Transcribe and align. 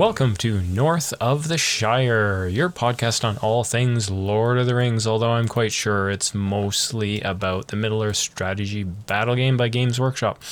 Welcome 0.00 0.34
to 0.36 0.62
North 0.62 1.12
of 1.20 1.48
the 1.48 1.58
Shire, 1.58 2.48
your 2.48 2.70
podcast 2.70 3.22
on 3.22 3.36
all 3.36 3.64
things 3.64 4.10
Lord 4.10 4.56
of 4.56 4.64
the 4.64 4.74
Rings, 4.74 5.06
although 5.06 5.32
I'm 5.32 5.46
quite 5.46 5.72
sure 5.72 6.08
it's 6.08 6.34
mostly 6.34 7.20
about 7.20 7.68
the 7.68 7.76
Middle 7.76 8.02
Earth 8.02 8.16
strategy 8.16 8.82
battle 8.82 9.34
game 9.34 9.58
by 9.58 9.68
Games 9.68 10.00
Workshop. 10.00 10.42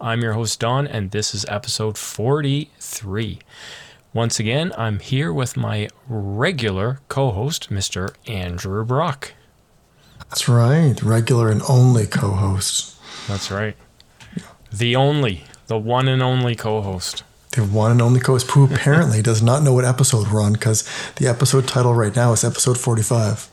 I'm 0.00 0.22
your 0.22 0.32
host, 0.32 0.58
Don, 0.60 0.86
and 0.86 1.10
this 1.10 1.34
is 1.34 1.44
episode 1.50 1.98
43. 1.98 3.40
Once 4.14 4.40
again, 4.40 4.72
I'm 4.78 5.00
here 5.00 5.34
with 5.34 5.54
my 5.54 5.90
regular 6.08 7.00
co 7.10 7.30
host, 7.30 7.68
Mr. 7.68 8.14
Andrew 8.26 8.86
Brock. 8.86 9.34
That's 10.30 10.48
right, 10.48 10.94
regular 11.02 11.50
and 11.50 11.60
only 11.68 12.06
co 12.06 12.30
host. 12.30 12.96
That's 13.28 13.50
right. 13.50 13.76
The 14.72 14.96
only, 14.96 15.44
the 15.66 15.76
one 15.78 16.08
and 16.08 16.22
only 16.22 16.54
co 16.54 16.80
host 16.80 17.22
the 17.52 17.64
one 17.64 17.90
and 17.90 18.02
only 18.02 18.20
co-host 18.20 18.50
who 18.50 18.64
apparently 18.64 19.22
does 19.22 19.42
not 19.42 19.62
know 19.62 19.72
what 19.72 19.84
episode 19.84 20.30
we're 20.30 20.42
on 20.42 20.52
because 20.52 20.88
the 21.16 21.26
episode 21.26 21.66
title 21.66 21.94
right 21.94 22.14
now 22.14 22.32
is 22.32 22.44
episode 22.44 22.78
45 22.78 23.50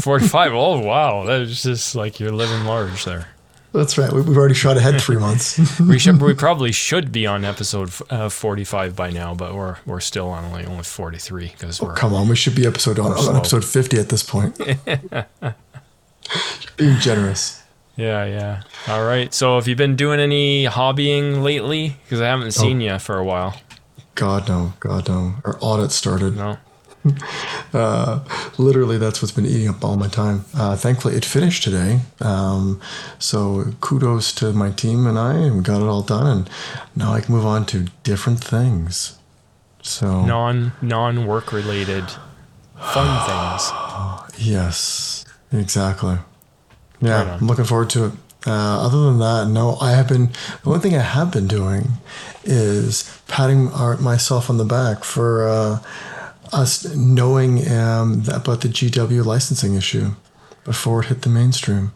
45 0.00 0.52
oh 0.52 0.80
wow. 0.80 1.24
That's 1.24 1.62
just 1.62 1.94
like 1.94 2.20
you're 2.20 2.32
living 2.32 2.64
large 2.64 3.04
there. 3.04 3.28
That's 3.72 3.98
right. 3.98 4.12
We've 4.12 4.36
already 4.36 4.54
shot 4.54 4.76
ahead 4.76 5.00
three 5.00 5.16
months. 5.16 5.80
We 5.80 5.98
should 5.98 6.20
we 6.20 6.34
probably 6.34 6.72
should 6.72 7.12
be 7.12 7.26
on 7.26 7.44
episode 7.44 7.92
uh, 8.10 8.28
45 8.28 8.96
by 8.96 9.10
now 9.10 9.34
but 9.34 9.54
we're 9.54 9.76
we're 9.86 10.00
still 10.00 10.28
on 10.28 10.44
only 10.44 10.64
only 10.64 10.82
43 10.82 11.48
because 11.48 11.80
oh, 11.80 11.92
come 11.92 12.14
on. 12.14 12.28
We 12.28 12.36
should 12.36 12.54
be 12.54 12.66
episode 12.66 12.98
on, 12.98 13.12
on 13.12 13.36
episode 13.36 13.64
50 13.64 13.98
at 13.98 14.08
this 14.08 14.22
point. 14.22 14.58
Being 16.76 16.98
generous 16.98 17.62
yeah, 17.96 18.24
yeah. 18.24 18.62
All 18.88 19.04
right. 19.04 19.32
So, 19.32 19.56
have 19.56 19.66
you 19.66 19.76
been 19.76 19.96
doing 19.96 20.20
any 20.20 20.64
hobbying 20.64 21.42
lately? 21.42 21.96
Because 22.04 22.20
I 22.20 22.26
haven't 22.26 22.52
seen 22.52 22.80
oh. 22.82 22.92
you 22.92 22.98
for 22.98 23.18
a 23.18 23.24
while. 23.24 23.60
God 24.14 24.48
no, 24.48 24.72
God 24.80 25.08
no. 25.08 25.34
Our 25.44 25.58
audit 25.60 25.92
started. 25.92 26.36
No. 26.36 26.58
uh, 27.72 28.20
literally, 28.58 28.98
that's 28.98 29.22
what's 29.22 29.32
been 29.32 29.46
eating 29.46 29.68
up 29.68 29.84
all 29.84 29.96
my 29.96 30.08
time. 30.08 30.44
Uh, 30.54 30.76
thankfully, 30.76 31.14
it 31.14 31.24
finished 31.24 31.62
today. 31.62 32.00
Um, 32.20 32.80
so 33.18 33.74
kudos 33.80 34.32
to 34.34 34.52
my 34.52 34.70
team 34.70 35.06
and 35.06 35.18
I, 35.18 35.34
and 35.34 35.56
we 35.56 35.62
got 35.62 35.80
it 35.80 35.86
all 35.86 36.02
done. 36.02 36.26
And 36.26 36.50
now 36.94 37.12
I 37.12 37.20
can 37.20 37.34
move 37.34 37.46
on 37.46 37.66
to 37.66 37.86
different 38.02 38.42
things. 38.42 39.18
So 39.82 40.24
non 40.24 40.72
non 40.82 41.26
work 41.26 41.52
related 41.52 42.04
fun 42.78 44.26
things. 44.34 44.38
yes, 44.48 45.24
exactly. 45.52 46.18
Yeah, 47.00 47.22
right 47.22 47.40
I'm 47.40 47.46
looking 47.46 47.64
forward 47.64 47.90
to 47.90 48.06
it. 48.06 48.12
Uh, 48.46 48.86
other 48.86 49.04
than 49.04 49.18
that, 49.18 49.48
no, 49.48 49.76
I 49.80 49.92
have 49.92 50.08
been. 50.08 50.26
The 50.62 50.70
only 50.70 50.80
thing 50.80 50.94
I 50.94 51.02
have 51.02 51.32
been 51.32 51.48
doing 51.48 51.94
is 52.44 53.20
patting 53.26 53.72
our, 53.72 53.96
myself 53.96 54.48
on 54.48 54.56
the 54.56 54.64
back 54.64 55.02
for 55.02 55.48
uh, 55.48 55.82
us 56.52 56.94
knowing 56.94 57.68
um, 57.68 58.22
about 58.32 58.60
the 58.60 58.68
GW 58.68 59.24
licensing 59.24 59.74
issue 59.74 60.12
before 60.64 61.00
it 61.00 61.06
hit 61.06 61.22
the 61.22 61.28
mainstream. 61.28 61.92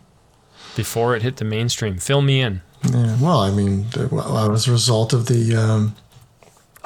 Before 0.75 1.15
it 1.15 1.23
hit 1.23 1.37
the 1.37 1.45
mainstream, 1.45 1.98
fill 1.98 2.23
me 2.23 2.41
in. 2.41 2.62
Yeah, 2.84 3.17
well, 3.21 3.41
I 3.41 3.51
mean, 3.51 3.87
as 3.95 4.67
a 4.67 4.73
result 4.73 5.12
of 5.12 5.27
the 5.27 5.55
um, 5.55 5.95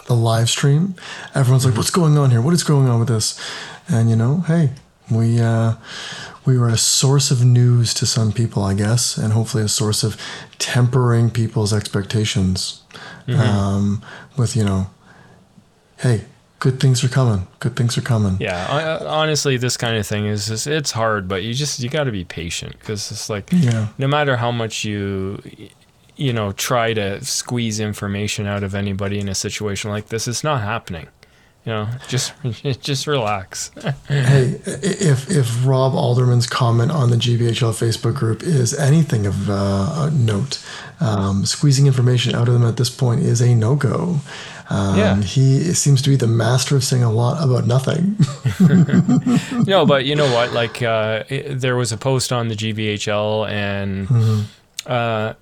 the 0.06 0.14
live 0.14 0.50
stream, 0.50 0.94
everyone's 1.34 1.64
like, 1.64 1.72
mm-hmm. 1.72 1.78
"What's 1.78 1.90
going 1.90 2.18
on 2.18 2.30
here? 2.30 2.40
What 2.40 2.54
is 2.54 2.64
going 2.64 2.88
on 2.88 2.98
with 2.98 3.08
this?" 3.08 3.38
And 3.88 4.10
you 4.10 4.16
know, 4.16 4.40
hey, 4.40 4.70
we 5.10 5.40
uh, 5.40 5.74
we 6.44 6.58
were 6.58 6.68
a 6.68 6.76
source 6.76 7.30
of 7.30 7.44
news 7.44 7.94
to 7.94 8.06
some 8.06 8.32
people, 8.32 8.62
I 8.62 8.74
guess, 8.74 9.16
and 9.16 9.32
hopefully 9.32 9.64
a 9.64 9.68
source 9.68 10.02
of 10.02 10.20
tempering 10.58 11.30
people's 11.30 11.72
expectations. 11.72 12.82
Mm-hmm. 13.26 13.40
Um, 13.40 14.02
with 14.36 14.54
you 14.54 14.64
know, 14.64 14.90
hey, 15.98 16.24
good 16.58 16.80
things 16.80 17.02
are 17.02 17.08
coming. 17.08 17.46
Good 17.60 17.76
things 17.76 17.96
are 17.96 18.02
coming. 18.02 18.36
Yeah, 18.40 18.66
I, 18.66 19.06
honestly, 19.06 19.56
this 19.56 19.76
kind 19.76 19.96
of 19.96 20.06
thing 20.06 20.26
is 20.26 20.48
just, 20.48 20.66
it's 20.66 20.90
hard, 20.90 21.28
but 21.28 21.42
you 21.42 21.54
just 21.54 21.80
you 21.80 21.88
got 21.88 22.04
to 22.04 22.12
be 22.12 22.24
patient 22.24 22.78
because 22.78 23.10
it's 23.10 23.30
like 23.30 23.48
yeah. 23.52 23.88
no 23.98 24.06
matter 24.06 24.36
how 24.36 24.50
much 24.50 24.84
you 24.84 25.42
you 26.16 26.32
know 26.32 26.52
try 26.52 26.92
to 26.92 27.24
squeeze 27.24 27.80
information 27.80 28.46
out 28.46 28.62
of 28.62 28.74
anybody 28.74 29.18
in 29.18 29.28
a 29.28 29.34
situation 29.34 29.90
like 29.90 30.08
this, 30.08 30.28
it's 30.28 30.44
not 30.44 30.60
happening 30.60 31.08
you 31.64 31.72
know, 31.72 31.88
just 32.08 32.32
just 32.80 33.06
relax. 33.06 33.70
hey, 34.08 34.60
if 34.66 35.30
if 35.30 35.66
Rob 35.66 35.94
Alderman's 35.94 36.46
comment 36.46 36.92
on 36.92 37.10
the 37.10 37.16
GBHL 37.16 37.72
Facebook 37.72 38.14
group 38.14 38.42
is 38.42 38.74
anything 38.74 39.26
of 39.26 39.48
uh, 39.48 40.10
note, 40.10 40.64
um, 41.00 41.46
squeezing 41.46 41.86
information 41.86 42.34
out 42.34 42.48
of 42.48 42.54
them 42.54 42.64
at 42.64 42.76
this 42.76 42.90
point 42.90 43.22
is 43.22 43.40
a 43.40 43.54
no 43.54 43.76
go. 43.76 44.20
Um, 44.70 44.98
yeah. 44.98 45.20
He 45.20 45.72
seems 45.74 46.00
to 46.02 46.10
be 46.10 46.16
the 46.16 46.26
master 46.26 46.76
of 46.76 46.84
saying 46.84 47.02
a 47.02 47.12
lot 47.12 47.42
about 47.42 47.66
nothing. 47.66 48.16
no, 49.66 49.84
but 49.84 50.06
you 50.06 50.16
know 50.16 50.32
what? 50.32 50.52
Like, 50.52 50.82
uh, 50.82 51.24
it, 51.28 51.60
there 51.60 51.76
was 51.76 51.92
a 51.92 51.98
post 51.98 52.32
on 52.32 52.48
the 52.48 52.54
GBHL, 52.54 53.48
and 53.48 54.08
mm-hmm. 54.08 54.42
uh, 54.90 55.34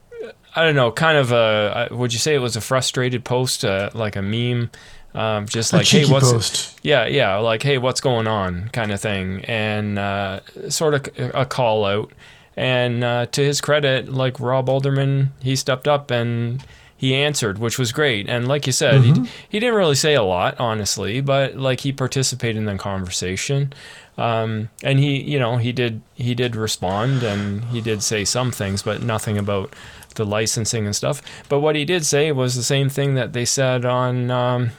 I 0.56 0.65
don't 0.65 0.75
know, 0.75 0.91
kind 0.91 1.19
of 1.19 1.32
a. 1.32 1.88
Would 1.93 2.12
you 2.12 2.19
say 2.19 2.34
it 2.34 2.41
was 2.41 2.56
a 2.56 2.61
frustrated 2.61 3.25
post, 3.25 3.65
uh, 3.65 3.91
like 3.94 4.16
a 4.16 4.22
meme? 4.22 4.71
Um, 5.15 5.47
just 5.47 5.73
like, 5.73 5.87
hey, 5.87 6.06
what's 6.06 6.33
post. 6.33 6.81
yeah, 6.83 7.06
yeah, 7.06 7.37
like, 7.37 7.62
hey, 7.62 7.77
what's 7.77 8.00
going 8.00 8.27
on, 8.27 8.71
kind 8.73 8.91
of 8.91 9.00
thing, 9.00 9.45
and 9.45 9.99
uh, 9.99 10.41
sort 10.71 10.95
of 10.95 11.34
a 11.34 11.45
call 11.45 11.84
out. 11.84 12.12
And 12.56 13.05
uh, 13.05 13.27
to 13.27 13.43
his 13.43 13.61
credit, 13.61 14.09
like 14.09 14.41
Rob 14.41 14.69
Alderman, 14.69 15.33
he 15.41 15.56
stepped 15.56 15.89
up 15.89 16.11
and 16.11 16.65
he 16.97 17.15
answered, 17.15 17.59
which 17.59 17.78
was 17.78 17.93
great. 17.93 18.28
And 18.28 18.47
like 18.47 18.67
you 18.67 18.73
said, 18.73 19.03
mm-hmm. 19.03 19.25
he, 19.25 19.31
he 19.49 19.59
didn't 19.59 19.75
really 19.75 19.97
say 19.97 20.15
a 20.15 20.23
lot, 20.23 20.61
honestly, 20.61 21.21
but 21.21 21.56
like 21.56 21.81
he 21.81 21.93
participated 21.93 22.56
in 22.56 22.67
the 22.67 22.79
conversation. 22.79 23.73
Um, 24.19 24.69
and 24.83 24.99
he, 24.99 25.21
you 25.21 25.39
know, 25.39 25.56
he 25.56 25.73
did 25.73 26.03
he 26.15 26.34
did 26.34 26.55
respond 26.55 27.23
and 27.23 27.65
he 27.65 27.81
did 27.81 28.03
say 28.03 28.25
some 28.25 28.53
things, 28.53 28.83
but 28.83 29.03
nothing 29.03 29.39
about 29.39 29.75
the 30.15 30.25
licensing 30.25 30.84
and 30.87 30.94
stuff. 30.94 31.23
But 31.49 31.61
what 31.61 31.75
he 31.75 31.84
did 31.84 32.05
say 32.05 32.31
was 32.31 32.55
the 32.55 32.62
same 32.62 32.89
thing 32.89 33.15
that 33.15 33.33
they 33.33 33.47
said 33.47 33.84
on. 33.84 34.31
Um, 34.31 34.71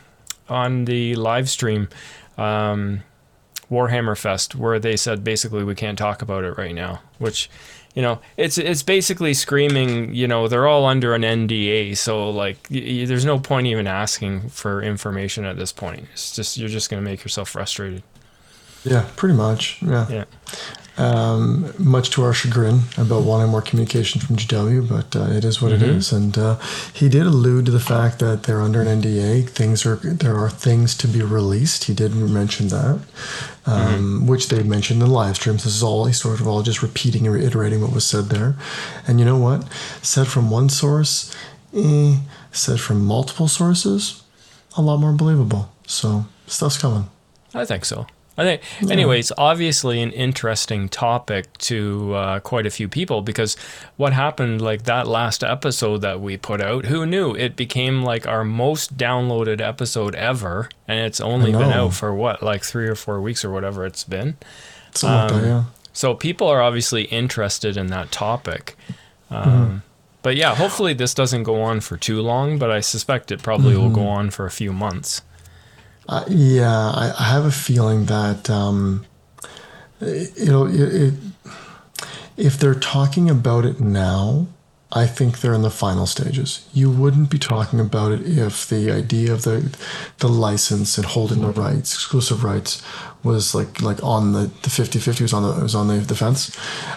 on 0.53 0.86
the 0.86 1.16
live 1.16 1.50
stream 1.50 1.90
um, 2.38 3.03
Warhammer 3.72 4.18
Fest 4.18 4.56
where 4.56 4.80
they 4.80 4.96
said 4.96 5.24
basically 5.24 5.64
we 5.64 5.75
can't 5.75 5.97
talk 5.97 6.22
about 6.22 6.44
it 6.44 6.58
right 6.58 6.75
now, 6.75 7.02
which 7.18 7.50
you 7.96 8.02
know 8.02 8.19
it's 8.38 8.58
it's 8.58 8.84
basically 8.84 9.34
screaming 9.34 10.14
you 10.14 10.28
know 10.28 10.47
they're 10.47 10.68
all 10.68 10.86
under 10.86 11.14
an 11.14 11.22
NDA 11.22 11.96
so 11.97 12.30
like 12.30 12.58
y- 12.72 13.06
there's 13.08 13.25
no 13.25 13.40
point 13.40 13.68
even 13.68 13.86
asking 13.88 14.50
for 14.50 14.81
information 14.81 15.46
at 15.46 15.58
this 15.58 15.72
point. 15.72 16.08
It's 16.14 16.36
just 16.36 16.58
you're 16.58 16.70
just 16.70 16.90
going 16.90 17.03
to 17.03 17.09
make 17.09 17.24
yourself 17.24 17.50
frustrated. 17.50 18.03
Yeah 18.84 19.08
pretty 19.16 19.35
much 19.35 19.81
yeah. 19.81 20.08
Yeah 20.09 20.25
um, 20.98 21.74
much 21.80 22.12
to 22.12 22.24
our 22.24 22.34
chagrin 22.34 22.81
about 22.98 23.24
wanting 23.24 23.50
more 23.50 23.62
communication 23.62 24.22
from 24.22 24.36
GW, 24.36 24.88
but 24.88 25.16
uh, 25.16 25.31
it 25.31 25.44
is 25.44 25.62
what 25.62 25.72
mm-hmm. 25.72 25.84
it 25.84 25.90
is. 25.90 26.12
And 26.12 26.38
uh, 26.38 26.59
he 26.94 27.09
did 27.09 27.26
allude 27.26 27.66
to 27.66 27.72
the 27.72 27.80
fact 27.80 28.20
that 28.20 28.44
they're 28.44 28.62
under 28.62 28.81
an 28.81 29.02
NDA. 29.02 29.50
Things 29.50 29.86
are 29.86 29.96
there 29.96 30.36
are 30.36 30.50
things 30.50 30.96
to 30.98 31.08
be 31.08 31.22
released. 31.22 31.86
He 31.86 31.94
did 31.94 32.16
mention 32.16 32.68
that, 32.68 33.00
um, 33.66 34.20
mm-hmm. 34.22 34.28
which 34.28 34.50
they 34.50 34.62
mentioned 34.62 35.02
in 35.02 35.08
the 35.08 35.14
live 35.14 35.36
streams. 35.36 35.64
This 35.64 35.76
is 35.76 35.84
all 35.84 36.06
he's 36.06 36.22
sort 36.22 36.40
of 36.40 36.48
all 36.48 36.62
just 36.62 36.84
repeating 36.84 37.26
and 37.26 37.36
reiterating 37.36 37.82
what 37.82 37.94
was 37.94 38.06
said 38.06 38.26
there. 38.26 38.56
And 39.08 39.20
you 39.20 39.26
know 39.26 39.38
what? 39.38 39.68
Said 40.03 40.28
from 40.28 40.52
one 40.52 40.70
source, 40.70 41.36
eh, 41.76 42.18
said 42.52 42.80
from 42.80 43.03
multiple 43.03 43.48
sources, 43.48 44.22
a 44.78 44.82
lot 44.82 44.98
more 44.98 45.14
believable. 45.14 45.72
So 45.88 46.26
stuff's 46.46 46.78
coming. 46.78 47.09
I 47.53 47.66
think 47.66 47.85
so. 47.85 48.08
I 48.35 48.44
think, 48.44 48.62
yeah. 48.82 48.91
anyways, 48.91 49.32
obviously 49.38 50.02
an 50.02 50.12
interesting 50.12 50.90
topic 50.90 51.56
to 51.59 52.14
uh, 52.16 52.40
quite 52.40 52.66
a 52.66 52.72
few 52.72 52.88
people 52.88 53.22
because 53.22 53.56
what 53.96 54.14
happened 54.14 54.59
like 54.59 54.84
that 54.84 55.08
last 55.08 55.44
episode 55.44 55.97
that 56.00 56.20
we 56.20 56.38
put 56.38 56.59
out, 56.59 56.85
who 56.85 57.06
knew 57.06 57.35
it 57.35 57.56
became 57.56 58.02
like 58.03 58.28
our 58.28 58.44
most 58.44 58.97
downloaded 58.97 59.62
episode 59.62 60.16
ever, 60.16 60.70
and 60.88 61.00
it's 61.06 61.22
only 61.22 61.52
been 61.52 61.72
out 61.72 61.94
for 61.94 62.14
what 62.14 62.41
like 62.41 62.64
three 62.64 62.88
or 62.88 62.96
four 62.96 63.22
weeks 63.22 63.46
or 63.46 63.52
whatever 63.52 63.85
it's 63.85 64.03
been. 64.03 64.38
It's 64.90 65.03
um, 65.03 65.44
yeah. 65.44 65.64
So 65.94 66.16
people 66.16 66.47
are 66.47 66.62
obviously 66.62 67.03
interested 67.03 67.78
in 67.78 67.88
that 67.88 68.12
topic. 68.12 68.76
Um, 69.29 69.46
mm-hmm. 69.46 69.78
But 70.24 70.38
yeah, 70.38 70.56
hopefully 70.56 70.94
this 70.94 71.14
doesn't 71.14 71.44
go 71.44 71.62
on 71.62 71.82
for 71.82 71.97
too 71.97 72.22
long, 72.22 72.58
but 72.58 72.72
I 72.72 72.79
suspect 72.79 73.32
it 73.32 73.44
probably 73.44 73.74
mm-hmm. 73.74 73.84
will 73.84 73.90
go 73.91 74.08
on 74.08 74.32
for 74.32 74.46
a 74.46 74.52
few 74.52 74.74
months. 74.74 75.22
Uh, 76.08 76.26
yeah, 76.28 76.90
I, 76.90 77.14
I, 77.17 77.23
have 77.23 77.46
a 77.46 77.52
feeling 77.52 78.05
that 78.05 78.50
um, 78.50 79.05
know 80.02 80.66
it, 80.66 80.79
it, 80.79 81.14
if 82.35 82.58
they're 82.58 82.76
talking 82.76 83.29
about 83.29 83.66
it 83.66 83.79
now, 83.79 84.47
I 84.91 85.08
think 85.08 85.40
they're 85.40 85.53
in 85.53 85.61
the 85.61 85.72
final 85.72 86.05
stages. 86.05 86.67
You 86.73 86.91
wouldn't 86.91 87.29
be 87.29 87.40
talking 87.40 87.79
about 87.79 88.11
it 88.11 88.22
if 88.26 88.67
the 88.67 88.91
idea 88.91 89.34
of 89.34 89.44
the 89.44 89.76
the 90.20 90.28
license 90.28 90.97
and 90.97 91.05
holding 91.05 91.41
the 91.41 91.52
rights, 91.52 91.94
exclusive 91.94 92.44
rights, 92.44 92.84
was 93.23 93.55
like 93.55 93.82
like 93.82 94.03
on 94.03 94.34
the 94.34 94.52
the 94.61 94.70
50-50 94.70 95.22
was 95.22 95.34
on 95.34 95.44
the 95.44 95.64
was 95.64 95.73
on 95.73 95.88
the, 95.88 95.96
the 95.96 96.16
fence. 96.16 96.55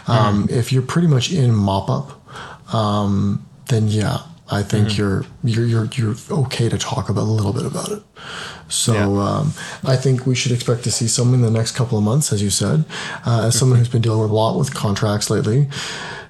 Um, 0.09 0.47
mm. 0.47 0.51
If 0.51 0.73
you're 0.73 0.83
pretty 0.83 1.09
much 1.09 1.31
in 1.31 1.55
mop 1.55 1.89
up, 1.89 2.75
um, 2.75 3.47
then 3.69 3.89
yeah, 3.89 4.19
I 4.51 4.63
think 4.63 4.97
you're, 4.99 5.25
you're 5.43 5.67
you're 5.67 5.89
you're 5.95 6.15
okay 6.31 6.69
to 6.69 6.79
talk 6.79 7.09
about 7.09 7.23
a 7.23 7.33
little 7.33 7.53
bit 7.53 7.67
about 7.67 7.91
it. 7.91 8.03
So 8.69 8.93
Yeah. 8.95 9.07
um, 9.29 9.55
I 9.85 9.97
think 9.97 10.27
we 10.27 10.35
should 10.35 10.53
expect 10.53 10.83
to 10.85 10.91
see 10.91 11.07
something 11.09 11.35
in 11.35 11.43
the 11.43 11.51
next 11.51 11.73
couple 11.77 11.97
of 11.99 12.05
months, 12.05 12.33
as 12.33 12.43
you 12.43 12.51
said. 12.51 12.85
Uh, 13.25 13.43
as 13.47 13.57
someone 13.59 13.79
who's 13.79 13.89
been 13.89 14.03
dealing 14.03 14.21
with 14.21 14.31
a 14.31 14.35
lot 14.35 14.59
with 14.59 14.75
contracts 14.75 15.31
lately, 15.31 15.69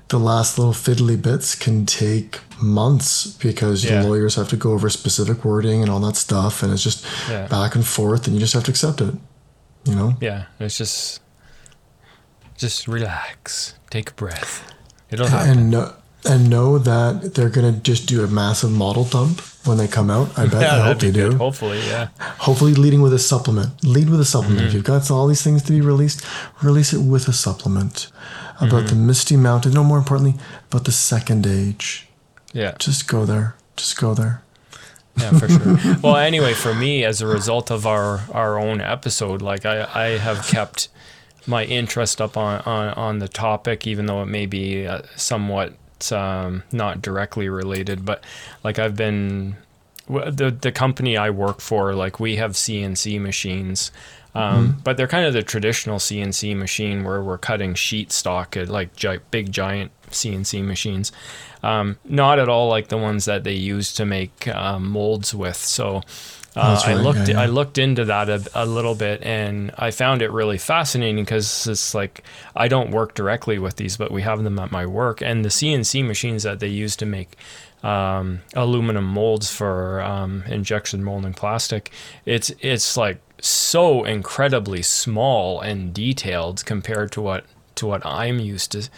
the 0.08 0.18
last 0.18 0.58
little 0.58 0.72
fiddly 0.74 1.20
bits 1.20 1.54
can 1.54 1.84
take 1.86 2.40
months 2.62 3.26
because 3.26 3.84
Yeah. 3.84 4.02
the 4.02 4.08
lawyers 4.08 4.34
have 4.36 4.48
to 4.50 4.56
go 4.56 4.72
over 4.72 4.88
specific 4.90 5.44
wording 5.44 5.82
and 5.82 5.90
all 5.90 6.00
that 6.00 6.16
stuff, 6.16 6.62
and 6.62 6.72
it's 6.72 6.82
just 6.82 7.04
Yeah. 7.28 7.46
back 7.48 7.74
and 7.74 7.86
forth, 7.86 8.26
and 8.26 8.34
you 8.34 8.40
just 8.40 8.52
have 8.54 8.64
to 8.64 8.70
accept 8.70 9.00
it. 9.00 9.14
You 9.84 9.94
know. 9.94 10.14
Yeah, 10.20 10.44
it's 10.60 10.76
just 10.76 11.20
just 12.56 12.88
relax, 12.88 13.74
take 13.90 14.10
a 14.10 14.14
breath. 14.14 14.62
It'll 15.10 15.26
happen. 15.28 15.74
and 15.74 15.92
and 16.28 16.50
know 16.50 16.78
that 16.78 17.34
they're 17.34 17.48
gonna 17.50 17.72
just 17.72 18.06
do 18.08 18.24
a 18.24 18.26
massive 18.26 18.70
model 18.70 19.04
dump 19.04 19.40
when 19.64 19.78
they 19.78 19.88
come 19.88 20.10
out. 20.10 20.36
I 20.38 20.46
bet. 20.52 20.60
yeah, 20.62 20.76
I 20.76 20.86
hope 20.88 20.98
they 20.98 21.08
be 21.08 21.12
good. 21.14 21.30
do. 21.32 21.38
Hopefully, 21.38 21.80
yeah. 21.86 22.08
Hopefully, 22.20 22.74
leading 22.74 23.02
with 23.02 23.12
a 23.12 23.18
supplement. 23.18 23.82
Lead 23.84 24.10
with 24.10 24.20
a 24.20 24.24
supplement. 24.24 24.60
Mm-hmm. 24.60 24.68
If 24.68 24.74
you've 24.74 24.84
got 24.84 25.10
all 25.10 25.26
these 25.26 25.42
things 25.42 25.62
to 25.64 25.72
be 25.72 25.80
released, 25.80 26.24
release 26.62 26.92
it 26.92 27.00
with 27.00 27.28
a 27.28 27.32
supplement 27.32 28.08
about 28.60 28.84
Mm-hmm. 28.84 28.86
the 28.88 28.94
Misty 28.96 29.36
Mountain. 29.36 29.72
No, 29.72 29.84
more 29.84 29.98
importantly, 29.98 30.34
about 30.70 30.84
the 30.84 30.92
second 30.92 31.46
age. 31.46 32.08
Yeah. 32.52 32.74
Just 32.78 33.06
go 33.08 33.24
there. 33.26 33.54
Just 33.76 33.98
go 34.00 34.14
there. 34.14 34.42
Yeah, 35.18 35.30
for 35.38 35.48
sure. 35.48 35.96
well, 36.02 36.16
anyway, 36.16 36.52
for 36.54 36.74
me, 36.74 37.04
as 37.04 37.20
a 37.22 37.26
result 37.26 37.70
of 37.70 37.86
our 37.86 38.20
our 38.32 38.58
own 38.58 38.80
episode, 38.80 39.40
like 39.42 39.64
I 39.66 39.86
I 39.94 40.18
have 40.18 40.46
kept 40.46 40.88
my 41.46 41.64
interest 41.64 42.20
up 42.20 42.36
on 42.36 42.60
on 42.66 42.88
on 42.94 43.18
the 43.18 43.28
topic, 43.28 43.86
even 43.86 44.06
though 44.06 44.22
it 44.22 44.26
may 44.26 44.46
be 44.46 44.86
uh, 44.86 45.02
somewhat 45.16 45.74
um, 46.12 46.62
not 46.72 47.02
directly 47.02 47.48
related. 47.48 48.04
But 48.04 48.22
like 48.64 48.78
I've 48.78 48.96
been 48.96 49.56
the 50.08 50.56
the 50.60 50.72
company 50.72 51.16
I 51.16 51.30
work 51.30 51.60
for, 51.60 51.94
like 51.94 52.20
we 52.20 52.36
have 52.36 52.52
CNC 52.52 53.20
machines. 53.20 53.90
Um, 54.34 54.76
But 54.84 54.98
they're 54.98 55.08
kind 55.08 55.24
of 55.26 55.32
the 55.32 55.42
traditional 55.42 55.98
CNC 55.98 56.54
machine 56.56 57.04
where 57.04 57.22
we're 57.22 57.38
cutting 57.38 57.74
sheet 57.74 58.12
stock 58.12 58.54
at 58.56 58.68
like 58.68 58.94
gi- 58.94 59.20
big 59.30 59.50
giant 59.50 59.90
CNC 60.10 60.62
machines. 60.62 61.10
Um, 61.62 61.96
not 62.04 62.38
at 62.38 62.48
all 62.48 62.68
like 62.68 62.88
the 62.88 62.98
ones 62.98 63.24
that 63.24 63.44
they 63.44 63.54
use 63.54 63.94
to 63.94 64.04
make 64.04 64.46
um, 64.48 64.90
molds 64.90 65.34
with. 65.34 65.56
So 65.56 66.02
uh, 66.56 66.74
That's 66.74 66.86
I 66.86 66.94
looked 66.94 67.28
yeah, 67.28 67.34
yeah. 67.34 67.40
I 67.42 67.46
looked 67.46 67.76
into 67.76 68.06
that 68.06 68.30
a, 68.30 68.42
a 68.54 68.64
little 68.64 68.94
bit 68.94 69.22
and 69.22 69.72
I 69.76 69.90
found 69.90 70.22
it 70.22 70.32
really 70.32 70.56
fascinating 70.56 71.22
because 71.22 71.66
it's 71.66 71.94
like 71.94 72.24
I 72.54 72.68
don't 72.68 72.90
work 72.90 73.14
directly 73.14 73.58
with 73.58 73.76
these, 73.76 73.98
but 73.98 74.10
we 74.10 74.22
have 74.22 74.42
them 74.42 74.58
at 74.58 74.70
my 74.70 74.86
work 74.86 75.20
and 75.20 75.44
the 75.44 75.50
CNC 75.50 76.06
machines 76.06 76.44
that 76.44 76.60
they 76.60 76.68
use 76.68 76.96
to 76.96 77.06
make 77.06 77.36
um, 77.82 78.40
aluminum 78.54 79.04
molds 79.04 79.50
for 79.50 80.00
um, 80.00 80.44
injection 80.46 81.04
molding 81.04 81.34
plastic. 81.34 81.92
It's 82.24 82.50
it's 82.60 82.96
like 82.96 83.20
so 83.38 84.04
incredibly 84.04 84.80
small 84.80 85.60
and 85.60 85.92
detailed 85.92 86.64
compared 86.64 87.12
to 87.12 87.20
what 87.20 87.44
to 87.74 87.86
what 87.86 88.04
I'm 88.06 88.40
used 88.40 88.72
to 88.72 88.88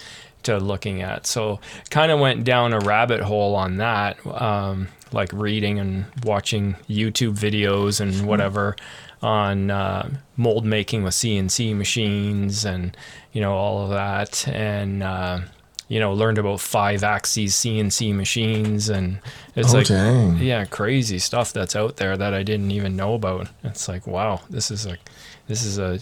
to 0.44 0.58
looking 0.58 1.02
at. 1.02 1.26
So 1.26 1.60
kind 1.90 2.12
of 2.12 2.20
went 2.20 2.44
down 2.44 2.72
a 2.72 2.78
rabbit 2.78 3.20
hole 3.20 3.54
on 3.54 3.78
that, 3.78 4.24
um, 4.26 4.88
like 5.12 5.32
reading 5.32 5.78
and 5.78 6.06
watching 6.24 6.74
YouTube 6.88 7.38
videos 7.38 8.00
and 8.00 8.26
whatever 8.26 8.76
on 9.22 9.70
uh, 9.70 10.08
mold 10.36 10.64
making 10.64 11.02
with 11.02 11.14
CNC 11.14 11.76
machines 11.76 12.64
and 12.64 12.96
you 13.32 13.40
know 13.40 13.54
all 13.54 13.84
of 13.84 13.90
that 13.90 14.46
and. 14.48 15.02
Uh, 15.02 15.40
you 15.88 15.98
know, 15.98 16.12
learned 16.12 16.36
about 16.36 16.60
five 16.60 17.02
axes 17.02 17.54
CNC 17.54 18.14
machines, 18.14 18.90
and 18.90 19.20
it's 19.56 19.72
oh 19.72 19.78
like, 19.78 19.86
dang! 19.86 20.36
yeah, 20.36 20.66
crazy 20.66 21.18
stuff 21.18 21.52
that's 21.54 21.74
out 21.74 21.96
there 21.96 22.14
that 22.14 22.34
I 22.34 22.42
didn't 22.42 22.70
even 22.72 22.94
know 22.94 23.14
about. 23.14 23.48
It's 23.64 23.88
like, 23.88 24.06
wow, 24.06 24.42
this 24.50 24.70
is 24.70 24.86
like, 24.86 25.00
this 25.46 25.64
is 25.64 25.78
a 25.78 25.98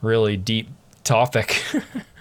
really 0.00 0.36
deep 0.36 0.68
topic. 1.02 1.60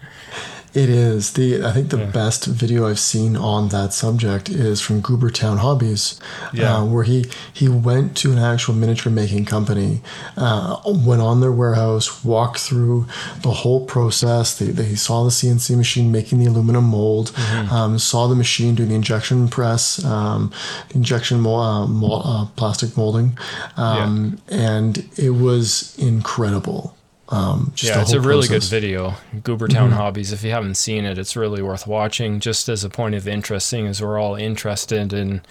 It 0.75 0.89
is 0.89 1.33
the. 1.33 1.63
I 1.63 1.71
think 1.71 1.89
the 1.89 2.05
best 2.05 2.45
video 2.47 2.85
I've 2.89 2.99
seen 2.99 3.37
on 3.37 3.69
that 3.69 3.93
subject 3.93 4.49
is 4.49 4.81
from 4.81 5.01
Goobertown 5.01 5.59
Hobbies, 5.59 6.19
Yeah. 6.51 6.75
uh, 6.79 6.83
where 6.85 7.05
he 7.05 7.25
he 7.53 7.69
went 7.69 8.17
to 8.17 8.33
an 8.33 8.39
actual 8.39 8.73
miniature 8.75 9.09
making 9.11 9.45
company, 9.45 10.01
uh, 10.35 10.75
went 10.85 11.21
on 11.21 11.39
their 11.39 11.51
warehouse, 11.53 12.25
walked 12.25 12.59
through 12.59 13.05
the 13.41 13.51
whole 13.51 13.85
process. 13.85 14.57
They, 14.59 14.65
they 14.65 14.95
saw 14.95 15.23
the 15.23 15.29
CNC 15.31 15.77
machine 15.77 16.11
making 16.11 16.39
the 16.39 16.47
aluminum 16.47 16.83
mold, 16.85 17.31
um, 17.71 17.97
saw 17.97 18.27
the 18.27 18.35
machine 18.35 18.75
doing 18.75 18.89
the 18.89 18.95
injection 18.95 19.47
press, 19.47 20.03
um, 20.03 20.51
injection 20.93 21.39
mo- 21.39 21.55
uh, 21.55 21.87
mol- 21.87 22.21
uh, 22.25 22.45
plastic 22.57 22.97
molding, 22.97 23.37
um, 23.77 24.39
and 24.49 25.07
it 25.15 25.29
was 25.31 25.95
incredible. 25.97 26.97
Um, 27.29 27.71
just 27.75 27.95
yeah, 27.95 28.01
it's 28.01 28.11
a 28.11 28.21
really 28.21 28.47
process. 28.47 28.69
good 28.69 28.81
video. 28.81 29.15
Goobertown 29.35 29.91
Hobbies. 29.91 30.31
If 30.31 30.43
you 30.43 30.51
haven't 30.51 30.75
seen 30.75 31.05
it, 31.05 31.17
it's 31.17 31.35
really 31.35 31.61
worth 31.61 31.87
watching. 31.87 32.39
Just 32.39 32.69
as 32.69 32.83
a 32.83 32.89
point 32.89 33.15
of 33.15 33.27
interest, 33.27 33.67
seeing 33.67 33.87
as 33.87 34.01
we're 34.01 34.19
all 34.19 34.35
interested 34.35 35.11
in 35.11 35.41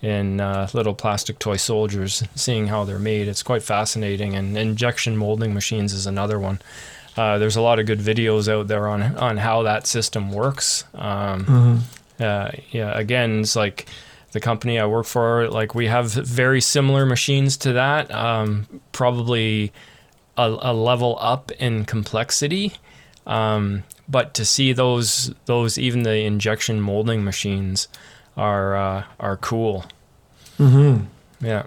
in 0.00 0.40
uh, 0.40 0.68
little 0.74 0.94
plastic 0.94 1.38
toy 1.38 1.56
soldiers, 1.56 2.22
seeing 2.34 2.68
how 2.68 2.84
they're 2.84 2.98
made, 2.98 3.26
it's 3.26 3.42
quite 3.42 3.62
fascinating. 3.62 4.34
And 4.34 4.56
injection 4.56 5.16
molding 5.16 5.54
machines 5.54 5.92
is 5.92 6.06
another 6.06 6.38
one. 6.38 6.60
Uh, 7.16 7.38
there's 7.38 7.56
a 7.56 7.62
lot 7.62 7.78
of 7.78 7.86
good 7.86 8.00
videos 8.00 8.52
out 8.52 8.68
there 8.68 8.86
on 8.86 9.02
on 9.16 9.36
how 9.36 9.62
that 9.62 9.86
system 9.86 10.30
works. 10.30 10.84
Um, 10.94 11.84
uh, 12.20 12.50
yeah, 12.70 12.96
again, 12.96 13.40
it's 13.40 13.56
like 13.56 13.86
the 14.32 14.40
company 14.40 14.78
I 14.78 14.86
work 14.86 15.06
for. 15.06 15.48
Like 15.48 15.74
we 15.74 15.86
have 15.86 16.12
very 16.12 16.60
similar 16.60 17.06
machines 17.06 17.56
to 17.58 17.72
that. 17.72 18.10
Um, 18.12 18.66
probably 18.92 19.72
a, 20.36 20.56
a 20.60 20.72
level 20.72 21.16
up 21.20 21.50
in 21.52 21.84
complexity. 21.84 22.74
Um, 23.26 23.84
but 24.08 24.34
to 24.34 24.44
see 24.44 24.72
those 24.72 25.34
those 25.46 25.78
even 25.78 26.02
the 26.02 26.18
injection 26.18 26.80
molding 26.80 27.24
machines 27.24 27.88
are 28.36 28.76
uh, 28.76 29.04
are 29.18 29.36
cool. 29.36 29.86
Mm-hmm. 30.58 31.04
Yeah. 31.44 31.66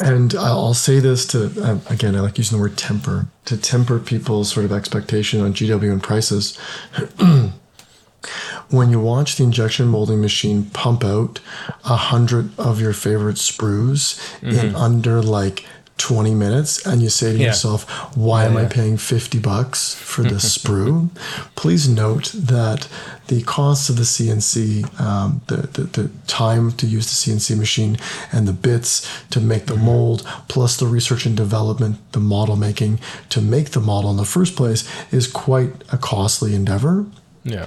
And 0.00 0.34
I'll 0.34 0.74
say 0.74 1.00
this 1.00 1.26
to, 1.28 1.46
um, 1.62 1.82
again, 1.88 2.16
I 2.16 2.20
like 2.20 2.38
using 2.38 2.56
the 2.56 2.62
word 2.62 2.78
temper, 2.78 3.26
to 3.44 3.56
temper 3.56 3.98
people's 3.98 4.50
sort 4.50 4.64
of 4.64 4.72
expectation 4.72 5.40
on 5.40 5.52
GW 5.52 5.92
and 5.92 6.02
prices. 6.02 6.58
when 8.70 8.90
you 8.90 8.98
watch 9.00 9.36
the 9.36 9.44
injection 9.44 9.86
molding 9.86 10.20
machine 10.20 10.64
pump 10.70 11.04
out 11.04 11.40
a 11.84 11.96
hundred 11.96 12.58
of 12.58 12.80
your 12.80 12.92
favorite 12.92 13.36
sprues 13.36 14.18
in 14.42 14.74
under 14.74 15.20
like 15.20 15.66
20 15.98 16.34
minutes 16.34 16.84
and 16.86 17.00
you 17.02 17.08
say 17.08 17.32
to 17.32 17.38
Yeah. 17.38 17.46
yourself 17.48 17.88
why 18.16 18.44
am 18.44 18.56
i 18.56 18.64
paying 18.64 18.96
50 18.96 19.38
bucks 19.38 19.94
for 19.94 20.22
this 20.22 20.56
sprue 20.58 21.10
please 21.54 21.88
note 21.88 22.32
that 22.34 22.88
the 23.28 23.42
cost 23.42 23.88
of 23.90 23.96
the 23.96 24.02
cnc 24.02 24.54
um, 25.00 25.42
the, 25.46 25.56
the, 25.74 25.82
the 26.02 26.10
time 26.26 26.72
to 26.72 26.86
use 26.86 27.06
the 27.06 27.30
cnc 27.32 27.56
machine 27.56 27.96
and 28.32 28.48
the 28.48 28.52
bits 28.52 29.06
to 29.30 29.40
make 29.40 29.66
the 29.66 29.76
mold 29.76 30.22
plus 30.48 30.76
the 30.76 30.86
research 30.86 31.24
and 31.26 31.36
development 31.36 31.96
the 32.12 32.20
model 32.20 32.56
making 32.56 32.98
to 33.28 33.40
make 33.40 33.70
the 33.70 33.80
model 33.80 34.10
in 34.10 34.16
the 34.16 34.24
first 34.24 34.56
place 34.56 34.82
is 35.12 35.26
quite 35.28 35.72
a 35.92 35.98
costly 35.98 36.54
endeavor 36.54 37.06
Yeah. 37.44 37.66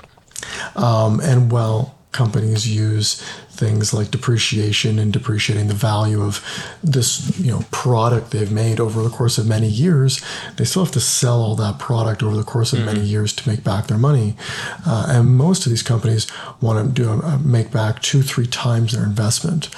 um, 0.76 1.20
and 1.22 1.52
while 1.52 1.96
companies 2.12 2.68
use 2.68 3.22
things 3.56 3.94
like 3.94 4.12
depreciation 4.12 5.00
and 5.00 5.14
depreciating 5.14 5.68
the 5.68 5.74
value 5.74 6.22
of 6.22 6.44
this 6.84 7.38
you 7.40 7.52
know 7.52 7.62
product 7.72 8.32
they've 8.32 8.52
made 8.52 8.80
over 8.80 9.02
the 9.02 9.10
course 9.10 9.38
of 9.38 9.48
many 9.48 9.68
years 9.68 10.24
they 10.58 10.66
still 10.66 10.84
have 10.84 10.94
to 10.94 11.00
sell 11.00 11.42
all 11.42 11.56
that 11.56 11.80
product 11.80 12.22
over 12.22 12.36
the 12.36 12.44
course 12.44 12.74
of 12.74 12.86
many 12.86 13.02
years 13.02 13.34
to 13.34 13.50
make 13.50 13.64
back 13.64 13.88
their 13.88 13.98
money. 13.98 14.36
Uh, 14.86 15.06
and 15.10 15.38
most 15.38 15.66
of 15.66 15.70
these 15.70 15.84
companies 15.84 16.28
want 16.62 16.86
to 16.86 17.02
do 17.02 17.10
a, 17.10 17.38
make 17.40 17.72
back 17.72 18.02
two 18.02 18.22
three 18.22 18.48
times 18.48 18.94
their 18.94 19.04
investment 19.04 19.70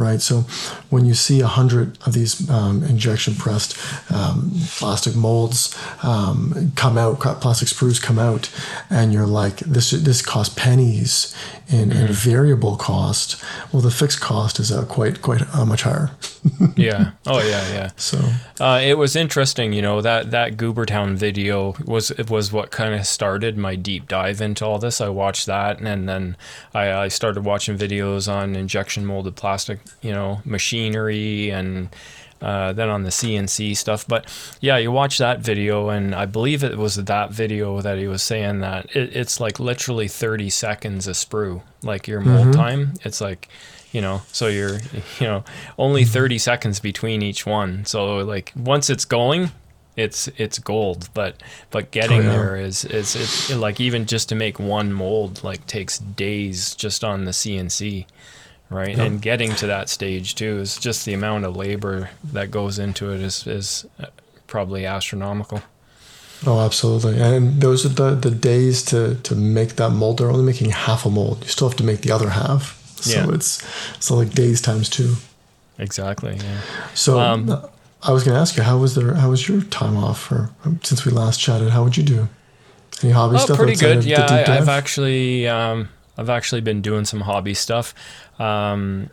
right? 0.00 0.20
So 0.20 0.40
when 0.88 1.04
you 1.04 1.14
see 1.14 1.40
a 1.40 1.46
hundred 1.46 1.98
of 2.06 2.14
these 2.14 2.48
um, 2.50 2.82
injection 2.82 3.34
pressed 3.34 3.76
um, 4.10 4.50
plastic 4.78 5.14
molds 5.14 5.76
um, 6.02 6.72
come 6.74 6.96
out 6.96 7.20
plastic 7.20 7.68
sprues 7.68 8.00
come 8.00 8.18
out 8.18 8.50
and 8.88 9.12
you're 9.12 9.26
like 9.26 9.58
this 9.58 9.90
this 9.90 10.22
costs 10.22 10.54
pennies 10.54 11.34
in, 11.68 11.92
in 11.92 12.08
variable 12.08 12.76
cost 13.20 13.42
well 13.72 13.82
the 13.82 13.90
fixed 13.90 14.20
cost 14.20 14.58
is 14.58 14.72
uh, 14.72 14.84
quite 14.86 15.22
quite 15.22 15.42
uh, 15.54 15.64
much 15.64 15.82
higher 15.82 16.10
Yeah. 16.76 17.10
Oh 17.26 17.40
yeah. 17.40 17.72
Yeah. 17.72 17.90
so 17.96 18.18
Uh, 18.58 18.80
it 18.82 18.96
was 18.96 19.14
interesting, 19.16 19.72
you 19.72 19.82
know 19.82 20.00
that 20.00 20.30
that 20.30 20.56
Goobertown 20.56 21.16
video 21.16 21.74
was 21.84 22.10
it 22.12 22.30
was 22.30 22.52
what 22.52 22.70
kind 22.70 22.94
of 22.94 23.06
started 23.06 23.56
my 23.58 23.74
deep 23.76 24.08
dive 24.08 24.40
into 24.40 24.64
all 24.64 24.78
this. 24.78 25.00
I 25.00 25.08
watched 25.08 25.46
that, 25.46 25.80
and 25.80 26.08
then 26.08 26.36
I, 26.74 26.92
I 26.92 27.08
started 27.08 27.44
watching 27.44 27.76
videos 27.76 28.30
on 28.30 28.56
injection 28.56 29.04
molded 29.04 29.36
plastic, 29.36 29.80
you 30.00 30.12
know, 30.12 30.40
machinery, 30.44 31.50
and 31.50 31.88
uh, 32.40 32.72
then 32.72 32.88
on 32.88 33.02
the 33.02 33.10
CNC 33.10 33.76
stuff. 33.76 34.06
But 34.06 34.26
yeah, 34.60 34.76
you 34.78 34.90
watch 34.92 35.18
that 35.18 35.40
video, 35.40 35.88
and 35.88 36.14
I 36.14 36.26
believe 36.26 36.62
it 36.64 36.76
was 36.78 36.96
that 36.96 37.30
video 37.30 37.80
that 37.80 37.98
he 37.98 38.06
was 38.08 38.22
saying 38.22 38.60
that 38.60 38.94
it, 38.96 39.14
it's 39.16 39.40
like 39.40 39.60
literally 39.60 40.08
thirty 40.08 40.50
seconds 40.50 41.06
a 41.06 41.12
sprue, 41.12 41.62
like 41.82 42.08
your 42.08 42.20
mold 42.20 42.52
time. 42.54 42.94
It's 43.04 43.20
like 43.20 43.48
you 43.92 44.00
know 44.00 44.22
so 44.30 44.46
you're 44.46 44.74
you 45.18 45.26
know 45.26 45.42
only 45.76 46.04
30 46.04 46.38
seconds 46.38 46.78
between 46.78 47.22
each 47.22 47.44
one 47.44 47.84
so 47.84 48.18
like 48.18 48.52
once 48.54 48.88
it's 48.88 49.04
going 49.04 49.50
it's 49.96 50.28
it's 50.36 50.60
gold 50.60 51.08
but 51.12 51.42
but 51.72 51.90
getting 51.90 52.20
Oh, 52.20 52.22
yeah. 52.22 52.30
there 52.30 52.54
is 52.56 52.84
is 52.84 53.16
it's 53.16 53.50
like 53.52 53.80
even 53.80 54.06
just 54.06 54.28
to 54.28 54.36
make 54.36 54.60
one 54.60 54.92
mold 54.92 55.42
like 55.42 55.66
takes 55.66 55.98
days 55.98 56.76
just 56.76 57.02
on 57.02 57.24
the 57.24 57.32
cnc 57.32 58.06
right 58.70 58.96
Yep. 58.96 58.98
and 59.06 59.20
getting 59.22 59.54
to 59.56 59.66
that 59.66 59.88
stage 59.88 60.34
too 60.36 60.58
is 60.58 60.78
just 60.78 61.04
the 61.04 61.12
amount 61.12 61.44
of 61.44 61.56
labor 61.56 62.10
that 62.32 62.50
goes 62.50 62.78
into 62.78 63.12
it 63.12 63.20
is 63.20 63.46
is 63.46 63.84
uh, 64.00 64.06
probably 64.46 64.86
astronomical 64.86 65.62
Oh, 66.46 66.60
absolutely. 66.64 67.20
And 67.20 67.60
those 67.60 67.84
are 67.84 67.90
the, 67.90 68.14
the 68.14 68.30
days 68.30 68.82
to, 68.84 69.16
to 69.24 69.34
make 69.34 69.76
that 69.76 69.90
mold. 69.90 70.16
They're 70.16 70.30
only 70.30 70.42
making 70.42 70.70
half 70.70 71.04
a 71.04 71.10
mold. 71.10 71.42
You 71.42 71.48
still 71.48 71.68
have 71.68 71.76
to 71.76 71.84
make 71.84 72.00
the 72.00 72.12
other 72.12 72.30
half. 72.30 72.80
So 73.02 73.10
Yeah. 73.28 73.34
it's 73.34 73.62
so 74.02 74.14
like 74.16 74.30
days 74.30 74.62
times 74.62 74.88
two. 74.88 75.16
exactly 75.78 76.36
yeah 76.42 76.60
So 76.94 77.20
Um, 77.20 77.50
I 78.02 78.12
was 78.12 78.24
going 78.24 78.34
to 78.34 78.40
ask 78.40 78.56
you, 78.56 78.62
how 78.62 78.78
was 78.78 78.94
there? 78.94 79.12
How 79.16 79.28
was 79.28 79.46
your 79.50 79.60
time 79.60 79.98
off? 79.98 80.32
Or 80.32 80.48
um, 80.64 80.80
since 80.82 81.04
we 81.04 81.12
last 81.12 81.38
chatted, 81.40 81.68
how 81.70 81.84
would 81.84 81.98
you 81.98 82.02
do? 82.04 82.28
Any 83.02 83.12
hobby 83.12 83.36
Oh, 83.36 83.40
stuff? 83.44 83.58
pretty 83.58 83.76
good. 83.76 84.04
Yeah, 84.04 84.26
I. 84.30 84.56
I've 84.56 84.70
actually 84.70 85.46
um, 85.46 85.90
I've 86.16 86.30
actually 86.30 86.62
been 86.62 86.80
doing 86.80 87.04
some 87.04 87.20
hobby 87.20 87.52
stuff. 87.52 87.92
Um, 88.40 89.10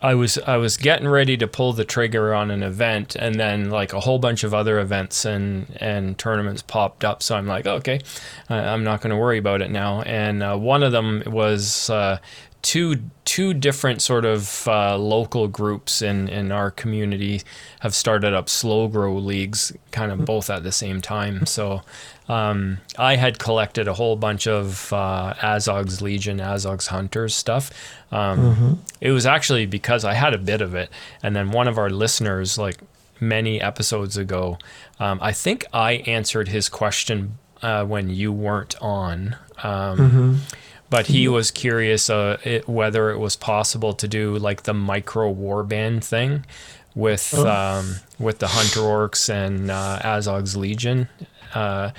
I 0.00 0.14
was 0.14 0.38
I 0.38 0.58
was 0.58 0.76
getting 0.76 1.08
ready 1.08 1.36
to 1.38 1.48
pull 1.48 1.72
the 1.72 1.84
trigger 1.84 2.32
on 2.32 2.52
an 2.52 2.62
event, 2.62 3.16
and 3.16 3.34
then 3.34 3.70
like 3.70 3.92
a 3.92 4.00
whole 4.00 4.20
bunch 4.20 4.44
of 4.44 4.54
other 4.54 4.78
events 4.78 5.24
and 5.24 5.76
and 5.80 6.16
tournaments 6.16 6.62
popped 6.62 7.04
up. 7.04 7.22
So 7.22 7.34
I'm 7.34 7.48
like, 7.48 7.66
okay, 7.66 8.00
I'm 8.48 8.84
not 8.84 9.00
going 9.00 9.10
to 9.10 9.16
worry 9.16 9.38
about 9.38 9.60
it 9.60 9.70
now. 9.70 10.02
And 10.02 10.42
uh, 10.42 10.56
one 10.56 10.84
of 10.84 10.92
them 10.92 11.22
was. 11.26 11.90
Uh, 11.90 12.18
Two 12.60 12.96
two 13.24 13.54
different 13.54 14.02
sort 14.02 14.24
of 14.24 14.66
uh, 14.66 14.98
local 14.98 15.46
groups 15.46 16.02
in, 16.02 16.28
in 16.28 16.50
our 16.50 16.72
community 16.72 17.42
have 17.80 17.94
started 17.94 18.34
up 18.34 18.48
slow 18.48 18.88
grow 18.88 19.14
leagues, 19.14 19.72
kind 19.92 20.10
of 20.10 20.24
both 20.24 20.50
at 20.50 20.64
the 20.64 20.72
same 20.72 21.00
time. 21.00 21.46
So 21.46 21.82
um, 22.28 22.78
I 22.98 23.16
had 23.16 23.38
collected 23.38 23.88
a 23.88 23.94
whole 23.94 24.16
bunch 24.16 24.46
of 24.46 24.92
uh, 24.92 25.34
Azog's 25.42 26.02
Legion, 26.02 26.40
Azog's 26.40 26.88
Hunters 26.88 27.34
stuff. 27.34 27.70
Um, 28.12 28.82
It 29.00 29.10
was 29.12 29.26
actually 29.26 29.66
because 29.66 30.04
I 30.04 30.14
had 30.14 30.34
a 30.34 30.38
bit 30.38 30.60
of 30.60 30.74
it, 30.74 30.90
and 31.22 31.34
then 31.34 31.50
one 31.50 31.68
of 31.68 31.78
our 31.78 31.90
listeners, 31.90 32.58
like 32.58 32.76
many 33.20 33.60
episodes 33.60 34.16
ago, 34.16 34.58
um, 35.00 35.18
I 35.22 35.32
think 35.32 35.64
I 35.72 35.92
answered 36.06 36.48
his 36.48 36.68
question 36.68 37.38
uh, 37.62 37.84
when 37.84 38.10
you 38.10 38.32
weren't 38.32 38.76
on. 38.80 39.36
Um, 39.62 40.42
But 40.90 41.06
he 41.08 41.28
was 41.28 41.50
curious 41.50 42.08
uh, 42.08 42.38
it, 42.44 42.66
whether 42.66 43.10
it 43.10 43.18
was 43.18 43.36
possible 43.36 43.92
to 43.92 44.08
do 44.08 44.38
like 44.38 44.62
the 44.62 44.72
micro 44.72 45.30
warband 45.34 46.02
thing 46.02 46.46
with 46.94 47.34
Oh. 47.36 47.46
um, 47.46 47.96
with 48.18 48.38
the 48.38 48.46
Hunter 48.48 48.80
Orcs 48.80 49.28
and 49.28 49.70
uh, 49.70 49.98
Azog's 50.02 50.56
Legion 50.56 51.08
uh, 51.54 51.90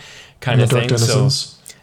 kind 0.41 0.61
of 0.61 0.69
thing. 0.69 0.97
So 0.97 1.29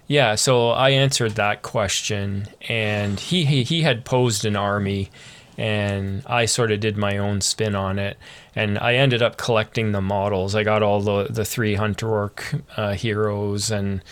yeah, 0.08 0.36
so 0.36 0.70
I 0.70 0.90
answered 0.90 1.32
that 1.32 1.62
question, 1.62 2.46
and 2.68 3.18
he 3.18 3.44
he, 3.44 3.64
he 3.64 3.82
had 3.82 4.04
posed 4.04 4.44
an 4.44 4.54
army, 4.54 5.10
and 5.58 6.22
I 6.26 6.46
sort 6.46 6.70
of 6.70 6.80
did 6.80 6.96
my 6.96 7.18
own 7.18 7.40
spin 7.40 7.74
on 7.74 7.98
it, 7.98 8.16
and 8.54 8.78
I 8.78 8.94
ended 8.94 9.20
up 9.22 9.36
collecting 9.36 9.92
the 9.92 10.00
models. 10.00 10.54
I 10.54 10.62
got 10.62 10.82
all 10.82 11.00
the 11.00 11.24
the 11.24 11.44
three 11.44 11.74
hunter 11.74 12.08
orc 12.08 12.54
uh, 12.76 12.92
heroes, 12.92 13.70
and 13.70 14.02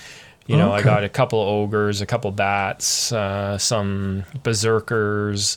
you 0.46 0.56
know 0.56 0.72
I 0.72 0.82
got 0.82 1.04
a 1.04 1.08
couple 1.08 1.38
ogres, 1.38 2.00
a 2.00 2.06
couple 2.06 2.32
bats, 2.32 3.12
uh, 3.12 3.56
some 3.58 4.24
berserkers, 4.42 5.56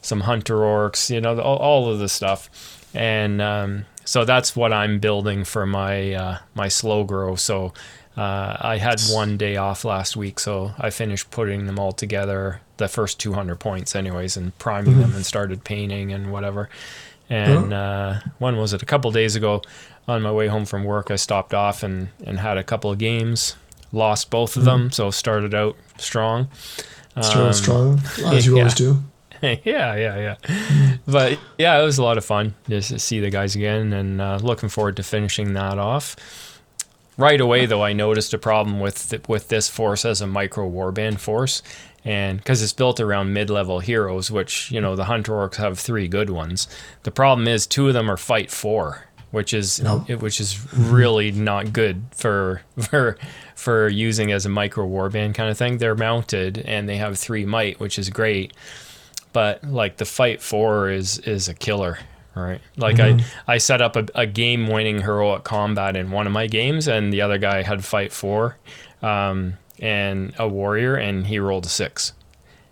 some 0.00 0.20
hunter 0.20 0.56
orcs, 0.56 1.10
you 1.10 1.20
know 1.20 1.38
all, 1.40 1.58
all 1.58 1.90
of 1.90 1.98
the 1.98 2.08
stuff, 2.08 2.73
and 2.94 3.40
um, 3.42 3.86
so 4.04 4.24
that's 4.24 4.54
what 4.54 4.72
I'm 4.72 4.98
building 4.98 5.44
for 5.44 5.66
my 5.66 6.12
uh, 6.12 6.38
my 6.54 6.68
slow 6.68 7.04
grow. 7.04 7.36
So. 7.36 7.72
Uh, 8.16 8.56
I 8.60 8.76
had 8.76 9.00
one 9.10 9.36
day 9.36 9.56
off 9.56 9.84
last 9.84 10.16
week, 10.16 10.38
so 10.38 10.70
I 10.78 10.90
finished 10.90 11.32
putting 11.32 11.66
them 11.66 11.80
all 11.80 11.90
together, 11.90 12.60
the 12.76 12.86
first 12.86 13.18
200 13.18 13.58
points, 13.58 13.96
anyways, 13.96 14.36
and 14.36 14.56
priming 14.56 15.00
them 15.00 15.16
and 15.16 15.26
started 15.26 15.64
painting 15.64 16.12
and 16.12 16.30
whatever. 16.30 16.68
And 17.28 17.72
uh, 17.72 18.20
when 18.38 18.56
was 18.56 18.72
it? 18.72 18.82
A 18.82 18.86
couple 18.86 19.10
days 19.10 19.34
ago, 19.34 19.62
on 20.06 20.22
my 20.22 20.30
way 20.30 20.46
home 20.46 20.64
from 20.64 20.84
work, 20.84 21.10
I 21.10 21.16
stopped 21.16 21.54
off 21.54 21.82
and, 21.82 22.08
and 22.24 22.38
had 22.38 22.58
a 22.58 22.64
couple 22.64 22.90
of 22.90 22.98
games. 22.98 23.56
Lost 23.92 24.30
both 24.30 24.56
of 24.56 24.64
them, 24.64 24.90
so 24.90 25.10
started 25.10 25.54
out 25.54 25.76
strong. 25.98 26.48
Um, 27.16 27.52
strong, 27.52 28.00
as 28.26 28.44
you 28.44 28.54
yeah. 28.54 28.62
always 28.62 28.74
do. 28.74 29.02
yeah, 29.64 29.94
yeah, 29.96 30.36
yeah. 30.46 30.96
But 31.06 31.38
yeah, 31.58 31.78
it 31.80 31.84
was 31.84 31.98
a 31.98 32.02
lot 32.02 32.18
of 32.18 32.24
fun 32.24 32.54
just 32.68 32.90
to 32.90 32.98
see 32.98 33.20
the 33.20 33.30
guys 33.30 33.54
again, 33.56 33.92
and 33.92 34.20
uh, 34.20 34.38
looking 34.42 34.68
forward 34.68 34.96
to 34.96 35.02
finishing 35.02 35.52
that 35.54 35.78
off. 35.78 36.16
Right 37.16 37.40
away, 37.40 37.66
though, 37.66 37.82
I 37.82 37.92
noticed 37.92 38.34
a 38.34 38.38
problem 38.38 38.80
with 38.80 39.10
th- 39.10 39.28
with 39.28 39.48
this 39.48 39.68
force 39.68 40.04
as 40.04 40.20
a 40.20 40.26
micro 40.26 40.68
warband 40.68 41.20
force, 41.20 41.62
and 42.04 42.38
because 42.38 42.60
it's 42.62 42.72
built 42.72 42.98
around 42.98 43.32
mid-level 43.32 43.80
heroes, 43.80 44.30
which 44.30 44.70
you 44.72 44.80
know 44.80 44.96
the 44.96 45.04
hunter 45.04 45.32
orcs 45.32 45.56
have 45.56 45.78
three 45.78 46.08
good 46.08 46.30
ones. 46.30 46.66
The 47.04 47.12
problem 47.12 47.46
is 47.46 47.66
two 47.66 47.86
of 47.88 47.94
them 47.94 48.10
are 48.10 48.16
fight 48.16 48.50
four, 48.50 49.06
which 49.30 49.54
is 49.54 49.80
it- 50.08 50.20
which 50.20 50.40
is 50.40 50.58
really 50.74 51.30
not 51.30 51.72
good 51.72 52.02
for 52.10 52.62
for 52.80 53.16
for 53.54 53.88
using 53.88 54.32
as 54.32 54.44
a 54.44 54.48
micro 54.48 54.84
warband 54.88 55.34
kind 55.36 55.50
of 55.50 55.56
thing. 55.56 55.78
They're 55.78 55.94
mounted 55.94 56.58
and 56.58 56.88
they 56.88 56.96
have 56.96 57.16
three 57.16 57.44
might, 57.44 57.78
which 57.78 57.96
is 57.98 58.10
great 58.10 58.52
but 59.34 59.62
like 59.64 59.98
the 59.98 60.06
fight 60.06 60.40
four 60.40 60.88
is 60.88 61.18
is 61.18 61.48
a 61.48 61.54
killer 61.54 61.98
right? 62.34 62.60
Like 62.78 62.98
i 62.98 63.22
i 63.46 63.58
set 63.58 63.82
up 63.82 63.94
a, 63.96 64.06
a 64.14 64.26
game 64.26 64.66
winning 64.68 65.02
heroic 65.02 65.44
combat 65.44 65.94
in 65.94 66.10
one 66.10 66.26
of 66.26 66.32
my 66.32 66.46
games 66.46 66.88
and 66.88 67.12
the 67.12 67.20
other 67.20 67.36
guy 67.38 67.62
had 67.62 67.84
fight 67.84 68.12
four 68.12 68.56
um, 69.02 69.54
and 69.78 70.34
a 70.38 70.48
warrior 70.48 70.96
and 70.96 71.26
he 71.26 71.38
rolled 71.38 71.66
a 71.66 71.68
six 71.68 72.12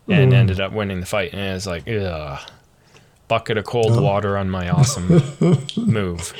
and 0.08 0.32
ended 0.34 0.60
up 0.60 0.72
winning 0.72 1.00
the 1.00 1.06
fight. 1.06 1.32
And 1.32 1.56
it's 1.56 1.66
like 1.66 1.88
ugh, 1.88 2.40
bucket 3.28 3.56
of 3.58 3.64
cold 3.64 4.00
water 4.00 4.36
on 4.36 4.50
my 4.50 4.68
awesome 4.70 5.22
move. 5.76 6.32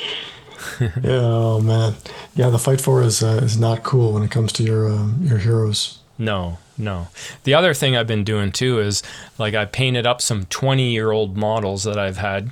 Yeah, 0.79 0.89
oh 1.03 1.59
man, 1.59 1.95
yeah. 2.35 2.49
The 2.49 2.59
fight 2.59 2.79
for 2.79 3.01
is 3.01 3.21
uh, 3.21 3.41
is 3.43 3.59
not 3.59 3.83
cool 3.83 4.13
when 4.13 4.23
it 4.23 4.31
comes 4.31 4.53
to 4.53 4.63
your 4.63 4.89
um, 4.89 5.19
your 5.21 5.37
heroes. 5.37 5.99
No, 6.17 6.57
no. 6.77 7.07
The 7.43 7.53
other 7.55 7.73
thing 7.73 7.95
I've 7.97 8.07
been 8.07 8.23
doing 8.23 8.51
too 8.51 8.79
is 8.79 9.01
like 9.37 9.53
I 9.55 9.65
painted 9.65 10.05
up 10.05 10.21
some 10.21 10.45
20 10.45 10.91
year 10.91 11.11
old 11.11 11.35
models 11.37 11.83
that 11.83 11.97
I've 11.97 12.17
had 12.17 12.51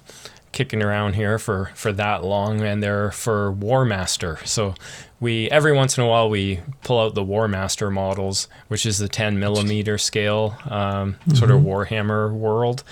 kicking 0.51 0.81
around 0.83 1.13
here 1.13 1.39
for 1.39 1.71
for 1.75 1.93
that 1.93 2.23
long 2.25 2.59
and 2.61 2.81
they're 2.83 3.11
for 3.11 3.53
Warmaster. 3.53 4.45
So 4.45 4.75
we 5.19 5.49
every 5.49 5.71
once 5.73 5.97
in 5.97 6.03
a 6.03 6.07
while 6.07 6.29
we 6.29 6.59
pull 6.83 6.99
out 6.99 7.13
the 7.15 7.23
Warmaster 7.23 7.91
models, 7.91 8.47
which 8.67 8.85
is 8.85 8.97
the 8.97 9.07
10 9.07 9.39
millimeter 9.39 9.97
scale 9.97 10.57
um, 10.69 11.15
sort 11.35 11.51
of 11.51 11.61
Warhammer 11.61 12.31
world. 12.33 12.83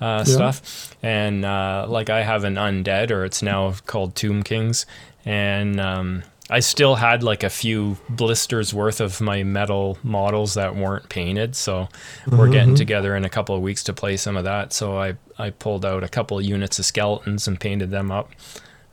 Uh, 0.00 0.22
Yeah. 0.24 0.32
stuff 0.32 0.94
and 1.02 1.44
uh, 1.44 1.84
like 1.88 2.08
I 2.08 2.22
have 2.22 2.44
an 2.44 2.54
undead 2.54 3.10
or 3.10 3.24
it's 3.24 3.42
now 3.42 3.74
called 3.86 4.14
Tomb 4.14 4.44
Kings 4.44 4.86
and 5.26 5.80
um, 5.80 6.22
I 6.50 6.60
still 6.60 6.94
had 6.94 7.22
like 7.22 7.42
a 7.42 7.50
few 7.50 7.98
blisters 8.08 8.72
worth 8.72 9.00
of 9.00 9.20
my 9.20 9.42
metal 9.42 9.98
models 10.02 10.54
that 10.54 10.74
weren't 10.74 11.08
painted. 11.10 11.54
So 11.54 11.88
we're 12.26 12.48
getting 12.48 12.74
together 12.74 13.14
in 13.16 13.24
a 13.24 13.28
couple 13.28 13.54
of 13.54 13.60
weeks 13.60 13.84
to 13.84 13.92
play 13.92 14.16
some 14.16 14.36
of 14.36 14.44
that. 14.44 14.72
So 14.72 14.98
I, 14.98 15.16
I 15.38 15.50
pulled 15.50 15.84
out 15.84 16.02
a 16.02 16.08
couple 16.08 16.38
of 16.38 16.44
units 16.44 16.78
of 16.78 16.86
skeletons 16.86 17.46
and 17.46 17.60
painted 17.60 17.90
them 17.90 18.10
up. 18.10 18.30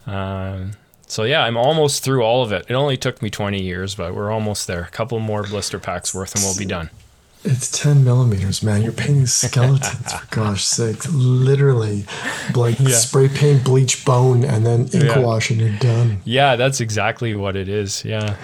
Um, 0.06 0.72
so 1.08 1.24
yeah, 1.24 1.46
I'm 1.46 1.56
almost 1.56 2.04
through 2.04 2.24
all 2.24 2.44
of 2.44 2.52
it. 2.52 2.66
It 2.68 2.74
only 2.74 2.98
took 2.98 3.22
me 3.22 3.30
20 3.30 3.62
years, 3.62 3.96
but 3.96 4.14
we're 4.14 4.32
almost 4.32 4.68
there. 4.68 4.82
A 4.82 4.90
couple 4.90 5.20
more 5.20 5.44
blister 5.44 5.80
packs 5.80 6.14
worth 6.14 6.36
and 6.36 6.44
we'll 6.44 6.58
be 6.58 6.66
done. 6.66 6.90
It's 7.48 7.70
ten 7.70 8.04
millimeters, 8.04 8.64
man. 8.64 8.82
You're 8.82 8.92
painting 8.92 9.28
skeletons 9.28 10.12
for 10.14 10.26
gosh 10.36 10.64
sakes. 10.64 11.08
Literally, 11.12 12.06
like 12.56 12.80
Yeah. 12.80 12.90
spray 12.96 13.28
paint, 13.30 13.64
bleach 13.64 14.04
bone, 14.04 14.44
and 14.44 14.66
then 14.66 14.82
ink 14.94 15.04
Yeah. 15.04 15.20
wash, 15.20 15.52
and 15.52 15.62
you're 15.62 15.78
done. 15.78 16.22
Yeah, 16.26 16.56
that's 16.56 16.82
exactly 16.82 17.36
what 17.36 17.56
it 17.56 17.70
is. 17.70 18.04
Yeah. 18.04 18.36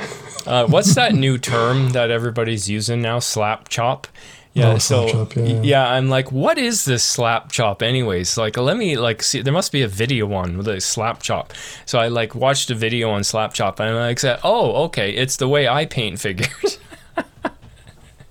Uh, 0.46 0.66
what's 0.66 0.94
that 0.96 1.14
new 1.14 1.38
term 1.38 1.90
that 1.92 2.12
everybody's 2.12 2.70
using 2.70 3.02
now? 3.02 3.20
Slap 3.20 3.70
chop. 3.70 4.08
Yeah. 4.54 4.74
Oh, 4.74 4.78
so 4.80 5.08
slap 5.08 5.30
chop, 5.32 5.36
yeah. 5.38 5.62
yeah, 5.64 5.90
I'm 5.90 6.10
like, 6.10 6.32
what 6.32 6.58
is 6.58 6.84
this 6.86 7.04
slap 7.04 7.52
chop, 7.52 7.82
anyways? 7.82 8.38
Like, 8.38 8.58
let 8.58 8.76
me 8.78 8.98
like 8.98 9.24
see. 9.24 9.42
There 9.42 9.54
must 9.54 9.72
be 9.72 9.82
a 9.82 9.88
video 9.88 10.32
on 10.34 10.58
with 10.58 10.68
a 10.68 10.80
slap 10.82 11.22
chop. 11.24 11.54
So 11.86 11.98
I 12.00 12.08
like 12.10 12.36
watched 12.36 12.70
a 12.70 12.76
video 12.76 13.10
on 13.12 13.24
slap 13.24 13.54
chop, 13.54 13.80
and 13.80 13.90
I 13.90 14.08
like 14.08 14.20
said, 14.20 14.40
oh, 14.44 14.84
okay, 14.86 15.12
it's 15.12 15.38
the 15.38 15.48
way 15.48 15.68
I 15.68 15.86
paint 15.86 16.20
figures. 16.20 16.78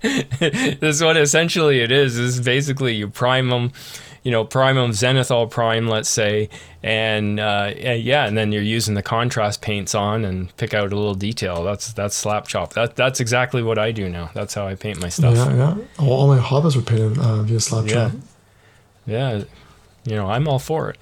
this 0.39 0.97
is 0.97 1.03
what 1.03 1.17
essentially 1.17 1.81
it 1.81 1.91
is. 1.93 2.19
Is 2.19 2.41
basically 2.41 2.95
you 2.95 3.09
prime 3.09 3.49
them, 3.51 3.73
you 4.23 4.31
know, 4.31 4.45
prime 4.45 4.77
them 4.77 4.91
zenithal 4.93 5.51
prime, 5.51 5.89
let's 5.89 6.09
say, 6.09 6.49
and 6.83 7.39
uh, 7.39 7.73
yeah, 7.77 7.93
yeah, 7.95 8.27
and 8.27 8.37
then 8.37 8.53
you're 8.53 8.63
using 8.63 8.95
the 8.95 9.03
contrast 9.03 9.61
paints 9.63 9.95
on 9.95 10.25
and 10.25 10.57
pick 10.57 10.73
out 10.75 10.93
a 10.93 10.97
little 10.97 11.15
detail. 11.15 11.63
That's 11.65 11.93
that's 11.93 12.17
slap 12.17 12.47
chop. 12.49 12.73
That 12.75 12.97
that's 12.97 13.21
exactly 13.21 13.63
what 13.63 13.79
I 13.79 13.93
do 13.93 14.09
now. 14.09 14.31
That's 14.35 14.55
how 14.55 14.67
I 14.67 14.75
paint 14.75 15.01
my 15.01 15.09
stuff. 15.09 15.37
Yeah, 15.37 15.55
yeah. 15.55 15.77
All, 15.99 16.13
all 16.13 16.29
my 16.29 16.39
hobbits 16.39 16.77
were 16.77 16.83
painted 16.83 17.19
uh, 17.19 17.43
via 17.43 17.61
slap 17.61 17.87
Yeah. 17.87 17.93
chop. 18.11 18.13
Yeah, 19.07 19.45
you 20.05 20.17
know, 20.17 20.31
I'm 20.31 20.47
all 20.49 20.59
for 20.59 20.91
it. 20.91 20.99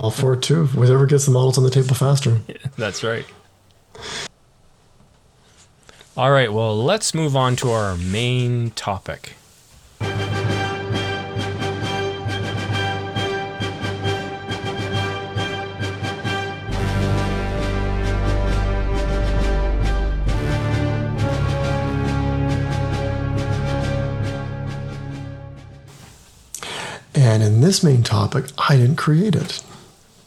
All 0.00 0.10
for 0.10 0.32
it 0.34 0.42
too. 0.42 0.66
Whatever 0.68 1.06
gets 1.06 1.26
the 1.26 1.30
models 1.32 1.56
on 1.58 1.62
the 1.64 1.70
table 1.70 1.94
faster. 1.94 2.40
That's 2.76 3.04
right. 3.04 3.24
All 6.16 6.32
right, 6.32 6.52
well, 6.52 6.76
let's 6.76 7.14
move 7.14 7.36
on 7.36 7.54
to 7.56 7.70
our 7.70 7.96
main 7.96 8.72
topic. 8.72 9.34
And 27.14 27.42
in 27.42 27.60
this 27.60 27.84
main 27.84 28.02
topic, 28.02 28.46
I 28.58 28.76
didn't 28.76 28.96
create 28.96 29.36
it. 29.36 29.62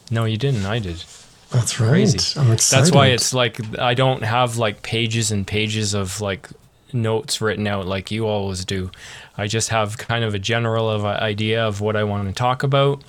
No, 0.09 0.23
you 0.23 0.37
didn't. 0.37 0.65
I 0.65 0.79
did. 0.79 1.03
That's 1.53 1.79
right. 1.79 1.89
Crazy. 1.89 2.39
I'm 2.39 2.51
excited. 2.51 2.85
That's 2.85 2.95
why 2.95 3.07
it's 3.07 3.33
like 3.33 3.77
I 3.77 3.93
don't 3.93 4.23
have 4.23 4.57
like 4.57 4.81
pages 4.81 5.31
and 5.31 5.45
pages 5.45 5.93
of 5.93 6.19
like 6.19 6.49
notes 6.91 7.41
written 7.41 7.67
out 7.67 7.85
like 7.85 8.11
you 8.11 8.27
always 8.27 8.65
do. 8.65 8.91
I 9.37 9.47
just 9.47 9.69
have 9.69 9.97
kind 9.97 10.23
of 10.23 10.33
a 10.33 10.39
general 10.39 10.89
of 10.89 11.03
a 11.05 11.21
idea 11.21 11.65
of 11.65 11.81
what 11.81 11.95
I 11.95 12.03
want 12.03 12.27
to 12.27 12.33
talk 12.33 12.63
about 12.63 13.03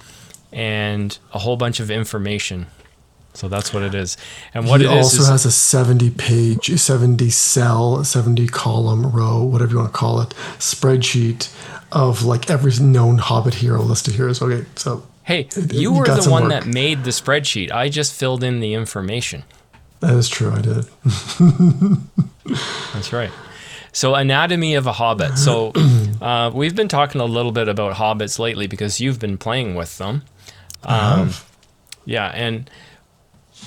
and 0.52 1.18
a 1.32 1.38
whole 1.38 1.56
bunch 1.56 1.80
of 1.80 1.90
information. 1.90 2.66
So 3.34 3.48
that's 3.48 3.74
what 3.74 3.82
it 3.82 3.94
is. 3.94 4.16
And 4.54 4.68
what 4.68 4.80
he 4.80 4.86
it 4.86 4.92
is 4.92 5.06
also 5.06 5.22
is 5.22 5.28
has 5.28 5.44
a 5.44 5.50
70 5.50 6.10
page, 6.10 6.78
70 6.78 7.30
cell, 7.30 8.04
70 8.04 8.46
column 8.48 9.10
row, 9.10 9.42
whatever 9.42 9.72
you 9.72 9.78
want 9.78 9.92
to 9.92 9.98
call 9.98 10.20
it, 10.20 10.30
spreadsheet 10.58 11.52
of 11.90 12.24
like 12.24 12.48
every 12.48 12.72
known 12.84 13.18
Hobbit 13.18 13.54
hero 13.54 13.82
listed 13.82 14.14
here. 14.14 14.32
So, 14.34 14.46
okay, 14.46 14.66
so 14.76 15.04
Hey, 15.24 15.48
you 15.70 15.92
were 15.92 16.04
the 16.04 16.30
one 16.30 16.44
work. 16.44 16.50
that 16.50 16.66
made 16.66 17.04
the 17.04 17.10
spreadsheet. 17.10 17.72
I 17.72 17.88
just 17.88 18.12
filled 18.14 18.44
in 18.44 18.60
the 18.60 18.74
information. 18.74 19.44
that 20.00 20.14
is 20.14 20.28
true. 20.28 20.52
I 20.52 20.60
did. 20.60 20.84
That's 22.92 23.12
right. 23.12 23.30
So, 23.92 24.14
anatomy 24.14 24.74
of 24.74 24.86
a 24.86 24.92
hobbit. 24.92 25.38
So, 25.38 25.72
uh, 26.20 26.50
we've 26.52 26.74
been 26.74 26.88
talking 26.88 27.20
a 27.20 27.24
little 27.24 27.52
bit 27.52 27.68
about 27.68 27.94
hobbits 27.94 28.38
lately 28.38 28.66
because 28.66 29.00
you've 29.00 29.20
been 29.20 29.38
playing 29.38 29.76
with 29.76 29.98
them. 29.98 30.22
Um, 30.82 31.30
yeah, 32.04 32.30
and 32.34 32.68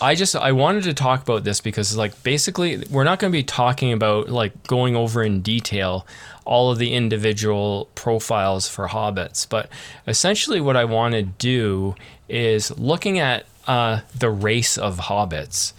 I 0.01 0.15
just 0.15 0.35
I 0.35 0.51
wanted 0.51 0.83
to 0.83 0.93
talk 0.93 1.23
about 1.23 1.43
this 1.43 1.61
because 1.61 1.97
like 1.97 2.21
basically 2.23 2.83
we're 2.89 3.03
not 3.03 3.19
going 3.19 3.31
to 3.31 3.37
be 3.37 3.43
talking 3.43 3.91
about 3.93 4.29
like 4.29 4.67
going 4.67 4.95
over 4.95 5.23
in 5.23 5.41
detail 5.41 6.05
all 6.47 6.71
of 6.71 6.77
the 6.77 6.93
individual 6.93 7.89
profiles 7.95 8.67
for 8.67 8.87
hobbits, 8.87 9.47
but 9.47 9.69
essentially 10.07 10.61
what 10.61 10.75
I 10.75 10.85
want 10.85 11.13
to 11.13 11.23
do 11.23 11.95
is 12.27 12.77
looking 12.77 13.19
at 13.19 13.45
uh, 13.67 14.01
the 14.17 14.29
race 14.29 14.77
of 14.77 14.97
hobbits. 14.97 15.73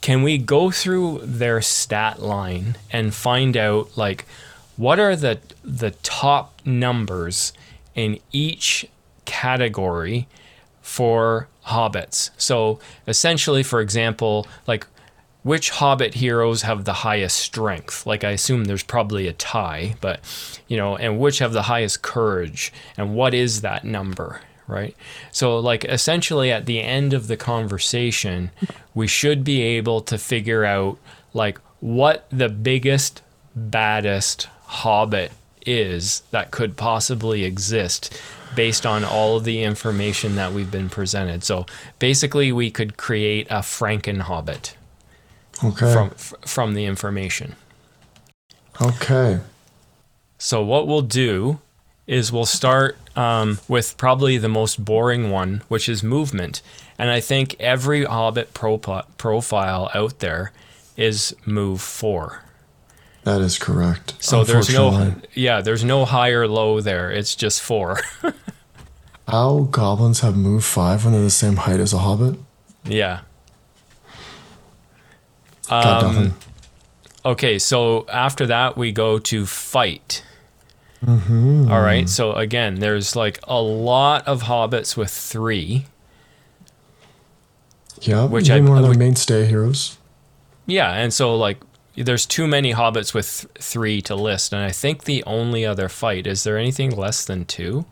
Can 0.00 0.22
we 0.22 0.38
go 0.38 0.70
through 0.70 1.20
their 1.22 1.60
stat 1.60 2.20
line 2.20 2.76
and 2.90 3.14
find 3.14 3.56
out 3.56 3.96
like 3.96 4.24
what 4.76 4.98
are 4.98 5.16
the 5.16 5.40
the 5.64 5.90
top 5.90 6.60
numbers 6.64 7.52
in 7.94 8.18
each 8.32 8.86
category 9.24 10.28
for 10.80 11.48
hobbits. 11.66 12.30
So 12.38 12.78
essentially, 13.06 13.62
for 13.62 13.80
example, 13.80 14.46
like 14.66 14.86
which 15.48 15.70
hobbit 15.70 16.12
heroes 16.12 16.60
have 16.60 16.84
the 16.84 16.92
highest 16.92 17.38
strength? 17.38 18.06
Like 18.06 18.22
I 18.22 18.32
assume 18.32 18.64
there's 18.64 18.82
probably 18.82 19.26
a 19.26 19.32
tie, 19.32 19.94
but 20.02 20.20
you 20.68 20.76
know, 20.76 20.94
and 20.94 21.18
which 21.18 21.38
have 21.38 21.54
the 21.54 21.62
highest 21.62 22.02
courage 22.02 22.70
and 22.98 23.14
what 23.14 23.32
is 23.32 23.62
that 23.62 23.82
number, 23.82 24.42
right? 24.66 24.94
So 25.32 25.58
like 25.58 25.86
essentially 25.86 26.52
at 26.52 26.66
the 26.66 26.82
end 26.82 27.14
of 27.14 27.28
the 27.28 27.36
conversation, 27.38 28.50
we 28.94 29.06
should 29.06 29.42
be 29.42 29.62
able 29.62 30.02
to 30.02 30.18
figure 30.18 30.66
out 30.66 30.98
like 31.32 31.58
what 31.80 32.26
the 32.28 32.50
biggest 32.50 33.22
baddest 33.56 34.48
hobbit 34.64 35.32
is 35.64 36.24
that 36.30 36.50
could 36.50 36.76
possibly 36.76 37.44
exist 37.44 38.20
based 38.54 38.84
on 38.84 39.02
all 39.02 39.38
of 39.38 39.44
the 39.44 39.62
information 39.62 40.34
that 40.34 40.52
we've 40.52 40.70
been 40.70 40.90
presented. 40.90 41.42
So 41.42 41.64
basically, 41.98 42.52
we 42.52 42.70
could 42.70 42.98
create 42.98 43.46
a 43.48 43.60
FrankenHobbit 43.60 44.74
Okay. 45.64 45.92
from 45.92 46.08
f- 46.08 46.34
from 46.46 46.74
the 46.74 46.84
information. 46.84 47.56
okay. 48.80 49.40
So 50.38 50.62
what 50.62 50.86
we'll 50.86 51.02
do 51.02 51.58
is 52.06 52.30
we'll 52.32 52.46
start 52.46 52.96
um, 53.16 53.58
with 53.68 53.96
probably 53.96 54.38
the 54.38 54.48
most 54.48 54.84
boring 54.84 55.30
one, 55.30 55.62
which 55.68 55.88
is 55.88 56.02
movement. 56.02 56.62
And 56.96 57.10
I 57.10 57.20
think 57.20 57.56
every 57.60 58.04
Hobbit 58.04 58.54
propi- 58.54 59.04
profile 59.18 59.90
out 59.94 60.20
there 60.20 60.52
is 60.96 61.34
move 61.44 61.80
four. 61.80 62.42
That 63.24 63.40
is 63.40 63.58
correct. 63.58 64.14
So 64.20 64.44
there's 64.44 64.72
no 64.72 65.14
yeah, 65.34 65.60
there's 65.60 65.84
no 65.84 66.04
high 66.04 66.30
or 66.30 66.46
low 66.48 66.80
there. 66.80 67.10
It's 67.10 67.34
just 67.36 67.60
four. 67.60 68.00
How 69.28 69.68
goblins 69.70 70.20
have 70.20 70.36
move 70.36 70.64
five 70.64 71.04
when 71.04 71.12
they're 71.12 71.22
the 71.22 71.30
same 71.30 71.56
height 71.56 71.80
as 71.80 71.92
a 71.92 71.98
hobbit? 71.98 72.38
yeah. 72.84 73.20
Got 75.68 76.02
Um, 76.04 76.14
nothing. 76.14 76.34
Okay, 77.24 77.58
so 77.58 78.06
after 78.12 78.46
that 78.46 78.76
we 78.76 78.92
go 78.92 79.18
to 79.18 79.44
fight. 79.46 80.22
Mm-hmm. 81.04 81.68
right. 81.68 82.08
So 82.08 82.32
again, 82.32 82.76
there's 82.76 83.14
like 83.14 83.38
a 83.46 83.60
lot 83.60 84.26
of 84.26 84.44
hobbits 84.44 84.96
with 84.96 85.10
three. 85.10 85.86
Yeah, 88.00 88.24
which 88.26 88.50
I- 88.50 88.60
one 88.60 88.78
of 88.82 88.88
which- 88.88 88.98
mainstay 88.98 89.46
heroes. 89.46 89.96
Yeah, 90.66 90.92
and 90.92 91.12
so 91.12 91.34
like 91.34 91.58
there's 91.96 92.26
too 92.26 92.46
many 92.46 92.72
hobbits 92.74 93.12
with 93.14 93.40
th- 93.40 93.64
three 93.64 94.00
to 94.02 94.14
list, 94.14 94.52
and 94.52 94.62
I 94.62 94.70
think 94.70 95.04
the 95.04 95.24
only 95.24 95.64
other 95.66 95.88
fight 95.88 96.26
is 96.26 96.44
there 96.44 96.56
anything 96.58 96.90
less 96.94 97.24
than 97.24 97.44
two? 97.44 97.86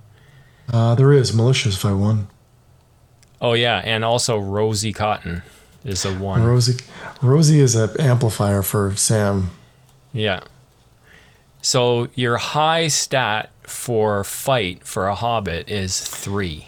Uh, 0.73 0.95
there 0.95 1.13
is 1.13 1.33
malicious 1.35 1.77
fight 1.77 1.95
one. 1.95 2.29
Oh 3.41 3.55
yeah, 3.55 3.83
and 3.85 4.05
also 4.05 4.39
Rosie 4.39 4.93
Cotton 4.93 5.43
is 5.87 6.05
a 6.05 6.13
one. 6.15 6.43
Rosie, 6.43 6.85
Rosie 7.23 7.61
is 7.61 7.75
an 7.75 7.91
amplifier 8.01 8.63
for 8.63 8.95
Sam. 8.97 9.51
Yeah. 10.13 10.41
So 11.63 12.09
your 12.15 12.37
high 12.37 12.89
stat 12.89 13.51
for 13.63 14.25
fight 14.25 14.85
for 14.85 15.09
a 15.09 15.15
hobbit 15.15 15.69
is 15.69 16.01
three. 16.01 16.67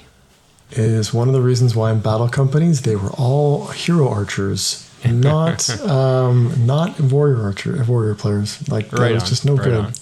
It 0.71 0.79
is 0.79 1.15
one 1.15 1.29
of 1.29 1.35
the 1.35 1.41
reasons 1.41 1.75
why 1.75 1.93
in 1.93 2.01
battle 2.01 2.29
companies 2.29 2.83
they 2.83 2.97
were 2.97 3.11
all 3.11 3.69
hero 3.69 4.09
archers, 4.09 4.91
not 5.05 5.69
um, 5.81 6.67
not 6.67 7.01
warrior 7.01 7.43
archer 7.43 7.83
warrior 7.85 8.15
players. 8.15 8.69
Like 8.69 8.91
that 8.91 8.99
Right 8.99 9.15
was 9.15 9.23
on, 9.23 9.29
just 9.29 9.45
no 9.45 9.55
right 9.55 9.65
good. 9.65 10.01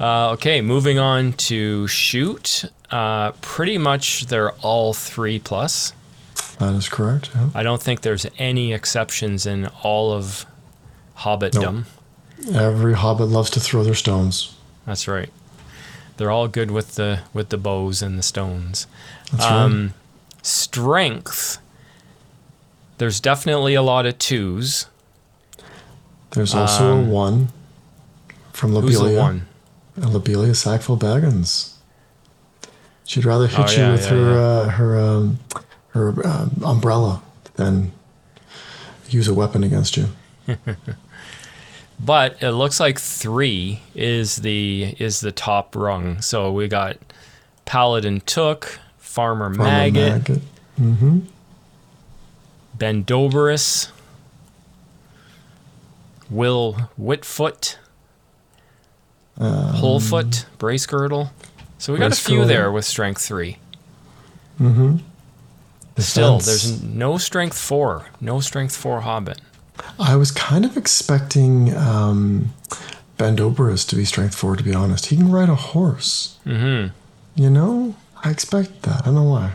Uh, 0.00 0.30
okay, 0.32 0.60
moving 0.60 0.98
on 0.98 1.32
to 1.34 1.86
shoot. 1.86 2.64
Uh, 2.90 3.32
pretty 3.40 3.78
much 3.78 4.26
they're 4.26 4.52
all 4.52 4.92
three 4.92 5.38
plus. 5.38 5.92
That 6.62 6.74
is 6.74 6.88
correct. 6.88 7.30
yeah. 7.34 7.50
I 7.54 7.62
don't 7.62 7.82
think 7.82 8.00
there's 8.02 8.26
any 8.38 8.72
exceptions 8.72 9.46
in 9.46 9.66
all 9.82 10.12
of 10.12 10.46
Hobbitdom. 11.18 11.84
Every 12.54 12.94
hobbit 12.94 13.26
loves 13.26 13.50
to 13.50 13.60
throw 13.60 13.84
their 13.84 13.94
stones. 13.94 14.56
That's 14.86 15.06
right. 15.06 15.30
They're 16.16 16.30
all 16.30 16.48
good 16.48 16.70
with 16.70 16.96
the 16.96 17.20
with 17.32 17.48
the 17.50 17.56
bows 17.56 18.02
and 18.02 18.18
the 18.18 18.22
stones. 18.22 18.86
That's 19.30 19.44
right. 19.44 19.52
Um, 19.52 19.94
strength. 20.42 21.58
There's 22.98 23.20
definitely 23.20 23.74
a 23.74 23.82
lot 23.82 24.06
of 24.06 24.18
twos. 24.18 24.86
There's 26.32 26.54
also 26.54 26.92
a 26.96 26.98
um, 26.98 27.10
one 27.10 27.48
from 28.52 28.72
Lobelia. 28.74 28.90
Who's 28.92 29.00
Lobelia. 29.00 29.14
the 29.16 29.20
one? 29.22 29.46
Lobelia 30.12 30.54
Sackville 30.54 30.96
Baggins. 30.98 31.74
She'd 33.04 33.24
rather 33.24 33.46
hit 33.46 33.58
Oh, 33.58 33.70
you 33.70 33.78
yeah, 33.78 33.92
with 33.92 34.04
yeah, 34.04 34.10
her 34.10 34.30
yeah. 34.32 34.40
Uh, 34.40 34.68
her 34.70 34.98
um, 35.00 35.38
her 35.92 36.14
uh, 36.24 36.48
umbrella 36.64 37.22
than 37.54 37.92
use 39.08 39.28
a 39.28 39.34
weapon 39.34 39.62
against 39.64 39.96
you. 39.96 40.08
But 42.04 42.42
it 42.42 42.50
looks 42.50 42.80
like 42.80 42.98
three 42.98 43.80
is 43.94 44.36
the 44.36 44.96
is 44.98 45.20
the 45.20 45.30
top 45.30 45.76
rung. 45.76 46.20
So 46.20 46.50
we 46.50 46.66
got 46.66 46.96
Paladin 47.64 48.20
Took, 48.22 48.80
Farmer, 48.98 49.54
Farmer 49.54 49.70
Maggot, 49.70 50.28
Maggot. 50.28 50.42
Mm-hmm. 50.80 51.18
Bendoberus, 52.76 53.90
Will 56.28 56.90
Whitfoot, 57.00 57.76
Um, 59.38 59.74
Wholefoot, 59.74 60.46
Bracegirdle. 60.58 61.30
So 61.78 61.92
we 61.92 62.00
got 62.00 62.12
a 62.12 62.16
few 62.16 62.44
there 62.44 62.72
with 62.72 62.84
strength 62.84 63.22
three. 63.22 63.58
Mm-hmm. 64.60 64.96
Still, 65.98 66.38
Defense. 66.38 66.46
there's 66.46 66.82
no 66.82 67.18
strength 67.18 67.58
four. 67.58 68.06
No 68.20 68.40
strength 68.40 68.76
four 68.76 69.02
Hobbit. 69.02 69.40
I 69.98 70.16
was 70.16 70.30
kind 70.30 70.64
of 70.64 70.76
expecting 70.76 71.74
um, 71.76 72.52
Bendoberus 73.18 73.88
to 73.88 73.96
be 73.96 74.04
strength 74.04 74.34
four. 74.34 74.56
To 74.56 74.62
be 74.62 74.74
honest, 74.74 75.06
he 75.06 75.16
can 75.16 75.30
ride 75.30 75.48
a 75.48 75.54
horse. 75.54 76.38
Mm-hmm. 76.46 76.94
You 77.34 77.50
know, 77.50 77.94
I 78.24 78.30
expect 78.30 78.82
that. 78.82 79.02
I 79.02 79.04
don't 79.06 79.14
know 79.14 79.22
why. 79.24 79.52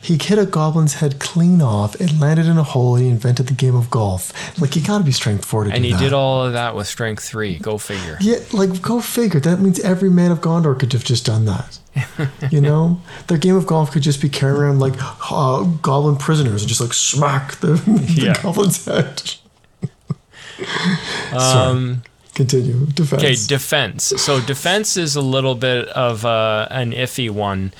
He 0.00 0.18
hit 0.20 0.38
a 0.38 0.44
goblin's 0.46 0.94
head 0.94 1.18
clean 1.18 1.62
off. 1.62 2.00
It 2.00 2.18
landed 2.18 2.46
in 2.46 2.58
a 2.58 2.62
hole. 2.62 2.96
He 2.96 3.08
invented 3.08 3.46
the 3.46 3.54
game 3.54 3.74
of 3.74 3.88
golf. 3.90 4.32
Like 4.60 4.76
you 4.76 4.82
got 4.82 4.98
to 4.98 5.04
be 5.04 5.12
strength 5.12 5.44
four 5.44 5.64
to 5.64 5.70
And 5.72 5.82
do 5.82 5.90
he 5.90 5.96
did 5.96 6.12
all 6.12 6.44
of 6.44 6.52
that 6.52 6.74
with 6.74 6.86
strength 6.86 7.24
three. 7.24 7.58
Go 7.58 7.78
figure. 7.78 8.18
Yeah, 8.20 8.38
like 8.52 8.82
go 8.82 9.00
figure. 9.00 9.40
That 9.40 9.60
means 9.60 9.80
every 9.80 10.10
man 10.10 10.30
of 10.30 10.40
Gondor 10.40 10.78
could 10.78 10.92
have 10.92 11.04
just 11.04 11.24
done 11.24 11.44
that. 11.46 11.78
you 12.50 12.60
know, 12.68 13.00
their 13.28 13.38
game 13.38 13.56
of 13.56 13.66
golf 13.66 13.90
could 13.92 14.02
just 14.02 14.20
be 14.20 14.28
carrying 14.28 14.60
around 14.62 14.80
like 14.80 14.94
uh, 15.30 15.62
goblin 15.82 16.16
prisoners 16.16 16.62
and 16.62 16.68
just 16.68 16.80
like 16.80 16.92
smack 16.92 17.56
the, 17.56 17.68
the 18.16 18.22
Yeah. 18.26 18.42
goblin's 18.42 18.84
head. 18.84 19.22
Um, 21.32 22.02
Continue. 22.34 22.86
Defense. 22.86 23.22
Okay, 23.22 23.34
defense. 23.46 24.04
So 24.16 24.40
defense 24.40 24.96
is 24.96 25.16
a 25.16 25.20
little 25.20 25.54
bit 25.54 25.88
of 25.88 26.24
uh, 26.24 26.66
an 26.70 26.92
iffy 26.92 27.28
one 27.28 27.72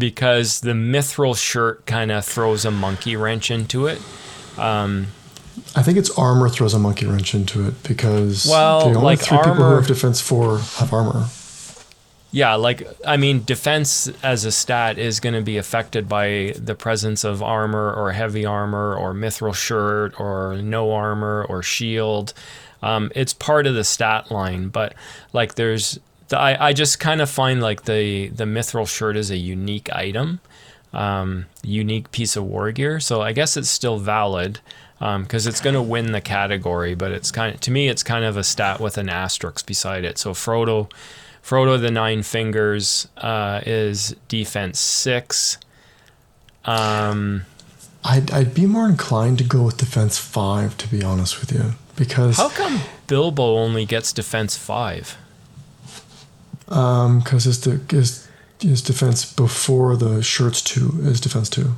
because 0.00 0.60
the 0.60 0.72
mithril 0.72 1.36
shirt 1.36 1.86
kind 1.86 2.10
of 2.10 2.24
throws 2.24 2.64
a 2.64 2.72
monkey 2.72 3.14
wrench 3.14 3.50
into 3.52 3.86
it. 3.86 4.00
I 5.76 5.82
think 5.82 5.98
it's 5.98 6.10
armor 6.18 6.48
throws 6.48 6.74
a 6.74 6.78
monkey 6.78 7.06
wrench 7.06 7.34
into 7.34 7.66
it 7.66 7.80
because 7.84 8.46
Well, 8.50 8.80
the 8.80 8.86
only 8.96 9.00
like 9.02 9.20
three 9.20 9.38
people 9.38 9.54
who 9.54 9.74
have 9.76 9.86
defense 9.86 10.20
four 10.20 10.58
have 10.58 10.92
armor. 10.92 11.26
Yeah, 12.32 12.54
like 12.54 12.86
I 13.04 13.16
mean, 13.16 13.44
defense 13.44 14.08
as 14.22 14.44
a 14.44 14.52
stat 14.52 14.98
is 14.98 15.18
going 15.18 15.34
to 15.34 15.42
be 15.42 15.56
affected 15.56 16.08
by 16.08 16.54
the 16.56 16.76
presence 16.76 17.24
of 17.24 17.42
armor 17.42 17.92
or 17.92 18.12
heavy 18.12 18.44
armor 18.44 18.94
or 18.94 19.12
mithril 19.12 19.54
shirt 19.54 20.18
or 20.20 20.56
no 20.62 20.92
armor 20.92 21.44
or 21.48 21.62
shield. 21.62 22.32
Um, 22.82 23.10
it's 23.14 23.34
part 23.34 23.66
of 23.66 23.74
the 23.74 23.84
stat 23.84 24.30
line, 24.30 24.68
but 24.68 24.94
like 25.32 25.56
there's, 25.56 25.98
the, 26.30 26.38
I 26.38 26.68
I 26.68 26.72
just 26.72 26.98
kind 26.98 27.20
of 27.20 27.28
find 27.30 27.60
like 27.60 27.84
the 27.84 28.28
the 28.28 28.44
mithril 28.44 28.88
shirt 28.88 29.16
is 29.16 29.30
a 29.30 29.36
unique 29.36 29.92
item, 29.92 30.40
um, 30.92 31.46
unique 31.62 32.10
piece 32.10 32.34
of 32.34 32.44
war 32.44 32.72
gear. 32.72 32.98
So 32.98 33.20
I 33.20 33.32
guess 33.32 33.56
it's 33.56 33.68
still 33.68 33.98
valid 33.98 34.60
because 34.98 35.46
it's 35.46 35.60
going 35.60 35.74
to 35.74 35.82
win 35.82 36.12
the 36.12 36.20
category, 36.20 36.94
but 36.94 37.12
it's 37.12 37.30
kind 37.30 37.54
of 37.54 37.60
to 37.60 37.70
me 37.70 37.88
it's 37.88 38.02
kind 38.02 38.24
of 38.24 38.36
a 38.36 38.42
stat 38.42 38.80
with 38.80 38.98
an 38.98 39.08
asterisk 39.08 39.66
beside 39.66 40.04
it. 40.04 40.18
So 40.18 40.32
Frodo. 40.32 40.90
Frodo 41.42 41.80
the 41.80 41.90
Nine 41.90 42.22
Fingers 42.22 43.08
uh, 43.16 43.62
is 43.64 44.14
defense 44.28 44.78
six. 44.78 45.56
Um, 46.66 47.46
I'd, 48.04 48.30
I'd 48.30 48.52
be 48.52 48.66
more 48.66 48.86
inclined 48.86 49.38
to 49.38 49.44
go 49.44 49.62
with 49.62 49.78
defense 49.78 50.18
five, 50.18 50.76
to 50.76 50.86
be 50.86 51.02
honest 51.02 51.40
with 51.40 51.50
you, 51.50 51.72
because 51.96 52.36
how 52.36 52.50
come 52.50 52.80
Bilbo 53.06 53.56
only 53.56 53.86
gets 53.86 54.12
defense 54.12 54.54
five? 54.58 55.16
Um, 56.70 57.22
cause 57.22 57.44
his, 57.44 57.58
de- 57.58 57.80
his 57.94 58.28
his 58.60 58.80
defense 58.82 59.24
before 59.32 59.96
the 59.96 60.22
shirt's 60.22 60.62
two 60.62 60.92
is 61.02 61.20
defense 61.20 61.48
two, 61.50 61.72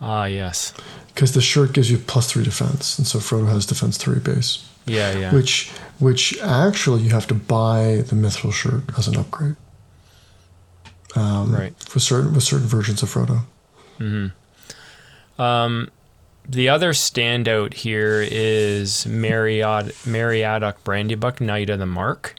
Ah, 0.00 0.24
yes. 0.24 0.72
because 1.14 1.32
the 1.32 1.40
shirt 1.40 1.72
gives 1.72 1.90
you 1.90 1.98
plus 1.98 2.30
three 2.32 2.42
defense, 2.42 2.98
and 2.98 3.06
so 3.06 3.18
Frodo 3.20 3.46
has 3.48 3.66
defense 3.66 3.96
three 3.96 4.18
base, 4.18 4.66
Yeah, 4.86 5.16
yeah. 5.16 5.32
which 5.32 5.70
which 6.00 6.36
actually 6.42 7.02
you 7.02 7.10
have 7.10 7.26
to 7.28 7.34
buy 7.34 8.02
the 8.08 8.16
mithril 8.16 8.52
shirt 8.52 8.82
as 8.98 9.06
an 9.06 9.16
upgrade. 9.16 9.56
Um, 11.14 11.54
Right. 11.54 11.74
For 11.78 12.00
certain 12.00 12.34
with 12.34 12.42
certain 12.42 12.66
versions 12.66 13.00
of 13.04 13.10
Frodo. 13.14 13.42
the 16.48 16.68
other 16.68 16.92
standout 16.92 17.74
here 17.74 18.20
is 18.28 19.06
Mariad 19.08 19.92
Meriadoc 20.04 20.74
Brandybuck, 20.84 21.40
Knight 21.40 21.70
of 21.70 21.78
the 21.78 21.86
Mark. 21.86 22.34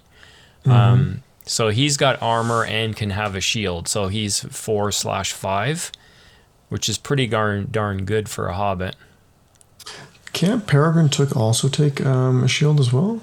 Um, 0.66 1.22
so 1.46 1.70
he's 1.70 1.98
got 1.98 2.22
armor 2.22 2.66
and 2.66 2.96
can 2.96 3.12
have 3.12 3.36
a 3.36 3.42
shield. 3.42 3.88
So 3.88 4.08
he's 4.08 4.40
four 4.40 4.92
slash 4.92 5.32
five, 5.34 5.92
which 6.70 6.90
is 6.90 6.98
pretty 6.98 7.28
darn 7.28 7.68
darn 7.72 8.06
good 8.06 8.28
for 8.30 8.48
a 8.48 8.54
hobbit. 8.54 8.96
Can't 10.34 10.68
Peregrine 10.68 11.10
Took 11.10 11.36
also 11.36 11.70
take 11.70 12.06
um, 12.06 12.44
a 12.44 12.48
shield 12.48 12.80
as 12.80 12.92
well? 12.92 13.22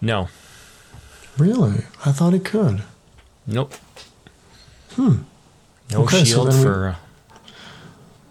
No, 0.00 0.28
Really? 1.38 1.84
I 2.04 2.12
thought 2.12 2.34
he 2.34 2.38
could. 2.40 2.82
nope. 3.46 3.72
Hmm. 4.96 5.22
No 5.90 6.02
Okay, 6.02 6.18
so 6.18 6.24
shield 6.24 6.48
we- 6.48 6.62
for 6.62 6.88
uh, 6.88 6.94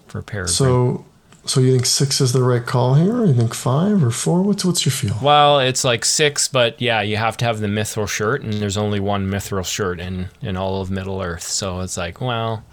for 0.08 0.21
Peregrine. 0.21 0.54
So, 0.54 1.06
so 1.46 1.60
you 1.60 1.72
think 1.72 1.86
six 1.86 2.22
is 2.22 2.34
the 2.34 2.44
right 2.44 2.66
call 2.66 2.94
here? 2.96 3.26
You 3.26 3.34
think 3.34 3.54
five 3.54 4.04
or 4.04 4.12
four? 4.12 4.42
What's 4.42 4.64
what's 4.64 4.86
your 4.86 4.92
feel? 4.94 5.18
Well, 5.22 5.60
it's 5.60 5.84
like 5.84 6.06
six, 6.06 6.48
but 6.48 6.80
yeah, 6.80 7.02
you 7.02 7.18
have 7.18 7.38
to 7.38 7.46
have 7.46 7.60
the 7.60 7.68
mithril 7.68 8.08
shirt, 8.08 8.44
and 8.44 8.54
there's 8.54 8.78
only 8.78 9.00
one 9.00 9.30
mithril 9.30 9.66
shirt 9.66 10.00
in 10.00 10.30
in 10.42 10.56
all 10.56 10.82
of 10.82 10.92
Middle 10.92 11.22
Earth. 11.22 11.44
So 11.44 11.80
it's 11.82 11.98
like, 11.98 12.22
well, 12.22 12.64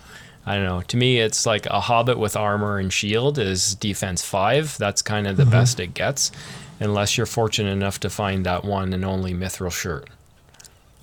I 0.44 0.54
don't 0.54 0.64
know. 0.64 0.82
To 0.82 0.96
me, 0.96 1.18
it's 1.18 1.46
like 1.46 1.66
a 1.66 1.80
hobbit 1.80 2.18
with 2.18 2.36
armor 2.36 2.78
and 2.78 2.92
shield 2.92 3.38
is 3.38 3.74
defense 3.74 4.22
five. 4.22 4.76
That's 4.78 5.02
kind 5.02 5.26
of 5.26 5.36
the 5.36 5.42
mm-hmm. 5.42 5.52
best 5.52 5.80
it 5.80 5.94
gets, 5.94 6.30
unless 6.80 7.16
you're 7.16 7.26
fortunate 7.26 7.70
enough 7.70 8.00
to 8.00 8.10
find 8.10 8.44
that 8.46 8.64
one 8.64 8.92
and 8.92 9.04
only 9.04 9.34
mithril 9.34 9.72
shirt. 9.72 10.08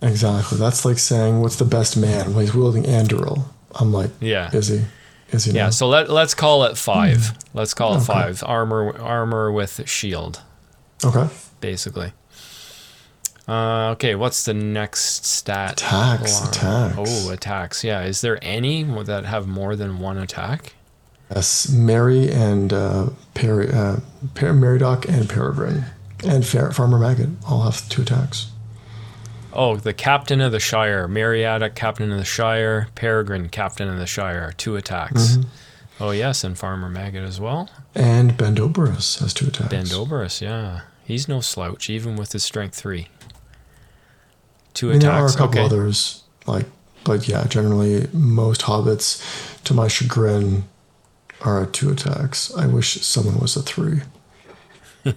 Exactly. 0.01 0.57
That's 0.57 0.85
like 0.85 0.99
saying 0.99 1.41
what's 1.41 1.55
the 1.55 1.65
best 1.65 1.97
man? 1.97 2.31
Well, 2.31 2.39
he's 2.39 2.53
wielding 2.53 2.83
Anduril. 2.83 3.43
I'm 3.73 3.91
like, 3.91 4.11
Yeah. 4.21 4.49
is 4.53 4.67
he? 4.67 4.81
Is 5.31 5.45
he? 5.45 5.51
Yeah, 5.53 5.65
now? 5.65 5.69
so 5.71 5.87
let 5.87 6.09
let's 6.09 6.33
call 6.33 6.63
it 6.65 6.77
five. 6.77 7.33
Let's 7.53 7.73
call 7.73 7.93
it 7.93 7.97
Okay. 7.97 8.05
five. 8.05 8.43
Armor 8.45 8.97
armor 8.99 9.51
with 9.51 9.87
shield, 9.89 10.41
Okay. 11.03 11.27
basically. 11.61 12.13
Uh, 13.47 13.89
okay, 13.91 14.15
what's 14.15 14.43
the 14.45 14.53
next 14.55 15.23
stat? 15.25 15.73
Attacks, 15.73 16.41
on. 16.41 16.47
attacks. 16.49 16.95
Oh, 16.97 17.29
attacks. 17.31 17.83
Yeah, 17.83 18.01
is 18.03 18.21
there 18.21 18.39
any 18.41 18.83
that 18.83 19.25
have 19.25 19.45
more 19.47 19.75
than 19.75 19.99
one 19.99 20.17
attack? 20.17 20.73
Yes, 21.33 21.69
Mary 21.69 22.31
and 22.31 22.71
uh, 22.73 23.09
Perry, 23.35 23.71
uh, 23.71 23.97
per- 24.33 24.53
Meriadoc 24.53 25.05
and 25.07 25.29
Peregrine 25.29 25.85
and 26.23 26.45
Far- 26.45 26.71
Farmer 26.71 26.97
Maggot 26.97 27.29
all 27.47 27.63
have 27.63 27.87
two 27.89 28.01
attacks. 28.03 28.47
Oh, 29.55 29.77
the 29.77 29.93
captain 29.93 30.41
of 30.41 30.51
the 30.51 30.59
Shire, 30.59 31.07
Marietta, 31.07 31.69
captain 31.69 32.11
of 32.11 32.17
the 32.17 32.25
Shire, 32.25 32.89
Peregrine, 32.95 33.49
captain 33.49 33.87
of 33.87 33.97
the 33.97 34.05
Shire, 34.05 34.53
two 34.57 34.75
attacks. 34.75 35.37
Mm-hmm. 35.37 36.03
Oh 36.03 36.11
yes, 36.11 36.43
and 36.43 36.57
Farmer 36.57 36.89
Maggot 36.89 37.23
as 37.23 37.39
well. 37.39 37.69
And 37.93 38.33
Bendoberus 38.33 39.19
has 39.19 39.33
two 39.33 39.47
attacks. 39.47 39.73
Bendoberus, 39.73 40.41
yeah, 40.41 40.81
he's 41.05 41.29
no 41.29 41.39
slouch, 41.39 41.89
even 41.89 42.17
with 42.17 42.33
his 42.33 42.43
strength 42.43 42.75
three. 42.75 43.07
Two 44.73 44.89
I 44.89 44.93
mean, 44.93 44.99
there 44.99 45.11
are 45.11 45.25
a 45.25 45.31
couple 45.31 45.59
okay. 45.59 45.65
others, 45.65 46.23
like, 46.45 46.65
but 47.05 47.29
yeah, 47.29 47.45
generally 47.47 48.07
most 48.11 48.61
hobbits, 48.61 49.63
to 49.63 49.73
my 49.73 49.87
chagrin, 49.87 50.65
are 51.41 51.63
at 51.63 51.71
two 51.71 51.91
attacks. 51.91 52.53
I 52.55 52.67
wish 52.67 53.01
someone 53.01 53.39
was 53.39 53.55
a 53.55 53.61
three. 53.61 54.01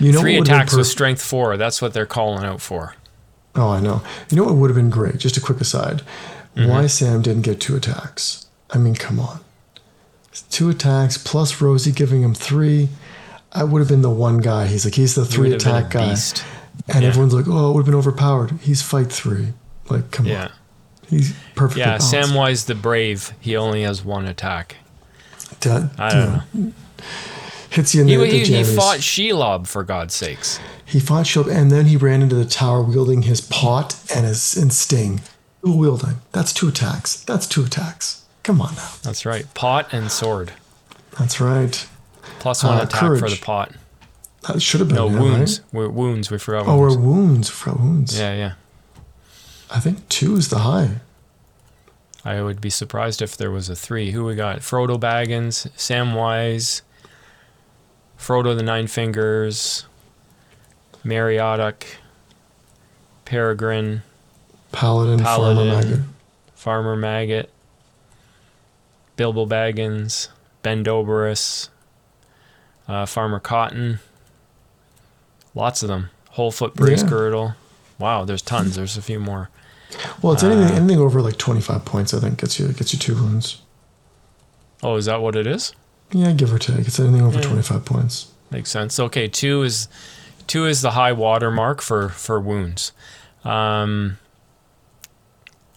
you 0.00 0.12
know 0.12 0.20
Three 0.20 0.34
what 0.34 0.40
would 0.40 0.48
have 0.48 0.56
attacks 0.56 0.72
been 0.72 0.78
with 0.78 0.86
strength 0.88 1.22
four. 1.22 1.56
That's 1.56 1.80
what 1.82 1.92
they're 1.94 2.06
calling 2.06 2.44
out 2.44 2.60
for. 2.60 2.94
Oh, 3.54 3.70
I 3.70 3.80
know. 3.80 4.02
You 4.30 4.36
know 4.36 4.44
what 4.44 4.54
would 4.56 4.70
have 4.70 4.76
been 4.76 4.90
great? 4.90 5.18
Just 5.18 5.36
a 5.36 5.40
quick 5.40 5.60
aside. 5.60 6.02
Mm-hmm. 6.56 6.68
Why 6.68 6.86
Sam 6.86 7.22
didn't 7.22 7.42
get 7.42 7.60
two 7.60 7.76
attacks? 7.76 8.46
I 8.70 8.78
mean, 8.78 8.94
come 8.94 9.20
on. 9.20 9.40
Two 10.50 10.70
attacks 10.70 11.16
plus 11.16 11.60
Rosie 11.60 11.92
giving 11.92 12.22
him 12.22 12.34
three. 12.34 12.88
I 13.52 13.62
would 13.62 13.78
have 13.78 13.88
been 13.88 14.02
the 14.02 14.10
one 14.10 14.38
guy. 14.38 14.66
He's 14.66 14.84
like, 14.84 14.94
he's 14.96 15.14
the 15.14 15.24
three 15.24 15.50
would 15.50 15.62
have 15.62 15.64
been 15.64 15.74
a 15.74 15.78
attack 15.78 15.92
guy. 15.92 16.08
beast. 16.10 16.44
And 16.88 17.02
Yeah. 17.02 17.08
everyone's 17.10 17.34
like, 17.34 17.46
oh, 17.46 17.70
it 17.70 17.74
would 17.74 17.80
have 17.80 17.86
been 17.86 17.94
overpowered. 17.94 18.50
He's 18.62 18.82
fight 18.82 19.12
three. 19.12 19.52
Like, 19.88 20.10
come 20.10 20.26
Yeah, 20.26 20.44
on. 20.46 20.50
He's 21.08 21.32
perfectly 21.54 21.82
yeah. 21.82 21.98
balanced. 21.98 22.12
Samwise 22.14 22.66
the 22.66 22.74
Brave. 22.74 23.32
He 23.38 23.54
only 23.56 23.82
has 23.82 24.04
one 24.04 24.26
attack. 24.26 24.76
That, 25.60 25.90
I 25.98 26.08
don't 26.10 26.32
know, 26.32 26.42
know. 26.54 26.72
Hits 27.74 27.94
you 27.94 28.02
in 28.02 28.08
He, 28.08 28.14
the, 28.16 28.22
the 28.22 28.30
he, 28.30 28.44
he 28.56 28.64
fought 28.64 28.98
Shelob 28.98 29.66
for 29.66 29.82
God's 29.82 30.14
sakes. 30.14 30.60
He 30.84 31.00
fought 31.00 31.26
Shelob, 31.26 31.50
and 31.52 31.70
then 31.72 31.86
he 31.86 31.96
ran 31.96 32.22
into 32.22 32.36
the 32.36 32.44
tower 32.44 32.82
wielding 32.82 33.22
his 33.22 33.40
pot 33.40 33.96
and 34.14 34.24
his 34.24 34.56
and 34.56 34.72
sting. 34.72 35.20
Dual 35.64 35.78
wielding. 35.78 36.16
That's 36.32 36.52
two 36.52 36.68
attacks. 36.68 37.22
That's 37.24 37.46
two 37.48 37.64
attacks. 37.64 38.24
Come 38.44 38.60
on 38.60 38.74
now. 38.76 38.90
That's 39.02 39.26
right. 39.26 39.52
Pot 39.54 39.88
and 39.92 40.10
sword. 40.10 40.52
That's 41.18 41.40
right. 41.40 41.86
Plus 42.38 42.62
one 42.62 42.78
Uh, 42.78 42.82
attack 42.82 43.00
for 43.18 43.28
the 43.28 43.40
pot. 43.42 43.72
That 44.46 44.60
should 44.60 44.80
have 44.80 44.88
been 44.88 44.96
No 44.96 45.08
yeah, 45.08 45.20
wounds. 45.20 45.60
right? 45.72 45.72
Wo- 45.72 45.88
Wounds. 45.88 46.30
We 46.30 46.38
forgot. 46.38 46.66
Oh, 46.68 46.76
wounds. 46.78 46.96
wounds. 46.98 47.48
For 47.48 47.72
wounds. 47.72 48.18
Yeah, 48.18 48.34
yeah. 48.34 48.52
I 49.70 49.80
think 49.80 50.08
two 50.08 50.36
is 50.36 50.48
the 50.50 50.58
high. 50.58 51.00
I 52.24 52.40
would 52.42 52.60
be 52.60 52.70
surprised 52.70 53.20
if 53.20 53.36
there 53.36 53.50
was 53.50 53.68
a 53.68 53.74
three. 53.74 54.12
Who 54.12 54.24
we 54.24 54.34
got? 54.34 54.58
Frodo 54.60 54.98
Baggins, 55.00 55.68
Samwise, 55.76 56.82
Frodo 58.18 58.56
the 58.56 58.62
Nine 58.62 58.86
Fingers, 58.86 59.84
Meriadoc, 61.04 61.84
Peregrine, 63.24 64.02
Paladin, 64.72 65.18
Farmer 65.22 65.64
Maggot. 65.64 66.00
Farmer 66.54 66.96
Maggot, 66.96 67.50
Bilbo 69.16 69.46
Baggins, 69.46 70.28
Bendoberus, 70.62 71.68
uh, 72.88 73.06
Farmer 73.06 73.40
Cotton. 73.40 73.98
Lots 75.54 75.82
of 75.82 75.88
them. 75.88 76.10
Whole 76.30 76.50
Foot 76.50 76.74
Brace 76.74 77.02
Yeah. 77.02 77.08
Girdle. 77.08 77.54
Wow, 77.98 78.24
there's 78.24 78.42
tons. 78.42 78.74
There's 78.76 78.96
a 78.96 79.02
few 79.02 79.20
more. 79.20 79.50
Well, 80.20 80.32
it's 80.32 80.42
anything 80.42 80.74
anything 80.76 80.98
over 80.98 81.20
like 81.22 81.36
25 81.38 81.84
points. 81.84 82.12
I 82.12 82.18
think 82.18 82.38
gets 82.40 82.58
you 82.58 82.66
gets 82.68 82.92
you 82.92 82.98
two 82.98 83.14
wounds. 83.14 83.62
Oh, 84.82 84.96
is 84.96 85.04
that 85.04 85.22
what 85.22 85.36
it 85.36 85.46
is? 85.46 85.72
Yeah, 86.14 86.32
give 86.32 86.52
or 86.54 86.58
take. 86.58 86.86
It's 86.86 86.98
anything 87.00 87.22
over 87.22 87.40
25 87.40 87.84
points. 87.84 88.30
Makes 88.50 88.70
sense. 88.70 89.00
Okay, 89.00 89.26
two 89.28 89.62
is 89.62 89.88
two 90.46 90.64
is 90.66 90.80
the 90.80 90.92
high 90.92 91.12
water 91.12 91.50
mark 91.50 91.82
for 91.82 92.08
for 92.08 92.40
wounds. 92.40 92.92
Um, 93.44 94.18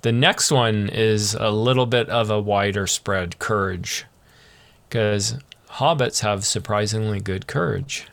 the 0.03 0.11
next 0.11 0.51
one 0.51 0.89
is 0.89 1.33
a 1.33 1.49
little 1.49 1.87
bit 1.87 2.07
of 2.09 2.29
a 2.29 2.39
wider 2.39 2.85
spread, 2.85 3.39
courage, 3.39 4.05
because 4.87 5.37
hobbits 5.71 6.21
have 6.21 6.45
surprisingly 6.45 7.19
good 7.19 7.47
courage. 7.47 8.07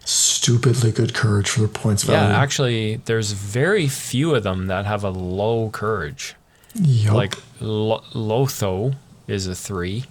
Stupidly 0.00 0.92
good 0.92 1.12
courage 1.14 1.50
for 1.50 1.58
their 1.60 1.68
points 1.68 2.04
value. 2.04 2.32
Yeah, 2.32 2.40
actually, 2.40 2.96
there's 3.04 3.32
very 3.32 3.86
few 3.86 4.34
of 4.34 4.44
them 4.44 4.66
that 4.68 4.86
have 4.86 5.04
a 5.04 5.10
low 5.10 5.68
courage. 5.70 6.34
Yup. 6.74 7.14
Like 7.14 7.34
Lo- 7.60 8.02
Lotho 8.12 8.94
is 9.26 9.46
a 9.46 9.54
three, 9.54 10.04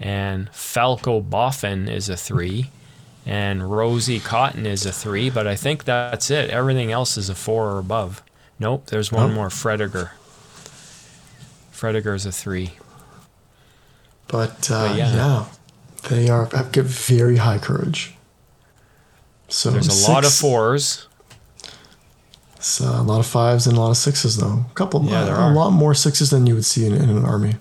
and 0.00 0.48
Falco 0.50 1.20
Boffin 1.20 1.88
is 1.88 2.08
a 2.08 2.16
three, 2.16 2.70
and 3.26 3.70
Rosie 3.70 4.18
Cotton 4.20 4.64
is 4.66 4.84
a 4.86 4.92
three. 4.92 5.28
But 5.30 5.46
I 5.46 5.54
think 5.54 5.84
that's 5.84 6.30
it. 6.30 6.50
Everything 6.50 6.90
else 6.90 7.16
is 7.16 7.28
a 7.28 7.34
four 7.34 7.70
or 7.70 7.78
above. 7.78 8.22
Nope, 8.58 8.86
there's 8.86 9.12
one 9.12 9.30
Oh. 9.30 9.34
more. 9.34 9.48
Fredegar. 9.48 10.10
Fredegar's 11.72 12.26
a 12.26 12.32
three. 12.32 12.72
But, 14.28 14.70
uh, 14.70 14.88
But 14.88 14.96
yeah. 14.96 15.14
yeah. 15.14 15.44
they 16.08 16.28
are 16.28 16.44
have 16.54 16.72
got 16.72 16.84
very 16.84 17.36
high 17.38 17.58
courage. 17.58 18.14
So 19.48 19.70
There's 19.70 20.06
a 20.06 20.10
lot 20.12 20.24
of 20.24 20.32
fours. 20.32 21.06
uh, 22.80 22.84
a 22.84 23.02
lot 23.02 23.18
of 23.18 23.26
fives 23.26 23.66
and 23.66 23.76
a 23.76 23.80
lot 23.80 23.90
of 23.90 23.96
sixes, 23.96 24.36
though. 24.36 24.66
A 24.70 24.74
couple, 24.74 25.02
Yeah, 25.04 25.22
uh, 25.22 25.24
there 25.24 25.34
a 25.34 25.38
are. 25.40 25.54
lot 25.54 25.70
more 25.70 25.94
sixes 25.94 26.30
than 26.30 26.46
you 26.46 26.54
would 26.54 26.64
see 26.64 26.84
in, 26.86 26.94
in 26.94 27.08
an 27.10 27.24
army. 27.24 27.56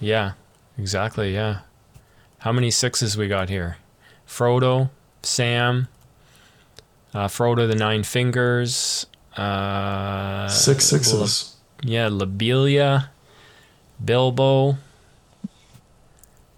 Yeah, 0.00 0.32
exactly. 0.78 1.34
Yeah. 1.34 1.60
How 2.38 2.52
many 2.52 2.70
sixes 2.70 3.16
we 3.16 3.28
got 3.28 3.48
here? 3.48 3.78
Frodo, 4.28 4.90
Sam, 5.22 5.88
uh, 7.14 7.26
Frodo 7.28 7.66
the 7.68 7.74
Nine 7.74 8.02
Fingers, 8.02 9.06
uh, 9.36 10.48
Six 10.48 10.84
sixes. 10.86 11.54
Le- 11.82 11.90
yeah, 11.90 12.08
Lobelia, 12.08 13.10
Bilbo. 14.04 14.76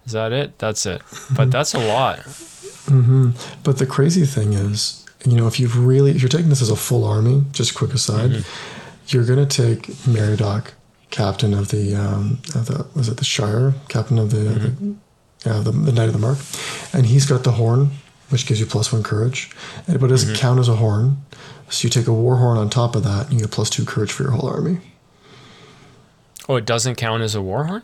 Is 0.05 0.13
that 0.13 0.33
it? 0.33 0.59
That's 0.59 0.87
it. 0.87 1.03
But 1.35 1.51
that's 1.51 1.75
a 1.75 1.79
lot. 1.81 2.19
hmm 2.89 3.31
But 3.65 3.79
the 3.79 3.87
crazy 3.87 4.25
thing 4.25 4.53
is, 4.53 5.05
you 5.25 5.37
know, 5.37 5.47
if 5.49 5.59
you've 5.59 5.85
really, 5.85 6.13
if 6.13 6.23
you're 6.23 6.29
taking 6.29 6.49
this 6.49 6.63
as 6.63 6.71
a 6.71 6.77
full 6.77 7.05
army, 7.05 7.45
just 7.53 7.75
quick 7.75 7.93
aside, 7.93 8.31
Mm-hmm. 8.31 9.07
you're 9.09 9.25
going 9.25 9.45
to 9.45 9.63
take 9.63 9.87
Meriadoc, 10.07 10.69
captain 11.11 11.55
of 11.55 11.69
the, 11.69 11.95
um, 11.95 12.39
of 12.55 12.67
the, 12.67 12.87
was 12.95 13.09
it 13.09 13.17
the 13.19 13.25
Shire? 13.25 13.75
Captain 13.89 14.19
of 14.19 14.31
the, 14.31 14.37
Mm-hmm. 14.39 14.93
the 14.93 14.97
yeah, 15.45 15.61
the, 15.61 15.71
the 15.71 15.93
Knight 15.93 16.09
of 16.09 16.13
the 16.13 16.19
Mark. 16.19 16.39
And 16.93 17.07
he's 17.07 17.25
got 17.27 17.45
the 17.45 17.53
horn, 17.53 17.91
which 18.31 18.47
gives 18.47 18.59
you 18.59 18.67
plus 18.67 18.93
one 18.93 19.03
courage, 19.03 19.51
but 19.87 19.97
it 20.03 20.09
doesn't 20.09 20.31
Mm-hmm. 20.31 20.41
count 20.41 20.59
as 20.61 20.69
a 20.69 20.77
horn. 20.77 21.19
So 21.69 21.85
you 21.87 21.91
take 21.91 22.07
a 22.07 22.13
war 22.13 22.37
horn 22.37 22.59
on 22.59 22.71
top 22.71 22.95
of 22.97 23.03
that, 23.05 23.25
and 23.27 23.35
you 23.35 23.41
get 23.41 23.51
plus 23.51 23.71
two 23.71 23.85
courage 23.85 24.13
for 24.13 24.23
your 24.25 24.33
whole 24.33 24.49
army. 24.49 24.79
Oh, 26.49 26.57
it 26.57 26.65
doesn't 26.65 26.95
count 26.97 27.23
as 27.23 27.35
a 27.35 27.43
warhorn? 27.43 27.83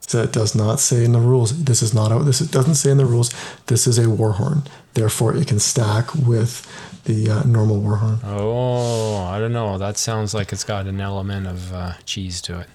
So 0.00 0.22
it 0.22 0.32
does 0.32 0.54
not 0.54 0.78
say 0.80 1.04
in 1.04 1.12
the 1.12 1.20
rules. 1.20 1.64
This 1.64 1.82
is 1.82 1.92
not. 1.94 2.12
A, 2.12 2.22
this 2.22 2.40
it 2.40 2.50
doesn't 2.52 2.76
say 2.76 2.90
in 2.90 2.96
the 2.96 3.04
rules. 3.06 3.32
This 3.66 3.86
is 3.86 3.98
a 3.98 4.08
war 4.10 4.32
horn. 4.32 4.62
Therefore, 4.94 5.34
it 5.36 5.46
can 5.48 5.58
stack 5.58 6.14
with 6.14 6.64
the 7.06 7.30
uh, 7.30 7.42
normal 7.44 7.80
war 7.80 7.96
horn. 7.96 8.18
Oh, 8.24 9.16
I 9.24 9.38
don't 9.38 9.52
know. 9.52 9.78
That 9.78 9.96
sounds 9.96 10.34
like 10.34 10.52
it's 10.52 10.64
got 10.64 10.86
an 10.86 11.00
element 11.00 11.46
of 11.46 11.72
uh, 11.72 11.92
cheese 12.04 12.40
to 12.42 12.60
it. 12.60 12.68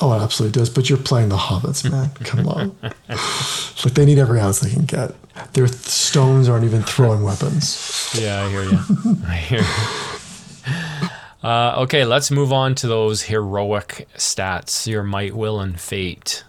Oh, 0.00 0.12
it 0.14 0.22
absolutely 0.22 0.58
does. 0.58 0.70
But 0.70 0.88
you're 0.88 0.98
playing 0.98 1.28
the 1.28 1.36
hobbits, 1.36 1.88
man. 1.88 2.10
Come 2.24 2.48
on. 2.48 2.76
like 3.08 3.94
they 3.94 4.04
need 4.04 4.18
every 4.18 4.40
ounce 4.40 4.60
they 4.60 4.70
can 4.70 4.84
get. 4.84 5.14
Their 5.52 5.66
th- 5.66 5.78
stones 5.78 6.48
aren't 6.48 6.64
even 6.64 6.82
throwing 6.82 7.22
weapons. 7.22 8.12
Yeah, 8.18 8.44
I 8.44 8.48
hear 8.48 8.64
you. 8.64 8.78
I 9.26 9.36
hear 9.36 9.60
you. 9.60 9.66
Uh, 11.44 11.74
okay, 11.82 12.06
let's 12.06 12.30
move 12.30 12.54
on 12.54 12.74
to 12.74 12.86
those 12.86 13.24
heroic 13.24 14.08
stats 14.16 14.86
your 14.86 15.02
might, 15.02 15.36
will, 15.36 15.60
and 15.60 15.78
fate. 15.78 16.42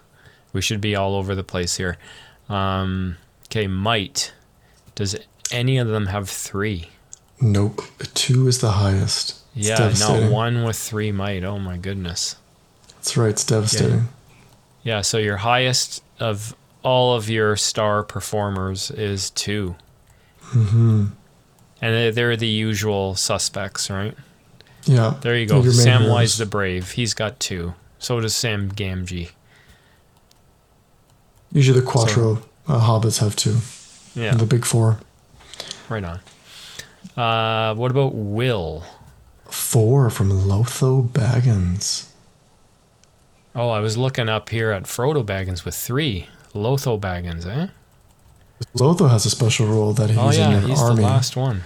We 0.54 0.62
should 0.62 0.80
be 0.80 0.96
all 0.96 1.16
over 1.16 1.36
the 1.36 1.44
place 1.44 1.76
here. 1.76 1.98
Um, 2.48 3.18
okay, 3.48 3.68
might. 3.68 4.34
Does 4.96 5.18
any 5.52 5.78
of 5.80 5.90
them 5.90 6.06
have 6.06 6.30
three? 6.30 6.88
Nope. 7.42 7.82
Two 8.14 8.48
is 8.48 8.60
the 8.60 8.72
highest. 8.72 9.36
It's 9.56 9.68
Yeah, 9.68 9.94
not 10.00 10.32
one 10.32 10.64
with 10.64 10.78
three 10.78 11.12
might. 11.12 11.44
Oh 11.44 11.60
my 11.60 11.78
goodness. 11.78 12.36
That's 12.90 13.16
right. 13.18 13.30
It's 13.30 13.44
devastating. 13.44 14.08
Yeah, 14.84 15.02
so 15.02 15.18
your 15.18 15.38
highest 15.38 16.04
of 16.20 16.56
all 16.84 17.16
of 17.16 17.30
your 17.30 17.56
star 17.56 18.04
performers 18.04 18.92
is 18.92 19.30
two. 19.32 19.76
mm-hmm. 20.52 21.08
And 21.82 21.94
they- 21.96 22.12
they're 22.12 22.38
the 22.38 22.48
usual 22.48 23.16
suspects, 23.16 23.90
right? 23.90 24.16
Yeah. 24.86 25.16
There 25.22 25.36
you 25.36 25.46
go. 25.48 25.62
Samwise 25.62 26.38
the 26.38 26.46
Brave. 26.46 26.92
He's 26.92 27.14
got 27.14 27.40
two. 27.40 27.74
So 28.00 28.20
does 28.22 28.36
Sam 28.36 28.72
Gamgee. 28.72 29.32
Usually 31.52 31.80
the 31.80 31.86
quattro 31.86 32.44
uh, 32.68 32.80
hobbits 32.88 33.20
have 33.20 33.36
two. 33.36 33.58
Yeah, 34.20 34.36
The 34.36 34.46
big 34.46 34.66
four. 34.66 35.00
right 35.90 36.04
on. 36.04 36.20
Uh, 37.16 37.74
what 37.76 37.92
about 37.92 38.14
Will? 38.14 38.84
Four 39.50 40.10
from 40.10 40.32
Lotho 40.32 41.08
Baggins. 41.08 42.08
Oh, 43.54 43.70
I 43.70 43.80
was 43.80 43.96
looking 43.98 44.28
up 44.28 44.50
here 44.50 44.72
at 44.72 44.84
Frodo 44.84 45.26
Baggins 45.26 45.64
with 45.64 45.76
three. 45.76 46.28
Lotho 46.54 47.00
Baggins, 47.00 47.46
eh? 47.46 47.68
Lotho 48.76 49.10
has 49.10 49.26
a 49.26 49.30
special 49.30 49.68
rule 49.68 49.94
that 49.94 50.10
he's 50.10 50.18
oh 50.18 50.32
yeah, 50.32 50.50
in 50.50 50.64
an 50.64 50.70
he's 50.70 50.82
army. 50.82 50.98
the 50.98 51.02
last 51.04 51.36
one. 51.36 51.64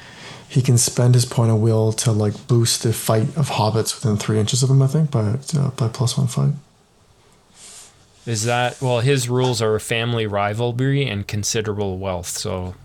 He 0.47 0.61
can 0.61 0.77
spend 0.77 1.13
his 1.13 1.25
point 1.25 1.51
of 1.51 1.59
will 1.59 1.93
to 1.93 2.11
like 2.11 2.47
boost 2.47 2.83
the 2.83 2.93
fight 2.93 3.27
of 3.37 3.51
hobbits 3.51 3.95
within 3.95 4.17
three 4.17 4.39
inches 4.39 4.63
of 4.63 4.69
him. 4.69 4.81
I 4.81 4.87
think 4.87 5.11
by 5.11 5.37
uh, 5.55 5.69
by 5.71 5.87
plus 5.87 6.17
one 6.17 6.27
fight. 6.27 6.53
Is 8.25 8.45
that 8.45 8.81
well? 8.81 8.99
His 8.99 9.29
rules 9.29 9.61
are 9.61 9.77
family 9.79 10.27
rivalry 10.27 11.07
and 11.07 11.27
considerable 11.27 11.97
wealth. 11.97 12.27
So 12.27 12.75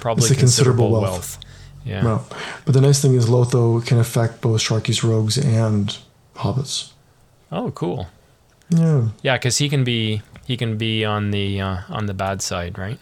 probably 0.00 0.28
considerable 0.28 0.88
considerable, 0.88 0.90
wealth. 0.92 1.02
wealth. 1.02 1.38
Yeah. 1.84 2.02
No, 2.02 2.24
but 2.64 2.74
the 2.74 2.80
nice 2.80 3.00
thing 3.00 3.14
is 3.14 3.26
Lotho 3.26 3.84
can 3.84 3.98
affect 3.98 4.40
both 4.40 4.60
Sharkey's 4.60 5.02
rogues 5.02 5.38
and 5.38 5.96
hobbits. 6.36 6.92
Oh, 7.50 7.70
cool. 7.72 8.08
Yeah, 8.68 9.08
Yeah, 9.22 9.36
because 9.36 9.58
he 9.58 9.68
can 9.68 9.82
be 9.82 10.22
he 10.46 10.56
can 10.56 10.76
be 10.76 11.04
on 11.04 11.30
the 11.30 11.60
uh, 11.60 11.78
on 11.88 12.06
the 12.06 12.14
bad 12.14 12.42
side, 12.42 12.78
right? 12.78 12.98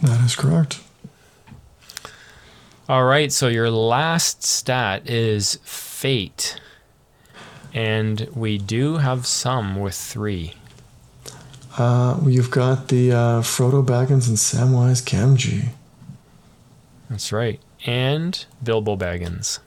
that 0.00 0.24
is 0.24 0.34
correct. 0.34 0.80
All 2.88 3.04
right, 3.04 3.30
so 3.30 3.48
your 3.48 3.70
last 3.70 4.42
stat 4.42 5.08
is 5.08 5.58
fate. 5.62 6.58
And 7.74 8.28
we 8.34 8.58
do 8.58 8.96
have 8.96 9.26
some 9.26 9.76
with 9.76 9.94
three. 9.94 10.54
Uh, 11.78 12.18
you've 12.26 12.50
got 12.50 12.88
the 12.88 13.12
uh, 13.12 13.40
Frodo 13.42 13.84
Baggins 13.84 14.28
and 14.28 14.36
Samwise 14.36 15.02
Gamgee. 15.02 15.68
That's 17.08 17.32
right. 17.32 17.60
And 17.84 18.44
Bilbo 18.62 18.96
Baggins. 18.96 19.58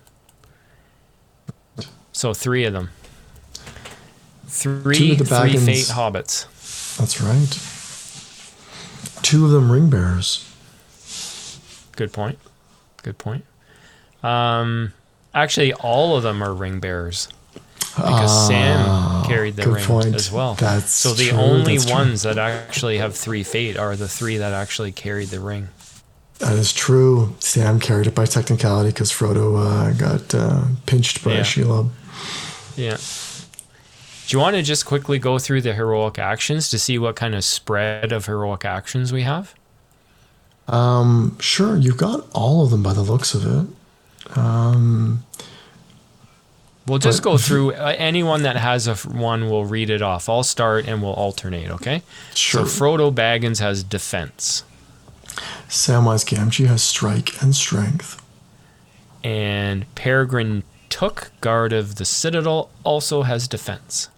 So 2.11 2.33
three 2.33 2.63
of 2.63 2.73
them. 2.73 2.91
Three, 4.47 5.15
the 5.15 5.25
three 5.25 5.57
fate 5.57 5.87
hobbits. 5.87 6.45
That's 6.97 7.19
right. 7.21 7.59
Two 9.21 9.43
of 9.45 9.51
them 9.51 9.69
ring 9.71 9.89
bearers. 9.89 10.49
Good 11.97 12.13
point. 12.13 12.39
Good 13.03 13.17
point. 13.17 13.43
Um, 14.23 14.93
actually, 15.33 15.73
all 15.73 16.15
of 16.15 16.23
them 16.23 16.41
are 16.41 16.53
ring 16.53 16.79
bearers 16.79 17.27
because 17.97 18.47
Sam 18.47 18.85
Ah, 18.87 19.25
carried 19.27 19.55
the 19.57 19.69
ring 19.69 19.83
point. 19.85 20.15
as 20.15 20.31
well. 20.31 20.53
That's 20.55 20.91
so 20.93 21.13
the 21.13 21.29
true, 21.29 21.37
only 21.37 21.73
that's 21.73 21.85
true. 21.85 21.95
ones 21.95 22.21
that 22.23 22.37
actually 22.37 22.97
have 22.97 23.15
three 23.15 23.43
fate 23.43 23.77
are 23.77 23.95
the 23.95 24.07
three 24.07 24.37
that 24.37 24.53
actually 24.53 24.91
carried 24.91 25.29
the 25.29 25.39
ring. 25.39 25.69
That 26.39 26.53
is 26.57 26.73
true. 26.73 27.33
Sam 27.39 27.79
carried 27.79 28.07
it 28.07 28.15
by 28.15 28.25
technicality 28.25 28.89
because 28.89 29.11
Frodo 29.11 29.57
uh, 29.57 29.93
got 29.93 30.33
uh, 30.35 30.65
pinched 30.85 31.23
by 31.23 31.33
Yeah. 31.35 31.39
Shelob. 31.41 31.89
Yeah. 32.75 32.97
Do 32.97 34.35
you 34.35 34.39
want 34.39 34.55
to 34.55 34.61
just 34.63 34.85
quickly 34.85 35.17
go 35.19 35.39
through 35.39 35.61
the 35.61 35.73
heroic 35.73 36.17
actions 36.19 36.69
to 36.71 36.79
see 36.79 36.97
what 36.97 37.15
kind 37.15 37.35
of 37.35 37.43
spread 37.43 38.11
of 38.11 38.25
heroic 38.25 38.65
actions 38.65 39.13
we 39.13 39.21
have? 39.21 39.53
Um, 40.67 41.37
sure, 41.39 41.77
you've 41.77 41.97
got 41.97 42.25
all 42.33 42.63
of 42.65 42.71
them 42.71 42.81
by 42.83 42.93
the 42.93 43.03
looks 43.03 43.33
of 43.33 43.45
it. 43.45 44.37
Um, 44.37 45.23
We'll 46.87 46.99
just 46.99 47.23
But- 47.23 47.31
go 47.31 47.37
through 47.39 47.73
uh, 47.73 47.95
anyone 47.97 48.43
that 48.43 48.57
has 48.57 48.85
a 48.87 48.93
one. 48.95 49.49
We'll 49.49 49.65
read 49.65 49.89
it 49.89 50.03
off. 50.03 50.29
I'll 50.29 50.43
start 50.43 50.85
and 50.87 51.01
we'll 51.01 51.13
alternate. 51.13 51.71
Okay. 51.71 52.03
sure. 52.35 52.67
So 52.67 52.83
Frodo 52.85 53.11
Baggins 53.13 53.59
has 53.59 53.81
defense, 53.83 54.63
Samwise 55.69 56.25
Gamgee 56.25 56.67
has 56.67 56.83
strike 56.83 57.41
and 57.41 57.55
strength. 57.55 58.21
and 59.23 59.85
Peregrine 59.95 60.63
Took, 60.89 61.31
guard 61.41 61.73
of 61.73 61.95
the 61.95 62.05
citadel, 62.05 62.69
also 62.83 63.23
has 63.23 63.47
defense. 63.47 64.09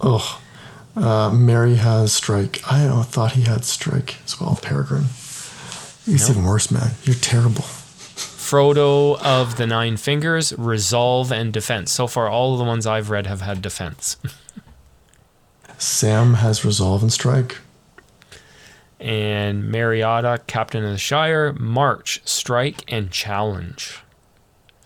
Oh, 0.00 0.40
uh, 0.94 1.30
Merry 1.30 1.76
has 1.76 2.12
strike. 2.12 2.60
I 2.70 2.86
oh, 2.86 3.02
thought 3.02 3.32
he 3.32 3.42
had 3.42 3.64
strike 3.64 4.16
as 4.24 4.38
well. 4.40 4.58
Peregrine. 4.62 5.06
He's 6.06 6.28
No. 6.28 6.34
even 6.34 6.44
worse, 6.44 6.70
man. 6.70 6.92
You're 7.04 7.16
terrible. 7.16 7.64
Frodo 7.64 9.20
of 9.22 9.56
the 9.56 9.66
Nine 9.66 9.96
Fingers, 9.96 10.52
resolve 10.58 11.32
and 11.32 11.52
defense. 11.52 11.90
So 11.92 12.06
far, 12.06 12.28
all 12.28 12.52
of 12.52 12.58
the 12.58 12.64
ones 12.64 12.86
I've 12.86 13.10
read 13.10 13.26
have 13.26 13.40
had 13.40 13.62
defense. 13.62 14.16
Sam 15.78 16.34
has 16.34 16.64
resolve 16.64 17.02
and 17.02 17.12
strike. 17.12 17.58
And 19.00 19.64
Meriadoc, 19.64 20.46
Captain 20.46 20.84
of 20.84 20.90
the 20.92 20.98
Shire, 20.98 21.52
March, 21.54 22.20
Strike, 22.24 22.84
and 22.92 23.10
Challenge. 23.10 23.98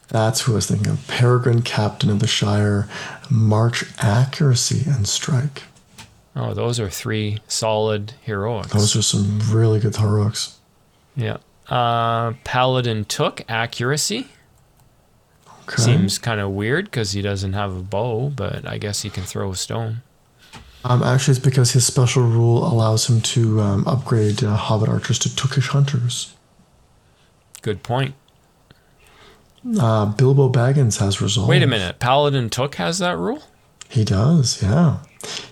That's 0.09 0.42
who 0.42 0.53
I 0.53 0.55
was 0.57 0.66
thinking 0.66 0.92
of. 0.92 1.07
Peregrine, 1.09 1.62
Captain 1.62 2.11
of 2.11 2.20
the 2.20 2.27
Shire, 2.29 2.88
March, 3.29 3.85
Accuracy, 4.00 4.88
and 4.88 5.09
Strike. 5.09 5.64
Oh, 6.37 6.55
those 6.55 6.79
are 6.79 6.88
three 6.90 7.38
solid 7.48 8.12
heroics. 8.22 8.72
Those 8.72 8.94
are 8.96 9.03
some 9.03 9.40
really 9.50 9.81
good 9.81 9.96
heroics. 9.96 10.59
yeah. 11.16 11.38
Uh, 11.68 12.35
Paladin 12.44 13.07
Took 13.07 13.40
accuracy. 13.48 14.29
Okay. 15.62 15.81
Seems 15.83 16.18
kind 16.18 16.38
of 16.38 16.50
weird 16.50 16.85
because 16.85 17.12
he 17.12 17.22
doesn't 17.22 17.55
have 17.55 17.74
a 17.74 17.81
bow, 17.81 18.29
but 18.29 18.68
I 18.68 18.77
guess 18.77 19.00
he 19.00 19.09
can 19.09 19.22
throw 19.22 19.50
a 19.50 19.57
stone. 19.57 20.03
Um, 20.85 21.03
actually, 21.03 21.33
it's 21.33 21.44
because 21.44 21.73
his 21.73 21.87
special 21.87 22.23
rule 22.23 22.64
allows 22.66 23.09
him 23.09 23.20
to 23.23 23.61
um, 23.61 23.87
upgrade 23.88 24.44
uh, 24.44 24.55
Hobbit 24.57 24.88
archers 24.88 25.18
to 25.20 25.29
Tookish 25.31 25.68
hunters. 25.68 26.35
Good 27.62 27.83
point. 27.83 28.14
Uh, 29.81 30.05
Bilbo 30.07 30.51
Baggins 30.53 30.99
has 30.99 31.23
resolve. 31.23 31.49
Wait 31.49 31.62
a 31.62 31.66
minute. 31.66 31.99
Paladin 31.99 32.51
Took 32.51 32.75
has 32.75 32.99
that 32.99 33.16
rule? 33.16 33.42
He 33.88 34.05
does, 34.05 34.62
yeah. 34.62 34.99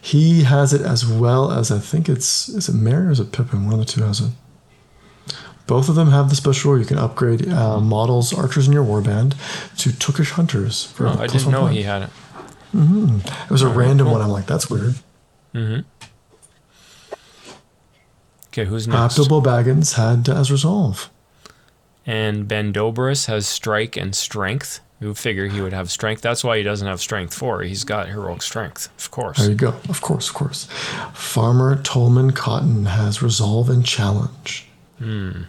He 0.00 0.42
has 0.42 0.74
it 0.74 0.82
as 0.82 1.06
well 1.06 1.50
as 1.50 1.70
I 1.70 1.78
think 1.78 2.10
it's 2.10 2.48
is 2.50 2.68
it 2.68 2.74
Merry 2.74 3.06
or 3.06 3.10
is 3.10 3.20
it 3.20 3.32
Pippin? 3.32 3.64
One 3.64 3.72
of 3.74 3.78
the 3.80 3.86
two 3.86 4.02
has 4.02 4.20
it. 4.20 4.32
Both 5.66 5.88
of 5.88 5.94
them 5.94 6.10
have 6.10 6.28
the 6.28 6.36
special 6.36 6.72
rule. 6.72 6.80
You 6.80 6.86
can 6.86 6.98
upgrade 6.98 7.48
uh, 7.48 7.80
models 7.80 8.34
archers 8.34 8.66
in 8.66 8.74
your 8.74 8.84
warband 8.84 9.30
to 9.78 9.90
Tookish 9.90 10.32
hunters. 10.32 10.84
For 10.84 11.06
Oh, 11.06 11.16
I 11.18 11.26
didn't 11.26 11.50
know 11.50 11.60
point. 11.62 11.76
he 11.76 11.84
had 11.84 12.02
it. 12.02 12.10
It 12.74 13.50
was 13.50 13.62
a 13.62 13.68
random 13.68 14.10
one. 14.10 14.20
I'm 14.20 14.28
like, 14.28 14.46
that's 14.46 14.68
weird. 14.68 14.96
Okay, 15.54 15.84
who's 18.66 18.86
Uh, 18.88 18.92
next? 19.02 19.16
Bilbo 19.16 19.40
Baggins 19.40 19.94
had 19.94 20.28
as 20.28 20.50
resolve. 20.50 21.08
and 22.04 22.48
Bandobras 22.48 23.26
has 23.26 23.46
strike 23.46 23.96
and 23.96 24.12
strength. 24.14 24.80
You 25.00 25.08
would 25.08 25.18
figure 25.18 25.46
he 25.48 25.60
would 25.60 25.72
have 25.72 25.88
strength. 25.90 26.20
That's 26.20 26.42
why 26.42 26.56
he 26.58 26.62
doesn't 26.64 26.86
have 26.88 27.00
strength 27.00 27.32
four. 27.34 27.62
He's 27.62 27.84
got 27.84 28.08
heroic 28.08 28.42
strength, 28.42 28.88
of 28.98 29.10
course. 29.12 29.38
There 29.38 29.50
you 29.50 29.54
go. 29.54 29.74
Of 29.88 30.00
course, 30.00 30.28
of 30.28 30.34
course. 30.34 30.66
Farmer 31.12 31.76
Tolman 31.76 32.32
Cotton 32.32 32.86
has 32.86 33.22
resolve 33.22 33.68
and 33.70 33.84
challenge. 33.86 34.66
Hmm. 34.98 35.42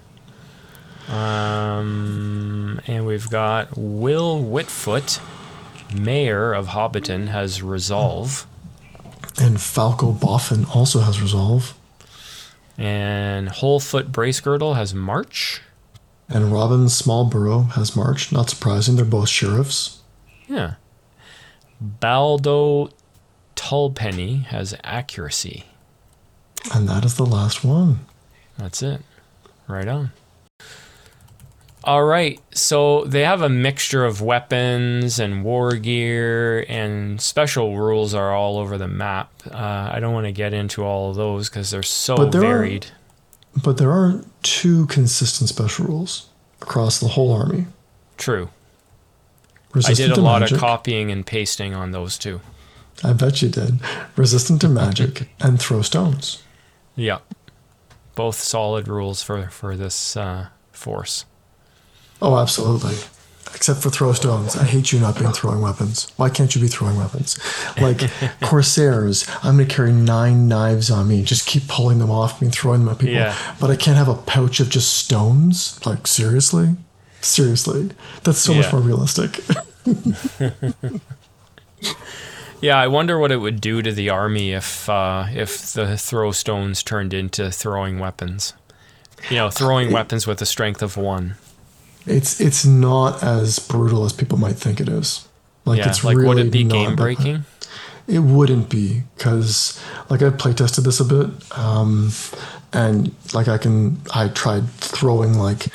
Um, 1.11 2.79
and 2.87 3.05
we've 3.05 3.29
got 3.29 3.69
Will 3.75 4.41
Whitfoot, 4.43 5.19
Mayor 5.95 6.53
of 6.53 6.67
Hobbiton, 6.67 7.27
has 7.29 7.61
resolve, 7.63 8.45
And 9.39 9.57
Folco 9.57 10.17
Boffin 10.19 10.65
also 10.75 10.99
has 10.99 11.21
resolve. 11.21 11.73
and 12.77 13.49
Whole 13.49 13.79
Foot 13.79 14.11
Bracegirdle 14.11 14.75
has 14.75 14.93
march. 14.93 15.61
And 16.29 16.51
Robin 16.51 16.85
Smallburrow 16.85 17.71
has 17.73 17.95
march. 17.95 18.31
Not 18.31 18.49
surprising. 18.49 18.95
They're 18.95 19.05
both 19.05 19.29
sheriffs. 19.29 19.99
Yeah. 20.47 20.75
Baldo 21.81 22.89
Tulpenny 23.55 24.45
has 24.45 24.73
accuracy. 24.83 25.65
And 26.73 26.87
that 26.87 27.03
is 27.05 27.15
the 27.15 27.25
last 27.25 27.63
one. 27.63 27.99
That's 28.57 28.81
it. 28.81 29.01
Right 29.67 29.87
on. 29.87 30.11
All 31.83 32.03
right. 32.03 32.39
So 32.53 33.03
they 33.05 33.23
have 33.23 33.41
a 33.41 33.49
mixture 33.49 34.05
of 34.05 34.21
weapons 34.21 35.19
and 35.19 35.43
war 35.43 35.71
gear, 35.75 36.65
and 36.69 37.19
special 37.19 37.77
rules 37.77 38.13
are 38.13 38.31
all 38.33 38.57
over 38.57 38.77
the 38.77 38.87
map. 38.87 39.31
Uh, 39.51 39.89
I 39.91 39.99
don't 39.99 40.13
want 40.13 40.25
to 40.25 40.31
get 40.31 40.53
into 40.53 40.83
all 40.83 41.09
of 41.09 41.15
those 41.17 41.49
because 41.49 41.71
they're 41.71 41.83
so 41.83 42.15
But 42.15 42.31
there 42.31 42.41
are- 42.41 42.57
varied. 42.59 42.87
But 43.61 43.77
there 43.77 43.91
are 43.91 44.21
two 44.41 44.87
consistent 44.87 45.47
special 45.49 45.85
rules 45.85 46.27
across 46.61 46.99
the 46.99 47.09
whole 47.09 47.31
army. 47.33 47.67
True. 48.17 48.49
I 49.85 49.93
did 49.93 50.11
a 50.11 50.21
lot 50.21 50.39
magic. 50.41 50.55
of 50.55 50.61
copying 50.61 51.11
and 51.11 51.25
pasting 51.25 51.73
on 51.75 51.91
those 51.91 52.17
two. 52.17 52.41
I 53.03 53.13
bet 53.13 53.41
you 53.41 53.49
did. 53.49 53.79
Resistant 54.15 54.61
to 54.61 54.69
magic 54.69 55.29
and 55.39 55.59
throw 55.59 55.81
stones. 55.81 56.41
Yeah. 56.95 57.19
Both 58.15 58.35
solid 58.39 58.87
rules 58.87 59.21
for, 59.23 59.49
for 59.49 59.75
this 59.75 60.15
uh, 60.15 60.47
force. 60.71 61.25
Oh, 62.23 62.37
absolutely. 62.39 62.95
Except 63.53 63.81
for 63.81 63.89
throw 63.91 64.13
stones. 64.13 64.55
I 64.55 64.63
hate 64.63 64.91
you 64.91 64.99
not 64.99 65.19
being 65.19 65.31
throwing 65.31 65.61
weapons. 65.61 66.11
Why 66.17 66.29
can't 66.29 66.55
you 66.55 66.61
be 66.61 66.67
throwing 66.67 66.97
weapons? 66.97 67.37
Like 67.79 67.99
Corsairs, 68.41 69.27
I'm 69.43 69.57
going 69.57 69.67
to 69.67 69.75
carry 69.75 69.91
nine 69.91 70.47
knives 70.47 70.89
on 70.89 71.07
me. 71.07 71.21
Just 71.23 71.45
keep 71.45 71.67
pulling 71.67 71.99
them 71.99 72.09
off 72.09 72.41
me 72.41 72.47
and 72.47 72.55
throwing 72.55 72.79
them 72.85 72.89
at 72.89 72.99
people. 72.99 73.15
Yeah. 73.15 73.35
But 73.59 73.69
I 73.69 73.75
can't 73.75 73.97
have 73.97 74.07
a 74.07 74.15
pouch 74.15 74.59
of 74.59 74.69
just 74.69 74.93
stones? 74.93 75.79
Like, 75.85 76.07
seriously? 76.07 76.75
Seriously. 77.21 77.91
That's 78.23 78.39
so 78.39 78.53
Yeah. 78.53 78.61
much 78.61 78.71
more 78.73 78.81
realistic. 78.81 79.41
Yeah, 82.61 82.77
I 82.77 82.87
wonder 82.87 83.19
what 83.19 83.33
it 83.33 83.37
would 83.37 83.59
do 83.59 83.81
to 83.81 83.91
the 83.91 84.09
army 84.09 84.53
if 84.53 84.87
uh, 84.87 85.25
if 85.33 85.73
the 85.73 85.97
throw 85.97 86.31
stones 86.31 86.81
turned 86.81 87.13
into 87.13 87.51
throwing 87.51 87.99
weapons. 87.99 88.53
You 89.29 89.35
know, 89.35 89.49
throwing 89.49 89.91
weapons 89.91 90.25
with 90.25 90.41
a 90.41 90.45
strength 90.45 90.81
of 90.81 90.95
one. 90.95 91.35
It's 92.05 92.41
it's 92.41 92.65
not 92.65 93.23
as 93.23 93.59
brutal 93.59 94.05
as 94.05 94.13
people 94.13 94.37
might 94.37 94.55
think 94.55 94.79
it 94.79 94.89
is. 94.89 95.27
Like, 95.65 95.79
yeah, 95.79 95.89
it's 95.89 96.03
like 96.03 96.17
would 96.17 96.23
really 96.23 96.47
it 96.47 96.51
be 96.51 96.63
game 96.63 96.95
breaking? 96.95 97.45
It 98.05 98.19
wouldn't 98.19 98.69
be 98.69 99.03
because, 99.15 99.81
like, 100.09 100.21
I 100.21 100.29
play 100.29 100.53
tested 100.53 100.83
this 100.83 100.99
a 100.99 101.05
bit, 101.05 101.29
um, 101.57 102.11
and 102.73 103.15
like 103.33 103.47
I 103.47 103.57
can, 103.57 104.01
I 104.13 104.27
tried 104.27 104.69
throwing 104.71 105.35
like, 105.35 105.67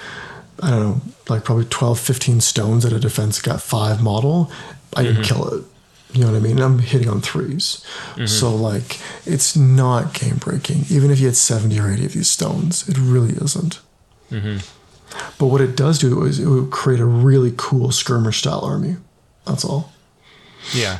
I 0.63 0.71
don't 0.71 0.81
know, 0.81 1.01
like 1.31 1.45
probably 1.45 1.65
12, 1.65 1.99
15 1.99 2.41
stones 2.43 2.85
at 2.85 2.93
a 2.93 3.01
defense 3.01 3.41
got 3.41 3.63
five 3.63 4.03
model. 4.03 4.53
I 4.95 5.05
didn't 5.05 5.23
mm-hmm. 5.23 5.35
kill 5.35 5.55
it. 5.55 5.65
You 6.13 6.25
know 6.25 6.33
what 6.33 6.37
I 6.37 6.41
mean? 6.41 6.59
I'm 6.59 6.79
hitting 6.79 7.09
on 7.09 7.21
3s 7.21 7.55
mm-hmm. 7.55 8.27
So 8.27 8.55
like, 8.55 8.99
it's 9.25 9.57
not 9.57 10.13
game 10.13 10.37
breaking. 10.37 10.85
Even 10.91 11.11
if 11.11 11.21
you 11.21 11.27
had 11.27 11.37
seventy 11.37 11.79
or 11.79 11.91
eighty 11.91 12.05
of 12.05 12.13
these 12.13 12.29
stones, 12.29 12.89
it 12.89 12.99
really 12.99 13.35
isn't. 13.35 13.81
Mm-hmm. 14.31 14.59
But 15.39 15.47
what 15.47 15.61
it 15.61 15.77
does 15.77 15.99
do 15.99 16.25
is 16.25 16.39
it 16.39 16.47
would 16.47 16.71
create 16.71 17.01
a 17.01 17.05
really 17.05 17.53
cool 17.57 17.91
skirmish 17.93 18.39
style 18.39 18.61
army. 18.65 18.97
That's 19.45 19.65
all. 19.65 19.93
Yeah, 20.75 20.99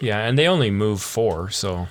yeah, 0.00 0.26
and 0.26 0.38
they 0.38 0.46
only 0.46 0.70
move 0.70 1.00
four, 1.00 1.50
so 1.50 1.88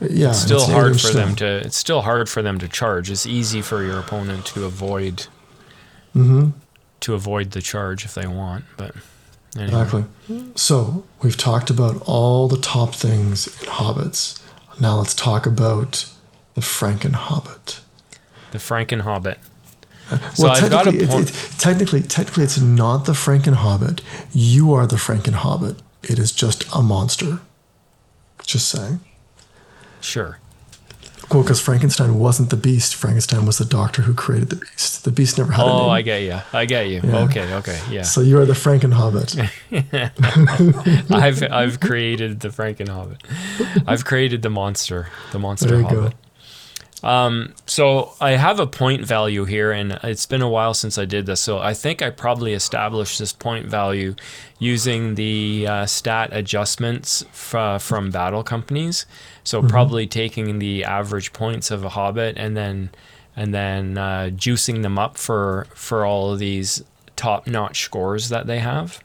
Yeah, 0.00 0.30
it's 0.30 0.40
still 0.40 0.62
it's 0.62 0.70
hard 0.70 1.00
for 1.00 1.08
them 1.10 1.34
to. 1.36 1.46
It's 1.46 1.76
still 1.76 2.02
hard 2.02 2.28
for 2.28 2.42
them 2.42 2.58
to 2.58 2.68
charge. 2.68 3.10
It's 3.10 3.26
easy 3.26 3.62
for 3.62 3.82
your 3.82 3.98
opponent 3.98 4.44
to 4.46 4.64
avoid. 4.64 5.26
Mm-hmm. 6.14 6.50
To 7.00 7.14
avoid 7.14 7.50
the 7.52 7.60
charge 7.60 8.04
if 8.04 8.14
they 8.14 8.26
want, 8.26 8.64
but 8.76 8.94
anyway. 9.56 9.82
Exactly. 9.82 10.04
So 10.54 11.04
we've 11.22 11.36
talked 11.36 11.70
about 11.70 12.02
all 12.06 12.48
the 12.48 12.56
top 12.60 12.94
things 12.94 13.46
in 13.46 13.68
hobbits. 13.68 14.40
Now 14.80 14.96
let's 14.98 15.14
talk 15.14 15.44
about 15.46 16.10
the 16.54 16.60
Franken 16.60 17.12
Hobbit. 17.12 17.80
the 18.52 18.58
Franken 18.58 19.00
Hobbit. 19.02 19.38
So 20.34 20.48
I've 20.48 20.70
got 20.70 20.82
a 20.86 20.90
technically, 20.90 21.06
point. 21.06 21.30
it, 21.30 21.34
it, 21.34 21.58
technically, 21.58 22.00
technically, 22.02 22.44
it's 22.44 22.60
not 22.60 23.04
the 23.06 23.12
Franken 23.12 23.54
Hobbit. 23.54 24.02
You 24.32 24.72
are 24.74 24.86
the 24.86 24.96
Franken 24.96 25.32
Hobbit. 25.32 25.76
It 26.02 26.18
is 26.18 26.30
just 26.32 26.64
a 26.74 26.82
monster. 26.82 27.40
Just 28.44 28.68
saying. 28.68 29.00
Sure. 30.00 30.38
Well, 31.32 31.42
because 31.42 31.58
Frankenstein 31.60 32.18
wasn't 32.18 32.50
the 32.50 32.56
beast. 32.56 32.94
Frankenstein 32.94 33.46
was 33.46 33.56
the 33.56 33.64
doctor 33.64 34.02
who 34.02 34.12
created 34.12 34.50
the 34.50 34.56
beast. 34.56 35.04
The 35.04 35.10
beast 35.10 35.38
never 35.38 35.52
had 35.52 35.64
a 35.66 35.70
Oh. 35.70 35.88
I 35.88 36.02
get 36.02 36.18
you. 36.22 36.38
I 36.52 36.66
get 36.66 36.88
you. 36.88 37.00
Yeah. 37.02 37.24
Okay. 37.24 37.54
Okay. 37.54 37.80
Yeah. 37.90 38.02
So 38.02 38.20
you 38.20 38.38
are 38.38 38.44
the 38.44 38.52
Franken 38.52 38.92
Hobbit. 38.92 39.34
I've 41.10 41.42
I've 41.50 41.80
created 41.80 42.40
the 42.40 42.48
Franken 42.50 42.88
Hobbit. 42.88 43.22
I've 43.86 44.04
created 44.04 44.42
the 44.42 44.50
monster, 44.50 45.08
the 45.32 45.38
monster 45.38 45.68
There 45.68 45.78
you 45.78 45.84
Hobbit. 45.84 46.10
go. 46.12 46.16
So 47.66 48.12
I 48.20 48.32
have 48.32 48.60
a 48.60 48.66
point 48.66 49.04
value 49.04 49.44
here, 49.44 49.72
and 49.72 49.98
it's 50.02 50.26
been 50.26 50.42
a 50.42 50.48
while 50.48 50.74
since 50.74 50.96
I 50.96 51.04
did 51.04 51.26
this. 51.26 51.40
So 51.40 51.58
I 51.58 51.74
think 51.74 52.00
I 52.00 52.10
probably 52.10 52.54
established 52.54 53.18
this 53.18 53.32
point 53.32 53.66
value 53.66 54.14
using 54.58 55.14
the 55.14 55.66
uh, 55.68 55.86
stat 55.86 56.30
adjustments 56.32 57.22
f- 57.24 57.82
from 57.82 58.10
battle 58.10 58.42
companies. 58.42 59.04
So 59.44 59.60
probably 59.62 60.06
taking 60.06 60.58
the 60.58 60.84
average 60.84 61.32
points 61.32 61.70
of 61.70 61.84
a 61.84 61.90
Hobbit 61.90 62.36
and 62.38 62.56
then 62.56 62.90
and 63.36 63.52
then 63.52 63.98
uh, 63.98 64.30
juicing 64.32 64.82
them 64.82 64.98
up 64.98 65.18
for 65.18 65.66
for 65.74 66.06
all 66.06 66.32
of 66.32 66.38
these 66.38 66.82
top 67.16 67.46
notch 67.46 67.82
scores 67.82 68.30
that 68.30 68.46
they 68.46 68.60
have. 68.60 69.02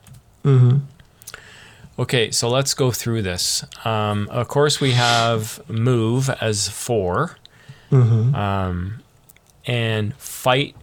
Okay, 1.97 2.31
so 2.31 2.47
let's 2.47 2.73
go 2.73 2.91
through 2.91 3.23
this. 3.23 3.65
Um, 3.83 4.29
of 4.31 4.47
course, 4.47 4.79
we 4.79 4.91
have 4.91 5.61
move 5.69 6.29
as 6.29 6.69
4 7.89 7.99
um, 8.35 8.99
and 9.65 10.15
fight. 10.15 10.75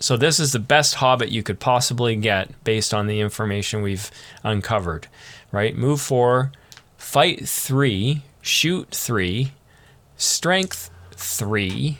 So 0.00 0.16
this 0.16 0.38
is 0.38 0.52
the 0.52 0.58
best 0.58 0.96
hobbit 0.96 1.30
you 1.30 1.42
could 1.42 1.58
possibly 1.58 2.14
get 2.16 2.62
based 2.64 2.94
on 2.94 3.06
the 3.06 3.20
information 3.20 3.82
we've 3.82 4.10
uncovered, 4.44 5.08
right? 5.50 5.76
Move 5.76 6.00
four, 6.00 6.52
fight 6.96 7.48
three, 7.48 8.22
shoot 8.40 8.90
three, 8.92 9.52
strength 10.16 10.90
3 11.12 11.98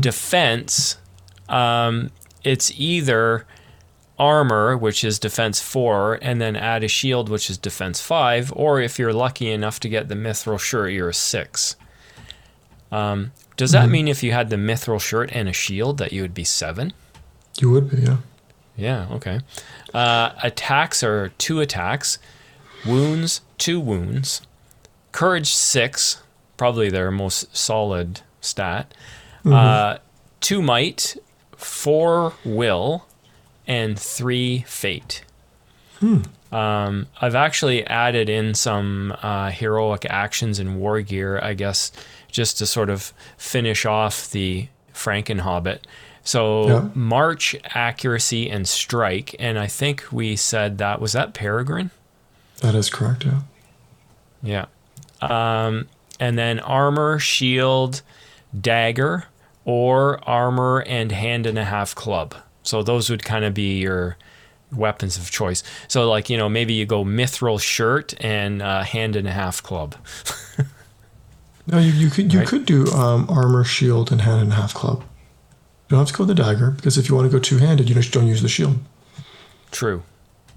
defense. 0.00 0.98
Um, 1.48 2.10
it's 2.44 2.72
either 2.76 3.46
armor, 4.18 4.76
which 4.76 5.02
is 5.04 5.18
defense 5.18 5.60
four, 5.60 6.18
and 6.20 6.40
then 6.40 6.56
add 6.56 6.84
a 6.84 6.88
shield, 6.88 7.28
which 7.28 7.48
is 7.48 7.56
defense 7.56 8.00
five, 8.00 8.52
or 8.54 8.80
if 8.80 8.98
you're 8.98 9.12
lucky 9.12 9.50
enough 9.50 9.80
to 9.80 9.88
get 9.88 10.08
the 10.08 10.14
mithril 10.14 10.58
shirt, 10.60 10.92
you're 10.92 11.08
a 11.08 11.14
six. 11.14 11.76
Um, 12.92 13.32
does 13.60 13.72
that 13.72 13.90
mean 13.90 14.08
if 14.08 14.22
you 14.22 14.32
had 14.32 14.48
the 14.48 14.56
mithril 14.56 14.98
shirt 14.98 15.30
and 15.34 15.46
a 15.46 15.52
shield 15.52 15.98
that 15.98 16.14
you 16.14 16.22
would 16.22 16.32
be 16.32 16.44
seven? 16.44 16.94
You 17.58 17.70
would 17.72 17.90
be, 17.90 17.98
yeah. 17.98 18.16
Yeah, 18.74 19.06
okay. 19.10 19.40
Uh, 19.92 20.30
attacks 20.42 21.02
are 21.02 21.28
two 21.36 21.60
attacks, 21.60 22.18
wounds, 22.86 23.42
two 23.58 23.78
wounds, 23.78 24.40
courage, 25.12 25.52
six, 25.52 26.22
probably 26.56 26.88
their 26.88 27.10
most 27.10 27.54
solid 27.54 28.22
stat, 28.40 28.94
uh, 29.44 29.98
two 30.40 30.62
might, 30.62 31.18
four 31.54 32.32
will, 32.42 33.04
and 33.66 33.98
three 33.98 34.64
fate. 34.66 35.22
Um, 36.50 37.08
I've 37.20 37.34
actually 37.34 37.86
added 37.86 38.30
in 38.30 38.54
some 38.54 39.14
uh, 39.20 39.50
heroic 39.50 40.06
actions 40.08 40.58
and 40.58 40.80
war 40.80 41.02
gear, 41.02 41.38
I 41.42 41.52
guess, 41.52 41.92
just 42.30 42.58
to 42.58 42.66
sort 42.66 42.90
of 42.90 43.12
finish 43.36 43.84
off 43.86 44.30
the 44.30 44.68
Franken 44.94 45.40
Hobbit. 45.40 45.86
So 46.22 46.66
Yeah. 46.68 46.88
march, 46.94 47.56
accuracy, 47.74 48.50
and 48.50 48.68
strike, 48.68 49.34
and 49.38 49.58
I 49.58 49.66
think 49.66 50.04
we 50.12 50.36
said 50.36 50.78
that 50.78 51.00
was 51.00 51.12
that 51.12 51.32
Peregrine. 51.34 51.90
That 52.60 52.74
is 52.74 52.90
correct, 52.90 53.24
yeah. 53.24 53.40
Yeah. 54.42 54.66
Um, 55.22 55.88
and 56.18 56.36
then 56.38 56.60
armor, 56.60 57.18
shield, 57.18 58.02
dagger, 58.58 59.24
or 59.64 60.20
armor 60.28 60.82
and 60.86 61.12
hand 61.12 61.46
and 61.46 61.58
a 61.58 61.64
half 61.64 61.94
club. 61.94 62.34
So 62.62 62.82
those 62.82 63.08
would 63.10 63.24
kind 63.24 63.44
of 63.44 63.54
be 63.54 63.78
your 63.78 64.16
weapons 64.72 65.16
of 65.18 65.30
choice. 65.30 65.62
So 65.88 66.08
like 66.08 66.28
you 66.30 66.36
know 66.36 66.48
maybe 66.48 66.74
you 66.74 66.86
go 66.86 67.04
mithril 67.04 67.60
shirt 67.60 68.14
and 68.22 68.60
uh, 68.62 68.82
hand 68.82 69.16
and 69.16 69.26
a 69.26 69.32
half 69.32 69.62
club. 69.62 69.94
No, 71.70 71.78
you, 71.78 71.92
you 71.92 72.10
could 72.10 72.32
you 72.32 72.40
Right. 72.40 72.48
could 72.48 72.66
do 72.66 72.86
um, 72.92 73.26
armor, 73.28 73.64
shield, 73.64 74.10
and 74.10 74.22
hand 74.22 74.40
and 74.42 74.52
half 74.54 74.74
club. 74.74 75.00
You 75.02 75.96
don't 75.96 76.00
have 76.00 76.08
to 76.08 76.14
go 76.14 76.24
with 76.24 76.36
the 76.36 76.42
dagger 76.42 76.70
because 76.70 76.98
if 76.98 77.08
you 77.08 77.14
want 77.14 77.30
to 77.30 77.36
go 77.36 77.40
two 77.40 77.58
handed, 77.58 77.88
you 77.88 77.94
just 77.94 78.12
don't 78.12 78.26
use 78.26 78.42
the 78.42 78.48
shield. 78.48 78.78
True. 79.70 80.02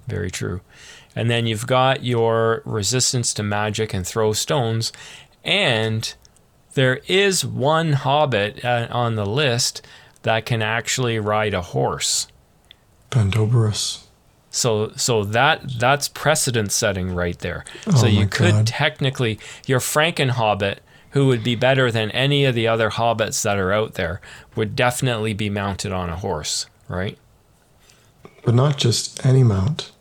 Very 0.08 0.30
true. 0.32 0.62
And 1.16 1.30
then 1.30 1.46
you've 1.46 1.68
got 1.68 2.04
your 2.04 2.62
resistance 2.66 3.34
to 3.36 3.44
magic 3.44 3.94
and 3.94 4.06
throw 4.06 4.34
stones. 4.34 4.92
And 5.44 6.14
there 6.74 7.02
is 7.08 7.46
one 7.46 7.94
hobbit 7.94 8.66
uh, 8.66 8.88
on 8.90 9.16
the 9.16 9.26
list 9.26 9.86
that 10.24 10.46
can 10.46 10.62
actually 10.62 11.20
ride 11.20 11.54
a 11.54 11.62
horse. 11.62 12.28
Bandobras. 13.12 14.00
So 14.50 14.92
so 14.96 15.24
that 15.24 15.80
that's 15.80 16.08
precedent 16.08 16.72
setting 16.72 17.14
right 17.14 17.38
there. 17.40 17.66
so 17.96 18.06
Oh 18.06 18.10
you 18.10 18.28
could 18.28 18.52
God. 18.52 18.68
technically 18.68 19.40
your 19.66 19.80
Franken 19.80 20.30
Hobbit, 20.32 20.82
who 21.14 21.26
would 21.28 21.44
be 21.44 21.56
better 21.56 21.90
than 21.92 22.12
any 22.12 22.46
of 22.46 22.54
the 22.54 22.68
other 22.68 22.90
hobbits 22.92 23.42
that 23.44 23.58
are 23.58 23.72
out 23.74 23.94
there, 23.96 24.22
would 24.56 24.76
definitely 24.76 25.34
be 25.34 25.50
mounted 25.50 25.92
on 25.92 26.10
a 26.10 26.16
horse, 26.18 26.68
right? 26.88 27.18
But 28.44 28.54
not 28.56 28.78
just 28.78 29.26
any 29.26 29.44
mount, 29.44 29.92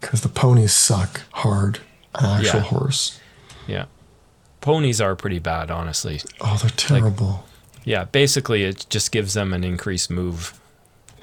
because 0.00 0.20
the 0.22 0.28
ponies 0.28 0.72
suck 0.72 1.22
hard. 1.32 1.80
An 2.14 2.26
actual 2.26 2.60
Yeah. 2.60 2.66
horse. 2.66 3.18
Yeah. 3.66 3.84
Ponies 4.60 5.00
are 5.00 5.16
pretty 5.16 5.38
bad, 5.38 5.70
honestly. 5.70 6.20
Oh, 6.40 6.58
they're 6.60 6.70
terrible. 6.70 7.46
Yeah, 7.84 8.04
basically 8.04 8.62
it 8.64 8.86
just 8.90 9.10
gives 9.10 9.34
them 9.34 9.52
an 9.52 9.64
increased 9.64 10.10
move. 10.10 10.58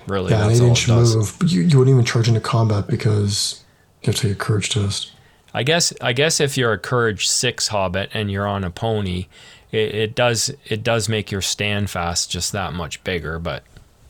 Really, 0.07 0.31
yeah, 0.31 0.41
an 0.41 0.47
that's 0.47 0.59
eight 0.59 0.63
all 0.63 0.69
inch 0.69 0.83
it 0.85 0.87
does. 0.87 1.15
move. 1.15 1.35
But 1.39 1.51
you, 1.51 1.61
you 1.61 1.77
wouldn't 1.77 1.93
even 1.93 2.05
charge 2.05 2.27
into 2.27 2.39
combat 2.41 2.87
because 2.87 3.63
you 4.01 4.07
have 4.07 4.15
to 4.15 4.21
take 4.23 4.31
a 4.31 4.35
courage 4.35 4.69
test. 4.71 5.11
I 5.53 5.63
guess 5.63 5.93
I 6.01 6.13
guess 6.13 6.39
if 6.39 6.57
you're 6.57 6.73
a 6.73 6.77
courage 6.77 7.27
six 7.27 7.67
hobbit 7.69 8.09
and 8.13 8.31
you're 8.31 8.47
on 8.47 8.63
a 8.63 8.69
pony, 8.69 9.25
it, 9.71 9.95
it 9.95 10.15
does 10.15 10.51
it 10.65 10.83
does 10.83 11.09
make 11.09 11.31
your 11.31 11.41
stand 11.41 11.89
fast 11.89 12.29
just 12.31 12.51
that 12.51 12.73
much 12.73 13.03
bigger. 13.03 13.39
But 13.39 13.63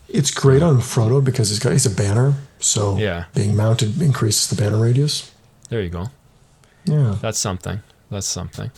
It's 0.09 0.31
great 0.31 0.61
on 0.61 0.77
Frodo 0.77 1.23
because 1.23 1.49
he's 1.49 1.59
got 1.59 1.71
he's 1.71 1.85
a 1.85 1.89
banner, 1.95 2.33
so 2.59 2.97
Yeah. 2.97 3.25
being 3.33 3.55
mounted 3.55 4.01
increases 4.01 4.49
the 4.49 4.61
banner 4.61 4.77
radius. 4.81 5.31
there 5.69 5.81
you 5.81 5.89
go. 5.89 6.07
Yeah. 6.85 7.15
That's 7.21 7.39
something. 7.39 7.81
That's 8.09 8.27
something. 8.27 8.71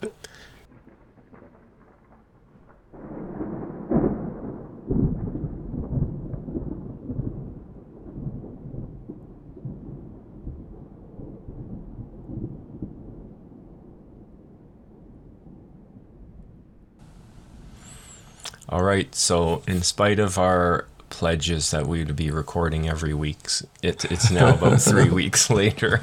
All 18.72 18.84
right. 18.84 19.14
So, 19.14 19.64
in 19.68 19.82
spite 19.82 20.20
of 20.20 20.38
our 20.38 20.86
pledges 21.10 21.72
that 21.72 21.88
we 21.88 22.04
would 22.04 22.16
be 22.16 22.32
recording 22.32 22.88
every 22.88 23.14
week, 23.14 23.46
it, 23.82 24.06
it's 24.06 24.32
now 24.32 24.54
about 24.54 24.82
three 24.82 25.10
weeks 25.10 25.50
later. 25.50 26.00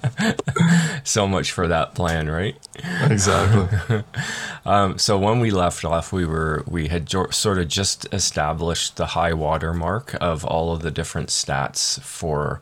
so 1.04 1.26
much 1.26 1.50
for 1.50 1.66
that 1.68 1.94
plan, 1.94 2.28
right? 2.30 2.56
Exactly. 3.04 4.02
Um, 4.64 4.96
so 4.96 5.18
when 5.18 5.40
we 5.40 5.50
left 5.50 5.84
off, 5.84 6.12
we 6.12 6.24
were 6.24 6.62
we 6.68 6.86
had 6.86 7.04
jo- 7.06 7.30
sort 7.30 7.58
of 7.58 7.66
just 7.66 8.06
established 8.14 8.96
the 8.96 9.06
high 9.06 9.32
water 9.32 9.74
mark 9.74 10.16
of 10.20 10.44
all 10.44 10.72
of 10.72 10.82
the 10.82 10.90
different 10.92 11.30
stats 11.30 12.00
for 12.00 12.60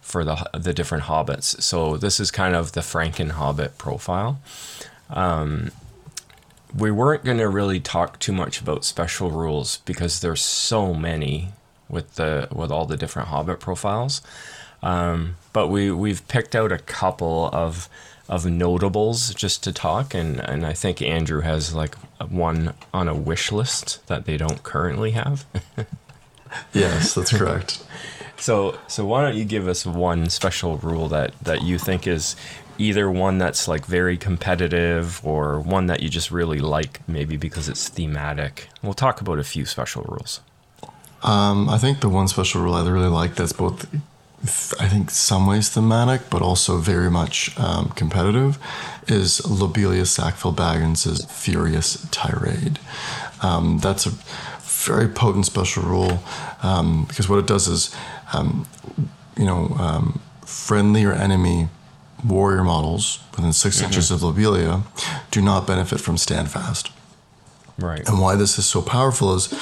for 0.00 0.22
the 0.22 0.48
the 0.56 0.72
different 0.72 1.04
hobbits. 1.04 1.60
So 1.60 1.96
this 1.96 2.20
is 2.20 2.30
kind 2.30 2.54
of 2.54 2.70
the 2.70 2.82
Franken 2.82 3.32
Hobbit 3.32 3.78
profile. 3.78 4.40
Um, 5.08 5.72
we 6.74 6.90
weren't 6.90 7.24
going 7.24 7.38
to 7.38 7.48
really 7.48 7.80
talk 7.80 8.18
too 8.18 8.32
much 8.32 8.60
about 8.60 8.84
special 8.84 9.30
rules 9.30 9.78
because 9.78 10.20
there's 10.20 10.42
so 10.42 10.94
many 10.94 11.50
with 11.88 12.14
the 12.14 12.48
with 12.52 12.70
all 12.70 12.86
the 12.86 12.96
different 12.96 13.28
Hobbit 13.28 13.60
profiles. 13.60 14.22
Um, 14.82 15.36
but 15.52 15.68
we 15.68 15.90
we've 15.90 16.26
picked 16.28 16.54
out 16.54 16.72
a 16.72 16.78
couple 16.78 17.50
of 17.52 17.88
of 18.28 18.46
notables 18.46 19.34
just 19.34 19.64
to 19.64 19.72
talk, 19.72 20.14
and 20.14 20.40
and 20.40 20.64
I 20.64 20.72
think 20.72 21.02
Andrew 21.02 21.40
has 21.40 21.74
like 21.74 21.94
one 22.28 22.74
on 22.94 23.08
a 23.08 23.14
wish 23.14 23.50
list 23.50 24.06
that 24.06 24.24
they 24.24 24.36
don't 24.36 24.62
currently 24.62 25.12
have. 25.12 25.44
Yes, 26.72 27.14
that's 27.14 27.32
correct. 27.32 27.82
So 28.36 28.78
so 28.86 29.04
why 29.04 29.22
don't 29.22 29.36
you 29.36 29.44
give 29.44 29.68
us 29.68 29.84
one 29.86 30.30
special 30.30 30.78
rule 30.78 31.08
that 31.08 31.38
that 31.40 31.62
you 31.62 31.78
think 31.78 32.06
is 32.06 32.36
either 32.80 33.10
one 33.10 33.38
that's 33.38 33.68
like 33.68 33.84
very 33.84 34.16
competitive 34.16 35.24
or 35.24 35.60
one 35.60 35.86
that 35.86 36.02
you 36.02 36.08
just 36.08 36.30
really 36.30 36.58
like 36.58 37.06
maybe 37.06 37.36
because 37.36 37.68
it's 37.68 37.88
thematic. 37.88 38.68
We'll 38.82 38.94
talk 38.94 39.20
about 39.20 39.38
a 39.38 39.44
few 39.44 39.66
special 39.66 40.02
rules. 40.02 40.40
Um, 41.22 41.68
I 41.68 41.76
think 41.76 42.00
the 42.00 42.08
one 42.08 42.28
special 42.28 42.62
rule 42.62 42.74
I 42.74 42.88
really 42.88 43.08
like 43.08 43.34
that's 43.34 43.52
both, 43.52 43.86
I 44.80 44.88
think, 44.88 45.10
some 45.10 45.46
ways 45.46 45.68
thematic, 45.68 46.30
but 46.30 46.40
also 46.40 46.78
very 46.78 47.10
much 47.10 47.58
um, 47.58 47.90
competitive, 47.90 48.58
is 49.06 49.46
Lobelia 49.46 50.06
Sackville 50.06 50.54
Baggins' 50.54 51.30
Furious 51.30 52.08
Tirade. 52.10 52.78
Um, 53.42 53.78
that's 53.78 54.06
a 54.06 54.12
very 54.62 55.08
potent 55.08 55.44
special 55.44 55.82
rule 55.82 56.22
um, 56.62 57.04
because 57.04 57.28
what 57.28 57.38
it 57.38 57.46
does 57.46 57.68
is, 57.68 57.94
um, 58.32 58.66
you 59.36 59.44
know, 59.44 59.76
um, 59.78 60.20
friendly 60.46 61.04
or 61.04 61.12
enemy 61.12 61.68
warrior 62.24 62.64
models 62.64 63.20
within 63.34 63.52
6 63.52 63.80
inches 63.80 64.10
of 64.10 64.22
Lobelia 64.22 64.82
do 65.30 65.40
not 65.40 65.66
benefit 65.66 66.00
from 66.00 66.16
Standfast. 66.16 66.90
Right. 67.78 68.06
And 68.06 68.20
why 68.20 68.36
this 68.36 68.58
is 68.58 68.66
so 68.66 68.82
powerful 68.82 69.34
is 69.34 69.52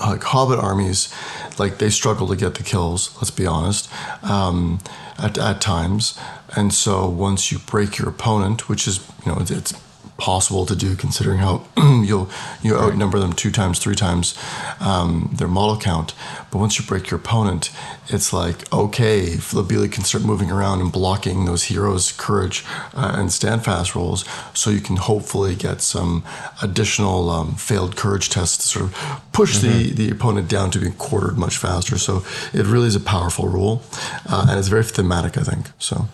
like 0.00 0.22
Hobbit 0.22 0.58
armies, 0.58 1.14
like 1.58 1.78
they 1.78 1.90
struggle 1.90 2.26
to 2.28 2.36
get 2.36 2.54
the 2.54 2.62
kills. 2.62 3.14
Let's 3.16 3.30
be 3.30 3.46
honest, 3.46 3.88
um, 4.24 4.80
at 5.18 5.38
at 5.38 5.60
times. 5.60 6.18
And 6.56 6.72
so 6.72 7.08
once 7.08 7.52
you 7.52 7.58
break 7.58 7.98
your 7.98 8.08
opponent, 8.08 8.68
which 8.68 8.86
is 8.88 9.06
you 9.24 9.32
know 9.32 9.38
it's, 9.40 9.50
it's 9.50 9.74
possible 10.16 10.66
to 10.66 10.76
do 10.76 10.94
considering 10.94 11.38
how 11.38 11.64
you'll 11.76 12.30
you 12.62 12.76
outnumber 12.76 13.18
them 13.18 13.32
two 13.32 13.50
times, 13.50 13.78
three 13.78 13.94
times 13.94 14.38
um, 14.80 15.30
their 15.32 15.48
model 15.48 15.76
count. 15.76 16.14
But 16.50 16.58
once 16.58 16.78
you 16.78 16.84
break 16.84 17.10
your 17.10 17.18
opponent, 17.18 17.70
it's 18.08 18.32
like 18.32 18.72
okay, 18.72 19.36
Lobelia 19.52 19.88
can 19.88 20.04
start 20.04 20.24
moving 20.24 20.50
around 20.50 20.80
and 20.80 20.92
blocking 20.92 21.44
those 21.44 21.64
heroes' 21.64 22.12
courage 22.12 22.64
uh, 22.94 23.14
and 23.16 23.32
standfast 23.32 23.94
rolls, 23.94 24.24
so 24.54 24.70
you 24.70 24.80
can 24.80 24.96
hopefully 24.96 25.54
get 25.54 25.80
some 25.80 26.24
additional 26.62 27.30
um, 27.30 27.54
failed 27.54 27.96
courage 27.96 28.28
tests 28.28 28.58
to 28.58 28.68
sort 28.68 28.84
of 28.84 29.22
push 29.32 29.58
the 29.58 29.92
the 29.92 30.10
opponent 30.10 30.48
down 30.48 30.70
to 30.70 30.78
being 30.78 30.92
quartered 30.92 31.38
much 31.38 31.56
faster. 31.56 31.98
So 31.98 32.24
it 32.52 32.66
really 32.66 32.86
is 32.86 32.96
a 32.96 33.00
powerful 33.00 33.48
rule, 33.48 33.82
uh, 34.28 34.46
and 34.48 34.58
it's 34.58 34.68
very 34.68 34.84
thematic, 34.84 35.36
I 35.36 35.42
think. 35.42 35.70
So. 35.78 36.08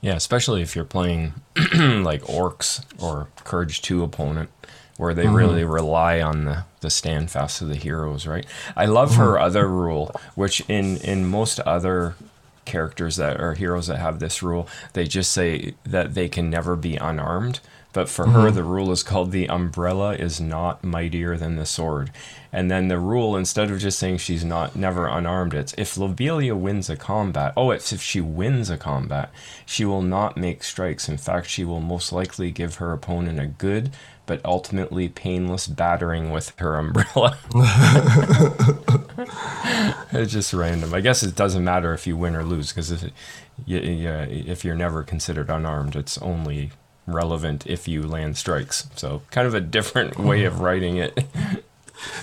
Yeah, 0.00 0.14
especially 0.14 0.62
if 0.62 0.74
you're 0.74 0.84
playing 0.84 1.34
like 1.56 2.22
orcs 2.22 2.84
or 2.98 3.28
Courage 3.44 3.82
2 3.82 4.02
opponent, 4.02 4.50
where 4.96 5.14
they 5.14 5.24
mm-hmm. 5.24 5.34
really 5.34 5.64
rely 5.64 6.20
on 6.20 6.44
the, 6.44 6.64
the 6.80 6.90
stand 6.90 7.30
fast 7.30 7.60
of 7.60 7.68
the 7.68 7.76
heroes, 7.76 8.26
right? 8.26 8.46
I 8.76 8.86
love 8.86 9.16
her 9.16 9.34
mm-hmm. 9.34 9.44
other 9.44 9.68
rule, 9.68 10.14
which 10.34 10.60
in, 10.68 10.96
in 10.98 11.26
most 11.26 11.60
other 11.60 12.14
characters 12.64 13.16
that 13.16 13.40
are 13.40 13.54
heroes 13.54 13.88
that 13.88 13.98
have 13.98 14.20
this 14.20 14.42
rule, 14.42 14.68
they 14.92 15.06
just 15.06 15.32
say 15.32 15.74
that 15.84 16.14
they 16.14 16.28
can 16.28 16.48
never 16.48 16.76
be 16.76 16.96
unarmed. 16.96 17.60
But 17.92 18.08
for 18.08 18.28
her, 18.28 18.46
mm-hmm. 18.46 18.56
the 18.56 18.62
rule 18.62 18.92
is 18.92 19.02
called 19.02 19.32
the 19.32 19.48
umbrella 19.48 20.14
is 20.14 20.40
not 20.40 20.84
mightier 20.84 21.36
than 21.36 21.56
the 21.56 21.66
sword. 21.66 22.12
And 22.52 22.70
then 22.70 22.88
the 22.88 22.98
rule, 22.98 23.36
instead 23.36 23.70
of 23.70 23.78
just 23.78 23.98
saying 23.98 24.18
she's 24.18 24.44
not 24.44 24.74
never 24.74 25.06
unarmed, 25.06 25.54
it's 25.54 25.74
if 25.78 25.96
Lobelia 25.96 26.56
wins 26.56 26.90
a 26.90 26.96
combat, 26.96 27.52
oh, 27.56 27.70
it's 27.70 27.92
if 27.92 28.02
she 28.02 28.20
wins 28.20 28.70
a 28.70 28.76
combat, 28.76 29.30
she 29.64 29.84
will 29.84 30.02
not 30.02 30.36
make 30.36 30.64
strikes. 30.64 31.08
In 31.08 31.16
fact, 31.16 31.48
she 31.48 31.64
will 31.64 31.80
most 31.80 32.12
likely 32.12 32.50
give 32.50 32.76
her 32.76 32.92
opponent 32.92 33.38
a 33.38 33.46
good 33.46 33.90
but 34.30 34.40
ultimately 34.44 35.08
painless 35.08 35.66
battering 35.66 36.30
with 36.30 36.52
her 36.60 36.76
umbrella. 36.78 37.36
it's 40.12 40.32
just 40.32 40.52
random. 40.52 40.94
I 40.94 41.00
guess 41.00 41.24
it 41.24 41.34
doesn't 41.34 41.64
matter 41.64 41.92
if 41.94 42.06
you 42.06 42.16
win 42.16 42.36
or 42.36 42.44
lose 42.44 42.68
because 42.68 42.92
if, 42.92 43.10
you, 43.66 44.08
uh, 44.08 44.26
if 44.28 44.64
you're 44.64 44.76
never 44.76 45.02
considered 45.02 45.50
unarmed, 45.50 45.96
it's 45.96 46.16
only 46.18 46.70
relevant 47.08 47.66
if 47.66 47.88
you 47.88 48.04
land 48.04 48.36
strikes. 48.36 48.88
So 48.94 49.22
kind 49.32 49.48
of 49.48 49.54
a 49.54 49.60
different 49.60 50.16
way 50.16 50.44
of 50.44 50.60
writing 50.60 50.98
it. 50.98 51.24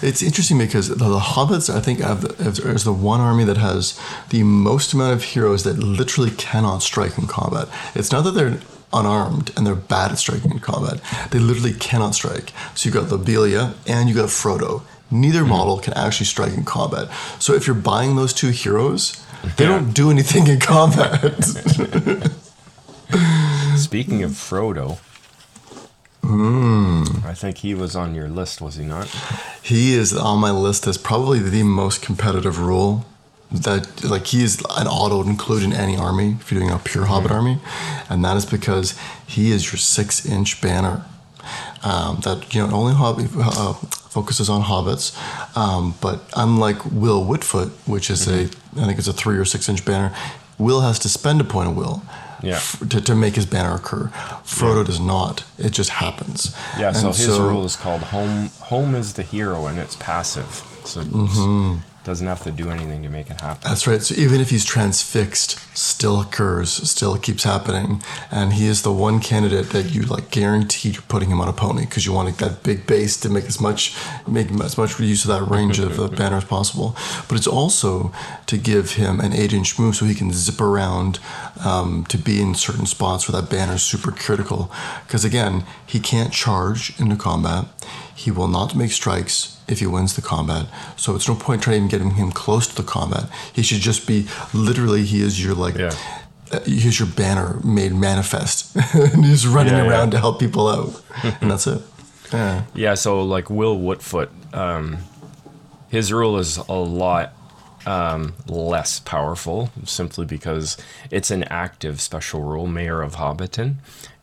It's 0.02 0.22
interesting 0.22 0.58
because 0.58 0.90
the, 0.90 0.96
the 0.96 1.20
hobbits, 1.20 1.74
I 1.74 1.80
think, 1.80 2.00
have, 2.00 2.24
is 2.40 2.84
the 2.84 2.94
one 2.94 3.20
army 3.20 3.44
that 3.46 3.58
has 3.58 4.00
the 4.30 4.44
most 4.44 4.94
amount 4.94 5.14
of 5.14 5.24
heroes 5.24 5.64
that 5.64 5.78
literally 5.78 6.32
cannot 6.32 6.84
strike 6.84 7.18
in 7.18 7.28
combat. 7.28 7.68
It's 7.96 8.12
not 8.12 8.24
that 8.24 8.32
they're 8.32 8.60
unarmed 8.94 9.52
and 9.58 9.66
they're 9.68 9.76
bad 9.76 10.12
at 10.12 10.18
striking 10.18 10.52
in 10.52 10.60
combat; 10.60 11.02
they 11.32 11.40
literally 11.40 11.74
cannot 11.74 12.16
strike. 12.16 12.52
So 12.76 12.88
you 12.88 12.94
got 12.94 13.10
Lobelia 13.10 13.74
and 13.88 14.08
you 14.10 14.16
got 14.16 14.30
Frodo. 14.30 14.84
Neither 15.10 15.44
hmm. 15.44 15.50
model 15.50 15.80
can 15.80 15.94
actually 15.94 16.26
strike 16.26 16.54
in 16.54 16.64
combat. 16.66 17.10
So 17.40 17.54
if 17.54 17.66
you're 17.68 17.76
buying 17.76 18.16
those 18.16 18.34
two 18.34 18.50
heroes, 18.50 19.16
they 19.56 19.66
Yeah. 19.66 19.72
don't 19.72 19.94
do 19.94 20.10
anything 20.12 20.48
in 20.48 20.60
combat. 20.60 21.44
Speaking 23.78 24.24
of 24.24 24.32
Frodo, 24.32 24.98
I 26.28 27.34
think 27.34 27.60
he 27.60 27.74
was 27.74 27.96
on 27.96 28.14
your 28.14 28.28
list, 28.28 28.60
was 28.60 28.76
he 28.76 28.84
not? 28.84 29.08
He 29.64 29.94
is 29.94 30.16
on 30.16 30.40
my 30.40 30.52
list 30.52 30.86
as 30.86 30.98
probably 30.98 31.40
the 31.40 31.64
most 31.64 32.02
competitive 32.02 32.60
rule. 32.60 33.06
That 33.50 34.04
like 34.04 34.28
he 34.28 34.44
is 34.44 34.60
an 34.76 34.88
auto 34.88 35.24
include 35.24 35.64
in 35.64 35.72
any 35.72 35.96
army 35.96 36.36
if 36.38 36.52
you're 36.52 36.60
doing 36.60 36.74
a 36.74 36.80
pure 36.80 37.06
Hobbit 37.06 37.32
army, 37.32 37.60
and 38.10 38.26
that 38.26 38.36
is 38.36 38.46
because 38.46 38.94
he 39.26 39.52
is 39.52 39.72
your 39.72 39.80
six 39.80 40.26
inch 40.26 40.62
banner. 40.62 41.06
Um, 41.82 42.20
that 42.26 42.54
you 42.54 42.68
know 42.68 42.76
only 42.76 42.94
Hobbit 42.94 43.30
uh, 43.38 43.72
focuses 43.74 44.50
on 44.50 44.64
hobbits, 44.64 45.16
um, 45.56 45.96
but 46.02 46.30
unlike 46.36 46.84
Will 46.86 47.24
Whitfoot, 47.24 47.70
which 47.88 48.10
is 48.10 48.28
a 48.28 48.50
I 48.76 48.86
think 48.86 49.00
it's 49.00 49.08
a 49.08 49.14
three 49.14 49.38
or 49.38 49.46
six 49.46 49.70
inch 49.70 49.86
banner, 49.86 50.14
Will 50.58 50.82
has 50.82 51.00
to 51.00 51.08
spend 51.10 51.40
a 51.40 51.46
point 51.46 51.70
of 51.70 51.78
will. 51.78 52.02
Yeah. 52.44 52.56
f- 52.56 52.84
to, 52.90 53.02
to 53.02 53.16
make 53.16 53.36
his 53.36 53.46
banner 53.46 53.76
occur. 53.76 54.10
Frodo 54.44 54.86
does 54.86 55.00
not. 55.00 55.44
It 55.58 55.72
just 55.72 55.90
happens. 55.90 56.56
Yeah, 56.78 56.92
so 56.92 57.08
And 57.08 57.16
his 57.18 57.40
rule 57.40 57.66
is 57.66 57.76
called 57.76 58.02
home. 58.04 58.50
Home 58.62 58.96
is 58.96 59.14
the 59.14 59.24
hero, 59.24 59.66
and 59.68 59.80
it's 59.80 59.96
passive, 59.96 60.64
so 60.86 61.02
Mm-hmm. 61.04 61.78
Doesn't 62.08 62.26
have 62.26 62.42
to 62.42 62.52
do 62.52 62.70
anything 62.70 63.04
to 63.04 63.10
make 63.10 63.30
it 63.30 63.42
happen. 63.42 63.62
That's 63.70 63.86
right. 63.86 64.02
So 64.02 64.16
even 64.16 64.40
if 64.40 64.50
he's 64.50 64.64
transfixed, 64.64 65.60
still 65.78 66.22
occurs, 66.22 66.72
still 66.90 67.18
keeps 67.18 67.44
happening, 67.44 68.02
and 68.32 68.54
he 68.54 68.66
is 68.66 68.82
the 68.82 68.94
one 68.94 69.20
candidate 69.20 69.72
that 69.72 69.94
you 69.94 70.04
like 70.04 70.32
guaranteed 70.32 70.96
you're 70.96 71.04
putting 71.10 71.30
him 71.30 71.42
on 71.42 71.50
a 71.50 71.54
pony 71.54 71.86
because 71.86 72.06
you 72.06 72.14
want 72.14 72.38
that 72.38 72.64
big 72.64 72.88
base 72.88 73.18
to 73.18 73.30
make 73.30 73.44
as 73.44 73.60
much 73.60 73.94
make 74.26 74.50
as 74.62 74.78
much 74.78 74.98
use 75.02 75.26
of 75.26 75.32
that 75.32 75.54
range 75.54 75.80
of 75.80 75.98
the 75.98 76.08
banner 76.08 76.38
as 76.38 76.46
possible. 76.46 76.96
But 77.28 77.38
it's 77.38 77.46
also 77.46 78.14
to 78.46 78.58
give 78.58 78.92
him 78.92 79.20
an 79.20 79.34
eight 79.34 79.52
inch 79.52 79.78
move 79.78 79.98
so 79.98 80.06
he 80.06 80.16
can 80.16 80.32
zip 80.32 80.62
around 80.62 81.20
um, 81.66 82.06
to 82.06 82.18
be 82.18 82.42
in 82.42 82.56
certain 82.56 82.86
spots 82.86 83.28
where 83.28 83.42
that 83.42 83.52
banner 83.52 83.74
is 83.74 83.84
super 83.84 84.12
critical. 84.12 84.72
Because 85.06 85.26
again, 85.26 85.66
he 85.86 86.00
can't 86.00 86.32
charge 86.32 86.98
into 87.02 87.18
combat. 87.18 87.66
He 88.16 88.32
will 88.32 88.48
not 88.48 88.78
make 88.78 88.92
strikes 88.92 89.57
if 89.68 89.80
he 89.80 89.88
wins 89.88 90.16
the 90.16 90.22
combat. 90.22 90.68
So 90.96 91.16
it's 91.16 91.28
no 91.28 91.36
point 91.36 91.62
trying 91.64 91.74
to 91.74 91.78
even 91.78 91.88
getting 91.90 92.12
him 92.16 92.32
close 92.32 92.68
to 92.68 92.76
the 92.76 92.84
combat. 92.84 93.30
He 93.54 93.62
should 93.64 93.80
just 93.82 94.08
be 94.08 94.28
literally 94.54 95.04
he 95.04 95.22
is 95.22 95.44
your 95.44 95.56
like 95.56 95.76
Yeah. 95.76 95.94
uh, 96.52 96.60
here's 96.66 97.00
your 97.00 97.08
banner 97.10 97.60
made 97.64 97.94
manifest 97.94 98.76
and 98.94 99.26
he's 99.26 99.46
running 99.48 99.74
Yeah, 99.74 99.84
yeah. 99.84 99.90
around 99.90 100.12
to 100.12 100.20
help 100.20 100.40
people 100.40 100.68
out. 100.68 101.02
and 101.42 101.52
that's 101.52 101.68
it. 101.68 101.82
Yeah. 102.34 102.64
Yeah, 102.76 102.94
so 102.96 103.22
like 103.24 103.50
Will 103.50 103.78
Woodfoot, 103.80 104.30
um, 104.54 104.98
his 105.90 106.12
rule 106.12 106.38
is 106.40 106.58
a 106.58 106.74
lot 106.74 107.32
um, 107.86 108.34
less 108.48 109.00
powerful 109.00 109.70
simply 109.86 110.26
because 110.26 110.76
it's 111.10 111.32
an 111.32 111.44
active 111.46 112.02
special 112.02 112.42
rule, 112.42 112.68
Mayor 112.68 113.02
of 113.02 113.16
Hobbiton, 113.16 113.76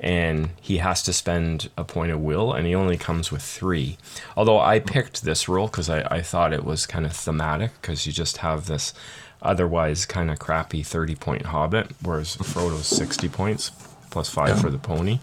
and 0.04 0.50
he 0.60 0.76
has 0.76 1.02
to 1.04 1.12
spend 1.12 1.70
a 1.76 1.82
point 1.82 2.12
of 2.12 2.20
will, 2.20 2.52
and 2.52 2.66
he 2.66 2.74
only 2.74 2.96
comes 2.98 3.32
with 3.32 3.42
three. 3.42 3.96
Although 4.36 4.60
I 4.60 4.78
picked 4.78 5.24
this 5.24 5.48
rule 5.48 5.66
because 5.66 5.88
I, 5.90 6.02
I 6.18 6.20
thought 6.22 6.52
it 6.52 6.62
was 6.64 6.86
kind 6.86 7.06
of 7.06 7.12
thematic 7.12 7.72
because 7.80 8.06
you 8.06 8.12
just 8.12 8.36
have 8.38 8.66
this 8.66 8.92
otherwise 9.42 10.04
kind 10.06 10.30
of 10.30 10.38
crappy 10.38 10.82
30 10.82 11.14
point 11.16 11.46
Hobbit, 11.46 11.90
whereas 12.02 12.36
Frodo's 12.36 12.86
60 12.86 13.28
points 13.30 13.70
plus 14.10 14.28
five 14.28 14.48
Yeah. 14.56 14.60
for 14.62 14.70
the 14.70 14.78
pony. 14.78 15.20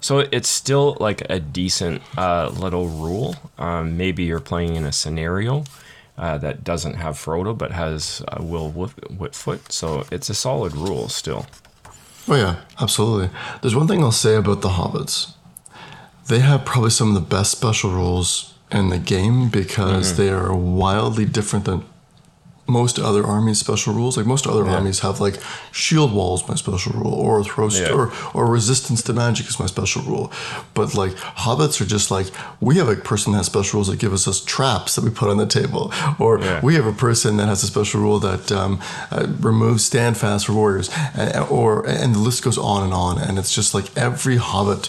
So 0.00 0.18
it's 0.30 0.48
still 0.48 0.96
like 1.00 1.22
a 1.30 1.38
decent 1.40 2.02
uh, 2.16 2.48
little 2.50 2.88
rule. 2.88 3.36
Um, 3.58 3.96
maybe 3.96 4.24
you're 4.24 4.40
playing 4.40 4.76
in 4.76 4.84
a 4.84 4.92
scenario 4.92 5.64
uh, 6.16 6.38
that 6.38 6.64
doesn't 6.64 6.94
have 6.94 7.14
Frodo 7.16 7.56
but 7.56 7.70
has 7.72 8.22
uh, 8.28 8.42
Will 8.42 8.70
Whit- 8.70 8.96
Whitfoot, 9.18 9.70
so 9.70 10.04
it's 10.10 10.28
a 10.30 10.34
solid 10.34 10.74
rule 10.76 11.08
still. 11.08 11.46
Oh 12.28 12.34
yeah, 12.34 12.56
absolutely. 12.80 13.30
There's 13.62 13.74
one 13.74 13.88
thing 13.88 14.02
I'll 14.02 14.12
say 14.12 14.34
about 14.34 14.60
the 14.60 14.70
hobbits. 14.70 15.32
They 16.26 16.40
have 16.40 16.66
probably 16.66 16.90
some 16.90 17.08
of 17.08 17.14
the 17.14 17.36
best 17.36 17.50
special 17.52 17.90
rules 17.90 18.54
in 18.70 18.90
the 18.90 18.98
game 18.98 19.48
because 19.48 20.12
mm. 20.12 20.16
they 20.16 20.28
are 20.28 20.54
wildly 20.54 21.24
different 21.24 21.64
than 21.64 21.84
most 22.68 22.98
other 22.98 23.24
armies' 23.24 23.58
special 23.58 23.94
rules. 23.94 24.16
Like 24.16 24.26
most 24.26 24.46
other 24.46 24.66
armies 24.66 25.00
have 25.00 25.20
like 25.20 25.36
shield 25.72 26.12
walls, 26.12 26.46
my 26.48 26.54
special 26.54 26.92
rule, 26.92 27.14
or 27.14 27.42
throw 27.44 27.68
Yeah. 27.70 27.92
or 27.92 28.12
or 28.34 28.46
resistance 28.46 29.02
to 29.02 29.12
magic 29.12 29.48
is 29.48 29.58
my 29.58 29.66
special 29.66 30.02
rule. 30.02 30.30
But 30.74 30.94
like 30.94 31.12
hobbits 31.44 31.80
are 31.80 31.86
just 31.86 32.10
like 32.10 32.28
we 32.60 32.76
have 32.76 32.88
a 32.88 32.96
person 32.96 33.32
that 33.32 33.38
has 33.38 33.46
special 33.46 33.78
rules 33.78 33.88
that 33.88 33.98
give 33.98 34.12
us 34.12 34.28
us 34.28 34.40
traps 34.44 34.94
that 34.94 35.04
we 35.04 35.10
put 35.10 35.28
on 35.30 35.36
the 35.38 35.46
table, 35.46 35.92
or 36.18 36.38
Yeah. 36.40 36.60
we 36.62 36.74
have 36.74 36.86
a 36.86 36.92
person 36.92 37.36
that 37.38 37.46
has 37.48 37.62
a 37.62 37.66
special 37.66 38.00
rule 38.00 38.18
that 38.20 38.52
um, 38.52 38.78
uh, 39.10 39.26
removes 39.40 39.84
stand 39.84 40.16
fast 40.16 40.46
for 40.46 40.52
warriors, 40.52 40.88
uh, 41.16 41.46
or 41.50 41.86
and 41.86 42.14
the 42.14 42.18
list 42.20 42.42
goes 42.44 42.58
on 42.58 42.82
and 42.84 42.92
on. 42.92 43.18
And 43.18 43.38
it's 43.38 43.52
just 43.54 43.74
like 43.74 43.86
every 43.96 44.36
hobbit. 44.36 44.88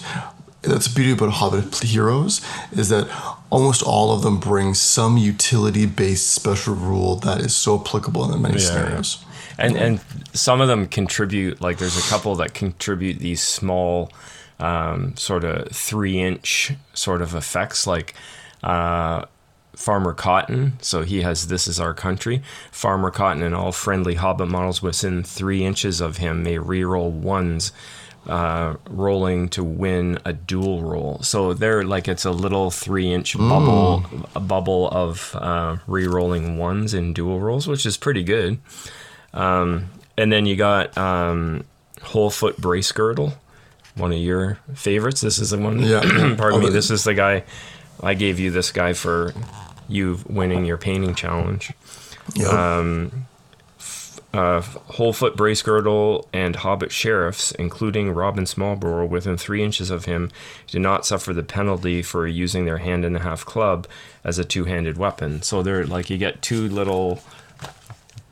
That's 0.62 0.88
the 0.88 0.96
beauty 0.96 1.12
about 1.12 1.30
Hobbit 1.30 1.84
heroes 1.84 2.42
is 2.72 2.90
that 2.90 3.08
almost 3.50 3.82
all 3.82 4.12
of 4.12 4.24
them 4.24 4.40
bring 4.40 4.74
some 4.74 5.18
utility-based 5.18 6.30
special 6.30 6.76
rule 6.76 7.16
that 7.18 7.40
is 7.40 7.56
so 7.56 7.80
applicable 7.80 8.32
in 8.34 8.42
many 8.42 8.56
Yeah, 8.56 8.66
scenarios. 8.66 9.26
And 9.58 9.78
and 9.78 10.02
some 10.34 10.60
of 10.62 10.68
them 10.68 10.88
contribute. 10.88 11.62
Like 11.62 11.78
there's 11.78 11.98
a 11.98 12.10
couple 12.10 12.36
that 12.36 12.54
contribute 12.54 13.20
these 13.20 13.42
small, 13.42 14.12
um, 14.60 15.16
sort 15.16 15.44
of 15.44 15.70
three 15.72 16.20
inch 16.20 16.74
sort 16.94 17.22
of 17.22 17.36
effects, 17.36 17.88
like. 17.88 18.14
Uh, 18.64 19.26
Farmer 19.76 20.12
Cotton, 20.12 20.74
so 20.82 21.04
he 21.04 21.22
has 21.22 21.48
This 21.48 21.66
Is 21.66 21.80
Our 21.80 21.94
Country. 21.94 22.42
Farmer 22.70 23.12
Cotton 23.12 23.42
and 23.42 23.56
all 23.56 23.72
friendly 23.72 24.16
Hobbit 24.16 24.50
models 24.50 24.82
within 24.82 25.24
three 25.24 25.64
inches 25.64 26.02
of 26.02 26.18
him 26.18 26.44
may 26.44 26.58
reroll 26.58 27.10
ones, 27.10 27.72
uh, 28.30 28.76
rolling 28.90 29.50
to 29.50 29.64
win 29.64 30.20
a 30.24 30.32
duel 30.34 30.82
roll. 30.84 31.20
So 31.24 31.54
they're 31.54 31.84
like 31.84 32.08
it's 32.08 32.24
a 32.26 32.32
little 32.32 32.70
three 32.72 33.12
inch 33.12 33.38
bubble, 33.38 34.06
a 34.36 34.40
bubble 34.40 34.88
of 34.90 35.36
uh, 35.36 35.78
re-rolling 35.88 36.58
ones 36.58 36.94
in 36.94 37.12
duel 37.14 37.40
rolls, 37.40 37.68
which 37.68 37.86
is 37.86 37.98
pretty 37.98 38.24
good. 38.24 38.60
Um, 39.34 39.90
and 40.18 40.32
then 40.32 40.46
you 40.46 40.56
got 40.56 40.98
um, 40.98 41.64
whole 42.02 42.30
foot 42.30 42.58
Bracegirdle. 42.62 43.34
one 43.96 44.12
of 44.12 44.18
your 44.20 44.60
favorites. 44.76 45.22
This 45.22 45.40
is 45.40 45.50
the 45.50 45.58
one. 45.58 45.80
Yeah. 45.80 46.02
Pardon 46.38 46.60
me. 46.62 46.68
Oh, 46.68 46.70
This 46.70 46.92
is 46.92 47.04
the 47.04 47.14
guy. 47.14 47.44
I 48.02 48.14
gave 48.14 48.40
you 48.40 48.52
this 48.52 48.72
guy 48.72 48.94
for 48.94 49.34
you 49.90 50.20
winning 50.30 50.66
your 50.66 50.78
painting 50.78 51.16
challenge. 51.16 51.74
Yep. 52.36 52.48
Uh, 54.32 54.62
whole 54.62 55.12
foot 55.12 55.36
Bracegirdle 55.36 56.28
and 56.32 56.58
hobbit 56.58 56.92
sheriffs, 56.92 57.52
including 57.54 58.12
Robin 58.12 58.44
Smallburrow, 58.44 59.10
within 59.10 59.38
three 59.38 59.64
inches 59.64 59.90
of 59.90 60.06
him, 60.06 60.30
did 60.68 60.82
not 60.82 61.04
suffer 61.04 61.34
the 61.34 61.42
penalty 61.42 62.04
for 62.04 62.28
using 62.28 62.66
their 62.66 62.78
hand 62.78 63.04
and 63.04 63.16
a 63.16 63.22
half 63.22 63.44
club 63.44 63.88
as 64.24 64.38
a 64.38 64.46
two 64.46 64.66
handed 64.66 64.98
weapon. 64.98 65.42
So 65.42 65.64
they're 65.64 65.84
like 65.86 66.12
you 66.12 66.20
get 66.20 66.44
two 66.44 66.70
little 66.70 67.24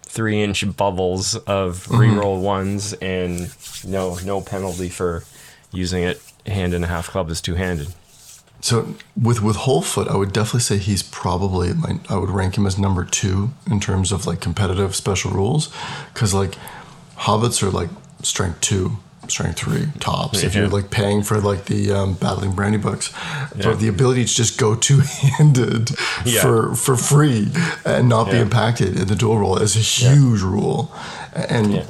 three 0.03 0.43
inch 0.43 0.63
bubbles 0.77 1.35
of 1.35 1.85
reroll 1.87 2.41
ones 2.41 2.93
and 2.93 3.53
no 3.83 4.17
no 4.23 4.41
penalty 4.41 4.89
for 4.89 5.23
using 5.71 6.03
it 6.03 6.21
hand 6.45 6.73
and 6.73 6.83
a 6.83 6.87
half 6.87 7.09
club 7.09 7.29
as 7.29 7.41
two 7.41 7.55
handed. 7.55 7.87
So 8.59 8.95
with 9.21 9.41
with 9.41 9.55
whole 9.55 9.81
foot, 9.81 10.07
I 10.07 10.15
would 10.15 10.33
definitely 10.33 10.61
say 10.61 10.77
he's 10.77 11.03
probably 11.03 11.73
my, 11.73 11.99
I 12.09 12.17
would 12.17 12.29
rank 12.29 12.57
him 12.57 12.65
as 12.65 12.77
number 12.77 13.03
two 13.05 13.51
in 13.69 13.79
terms 13.79 14.11
of 14.11 14.25
like 14.25 14.41
competitive 14.41 14.95
special 14.95 15.31
rules, 15.31 15.71
because 16.13 16.33
like 16.33 16.55
hobbits 17.17 17.61
are 17.61 17.69
like 17.69 17.89
strength 18.23 18.61
two, 18.61 18.97
strength 19.27 19.59
three 19.59 19.87
tops. 19.99 20.43
If 20.43 20.55
you're 20.55 20.67
like 20.69 20.89
paying 20.89 21.21
for 21.21 21.39
like 21.39 21.65
the 21.65 21.91
um, 21.91 22.13
battling 22.15 22.53
Brandybucks, 22.53 23.61
so 23.61 23.75
the 23.75 23.87
ability 23.89 24.25
to 24.25 24.33
just 24.33 24.57
go 24.57 24.75
two 24.75 24.99
handed 25.01 25.91
Yeah. 26.25 26.41
for 26.41 26.73
for 26.75 26.97
free 26.97 27.49
and 27.85 28.09
not 28.09 28.31
be 28.31 28.37
impacted 28.37 28.99
in 28.99 29.07
the 29.07 29.15
duel 29.15 29.37
roll 29.37 29.57
is 29.59 29.75
a 29.75 29.79
huge 29.79 30.41
rule, 30.41 30.91
and. 31.33 31.85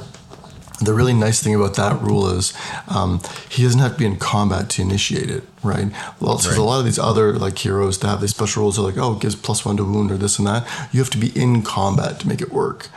The 0.79 0.93
really 0.93 1.13
nice 1.13 1.41
thing 1.41 1.55
about 1.55 1.75
that 1.75 1.99
rule 2.01 2.27
is 2.29 2.53
um, 2.87 3.21
he 3.49 3.63
doesn't 3.63 3.79
have 3.79 3.93
to 3.93 3.97
be 3.97 4.05
in 4.05 4.17
combat 4.17 4.69
to 4.71 4.81
initiate 4.83 5.29
it, 5.31 5.43
right? 5.63 5.91
Well, 6.19 6.37
so 6.37 6.49
Right. 6.51 6.59
a 6.59 6.63
lot 6.63 6.79
of 6.79 6.85
these 6.85 6.99
other 6.99 7.33
like 7.33 7.57
heroes 7.57 7.97
that 7.99 8.07
have 8.07 8.21
these 8.21 8.29
special 8.29 8.61
rules 8.61 8.77
are 8.77 8.83
like, 8.83 8.97
oh, 8.97 9.13
it 9.13 9.19
gives 9.21 9.35
plus 9.35 9.65
one 9.65 9.77
to 9.77 9.83
wound 9.83 10.11
or 10.11 10.17
this 10.17 10.37
and 10.37 10.47
that. 10.47 10.67
You 10.91 10.99
have 10.99 11.09
to 11.11 11.17
be 11.17 11.29
in 11.39 11.63
combat 11.63 12.19
to 12.19 12.27
make 12.27 12.41
it 12.41 12.51
work. 12.53 12.89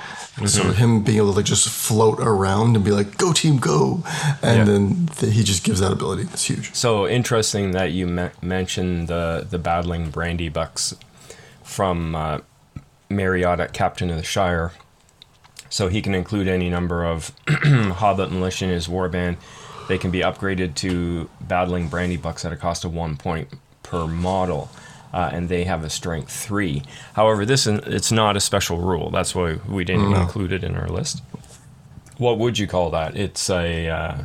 So 0.46 0.62
Mm-hmm. 0.62 0.72
him 0.72 1.02
being 1.02 1.18
able 1.18 1.30
to 1.32 1.36
like 1.36 1.44
just 1.46 1.68
float 1.68 2.18
around 2.20 2.76
and 2.76 2.84
be 2.84 2.90
like, 2.92 3.18
go 3.18 3.32
team, 3.32 3.58
go, 3.58 4.02
and 4.42 4.58
Yeah. 4.58 4.64
then 4.64 5.08
th- 5.16 5.32
he 5.34 5.42
just 5.42 5.64
gives 5.64 5.80
that 5.80 5.92
ability. 5.92 6.22
It's 6.32 6.44
huge. 6.44 6.74
So 6.74 7.06
interesting 7.08 7.72
that 7.72 7.92
you 7.92 8.06
me- 8.06 8.30
mentioned 8.42 9.08
the 9.08 9.46
the 9.50 9.58
battling 9.58 10.10
Brandybucks 10.12 10.94
from 11.62 12.14
uh, 12.14 12.38
Meriadoc, 13.10 13.72
Captain 13.72 14.10
of 14.10 14.16
the 14.16 14.22
Shire. 14.22 14.72
So 15.70 15.88
he 15.88 16.02
can 16.02 16.14
include 16.14 16.48
any 16.48 16.68
number 16.68 17.04
of 17.04 17.32
Hobbit 17.48 18.30
militia 18.30 18.64
in 18.66 18.70
his 18.72 18.88
warband. 18.88 19.36
They 19.88 19.98
can 19.98 20.10
be 20.10 20.18
upgraded 20.20 20.74
to 20.76 21.30
battling 21.40 21.88
Brandybucks 21.88 22.44
at 22.44 22.52
a 22.52 22.56
cost 22.56 22.84
of 22.84 22.92
one 22.94 23.16
point 23.16 23.48
per 23.82 24.06
model, 24.06 24.68
uh, 25.12 25.30
and 25.32 25.48
they 25.48 25.64
have 25.64 25.82
a 25.84 25.90
strength 25.90 26.30
three. 26.30 26.82
However, 27.14 27.44
this 27.46 27.66
is, 27.66 27.80
it's 27.86 28.12
not 28.12 28.36
a 28.36 28.40
special 28.40 28.78
rule. 28.78 29.10
That's 29.10 29.34
why 29.34 29.58
we 29.68 29.84
didn't 29.84 30.12
include 30.12 30.52
it 30.52 30.62
in 30.64 30.76
our 30.76 30.88
list. 30.88 31.22
What 32.18 32.38
would 32.38 32.58
you 32.58 32.66
call 32.66 32.90
that? 32.90 33.16
It's 33.16 33.48
a 33.48 33.88
uh, 33.88 34.22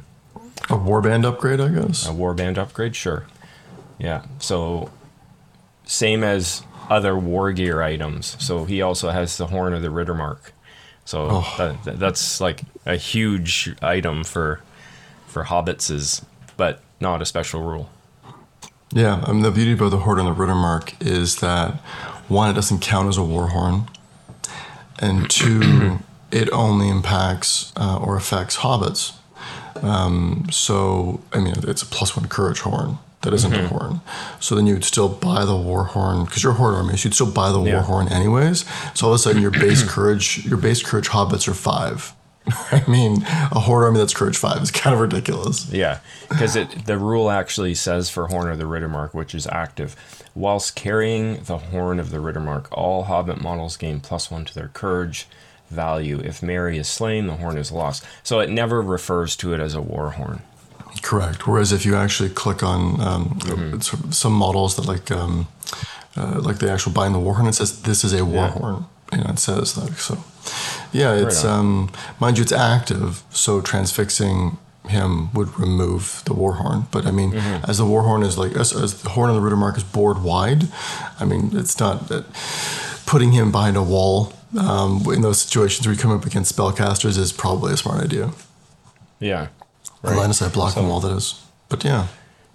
A 0.69 0.77
warband 0.77 1.25
upgrade, 1.25 1.61
I 1.61 1.69
guess. 1.69 2.05
a 2.07 2.11
warband 2.11 2.57
upgrade, 2.57 2.95
sure. 2.95 3.25
Yeah. 3.97 4.23
So 4.39 4.91
same 5.85 6.23
as 6.23 6.63
other 6.89 7.17
war 7.17 7.51
gear 7.53 7.81
items. 7.81 8.35
So 8.43 8.65
he 8.65 8.81
also 8.81 9.09
has 9.11 9.37
the 9.37 9.47
horn 9.47 9.73
of 9.73 9.81
the 9.81 9.87
Riddermark. 9.89 10.51
So 11.05 11.27
Oh. 11.31 11.53
that, 11.57 11.83
that- 11.85 11.99
that's 11.99 12.41
like 12.41 12.63
a 12.85 12.95
huge 12.97 13.75
item 13.81 14.23
for 14.23 14.61
for 15.27 15.43
hobbits 15.45 15.91
is 15.91 16.21
but 16.57 16.79
not 17.01 17.21
a 17.21 17.25
special 17.25 17.61
rule. 17.61 17.89
Yeah, 18.91 19.21
I 19.27 19.31
mean, 19.33 19.41
the 19.41 19.51
beauty 19.51 19.73
about 19.73 19.89
the 19.91 19.97
Horde 19.97 20.19
and 20.19 20.27
the 20.27 20.33
Riddermark 20.33 20.93
is 21.01 21.37
that 21.37 21.73
one, 22.29 22.49
it 22.49 22.53
doesn't 22.53 22.79
count 22.79 23.09
as 23.09 23.17
a 23.17 23.23
war 23.23 23.47
horn, 23.49 23.89
and 24.99 25.29
two, 25.29 25.99
it 26.31 26.49
only 26.51 26.87
impacts 26.89 27.73
uh, 27.75 27.97
or 27.97 28.15
affects 28.15 28.57
hobbits. 28.57 29.13
Um, 29.83 30.47
so, 30.51 31.19
I 31.33 31.39
mean, 31.39 31.55
it's 31.67 31.81
a 31.81 31.85
plus 31.85 32.15
one 32.15 32.27
courage 32.29 32.61
horn. 32.61 32.97
That 33.21 33.33
isn't 33.33 33.53
a 33.53 33.57
mm-hmm. 33.57 33.67
horn. 33.67 34.01
So 34.39 34.55
then 34.55 34.67
you'd 34.67 34.83
still 34.83 35.09
buy 35.09 35.45
the 35.45 35.55
war 35.55 35.85
horn 35.85 36.25
because 36.25 36.43
you're 36.43 36.51
a 36.51 36.55
horde 36.55 36.75
army. 36.75 36.95
So 36.97 37.07
you'd 37.07 37.15
still 37.15 37.31
buy 37.31 37.51
the 37.51 37.61
Yeah. 37.61 37.75
war 37.75 37.81
horn 37.81 38.07
anyways. 38.09 38.65
So 38.93 39.07
all 39.07 39.13
of 39.13 39.15
a 39.15 39.19
sudden, 39.19 39.41
your 39.41 39.51
base 39.51 39.83
courage, 39.87 40.45
your 40.45 40.57
base 40.57 40.83
courage 40.83 41.09
hobbits 41.09 41.47
are 41.47 41.53
five. 41.53 42.13
I 42.71 42.83
mean, 42.87 43.23
a 43.23 43.59
horde 43.59 43.85
army 43.85 43.97
that's 43.97 44.13
courage 44.13 44.37
five 44.37 44.61
is 44.61 44.69
kind 44.69 44.93
of 44.93 45.01
ridiculous. 45.01 45.71
Yeah, 45.71 45.99
because 46.29 46.55
it 46.55 46.85
the 46.85 46.97
rule 46.97 47.31
actually 47.31 47.73
says 47.73 48.11
for 48.11 48.27
Horn 48.27 48.51
of 48.51 48.59
the 48.59 48.65
Riddermark, 48.65 49.15
which 49.15 49.33
is 49.33 49.47
active, 49.47 49.95
whilst 50.35 50.75
carrying 50.75 51.43
the 51.43 51.57
Horn 51.57 51.99
of 51.99 52.11
the 52.11 52.17
Riddermark, 52.17 52.67
all 52.71 53.05
Hobbit 53.05 53.41
models 53.41 53.77
gain 53.77 53.99
plus 53.99 54.29
one 54.29 54.45
to 54.45 54.53
their 54.53 54.67
courage 54.67 55.27
value. 55.69 56.19
If 56.19 56.43
Merry 56.43 56.77
is 56.77 56.87
slain, 56.87 57.27
the 57.27 57.37
horn 57.37 57.57
is 57.57 57.71
lost. 57.71 58.05
So 58.23 58.39
it 58.39 58.49
never 58.49 58.81
refers 58.81 59.35
to 59.37 59.53
it 59.53 59.59
as 59.59 59.73
a 59.73 59.81
war 59.81 60.11
horn. 60.11 60.41
Correct. 61.01 61.47
Whereas 61.47 61.71
if 61.71 61.85
you 61.85 61.95
actually 61.95 62.29
click 62.29 62.63
on 62.63 62.99
um, 63.01 63.39
Mm-hmm. 63.43 64.11
some 64.11 64.33
models 64.33 64.75
that 64.75 64.85
like 64.85 65.11
um, 65.11 65.47
uh, 66.17 66.39
like 66.47 66.57
the 66.59 66.71
actual 66.71 66.91
bind 66.93 67.13
the 67.13 67.19
warhorn, 67.19 67.47
it 67.47 67.53
says 67.55 67.81
this 67.81 68.03
is 68.03 68.13
a 68.13 68.17
Yeah. 68.17 68.23
warhorn. 68.25 68.85
You 69.11 69.19
know, 69.19 69.29
it 69.31 69.39
says 69.39 69.73
that. 69.75 69.93
So 69.97 70.17
yeah, 70.91 71.13
it's 71.13 71.43
on. 71.45 71.59
um, 71.59 71.89
mind 72.19 72.37
you, 72.37 72.43
it's 72.43 72.51
active. 72.51 73.21
So 73.29 73.61
transfixing 73.61 74.57
him 74.87 75.31
would 75.33 75.49
remove 75.59 76.21
the 76.25 76.33
warhorn. 76.33 76.87
But 76.91 77.05
I 77.05 77.11
mean, 77.11 77.31
Mm-hmm. 77.31 77.69
as 77.69 77.77
the 77.77 77.85
warhorn 77.85 78.23
is 78.23 78.37
like 78.37 78.53
as, 78.59 78.73
as 78.73 79.01
the 79.03 79.09
horn 79.09 79.29
of 79.29 79.35
the 79.35 79.41
Riddermark 79.41 79.77
is 79.77 79.83
board 79.83 80.23
wide, 80.23 80.67
I 81.19 81.25
mean, 81.25 81.51
it's 81.53 81.79
not 81.79 82.07
that 82.09 82.25
putting 83.05 83.31
him 83.33 83.51
behind 83.51 83.77
a 83.77 83.83
wall 83.83 84.31
um, 84.57 85.03
in 85.13 85.21
those 85.21 85.41
situations 85.41 85.85
where 85.85 85.93
you 85.95 86.01
come 86.01 86.11
up 86.11 86.25
against 86.25 86.55
spellcasters 86.55 87.17
is 87.17 87.31
probably 87.33 87.73
a 87.73 87.77
smart 87.77 88.03
idea. 88.03 88.31
Yeah. 89.19 89.47
A 90.05 90.15
line 90.15 90.29
of 90.29 90.35
sight 90.35 90.53
blocking 90.53 90.87
wall, 90.87 90.99
that 90.99 91.15
is. 91.15 91.41
But 91.69 91.83
yeah. 91.83 92.07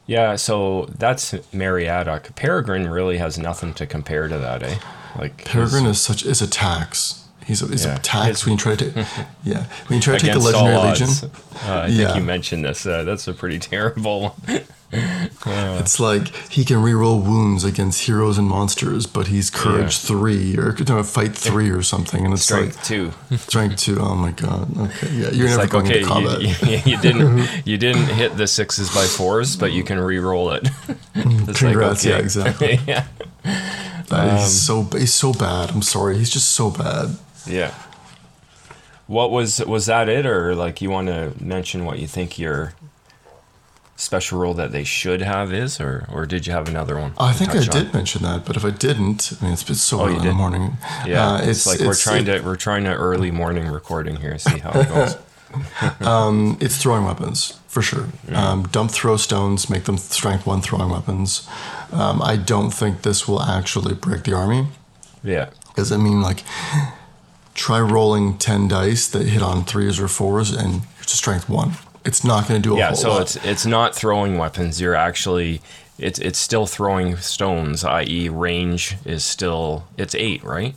Yeah, 0.07 0.36
so 0.36 0.86
that's 0.98 1.32
Meriadoc. 1.53 2.34
Peregrine 2.34 2.88
really 2.88 3.18
has 3.18 3.38
nothing 3.38 3.74
to 3.74 3.86
compare 3.86 4.26
to 4.28 4.38
that, 4.38 4.62
eh? 4.62 4.78
Like 5.18 5.44
Peregrine 5.44 5.84
his- 5.84 5.96
is 5.98 6.03
such 6.03 6.24
is 6.24 6.42
a 6.42 6.46
tax. 6.48 7.24
He's 7.46 7.62
a, 7.62 7.68
he's 7.68 7.84
Yeah. 7.84 7.96
a 7.96 7.98
tax 7.98 8.26
His- 8.28 8.44
when 8.46 8.53
you 8.53 8.59
try 8.59 8.76
to 8.76 9.07
yeah 9.44 9.64
when 9.86 9.96
you 9.96 10.01
try 10.03 10.18
to 10.18 10.24
take 10.24 10.34
a 10.34 10.38
all 10.38 10.42
legendary 10.44 10.76
legion. 10.90 11.09
Uh, 11.66 11.72
I 11.72 11.86
Yeah. 11.86 12.05
think 12.07 12.16
you 12.18 12.22
mentioned 12.24 12.64
this. 12.64 12.86
Uh, 12.86 13.03
that's 13.05 13.26
a 13.28 13.32
pretty 13.34 13.59
terrible 13.72 14.36
one. 14.91 15.78
It's 15.78 16.01
like 16.01 16.28
he 16.51 16.64
can 16.64 16.78
reroll 16.78 17.22
wounds 17.22 17.64
against 17.64 18.03
heroes 18.03 18.38
and 18.38 18.49
monsters, 18.49 19.07
but 19.07 19.28
he's 19.28 19.51
courage 19.51 19.99
Yeah. 20.03 20.09
three 20.09 20.57
or 20.59 20.76
no, 20.88 21.03
fight 21.03 21.34
three 21.36 21.70
or 21.70 21.82
something, 21.82 22.24
and 22.24 22.34
it's 22.34 22.43
Strength 22.43 22.84
two. 22.84 23.12
like 23.30 23.41
strength 23.41 23.76
two. 23.76 23.99
Oh 24.01 24.14
my 24.14 24.32
god. 24.32 24.76
Okay, 24.76 25.09
yeah, 25.12 25.30
you're 25.30 25.47
It's 25.47 25.57
never 25.57 25.57
like 25.62 25.70
going 25.70 25.86
okay, 25.86 25.99
into 26.01 26.09
combat. 26.09 26.41
you, 26.43 26.55
you, 26.68 26.82
you 26.84 26.97
didn't 26.99 27.66
you 27.66 27.78
didn't 27.78 28.07
hit 28.07 28.36
the 28.36 28.47
sixes 28.47 28.93
by 28.95 29.05
fours, 29.05 29.57
but 29.57 29.72
you 29.72 29.84
can 29.84 29.99
re-roll 30.01 30.51
it. 30.53 30.68
It's 31.14 31.47
like, 31.47 31.57
Congrats, 31.57 32.05
yeah, 32.05 32.18
exactly. 32.18 32.80
yeah, 32.86 33.07
Uh, 33.45 34.16
Um, 34.16 34.38
he's 34.38 34.61
so 34.61 34.82
he's 34.93 35.14
so 35.14 35.32
bad. 35.32 35.70
I'm 35.70 35.82
sorry, 35.82 36.18
he's 36.18 36.30
just 36.30 36.49
so 36.51 36.70
bad. 36.70 37.16
yeah. 37.47 37.72
What 39.07 39.30
was 39.32 39.59
was 39.66 39.86
that 39.86 40.09
it, 40.09 40.24
or 40.26 40.55
like 40.55 40.80
you 40.80 40.91
want 40.91 41.09
to 41.09 41.32
mention 41.41 41.84
what 41.84 41.99
you 41.99 42.07
think 42.07 42.38
your 42.38 42.74
special 44.01 44.38
rule 44.40 44.55
that 44.55 44.72
they 44.72 44.84
should 44.84 45.20
have 45.22 45.53
is, 45.53 45.80
or 45.80 46.07
or 46.12 46.26
did 46.26 46.46
you 46.46 46.53
have 46.53 46.68
another 46.68 46.96
one? 46.98 47.12
I 47.18 47.32
think 47.32 47.51
I 47.55 47.59
on? 47.59 47.64
did 47.64 47.92
mention 47.94 48.22
that, 48.22 48.44
but 48.44 48.57
if 48.57 48.64
I 48.64 48.70
didn't, 48.70 49.32
I 49.40 49.44
mean 49.44 49.53
it's 49.53 49.62
been 49.62 49.74
so 49.76 50.01
Oh, 50.01 50.07
early 50.07 50.16
in 50.16 50.24
the 50.24 50.32
morning. 50.32 50.78
Yeah, 51.07 51.26
Uh, 51.34 51.40
it's, 51.42 51.66
like 51.66 51.80
we're 51.80 51.94
trying 51.94 52.24
to 52.24 52.40
we're 52.40 52.57
trying 52.57 52.84
to 52.84 52.94
early 52.94 53.30
morning 53.30 53.66
recording 53.68 54.16
here. 54.16 54.38
See 54.38 54.59
how 54.59 54.70
it 54.80 54.88
goes. 54.88 55.16
It's 56.61 56.76
throwing 56.82 57.05
weapons 57.05 57.59
for 57.66 57.82
sure. 57.82 58.07
Um, 58.32 58.68
dump 58.68 58.90
throw 58.92 59.16
stones, 59.16 59.68
make 59.68 59.84
them 59.84 59.96
strength 59.98 60.46
one 60.46 60.61
throwing 60.62 60.90
weapons. 60.90 61.48
Um, 61.92 62.22
I 62.22 62.36
don't 62.36 62.70
think 62.70 63.03
this 63.03 63.26
will 63.28 63.42
actually 63.42 63.94
break 63.94 64.22
the 64.22 64.32
army 64.32 64.68
yeah, 65.24 65.51
because 65.68 65.90
I 65.92 65.96
mean, 65.96 66.22
like, 66.22 66.42
try 67.55 67.80
rolling 67.80 68.38
ten 68.38 68.68
dice 68.68 69.09
that 69.09 69.26
hit 69.26 69.42
on 69.42 69.64
threes 69.64 69.98
or 70.01 70.09
fours, 70.09 70.51
and 70.53 70.82
it's 71.01 71.12
a 71.12 71.16
strength 71.16 71.48
one. 71.48 71.72
It's 72.05 72.24
not 72.24 72.48
going 72.48 72.62
to 72.62 72.68
do 72.68 72.74
a 72.74 72.78
yeah. 72.78 72.92
So 72.92 73.11
lot. 73.11 73.22
it's 73.22 73.36
it's 73.44 73.66
not 73.66 73.94
throwing 73.94 74.38
weapons. 74.38 74.80
You're 74.80 74.94
actually 74.94 75.61
it's 75.98 76.18
it's 76.18 76.38
still 76.38 76.66
throwing 76.66 77.16
stones. 77.16 77.84
I.e., 77.84 78.28
range 78.28 78.96
is 79.05 79.24
still 79.24 79.86
it's 79.96 80.14
eight, 80.14 80.42
right? 80.42 80.74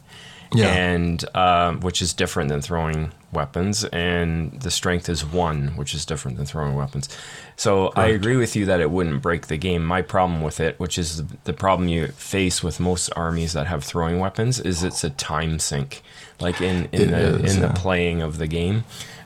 Yeah. 0.54 0.68
And 0.68 1.24
um, 1.36 1.80
which 1.80 2.02
is 2.02 2.14
different 2.14 2.50
than 2.50 2.62
throwing 2.62 3.12
weapons, 3.32 3.84
and 3.86 4.52
the 4.62 4.70
strength 4.70 5.10
is 5.10 5.26
one, 5.26 5.70
which 5.70 5.96
is 5.96 6.06
different 6.06 6.38
than 6.38 6.46
throwing 6.46 6.76
weapons. 6.76 7.10
So 7.56 7.92
I 7.96 8.08
agree 8.08 8.36
with 8.38 8.56
you 8.56 8.66
that 8.66 8.80
it 8.80 8.92
wouldn't 8.92 9.22
break 9.24 9.48
the 9.48 9.58
game. 9.58 9.84
My 9.84 10.04
problem 10.04 10.42
with 10.42 10.60
it, 10.60 10.80
which 10.80 11.00
is 11.00 11.18
the, 11.18 11.38
the 11.46 11.54
problem 11.54 11.90
you 11.90 12.08
face 12.10 12.62
with 12.62 12.80
most 12.80 13.10
armies 13.16 13.54
that 13.54 13.66
have 13.66 13.84
throwing 13.84 14.20
weapons, 14.20 14.60
is 14.60 14.84
it's 14.84 15.04
a 15.04 15.10
time 15.10 15.58
sink, 15.58 16.04
like 16.40 16.62
in 16.62 16.88
in 16.92 17.02
It 17.02 17.12
the 17.12 17.44
is, 17.46 17.56
in 17.56 17.62
yeah. 17.62 17.68
the 17.70 17.74
playing 17.74 18.22
of 18.22 18.38
the 18.38 18.48
game. 18.48 18.84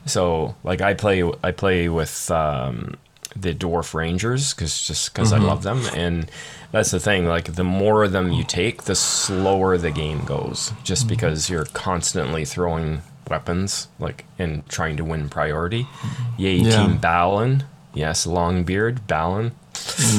So 0.07 0.55
like 0.63 0.81
I 0.81 0.93
play 0.93 1.29
I 1.43 1.51
play 1.51 1.89
with 1.89 2.31
um, 2.31 2.95
the 3.35 3.53
dwarf 3.53 3.93
rangers 3.93 4.53
because 4.53 4.81
just 4.81 5.13
because 5.13 5.33
I 5.33 5.37
mm-hmm. 5.37 5.47
love 5.47 5.63
them, 5.63 5.83
and 5.95 6.29
that's 6.71 6.91
the 6.91 6.99
thing. 6.99 7.25
Like 7.25 7.55
the 7.55 7.63
more 7.63 8.03
of 8.03 8.11
them 8.11 8.31
you 8.31 8.43
take, 8.43 8.83
the 8.83 8.95
slower 8.95 9.77
the 9.77 9.91
game 9.91 10.23
goes, 10.25 10.73
just 10.83 11.03
mm-hmm. 11.03 11.09
because 11.09 11.49
you're 11.49 11.65
constantly 11.65 12.45
throwing 12.45 13.01
weapons, 13.29 13.87
like 13.99 14.25
and 14.39 14.67
trying 14.69 14.97
to 14.97 15.03
win 15.03 15.29
priority. 15.29 15.83
Mm-hmm. 15.83 16.41
Yay, 16.41 16.55
Yeah. 16.57 16.71
Team 16.71 16.97
Balin. 16.97 17.63
Yes, 17.93 18.27
Longbeard, 18.27 19.07
Balin. 19.07 19.53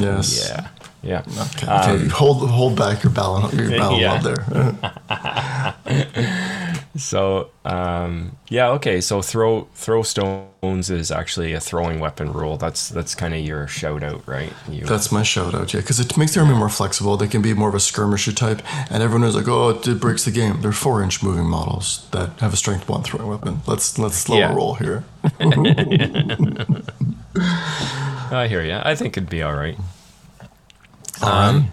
Yes. 0.00 0.48
Yeah, 0.48 0.68
yeah. 1.02 1.22
Okay. 1.56 1.66
okay. 1.66 2.08
hold 2.08 2.48
hold 2.50 2.76
back 2.76 3.02
your 3.04 3.12
balance 3.12 3.52
your 3.54 3.70
balance 3.70 4.26
Um, 4.26 4.34
Yeah. 4.54 4.74
there. 5.86 6.34
So 6.96 7.50
um, 7.64 8.36
yeah, 8.48 8.70
okay. 8.70 9.00
So 9.00 9.22
throw 9.22 9.68
throw 9.74 10.02
stones 10.02 10.90
is 10.90 11.12
actually 11.12 11.52
a 11.52 11.60
throwing 11.60 12.00
weapon 12.00 12.32
rule. 12.32 12.56
That's 12.56 12.88
that's 12.88 13.14
kind 13.14 13.34
of 13.34 13.40
your 13.40 13.68
shout 13.68 14.02
out, 14.02 14.26
right? 14.26 14.52
You, 14.68 14.84
That's 14.84 15.12
my 15.12 15.22
shout 15.22 15.54
out, 15.54 15.72
yeah, 15.72 15.80
because 15.80 16.00
it 16.00 16.16
makes 16.16 16.34
the 16.34 16.40
army 16.40 16.54
more 16.54 16.68
flexible. 16.68 17.16
They 17.16 17.28
can 17.28 17.40
be 17.40 17.54
more 17.54 17.68
of 17.68 17.76
a 17.76 17.80
skirmisher 17.80 18.32
type, 18.32 18.62
and 18.90 19.00
everyone 19.00 19.28
is 19.28 19.36
like, 19.36 19.46
"Oh, 19.46 19.68
it, 19.80 20.00
breaks 20.00 20.24
the 20.24 20.32
game." 20.32 20.60
They're 20.60 20.72
four 20.72 21.00
inch 21.02 21.22
moving 21.22 21.46
models 21.48 22.04
that 22.10 22.30
have 22.40 22.52
a 22.52 22.56
strength 22.56 22.88
one 22.88 23.04
throwing 23.04 23.28
weapon. 23.28 23.60
Let's 23.68 23.96
let's 23.98 24.16
slow 24.16 24.38
Yeah. 24.38 24.50
a 24.52 24.56
roll 24.56 24.74
here. 24.74 25.04
I 28.30 28.46
hear 28.48 28.64
you. 28.64 28.80
I 28.82 28.94
think 28.96 29.16
it'd 29.16 29.30
be 29.30 29.42
all 29.42 29.54
right. 29.54 29.76
Um, 31.22 31.70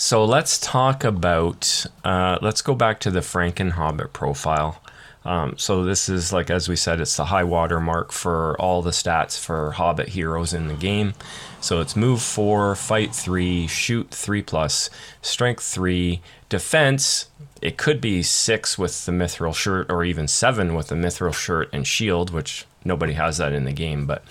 So 0.00 0.24
let's 0.24 0.58
talk 0.60 1.02
about. 1.02 1.84
Uh, 2.04 2.38
let's 2.40 2.62
go 2.62 2.74
back 2.74 3.00
to 3.00 3.10
the 3.10 3.18
Franken 3.20 3.72
Hobbit 3.72 4.12
profile. 4.12 4.80
Um, 5.24 5.58
so 5.58 5.84
this 5.84 6.08
is 6.08 6.32
like 6.32 6.50
as 6.50 6.68
we 6.68 6.76
said, 6.76 7.00
it's 7.00 7.16
the 7.16 7.26
high 7.26 7.42
water 7.42 7.80
mark 7.80 8.12
for 8.12 8.56
all 8.60 8.80
the 8.80 8.92
stats 8.92 9.38
for 9.38 9.72
Hobbit 9.72 10.10
heroes 10.10 10.54
in 10.54 10.68
the 10.68 10.74
game. 10.74 11.14
So 11.60 11.80
it's 11.80 11.96
move 11.96 12.22
four, 12.22 12.76
fight 12.76 13.12
three, 13.12 13.66
shoot 13.66 14.10
three 14.12 14.40
plus, 14.40 14.88
strength 15.20 15.64
three, 15.64 16.22
defense. 16.48 17.26
It 17.60 17.76
could 17.76 18.00
be 18.00 18.22
six 18.22 18.78
with 18.78 19.04
the 19.04 19.12
mithril 19.12 19.54
shirt, 19.54 19.90
or 19.90 20.04
even 20.04 20.28
seven 20.28 20.76
with 20.76 20.88
the 20.88 20.94
mithril 20.94 21.34
shirt 21.34 21.68
and 21.72 21.84
shield, 21.84 22.30
which 22.30 22.66
nobody 22.84 23.14
has 23.14 23.38
that 23.38 23.52
in 23.52 23.64
the 23.64 23.72
game. 23.72 24.06
But 24.06 24.22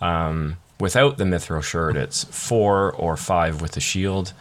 um, 0.00 0.56
without 0.80 1.18
the 1.18 1.24
mithril 1.24 1.62
shirt, 1.62 1.96
it's 1.96 2.24
four 2.24 2.92
or 2.92 3.16
five 3.16 3.60
with 3.60 3.72
the 3.72 3.80
shield. 3.80 4.32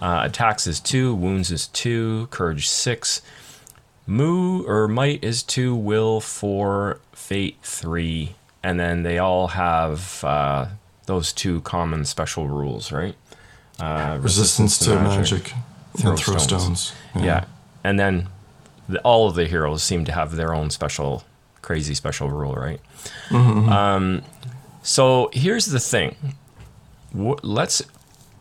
Uh, 0.00 0.22
attacks 0.24 0.66
is 0.66 0.78
two, 0.78 1.14
wounds 1.14 1.50
is 1.50 1.68
two, 1.68 2.28
courage 2.30 2.68
six, 2.68 3.22
moo 4.06 4.62
or 4.64 4.86
might 4.86 5.24
is 5.24 5.42
two, 5.42 5.74
will 5.74 6.20
four, 6.20 7.00
fate 7.12 7.56
three, 7.62 8.34
and 8.62 8.78
then 8.78 9.02
they 9.02 9.18
all 9.18 9.48
have 9.48 10.22
uh, 10.22 10.66
those 11.06 11.32
two 11.32 11.60
common 11.62 12.04
special 12.04 12.46
rules, 12.46 12.92
right? 12.92 13.14
Uh, 13.78 14.18
resistance 14.20 14.78
to 14.78 14.94
magic, 14.96 15.52
throw 15.96 16.10
and 16.10 16.20
throw 16.20 16.36
stones. 16.36 16.80
stones. 16.80 17.24
Yeah, 17.24 17.44
and 17.82 17.98
then 17.98 18.28
the, 18.88 19.00
all 19.00 19.28
of 19.28 19.34
the 19.34 19.46
heroes 19.46 19.82
seem 19.82 20.04
to 20.04 20.12
have 20.12 20.36
their 20.36 20.54
own 20.54 20.70
special, 20.70 21.24
crazy 21.62 21.94
special 21.94 22.30
rule, 22.30 22.54
right? 22.54 22.80
Um, 23.30 24.22
so 24.86 25.30
here's 25.32 25.66
the 25.66 25.80
thing. 25.80 26.14
Let's 27.12 27.82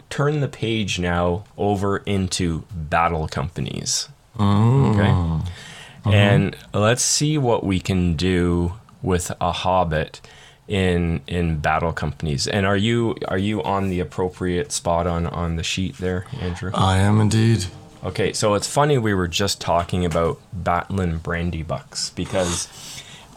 turn 0.09 0.41
the 0.41 0.47
page 0.47 0.99
now 0.99 1.45
over 1.57 1.97
into 1.97 2.65
battle 2.71 3.27
companies. 3.27 4.09
Oh. 4.37 4.91
Okay. 4.91 5.09
Uh-huh. 5.09 6.11
And 6.11 6.55
let's 6.71 7.01
see 7.01 7.37
what 7.39 7.63
we 7.63 7.79
can 7.79 8.15
do 8.15 8.73
with 9.01 9.31
a 9.41 9.51
hobbit 9.51 10.21
in 10.67 11.21
in 11.25 11.57
battle 11.57 11.93
companies. 11.93 12.47
And 12.47 12.65
are 12.65 12.77
you 12.77 13.15
are 13.27 13.39
you 13.39 13.63
on 13.63 13.89
the 13.89 13.99
appropriate 13.99 14.71
spot 14.71 15.07
on 15.07 15.25
on 15.25 15.55
the 15.55 15.63
sheet 15.63 15.97
there, 15.97 16.25
Andrew? 16.39 16.71
I 16.75 16.97
am 16.97 17.19
indeed. 17.19 17.65
Okay, 18.03 18.33
so 18.33 18.53
it's 18.53 18.67
funny 18.67 18.99
we 18.99 19.15
were 19.15 19.27
just 19.27 19.59
talking 19.59 20.05
about 20.05 20.39
battling 20.53 21.19
Brandybucks 21.19 22.13
because 22.13 22.69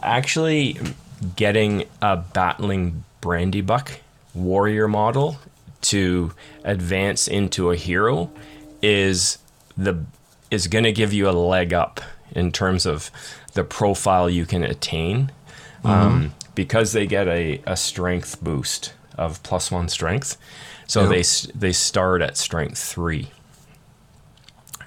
actually 0.03 0.77
getting 1.35 1.85
a 2.01 2.17
battling 2.17 3.03
Brandybuck 3.21 3.97
warrior 4.33 4.87
model 4.87 5.37
to 5.81 6.31
advance 6.63 7.27
into 7.27 7.71
a 7.71 7.75
hero 7.75 8.29
is 8.81 9.37
the 9.77 10.03
is 10.51 10.67
going 10.67 10.83
to 10.83 10.91
give 10.91 11.13
you 11.13 11.29
a 11.29 11.31
leg 11.31 11.73
up 11.73 12.01
in 12.31 12.51
terms 12.51 12.85
of 12.85 13.11
the 13.53 13.63
profile 13.63 14.29
you 14.29 14.45
can 14.45 14.63
attain 14.63 15.31
um, 15.83 16.33
because 16.55 16.91
they 16.93 17.05
get 17.07 17.27
a, 17.27 17.61
a 17.65 17.75
strength 17.77 18.41
boost 18.41 18.93
of 19.17 19.41
plus 19.43 19.71
one 19.71 19.87
strength 19.89 20.37
so 20.87 21.01
Yep. 21.01 21.09
they 21.09 21.23
they 21.55 21.71
start 21.73 22.21
at 22.21 22.37
strength 22.37 22.77
three 22.79 23.29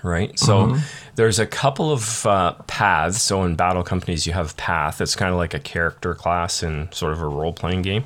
right? 0.03 0.37
So 0.39 0.77
there's 1.15 1.39
a 1.39 1.47
couple 1.47 1.93
of 1.93 2.27
uh, 2.27 2.53
paths. 2.67 3.23
So 3.23 3.43
in 3.45 3.55
battle 3.55 3.83
companies, 3.83 4.27
you 4.27 4.33
have 4.33 4.57
path. 4.57 5.01
It's 5.01 5.15
kind 5.15 5.31
of 5.33 5.37
like 5.37 5.55
a 5.55 5.59
character 5.59 6.15
class 6.15 6.63
in 6.63 6.91
sort 6.93 7.13
of 7.13 7.21
a 7.21 7.27
role 7.27 7.53
playing 7.53 7.83
game 7.83 8.05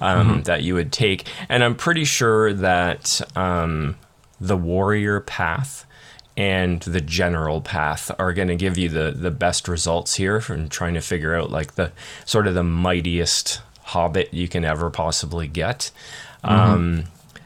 um, 0.00 0.42
that 0.44 0.62
you 0.62 0.74
would 0.74 0.92
take. 0.92 1.26
And 1.48 1.64
I'm 1.64 1.74
pretty 1.74 2.04
sure 2.04 2.52
that 2.52 3.20
um, 3.36 3.96
the 4.40 4.56
warrior 4.56 5.20
path 5.20 5.86
and 6.36 6.80
the 6.80 7.00
general 7.00 7.60
path 7.60 8.10
are 8.18 8.32
going 8.32 8.48
to 8.48 8.56
give 8.56 8.76
you 8.76 8.88
the 8.88 9.12
the 9.12 9.30
best 9.30 9.68
results 9.68 10.14
here 10.14 10.40
from 10.40 10.68
trying 10.68 10.94
to 10.94 11.00
figure 11.00 11.34
out 11.34 11.50
like 11.50 11.76
the 11.76 11.92
sort 12.24 12.48
of 12.48 12.54
the 12.54 12.64
mightiest 12.64 13.60
hobbit 13.82 14.32
you 14.34 14.48
can 14.48 14.64
ever 14.64 14.90
possibly 14.90 15.46
get. 15.46 15.90
Um, 16.42 17.04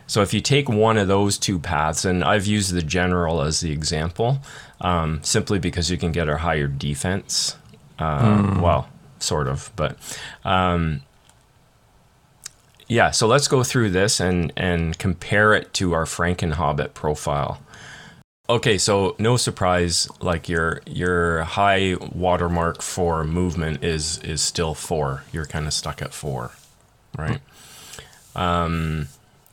so 0.08 0.22
if 0.22 0.34
you 0.34 0.40
take 0.40 0.68
one 0.68 0.96
of 0.96 1.06
those 1.06 1.38
two 1.38 1.58
paths, 1.60 2.04
and 2.04 2.24
I've 2.24 2.46
used 2.46 2.72
the 2.72 2.82
general 2.82 3.42
as 3.42 3.60
the 3.60 3.70
example, 3.70 4.40
um, 4.80 5.20
simply 5.22 5.60
because 5.60 5.90
you 5.90 5.98
can 5.98 6.10
get 6.10 6.28
a 6.28 6.38
higher 6.38 6.66
defense. 6.66 7.56
Uh, 7.98 8.58
Well, 8.60 8.88
sort 9.20 9.46
of, 9.48 9.70
but 9.76 9.96
um, 10.44 11.02
yeah. 12.88 13.10
So 13.10 13.26
let's 13.26 13.48
go 13.48 13.62
through 13.62 13.90
this 13.90 14.18
and 14.18 14.52
and 14.56 14.98
compare 14.98 15.52
it 15.52 15.74
to 15.74 15.92
our 15.92 16.06
Franken 16.06 16.52
Hobbit 16.54 16.94
profile. 16.94 17.60
Okay, 18.50 18.78
so 18.78 19.14
no 19.18 19.36
surprise, 19.36 20.08
like 20.22 20.48
your 20.48 20.80
your 20.86 21.42
high 21.44 21.96
watermark 22.14 22.80
for 22.80 23.24
movement 23.24 23.84
is 23.84 24.18
is 24.20 24.40
still 24.40 24.72
four. 24.74 25.24
You're 25.32 25.44
kind 25.44 25.66
of 25.66 25.74
stuck 25.74 26.00
at 26.00 26.14
four, 26.14 26.52
right? 27.18 27.40
Um, 28.34 29.08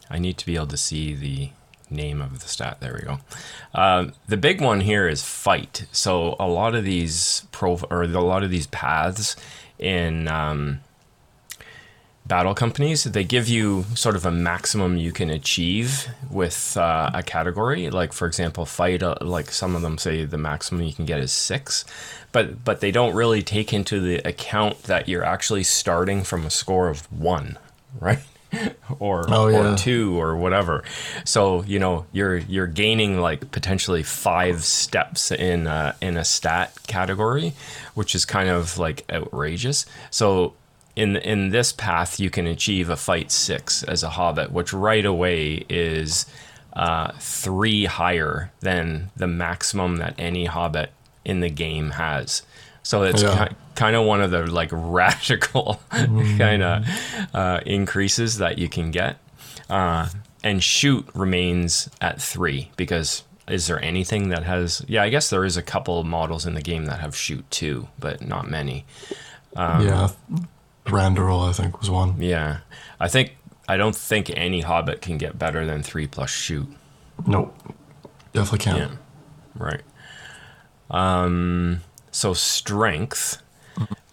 I 0.09 0.19
need 0.19 0.37
to 0.37 0.45
be 0.45 0.55
able 0.55 0.67
to 0.67 0.77
see 0.77 1.13
the 1.13 1.49
name 1.89 2.21
of 2.21 2.41
the 2.41 2.47
stat. 2.47 2.77
There 2.79 2.93
we 2.93 3.01
go. 3.01 3.19
Um, 3.73 4.13
the 4.27 4.37
big 4.37 4.61
one 4.61 4.81
here 4.81 5.07
is 5.07 5.23
fight. 5.23 5.85
So 5.91 6.35
a 6.39 6.47
lot 6.47 6.75
of 6.75 6.83
these 6.83 7.45
pro 7.51 7.79
or 7.89 8.03
a 8.03 8.07
lot 8.07 8.43
of 8.43 8.49
these 8.49 8.67
paths 8.67 9.35
in 9.77 10.27
um, 10.27 10.79
battle 12.25 12.55
companies 12.55 13.03
they 13.03 13.23
give 13.23 13.47
you 13.47 13.85
sort 13.93 14.15
of 14.15 14.25
a 14.25 14.31
maximum 14.31 14.97
you 14.97 15.11
can 15.11 15.29
achieve 15.29 16.07
with 16.31 16.75
uh, 16.75 17.11
a 17.13 17.21
category 17.21 17.89
like 17.91 18.11
for 18.13 18.25
example 18.25 18.65
fight 18.65 19.03
uh, 19.03 19.15
like 19.21 19.51
some 19.51 19.75
of 19.75 19.83
them 19.83 19.97
say 19.97 20.25
the 20.25 20.37
maximum 20.37 20.81
you 20.81 20.93
can 20.93 21.05
get 21.05 21.19
is 21.19 21.31
six 21.31 21.85
but 22.31 22.63
but 22.63 22.79
they 22.79 22.89
don't 22.89 23.13
really 23.13 23.43
take 23.43 23.71
into 23.71 23.99
the 23.99 24.15
account 24.27 24.83
that 24.83 25.07
you're 25.07 25.23
actually 25.23 25.63
starting 25.63 26.23
from 26.23 26.45
a 26.45 26.49
score 26.49 26.89
of 26.89 27.11
one 27.11 27.59
right 27.99 28.19
or 28.99 29.25
Oh, 29.29 29.47
yeah. 29.47 29.73
or 29.73 29.77
two 29.77 30.19
or 30.19 30.35
whatever 30.37 30.83
so 31.23 31.63
you 31.63 31.79
know 31.79 32.05
you're 32.11 32.37
you're 32.37 32.67
gaining 32.67 33.19
like 33.19 33.51
potentially 33.51 34.03
five 34.03 34.63
steps 34.63 35.31
in 35.31 35.67
uh, 35.67 35.93
in 36.01 36.17
a 36.17 36.25
stat 36.25 36.73
category 36.87 37.53
which 37.93 38.15
is 38.15 38.25
kind 38.25 38.49
of 38.49 38.77
like 38.77 39.03
outrageous 39.11 39.85
so 40.11 40.53
in 40.95 41.15
in 41.17 41.49
this 41.49 41.71
path 41.73 42.19
you 42.19 42.29
can 42.29 42.47
achieve 42.47 42.89
a 42.89 42.95
fight 42.95 43.31
six 43.31 43.83
as 43.83 44.03
a 44.03 44.09
hobbit 44.11 44.51
which 44.51 44.71
right 44.73 45.05
away 45.05 45.65
is 45.69 46.25
uh, 46.73 47.11
three 47.19 47.85
higher 47.85 48.51
than 48.59 49.09
the 49.15 49.27
maximum 49.27 49.97
that 49.97 50.13
any 50.17 50.45
hobbit 50.45 50.91
in 51.23 51.39
the 51.39 51.49
game 51.49 51.91
has 51.91 52.41
so 52.83 53.03
it's 53.03 53.23
Yeah. 53.23 53.49
Ki- 53.75 53.79
kind 53.79 53.95
of 53.95 54.05
one 54.05 54.21
of 54.21 54.31
the 54.31 54.45
like 54.47 54.69
radical 54.73 55.79
kind 55.91 56.63
of 56.63 56.85
uh, 57.33 57.59
increases 57.65 58.37
that 58.37 58.57
you 58.57 58.69
can 58.69 58.91
get 58.91 59.17
uh, 59.69 60.07
and 60.43 60.63
shoot 60.63 61.07
remains 61.13 61.89
at 62.01 62.21
three 62.21 62.71
because 62.77 63.23
is 63.47 63.67
there 63.67 63.81
anything 63.83 64.29
that 64.29 64.43
has 64.43 64.83
yeah 64.87 65.03
i 65.03 65.09
guess 65.09 65.29
there 65.29 65.45
is 65.45 65.57
a 65.57 65.61
couple 65.61 65.99
of 65.99 66.05
models 66.05 66.45
in 66.45 66.53
the 66.55 66.61
game 66.61 66.85
that 66.85 66.99
have 66.99 67.15
shoot 67.15 67.45
two 67.51 67.87
but 67.99 68.25
not 68.25 68.49
many 68.49 68.85
yeah, 69.55 70.09
Randall, 70.89 71.41
I 71.41 71.51
think, 71.53 71.79
was 71.79 71.89
one. 71.89 72.21
yeah 72.21 72.59
i 72.99 73.07
think 73.07 73.37
i 73.67 73.77
don't 73.77 73.95
think 73.95 74.29
any 74.35 74.61
hobbit 74.61 75.01
can 75.01 75.17
get 75.17 75.37
better 75.37 75.65
than 75.65 75.83
three 75.83 76.07
plus 76.07 76.29
shoot 76.29 76.67
Nope, 77.25 77.55
definitely 78.33 78.59
can't. 78.59 78.77
Yeah. 78.91 78.97
Right. 79.57 79.81
Um, 80.91 81.81
so 82.11 82.33
strength. 82.33 83.41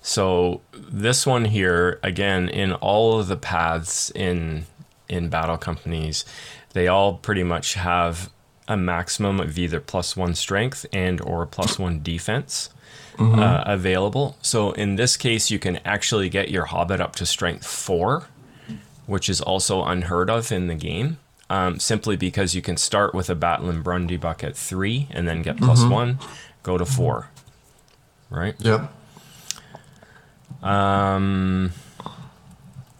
So 0.02 0.60
this 0.74 1.24
one 1.26 1.46
here, 1.46 2.00
again, 2.02 2.48
in 2.48 2.72
all 2.74 3.18
of 3.18 3.28
the 3.28 3.36
paths 3.36 4.10
in 4.10 4.66
in 5.08 5.28
battle 5.28 5.56
companies, 5.56 6.24
they 6.72 6.88
all 6.88 7.14
pretty 7.14 7.44
much 7.44 7.74
have 7.74 8.30
a 8.66 8.76
maximum 8.76 9.40
of 9.40 9.58
either 9.58 9.80
plus 9.80 10.16
one 10.16 10.34
strength 10.34 10.86
and 10.92 11.20
or 11.20 11.46
plus 11.46 11.78
one 11.78 12.02
defense 12.02 12.70
uh, 13.18 13.62
available. 13.66 14.36
So 14.42 14.72
in 14.72 14.96
this 14.96 15.16
case, 15.16 15.50
you 15.50 15.58
can 15.58 15.78
actually 15.84 16.28
get 16.28 16.50
your 16.50 16.64
hobbit 16.64 17.00
up 17.00 17.14
to 17.16 17.26
strength 17.26 17.66
four, 17.66 18.24
which 19.06 19.28
is 19.28 19.40
also 19.40 19.84
unheard 19.84 20.30
of 20.30 20.50
in 20.50 20.66
the 20.66 20.74
game. 20.74 21.18
Um, 21.50 21.78
simply 21.78 22.16
because 22.16 22.54
you 22.54 22.62
can 22.62 22.78
start 22.78 23.14
with 23.14 23.28
a 23.28 23.34
Battling 23.34 23.82
Brandybuck 23.82 24.42
at 24.42 24.56
three 24.56 25.08
and 25.10 25.28
then 25.28 25.42
get 25.42 25.58
plus 25.58 25.84
one, 25.84 26.18
go 26.62 26.78
to 26.78 26.86
four. 26.86 27.28
Right? 28.30 28.54
Yep. 28.58 28.90
Um, 30.62 31.72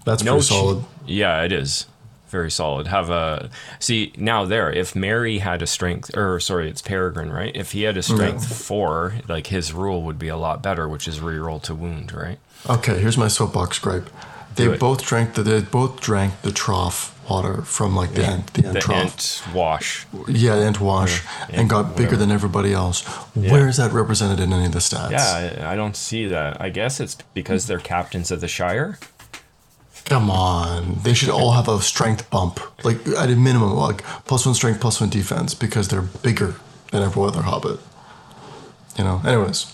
That's 0.05 0.23
no 0.23 0.33
pretty 0.35 0.47
solid. 0.47 0.85
Yeah, 1.07 1.43
it 1.43 1.53
is 1.53 1.87
very 2.29 2.51
solid. 2.51 2.89
Have 2.89 3.11
a 3.11 3.51
see 3.79 4.13
now 4.17 4.45
there. 4.45 4.73
If 4.73 4.97
Merry 4.97 5.39
had 5.39 5.63
a 5.63 5.67
strength, 5.67 6.17
or 6.17 6.41
sorry, 6.41 6.69
it's 6.69 6.83
Peregrine, 6.83 7.31
right? 7.31 7.55
If 7.55 7.73
he 7.73 7.83
had 7.83 7.97
a 7.97 8.03
strength 8.03 8.53
four, 8.53 9.15
like 9.29 9.49
his 9.49 9.73
rule 9.73 10.03
would 10.03 10.19
be 10.19 10.29
a 10.29 10.37
lot 10.37 10.63
better, 10.63 10.89
which 10.89 11.07
is 11.07 11.21
reroll 11.21 11.63
to 11.63 11.75
wound, 11.75 12.13
right? 12.13 12.39
Okay, 12.69 12.99
here's 12.99 13.19
my 13.19 13.29
soapbox 13.29 13.79
gripe. 13.79 14.09
They 14.57 14.77
both 14.77 15.05
drank 15.05 15.35
the 15.35 15.43
they 15.43 15.61
both 15.61 16.01
drank 16.01 16.43
the 16.43 16.53
trough 16.53 17.12
water 17.29 17.63
from 17.63 17.95
like 17.95 18.13
the 18.15 18.25
end 18.25 18.47
the 18.49 18.67
end 18.67 18.77
The 18.77 18.81
trough. 18.81 19.17
Entwash. 19.17 20.05
Yeah, 20.29 20.57
the 20.57 20.63
Entwash 20.71 21.25
Yeah, 21.49 21.61
and 21.61 21.71
got 21.71 21.91
bigger 21.97 22.03
whatever. 22.09 22.17
than 22.17 22.31
everybody 22.33 22.73
else. 22.73 23.03
Where 23.35 23.69
is 23.69 23.77
that 23.77 23.93
represented 23.93 24.41
in 24.41 24.53
any 24.53 24.67
of 24.67 24.73
the 24.73 24.81
stats? 24.81 25.11
Yeah, 25.11 25.65
I, 25.67 25.73
I 25.73 25.77
don't 25.77 25.97
see 25.97 26.27
that. 26.27 26.61
I 26.61 26.69
guess 26.69 27.01
it's 27.01 27.17
because 27.35 27.67
they're 27.67 27.79
captains 27.79 28.31
of 28.31 28.41
the 28.41 28.49
Shire. 28.49 28.99
Come 30.07 30.31
on. 30.31 30.99
They 31.05 31.15
should 31.15 31.29
all 31.31 31.53
have 31.53 31.69
a 31.69 31.81
strength 31.81 32.29
bump. 32.29 32.61
Like 32.85 33.07
at 33.09 33.31
a 33.31 33.37
minimum, 33.37 33.75
like 33.75 34.03
plus 34.27 34.45
one 34.45 34.55
strength, 34.55 34.81
plus 34.81 35.01
one 35.01 35.11
defense, 35.11 35.55
because 35.55 35.89
they're 35.89 36.03
bigger 36.03 36.57
than 36.91 37.03
every 37.03 37.23
other 37.23 37.43
hobbit. 37.43 37.79
You 38.99 39.05
know. 39.05 39.23
Anyways. 39.25 39.73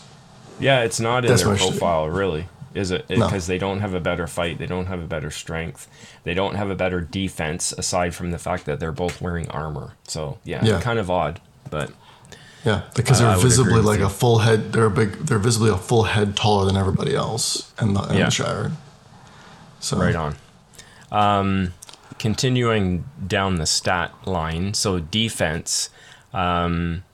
Yeah, 0.61 0.83
it's 0.83 1.01
not 1.01 1.25
in 1.25 1.31
That's 1.31 1.45
their 1.45 1.57
profile, 1.57 2.09
really, 2.09 2.47
is 2.79 2.91
it? 2.91 3.09
No. 3.11 3.27
Because 3.27 3.47
they 3.47 3.59
don't 3.59 3.81
have 3.81 3.93
a 3.95 4.01
better 4.01 4.27
fight. 4.27 4.59
They 4.59 4.67
don't 4.67 4.87
have 4.87 5.01
a 5.03 5.07
better 5.07 5.31
strength. 5.31 5.89
They 6.25 6.33
don't 6.35 6.55
have 6.55 6.71
a 6.71 6.75
better 6.75 7.01
defense, 7.01 7.73
aside 7.73 8.15
from 8.15 8.31
the 8.31 8.39
fact 8.39 8.65
that 8.67 8.79
they're 8.81 8.93
both 8.93 9.21
wearing 9.21 9.49
armor. 9.51 9.93
So 10.05 10.39
yeah, 10.45 10.65
Yeah. 10.65 10.81
kind 10.81 10.99
of 10.99 11.11
odd, 11.11 11.41
but 11.71 11.91
Yeah, 12.65 12.83
because 12.95 13.19
they're 13.19 13.31
agree 13.31 13.43
visibly 13.43 13.81
like 13.83 13.99
you. 14.01 14.07
a 14.07 14.11
full 14.11 14.39
head. 14.39 14.73
They're 14.73 14.87
a 14.87 14.91
big. 14.91 15.13
They're 15.27 15.39
visibly 15.39 15.71
a 15.71 15.77
full 15.77 16.05
head 16.05 16.37
taller 16.37 16.67
than 16.67 16.77
everybody 16.77 17.15
else 17.15 17.73
in 17.81 17.95
the, 17.95 18.03
in 18.05 18.17
Yeah. 18.19 18.25
the 18.27 18.31
Shire. 18.31 18.73
So 19.81 19.97
right 19.97 20.15
on. 20.17 20.37
Um, 21.13 21.73
continuing 22.19 23.05
down 23.27 23.57
the 23.57 23.67
stat 23.67 24.13
line, 24.27 24.75
so 24.75 24.99
defense, 24.99 25.89
um, 26.35 27.05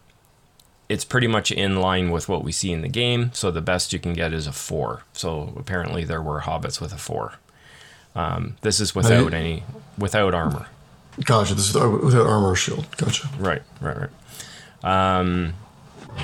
it's 0.89 1.05
pretty 1.05 1.27
much 1.27 1.51
in 1.51 1.77
line 1.81 2.11
with 2.11 2.29
what 2.29 2.45
we 2.45 2.53
see 2.53 2.73
in 2.73 2.83
the 2.83 2.89
game. 2.89 3.31
So 3.33 3.51
the 3.51 3.61
best 3.63 3.93
you 3.93 3.99
can 3.99 4.13
get 4.13 4.33
is 4.33 4.47
a 4.47 4.53
four. 4.53 5.03
So 5.15 5.53
apparently 5.57 6.05
there 6.05 6.21
were 6.23 6.41
hobbits 6.43 6.81
with 6.81 6.93
a 6.93 6.99
four. 6.99 7.35
Um, 8.15 8.57
this 8.61 8.81
is 8.81 8.95
without 8.95 9.31
you- 9.33 9.37
any 9.37 9.63
without 9.99 10.35
armor. 10.35 10.67
Gotcha. 11.25 11.55
This 11.55 11.69
is 11.69 11.75
without 11.75 12.27
armor 12.27 12.51
or 12.51 12.57
shield. 12.57 12.87
Gotcha. 12.97 13.29
Right, 13.39 13.63
right, 13.81 13.97
right. 13.97 14.11
Um, 15.19 15.55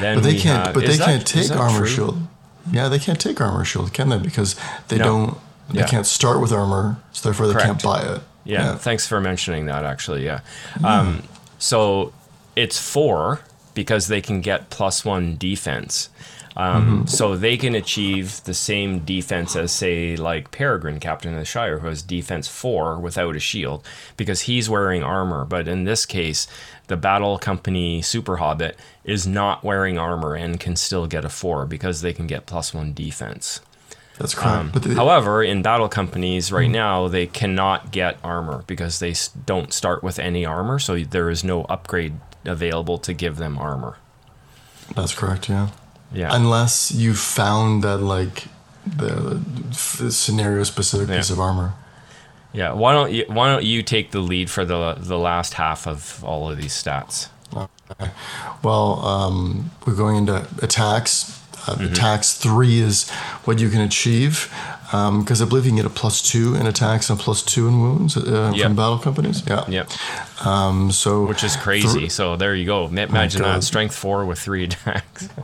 then 0.01 0.17
But 0.17 0.25
they 0.25 0.37
can't. 0.39 0.67
have- 0.67 0.75
but 0.75 0.85
they 0.87 0.97
that- 0.97 1.05
can't 1.07 1.27
take 1.27 1.51
armor 1.53 1.79
true? 1.79 1.87
shield. 1.89 2.23
Yeah, 2.71 2.89
they 2.89 2.99
can't 2.99 3.19
take 3.21 3.41
armor 3.41 3.65
shield, 3.65 3.93
can 3.93 4.09
they? 4.11 4.19
Because 4.19 4.55
they 4.89 4.99
No. 4.99 5.05
don't. 5.05 5.39
They 5.71 5.81
Yeah. 5.81 5.87
can't 5.87 6.07
start 6.07 6.41
with 6.41 6.53
armor, 6.53 6.97
so 7.13 7.29
therefore 7.29 7.47
they 7.49 7.55
can't 7.61 7.83
buy 7.83 8.03
it. 8.03 8.21
Yeah, 8.45 8.75
thanks 8.77 9.07
for 9.07 9.21
mentioning 9.21 9.67
that. 9.67 9.85
Actually, 9.85 10.25
yeah. 10.25 10.41
Um, 10.83 11.23
so 11.59 12.13
it's 12.57 12.79
four 12.79 13.41
because 13.81 14.09
they 14.09 14.21
can 14.21 14.43
get 14.43 14.69
plus 14.69 15.07
one 15.07 15.37
defense. 15.39 16.11
Um, 16.55 17.07
So 17.07 17.35
they 17.35 17.57
can 17.57 17.75
achieve 17.75 18.45
the 18.45 18.53
same 18.53 18.99
defense 18.99 19.57
as, 19.57 19.73
say, 19.73 20.17
like 20.17 20.51
Peregrine, 20.51 21.01
Captain 21.01 21.33
of 21.33 21.39
the 21.39 21.47
Shire, 21.47 21.79
who 21.79 21.89
has 21.89 22.03
defense 22.03 22.47
four 22.47 23.01
without 23.01 23.37
a 23.37 23.41
shield 23.41 23.83
because 24.19 24.43
he's 24.43 24.69
wearing 24.69 25.03
armor. 25.03 25.47
But 25.47 25.67
in 25.67 25.85
this 25.85 26.05
case, 26.05 26.47
the 26.89 26.99
Battle 26.99 27.39
Company 27.39 28.03
Super 28.03 28.37
Hobbit 28.37 28.77
is 29.03 29.27
not 29.27 29.65
wearing 29.65 29.97
armor 29.97 30.35
and 30.35 30.61
can 30.61 30.77
still 30.77 31.07
get 31.07 31.25
a 31.25 31.31
four 31.31 31.65
because 31.65 32.03
they 32.03 32.13
can 32.13 32.27
get 32.27 32.45
plus 32.45 32.75
one 32.75 32.93
defense. 32.93 33.63
That's 34.19 34.35
correct. 34.35 34.77
Um, 34.77 34.83
they, 34.83 34.95
however, 34.95 35.43
in 35.43 35.63
battle 35.63 35.89
companies 35.89 36.53
right 36.53 36.69
now, 36.69 37.09
they 37.09 37.27
cannot 37.27 37.91
get 37.91 38.19
armor 38.23 38.65
because 38.67 38.99
they 38.99 39.15
don't 39.47 39.73
start 39.73 40.03
with 40.03 40.19
any 40.19 40.45
armor, 40.45 40.79
so 40.79 40.99
there 40.99 41.31
is 41.31 41.43
no 41.43 41.65
upgrade 41.65 42.21
available 42.45 42.99
to 42.99 43.13
give 43.13 43.37
them 43.37 43.59
armor. 43.59 43.97
that's 44.95 45.15
correct. 45.15 45.49
Yeah. 45.49 45.69
Yeah. 46.13 46.31
Unless 46.35 46.93
you 46.93 47.15
found 47.15 47.85
that 47.85 47.99
like 47.99 48.45
the, 48.85 49.41
the 49.99 50.11
scenario 50.11 50.65
specific 50.65 51.09
Yeah. 51.09 51.17
piece 51.19 51.31
of 51.31 51.39
armor. 51.39 51.75
yeah. 52.53 52.73
Why 52.73 52.93
don't 52.93 53.13
you 53.13 53.25
Why 53.29 53.49
don't 53.53 53.65
you 53.65 53.83
take 53.83 54.11
the 54.11 54.21
lead 54.21 54.51
for 54.51 54.65
the 54.65 54.95
the 54.99 55.19
last 55.19 55.55
half 55.55 55.87
of 55.87 56.25
all 56.25 56.51
of 56.51 56.57
these 56.57 56.73
stats? 56.73 57.29
Well, 58.63 59.05
um, 59.05 59.71
we're 59.87 59.95
going 59.97 60.17
into 60.17 60.47
attacks. 60.63 61.40
Uh, 61.67 61.75
Mm-hmm. 61.75 61.93
Attacks 61.93 62.35
three 62.35 62.81
is 62.81 63.09
what 63.45 63.59
you 63.61 63.69
can 63.71 63.81
achieve 63.81 64.53
because 64.91 65.41
I 65.41 65.45
believe 65.45 65.65
you 65.67 65.71
can 65.71 65.77
get 65.77 65.87
a 65.87 65.91
plus 65.91 66.21
two 66.21 66.55
in 66.57 66.67
attacks 66.67 67.11
and 67.11 67.21
a 67.21 67.23
plus 67.23 67.43
two 67.43 67.69
in 67.69 67.81
wounds 67.81 68.17
uh, 68.17 68.53
Yep. 68.55 68.65
from 68.67 68.77
battle 68.77 68.99
companies. 68.99 69.43
Yeah. 69.47 69.65
Yep. 69.69 69.91
Um, 70.47 70.91
so 70.91 71.27
Which 71.27 71.45
is 71.45 71.57
crazy. 71.57 72.09
so 72.09 72.37
there 72.37 72.55
you 72.55 72.65
go. 72.67 72.87
Imagine 72.87 73.43
God. 73.43 73.57
that 73.57 73.63
strength 73.65 73.95
four 73.95 74.25
with 74.27 74.39
three 74.39 74.65
attacks. 74.65 75.29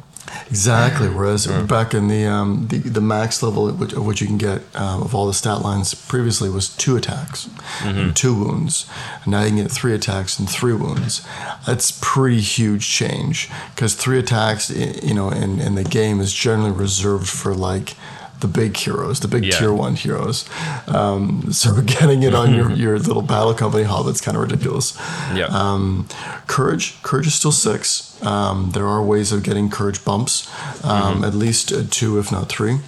Exactly. 0.49 1.09
Whereas 1.09 1.47
back 1.47 1.95
in 1.95 2.09
the, 2.09 2.24
um, 2.27 2.68
the 2.68 2.79
the 2.79 3.01
max 3.01 3.43
level 3.43 3.70
which, 3.72 3.93
of 3.93 4.05
which 4.07 4.20
you 4.20 4.27
can 4.27 4.39
get 4.39 4.62
um, 4.74 5.03
of 5.03 5.14
all 5.14 5.27
the 5.27 5.35
stat 5.35 5.62
lines 5.62 5.95
previously 5.95 6.49
was 6.49 6.68
two 6.68 6.97
attacks 6.97 7.49
and 7.83 8.14
two 8.16 8.35
wounds. 8.35 8.87
And 9.24 9.33
now 9.33 9.43
you 9.43 9.49
can 9.49 9.57
get 9.59 9.70
three 9.70 9.95
attacks 9.95 10.39
and 10.39 10.49
three 10.49 10.72
wounds. 10.74 11.27
That's 11.66 11.99
pretty 12.01 12.41
huge 12.41 12.89
change 12.89 13.51
because 13.74 13.95
three 13.95 14.18
attacks, 14.18 14.70
you 14.70 15.14
know, 15.14 15.31
in, 15.31 15.61
in 15.61 15.74
the 15.74 15.85
game 15.85 16.20
is 16.20 16.33
generally 16.33 16.70
reserved 16.72 17.29
for 17.29 17.55
like 17.55 17.95
the 18.41 18.47
big 18.49 18.77
heroes, 18.77 19.20
the 19.20 19.29
big 19.29 19.45
Yeah. 19.47 19.59
tier 19.59 19.72
one 19.72 19.95
heroes. 19.95 20.45
Um, 20.89 21.53
so 21.53 21.81
getting 21.87 22.22
it 22.22 22.35
on 22.35 22.55
your, 22.55 22.70
your 22.70 22.99
little 22.99 23.22
battle 23.22 23.55
company 23.55 23.85
hobbit's 23.85 24.20
kind 24.20 24.37
of 24.37 24.43
ridiculous. 24.43 24.95
Yeah. 25.35 25.47
Um, 25.47 26.07
courage, 26.47 27.03
courage 27.03 27.27
is 27.27 27.35
still 27.35 27.51
six. 27.53 28.05
Um, 28.23 28.71
there 28.73 28.87
are 28.87 29.03
ways 29.03 29.31
of 29.33 29.43
getting 29.43 29.69
courage 29.71 30.05
bumps, 30.05 30.49
um, 30.85 31.23
at 31.25 31.35
least 31.35 31.73
uh, 31.73 31.83
two, 31.91 32.19
if 32.19 32.33
not 32.33 32.49
three. 32.49 32.79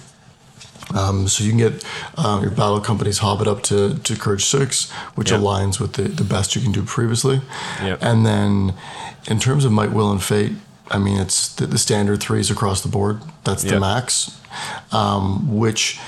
Um, 0.95 1.27
so 1.27 1.43
you 1.43 1.51
can 1.51 1.59
get 1.59 1.85
um, 2.17 2.41
your 2.41 2.49
battle 2.51 2.79
companies 2.81 3.19
hobbit 3.19 3.47
up 3.47 3.61
to, 3.63 3.99
to 3.99 4.15
courage 4.15 4.45
six, 4.45 4.89
which 5.15 5.29
Yep. 5.31 5.41
aligns 5.41 5.79
with 5.79 5.93
the, 5.93 6.03
the 6.03 6.23
best 6.23 6.55
you 6.55 6.61
can 6.63 6.71
do 6.71 6.81
previously. 6.83 7.41
Yep. 7.81 7.99
And 8.01 8.25
then 8.25 8.73
in 9.27 9.39
terms 9.39 9.65
of 9.65 9.71
might, 9.71 9.91
will, 9.91 10.11
and 10.11 10.21
fate, 10.23 10.53
I 10.89 10.97
mean, 10.97 11.19
it's 11.19 11.53
the, 11.53 11.67
the 11.67 11.77
standard 11.77 12.21
threes 12.21 12.49
across 12.49 12.81
the 12.81 12.89
board. 12.89 13.21
That's 13.43 13.61
the 13.61 13.73
Yep. 13.73 13.81
max, 13.81 14.39
um, 14.91 15.55
which 15.59 15.99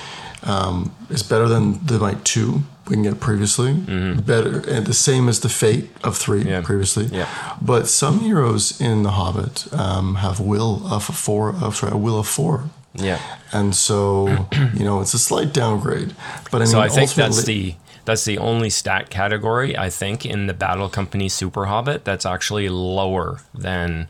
um, 0.43 0.95
is 1.11 1.21
better 1.21 1.47
than 1.47 1.85
the 1.85 1.99
might 1.99 2.25
two 2.25 2.63
we 2.91 2.95
can 2.97 3.03
get 3.03 3.19
previously. 3.21 3.73
Better 3.73 4.59
and 4.69 4.85
the 4.85 4.93
same 4.93 5.29
as 5.29 5.39
the 5.39 5.49
fate 5.49 5.89
of 6.03 6.17
three 6.17 6.41
Mm-hmm. 6.41 6.49
Yeah. 6.49 6.61
previously. 6.61 7.05
Yeah. 7.05 7.27
But 7.61 7.87
some 7.87 8.19
heroes 8.19 8.79
in 8.81 9.03
the 9.03 9.11
Hobbit 9.11 9.71
um, 9.73 10.15
have 10.15 10.39
will 10.39 10.81
of 10.93 11.03
four. 11.05 11.55
Of 11.55 11.75
sorry, 11.77 11.93
a 11.93 11.97
will 11.97 12.19
of 12.19 12.27
four. 12.27 12.69
yeah. 12.93 13.19
And 13.53 13.73
so, 13.75 14.47
you 14.77 14.83
know, 14.83 14.99
it's 15.01 15.13
a 15.13 15.19
slight 15.19 15.53
downgrade. 15.53 16.13
But 16.51 16.57
I 16.61 16.65
mean, 16.65 16.67
So 16.67 16.79
I 16.81 16.89
think 16.89 17.13
that's 17.13 17.43
the 17.45 17.75
that's 18.05 18.25
the 18.25 18.37
only 18.39 18.69
stat 18.69 19.09
category 19.09 19.77
I 19.77 19.89
think 19.89 20.25
in 20.25 20.47
the 20.47 20.53
Battle 20.53 20.89
Company 20.89 21.29
Super 21.29 21.65
Hobbit 21.67 22.03
that's 22.03 22.25
actually 22.25 22.67
lower 22.69 23.39
than 23.53 24.07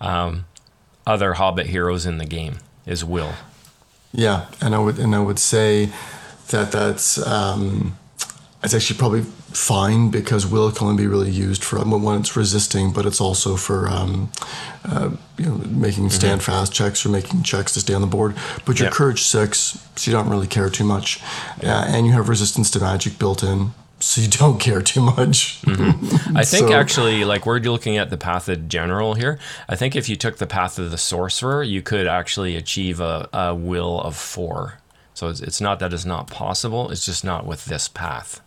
um, 0.00 0.44
other 1.06 1.34
Hobbit 1.34 1.66
heroes 1.66 2.06
in 2.06 2.18
the 2.18 2.26
game 2.26 2.58
is 2.86 3.04
Will. 3.04 3.32
Yeah, 4.12 4.46
and 4.60 4.74
I 4.74 4.78
would 4.78 4.98
and 4.98 5.14
I 5.14 5.20
would 5.20 5.38
say 5.38 5.88
that 6.48 6.70
that's 6.72 7.16
um, 7.26 7.96
it's 8.62 8.74
actually 8.74 8.98
probably 8.98 9.22
fine 9.22 10.10
because 10.10 10.46
will 10.46 10.70
can 10.70 10.86
only 10.88 11.02
be 11.02 11.06
really 11.06 11.30
used 11.30 11.64
for 11.64 11.78
when 11.78 12.20
it's 12.20 12.36
resisting, 12.36 12.92
but 12.92 13.06
it's 13.06 13.20
also 13.20 13.56
for 13.56 13.88
um, 13.88 14.30
uh, 14.84 15.10
you 15.38 15.46
know 15.46 15.56
making 15.68 16.10
stand 16.10 16.42
fast 16.42 16.72
checks 16.72 17.04
or 17.04 17.08
making 17.08 17.42
checks 17.42 17.72
to 17.74 17.80
stay 17.80 17.94
on 17.94 18.00
the 18.00 18.06
board. 18.06 18.34
But 18.64 18.78
your 18.78 18.88
Yeah. 18.88 18.92
courage 18.92 19.22
six, 19.22 19.78
so 19.96 20.10
you 20.10 20.16
don't 20.16 20.28
really 20.28 20.46
care 20.46 20.68
too 20.70 20.84
much, 20.84 21.20
uh, 21.62 21.66
and 21.88 22.06
you 22.06 22.12
have 22.12 22.28
resistance 22.28 22.70
to 22.72 22.80
magic 22.80 23.18
built 23.18 23.42
in, 23.42 23.72
so 23.98 24.20
you 24.20 24.28
don't 24.28 24.58
care 24.68 24.82
too 24.82 25.00
much. 25.00 25.60
I 25.66 26.44
think 26.44 26.68
So- 26.68 26.72
actually, 26.74 27.24
like 27.24 27.46
we're 27.46 27.60
looking 27.60 27.96
at 27.96 28.10
the 28.10 28.18
path 28.18 28.48
of 28.48 28.68
general 28.68 29.14
here. 29.14 29.38
I 29.70 29.74
think 29.74 29.96
if 29.96 30.08
you 30.08 30.16
took 30.16 30.36
the 30.36 30.46
path 30.46 30.78
of 30.78 30.90
the 30.90 30.98
sorcerer, 30.98 31.62
you 31.62 31.80
could 31.82 32.06
actually 32.06 32.56
achieve 32.56 33.00
a, 33.00 33.28
a 33.32 33.54
will 33.54 34.00
of 34.02 34.16
four 34.16 34.74
So 35.14 35.28
it's, 35.28 35.40
it's 35.40 35.60
not 35.60 35.78
that 35.80 35.92
it's 35.92 36.04
not 36.06 36.28
possible. 36.28 36.90
It's 36.90 37.04
just 37.04 37.24
not 37.24 37.44
with 37.46 37.64
this 37.66 37.88
path. 37.88 38.40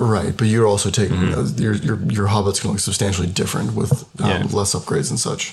Right, 0.00 0.36
but 0.36 0.46
you're 0.46 0.66
also 0.66 0.90
taking 0.90 1.34
uh, 1.34 1.48
your 1.56 1.74
your 1.74 1.98
your 2.02 2.28
hobbits 2.28 2.60
can 2.60 2.70
look 2.70 2.80
substantially 2.80 3.26
different 3.26 3.74
with 3.74 3.92
um, 4.22 4.28
Yeah. 4.30 4.46
less 4.52 4.74
upgrades 4.74 5.10
and 5.10 5.18
such. 5.18 5.52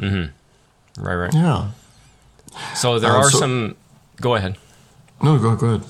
Right, 0.00 1.14
right. 1.16 1.34
Yeah. 1.34 1.70
So 2.74 2.98
there 2.98 3.10
Um, 3.12 3.16
are 3.22 3.30
so- 3.30 3.38
some. 3.38 3.76
Go 4.20 4.34
ahead. 4.34 4.56
No, 5.22 5.38
go 5.38 5.54
go 5.56 5.66
ahead. 5.66 5.82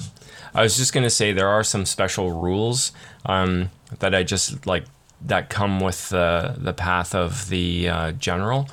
I 0.54 0.62
was 0.62 0.76
just 0.76 0.92
gonna 0.92 1.10
say 1.10 1.32
there 1.32 1.48
are 1.48 1.64
some 1.64 1.84
special 1.86 2.30
rules 2.40 2.92
um, 3.26 3.70
that 3.98 4.14
I 4.14 4.22
just 4.22 4.66
like 4.66 4.84
that 5.26 5.48
come 5.50 5.80
with 5.80 6.10
the 6.10 6.54
the 6.58 6.72
path 6.72 7.14
of 7.14 7.48
the 7.48 7.88
uh, 7.88 8.12
general. 8.12 8.68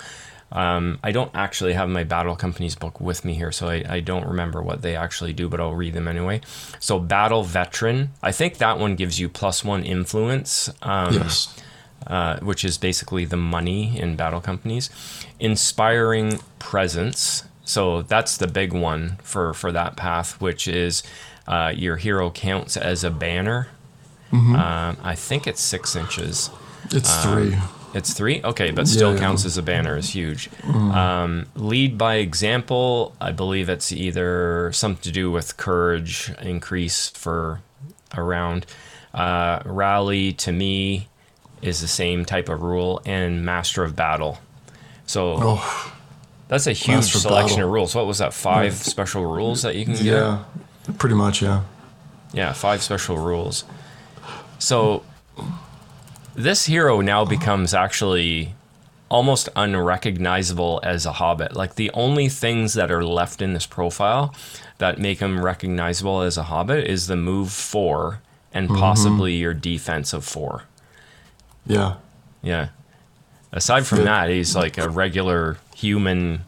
Um, 0.52 1.00
I 1.02 1.12
don't 1.12 1.32
actually 1.34 1.74
have 1.74 1.88
my 1.90 2.04
battle 2.04 2.36
companies 2.36 2.76
book 2.76 3.00
with 3.00 3.24
me 3.24 3.36
here, 3.36 3.52
so 3.52 3.70
I, 3.70 3.84
I 3.88 4.00
don't 4.02 4.28
remember 4.28 4.62
what 4.62 4.82
they 4.82 4.96
actually 4.96 5.34
do, 5.34 5.48
but 5.48 5.60
I'll 5.60 5.74
read 5.74 5.94
them 5.94 6.08
anyway. 6.08 6.42
So 6.80 7.00
battle 7.00 7.44
veteran, 7.44 8.10
I 8.22 8.32
think 8.32 8.58
that 8.58 8.78
one 8.78 8.96
gives 8.96 9.20
you 9.20 9.30
plus 9.30 9.64
one 9.64 9.84
influence. 9.84 10.70
Um, 10.82 11.14
yes. 11.14 11.56
uh, 12.08 12.40
which 12.40 12.66
is 12.66 12.78
basically 12.78 13.26
the 13.26 13.38
money 13.38 13.98
in 14.00 14.16
battle 14.16 14.42
companies. 14.42 14.90
Inspiring 15.40 16.40
presence. 16.60 17.44
So 17.64 18.02
that's 18.02 18.38
the 18.38 18.48
big 18.48 18.74
one 18.74 19.18
for, 19.24 19.54
for 19.54 19.72
that 19.72 19.96
path, 19.96 20.42
which 20.42 20.68
is 20.68 21.04
uh, 21.48 21.72
your 21.76 21.98
hero 21.98 22.32
counts 22.32 22.76
as 22.76 23.04
a 23.04 23.12
banner. 23.12 23.68
Um, 24.56 24.98
I 25.04 25.16
think 25.16 25.46
it's 25.46 25.62
six 25.62 25.96
inches. 25.96 26.50
It's 26.92 27.24
three. 27.24 27.56
It's 27.94 28.14
three? 28.14 28.42
Okay, 28.44 28.72
but 28.72 28.88
still 28.88 29.10
Yeah, 29.10 29.16
yeah. 29.16 29.20
counts 29.22 29.46
as 29.46 29.58
a 29.58 29.62
banner, 29.62 29.98
is 29.98 30.10
huge. 30.12 30.50
Um, 30.64 31.48
lead 31.56 31.98
by 31.98 32.16
example, 32.16 33.14
I 33.20 33.32
believe 33.32 33.68
it's 33.70 33.92
either 33.92 34.72
something 34.74 35.02
to 35.04 35.12
do 35.12 35.30
with 35.30 35.58
courage 35.58 36.32
increase 36.42 37.10
for 37.10 37.62
a 38.14 38.24
round. 38.24 38.66
Uh, 39.14 39.60
rally 39.66 40.32
to 40.34 40.52
me 40.54 41.10
is 41.62 41.82
the 41.82 41.88
same 41.88 42.24
type 42.26 42.48
of 42.50 42.62
rule, 42.62 43.02
and 43.06 43.44
master 43.46 43.84
of 43.84 43.96
battle. 43.96 44.40
So 45.06 45.36
Oh, 45.40 45.94
that's 46.48 46.68
a 46.68 46.72
huge 46.74 46.96
Master 46.96 47.20
selection 47.20 47.58
Battle. 47.58 47.68
of 47.70 47.74
rules. 47.74 47.94
What 47.96 48.08
was 48.08 48.20
that? 48.20 48.34
Five 48.34 48.74
special 48.76 49.26
rules 49.26 49.62
that 49.64 49.76
you 49.76 49.84
can 49.86 49.96
get? 49.96 50.04
yeah. 50.06 50.44
Pretty 50.98 51.16
much, 51.16 51.42
yeah. 51.42 51.64
Yeah, 52.34 52.54
five 52.54 52.82
special 52.82 53.18
rules. 53.18 53.66
So 54.60 55.04
this 56.36 56.66
hero 56.66 57.02
now 57.02 57.26
becomes 57.26 57.74
actually 57.74 58.56
almost 59.10 59.50
unrecognizable 59.56 60.80
as 60.84 61.06
a 61.06 61.12
hobbit. 61.12 61.54
Like 61.56 61.76
the 61.76 61.92
only 61.94 62.30
things 62.30 62.74
that 62.76 62.92
are 62.92 63.04
left 63.04 63.42
in 63.42 63.54
this 63.54 63.66
profile 63.66 64.34
that 64.78 64.98
make 64.98 65.20
him 65.20 65.44
recognizable 65.44 66.22
as 66.22 66.38
a 66.38 66.44
hobbit 66.44 66.88
is 66.88 67.08
the 67.08 67.18
move 67.18 67.52
4 67.52 68.22
and 68.54 68.70
mm-hmm. 68.70 68.80
possibly 68.80 69.36
your 69.36 69.54
defense 69.54 70.14
of 70.14 70.24
4. 70.24 70.64
Yeah. 71.66 71.96
Yeah. 72.42 72.70
Aside 73.52 73.86
from 73.86 74.00
Good. 74.00 74.08
that, 74.08 74.30
he's 74.30 74.56
like 74.56 74.78
a 74.78 74.90
regular 74.90 75.58
human, 75.76 76.46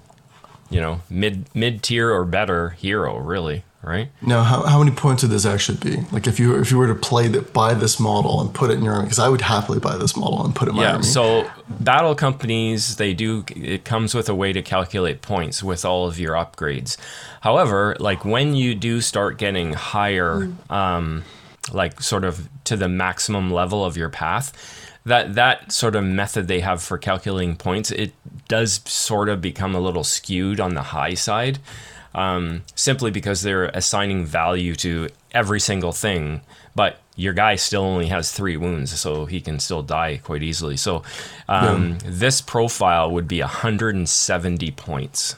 you 0.69 0.79
know, 0.79 1.01
mid 1.09 1.53
mid 1.53 1.83
tier 1.83 2.09
or 2.11 2.23
better 2.23 2.69
hero, 2.69 3.17
really, 3.17 3.65
right? 3.83 4.09
Now, 4.21 4.43
how, 4.43 4.63
how 4.63 4.79
many 4.81 4.95
points 4.95 5.23
would 5.23 5.31
this 5.31 5.45
actually 5.45 5.77
be? 5.77 6.01
Like, 6.11 6.25
if 6.25 6.39
you 6.39 6.55
if 6.59 6.71
you 6.71 6.77
were 6.77 6.87
to 6.87 6.95
play 6.95 7.27
that, 7.27 7.53
buy 7.53 7.73
this 7.73 7.99
model 7.99 8.41
and 8.41 8.53
put 8.53 8.69
it 8.71 8.75
in 8.77 8.83
your 8.83 8.93
army, 8.93 9.05
because 9.05 9.19
I 9.19 9.29
would 9.29 9.41
happily 9.41 9.79
buy 9.79 9.97
this 9.97 10.15
model 10.15 10.43
and 10.45 10.55
put 10.55 10.67
it 10.67 10.71
in 10.71 10.77
my 10.77 10.83
Yeah, 10.83 10.91
army. 10.93 11.03
so 11.03 11.49
battle 11.69 12.15
companies, 12.15 12.95
they 12.95 13.13
do, 13.13 13.43
it 13.55 13.83
comes 13.83 14.15
with 14.15 14.29
a 14.29 14.35
way 14.35 14.53
to 14.53 14.61
calculate 14.61 15.21
points 15.21 15.61
with 15.61 15.85
all 15.85 16.07
of 16.07 16.17
your 16.19 16.33
upgrades. 16.33 16.97
However, 17.41 17.95
like 17.99 18.23
when 18.25 18.55
you 18.55 18.73
do 18.75 19.01
start 19.01 19.37
getting 19.37 19.73
higher, 19.73 20.49
um, 20.69 21.23
like 21.71 22.01
sort 22.01 22.23
of 22.23 22.49
to 22.65 22.75
the 22.75 22.87
maximum 22.89 23.51
level 23.51 23.83
of 23.85 23.97
your 23.97 24.09
path, 24.09 24.53
that 25.05 25.35
that 25.35 25.71
sort 25.73 25.95
of 25.95 26.03
method 26.05 26.47
they 26.47 26.61
have 26.61 26.81
for 26.81 26.97
calculating 26.97 27.57
points, 27.57 27.91
it 27.91 28.13
does 28.47 28.79
sort 28.85 29.27
of 29.27 29.41
become 29.41 29.75
a 29.75 29.79
little 29.79 30.03
skewed 30.03 30.61
on 30.61 30.75
the 30.75 30.81
high 30.81 31.13
side, 31.13 31.59
um, 32.13 32.63
simply 32.75 33.11
because 33.11 33.41
they're 33.41 33.65
assigning 33.65 34.25
value 34.25 34.75
to 34.75 35.09
every 35.31 35.59
single 35.59 35.91
thing. 35.91 36.41
But 36.75 36.99
your 37.15 37.33
guy 37.33 37.55
still 37.55 37.83
only 37.83 38.07
has 38.07 38.31
three 38.31 38.57
wounds, 38.57 38.99
so 38.99 39.25
he 39.25 39.41
can 39.41 39.59
still 39.59 39.83
die 39.83 40.17
quite 40.17 40.41
easily. 40.43 40.77
So 40.77 41.03
um, 41.47 41.99
this 42.05 42.41
profile 42.41 43.11
would 43.11 43.27
be 43.27 43.39
170 43.41 44.71
points 44.71 45.35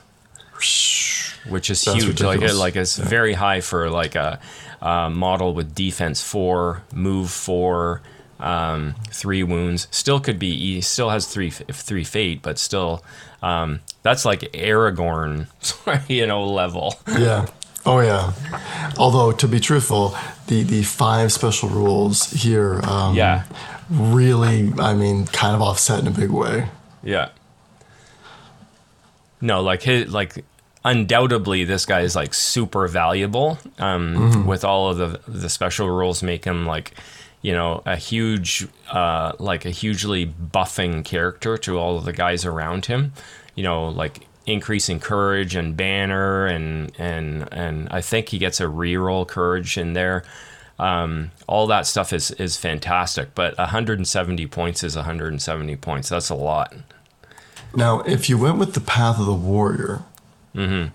which 1.50 1.70
is 1.70 1.84
That's 1.84 2.04
huge. 2.04 2.22
Like, 2.22 2.36
ridiculous. 2.36 2.58
like 2.60 2.76
it's 2.76 2.98
very 2.98 3.34
high 3.34 3.62
for 3.62 3.90
like 3.90 4.16
a, 4.16 4.40
a 4.82 5.10
model 5.10 5.54
with 5.54 5.76
defense 5.76 6.22
four, 6.22 6.84
move 6.94 7.30
four, 7.30 8.02
um, 8.40 8.96
three 9.10 9.44
wounds. 9.44 9.88
Still 9.92 10.20
could 10.20 10.40
be. 10.40 10.58
He 10.58 10.82
still 10.82 11.10
has 11.10 11.28
three 11.28 11.50
three 11.52 12.04
fate, 12.04 12.42
but 12.42 12.58
still, 12.60 13.04
um, 13.42 13.80
that's 14.04 14.26
like 14.26 14.42
Aragorn, 14.54 15.48
you 16.10 16.26
know, 16.28 16.46
level. 16.46 16.96
Yeah. 17.08 17.46
Oh 17.86 18.00
yeah. 18.00 18.34
Although 18.98 19.32
to 19.34 19.48
be 19.48 19.60
truthful, 19.60 20.16
the 20.48 20.64
the 20.64 20.84
five 20.84 21.32
special 21.32 21.70
rules 21.70 22.32
here, 22.32 22.82
um, 22.84 23.16
Yeah. 23.16 23.44
really, 23.92 24.72
I 24.80 24.94
mean, 24.96 25.28
kind 25.28 25.56
of 25.56 25.62
offset 25.62 26.00
in 26.00 26.08
a 26.08 26.12
big 26.12 26.32
way. 26.32 26.68
Yeah. 27.04 27.30
No, 29.42 29.62
like 29.62 29.84
his 29.84 30.12
like 30.12 30.44
undoubtedly 30.84 31.64
this 31.64 31.86
guy 31.86 32.02
is 32.02 32.16
like 32.16 32.34
super 32.34 32.88
valuable. 32.88 33.58
Um 33.80 34.46
with 34.48 34.64
all 34.64 34.90
of 34.90 34.98
the 34.98 35.20
the 35.28 35.50
special 35.50 35.90
rules 35.90 36.24
make 36.24 36.46
him 36.46 36.66
like 36.66 36.94
you 37.46 37.52
know 37.52 37.84
a 37.86 37.96
huge 37.96 38.68
uh 38.90 39.34
like 39.38 39.66
a 39.66 39.70
hugely 39.70 40.26
buffing 40.26 41.06
character 41.06 41.60
to 41.60 41.78
all 41.78 41.96
of 41.96 42.04
the 42.04 42.12
guys 42.12 42.44
around 42.44 42.88
him. 42.88 43.14
You 43.54 43.64
know, 43.64 43.90
like 43.90 44.26
increasing 44.48 45.00
courage 45.00 45.54
and 45.54 45.78
banner 45.78 46.48
and 46.48 46.92
and 46.98 47.48
and 47.54 47.88
I 47.90 48.02
think 48.02 48.30
he 48.30 48.40
gets 48.40 48.60
a 48.60 48.64
reroll 48.64 49.28
courage 49.28 49.78
in 49.78 49.94
there. 49.94 50.24
Um, 50.80 51.30
all 51.46 51.68
that 51.68 51.86
stuff 51.86 52.14
is 52.14 52.32
is 52.32 52.58
fantastic, 52.58 53.36
but 53.36 53.56
170 53.60 54.48
points 54.48 54.84
is 54.84 54.96
170 54.96 55.76
points. 55.76 56.10
That's 56.10 56.32
a 56.32 56.36
lot. 56.36 56.74
Now, 57.76 58.00
if 58.02 58.28
you 58.28 58.40
went 58.40 58.58
with 58.58 58.74
the 58.74 58.82
path 58.82 59.20
of 59.20 59.28
the 59.28 59.34
warrior, 59.36 60.02
mm-hmm. 60.56 60.88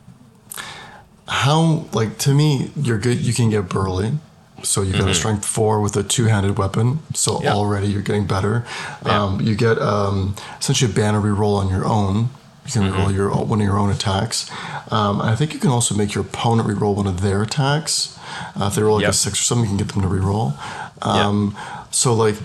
how 1.29 1.87
like 1.93 2.19
to 2.19 2.35
me, 2.35 2.73
you're 2.75 2.99
good. 2.99 3.21
You 3.21 3.33
can 3.33 3.51
get 3.51 3.69
burly, 3.69 4.19
so 4.63 4.83
you 4.83 4.93
got 4.93 5.09
a 5.09 5.15
strength 5.15 5.45
four 5.45 5.81
with 5.81 5.97
a 5.97 6.03
two-handed 6.03 6.59
weapon. 6.59 7.01
So 7.15 7.41
Yeah. 7.43 7.55
already 7.55 7.89
you're 7.89 8.03
getting 8.03 8.27
better. 8.27 8.65
Um, 9.05 9.41
you 9.41 9.55
get 9.55 9.79
um, 9.81 10.35
essentially 10.61 10.91
a 10.91 10.95
banner 10.95 11.21
reroll 11.21 11.59
on 11.59 11.69
your 11.69 11.85
own. 11.87 12.31
You 12.67 12.73
can 12.73 12.83
reroll 12.93 13.13
your 13.13 13.33
own, 13.33 13.49
one 13.49 13.61
of 13.61 13.67
your 13.67 13.79
own 13.79 13.91
attacks. 13.91 14.49
Um, 14.91 15.21
I 15.21 15.35
think 15.35 15.55
you 15.55 15.59
can 15.61 15.71
also 15.71 15.95
make 15.95 16.15
your 16.15 16.25
opponent 16.25 16.69
reroll 16.69 16.95
one 16.95 17.07
of 17.07 17.21
their 17.23 17.43
attacks. 17.43 18.17
Uh, 18.55 18.67
if 18.67 18.75
they 18.75 18.83
roll 18.83 18.97
like 18.97 19.03
Yep. 19.03 19.11
a 19.11 19.15
six 19.15 19.41
or 19.41 19.43
something, 19.43 19.65
you 19.71 19.77
can 19.77 19.87
get 19.87 19.89
them 19.95 20.03
to 20.03 20.09
reroll. 20.09 20.55
Um, 21.03 21.57
So 21.91 22.15
like 22.15 22.37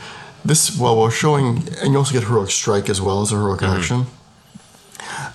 this, 0.44 0.76
well, 0.76 0.96
we're 1.00 1.12
showing, 1.12 1.68
and 1.82 1.92
you 1.92 1.98
also 1.98 2.14
get 2.14 2.24
heroic 2.24 2.50
strike 2.50 2.90
as 2.90 3.00
well 3.02 3.22
as 3.22 3.32
a 3.32 3.36
heroic 3.36 3.62
action. 3.62 4.08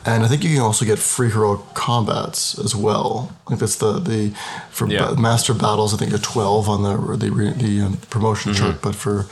And 0.07 0.25
I 0.25 0.29
think 0.29 0.43
you 0.43 0.51
can 0.55 0.61
also 0.63 0.85
get 0.85 0.99
free 0.99 1.31
heroic 1.31 1.61
combats 1.75 2.59
as 2.59 2.75
well. 2.75 3.31
Like 3.49 3.59
that's 3.59 3.77
the 3.77 3.99
the 4.01 4.31
for 4.71 4.89
Yeah. 4.89 5.11
ba- 5.11 5.17
master 5.21 5.55
battles. 5.55 5.93
I 5.95 5.97
think 5.97 6.11
you're 6.11 6.19
twelve 6.35 6.69
on 6.69 6.83
the 6.83 7.17
the 7.17 7.31
re- 7.31 7.53
the 7.53 7.83
um, 7.87 7.97
promotion 8.11 8.53
Mm-hmm. 8.53 8.63
chart, 8.65 8.83
but 8.83 8.95
for 8.95 9.27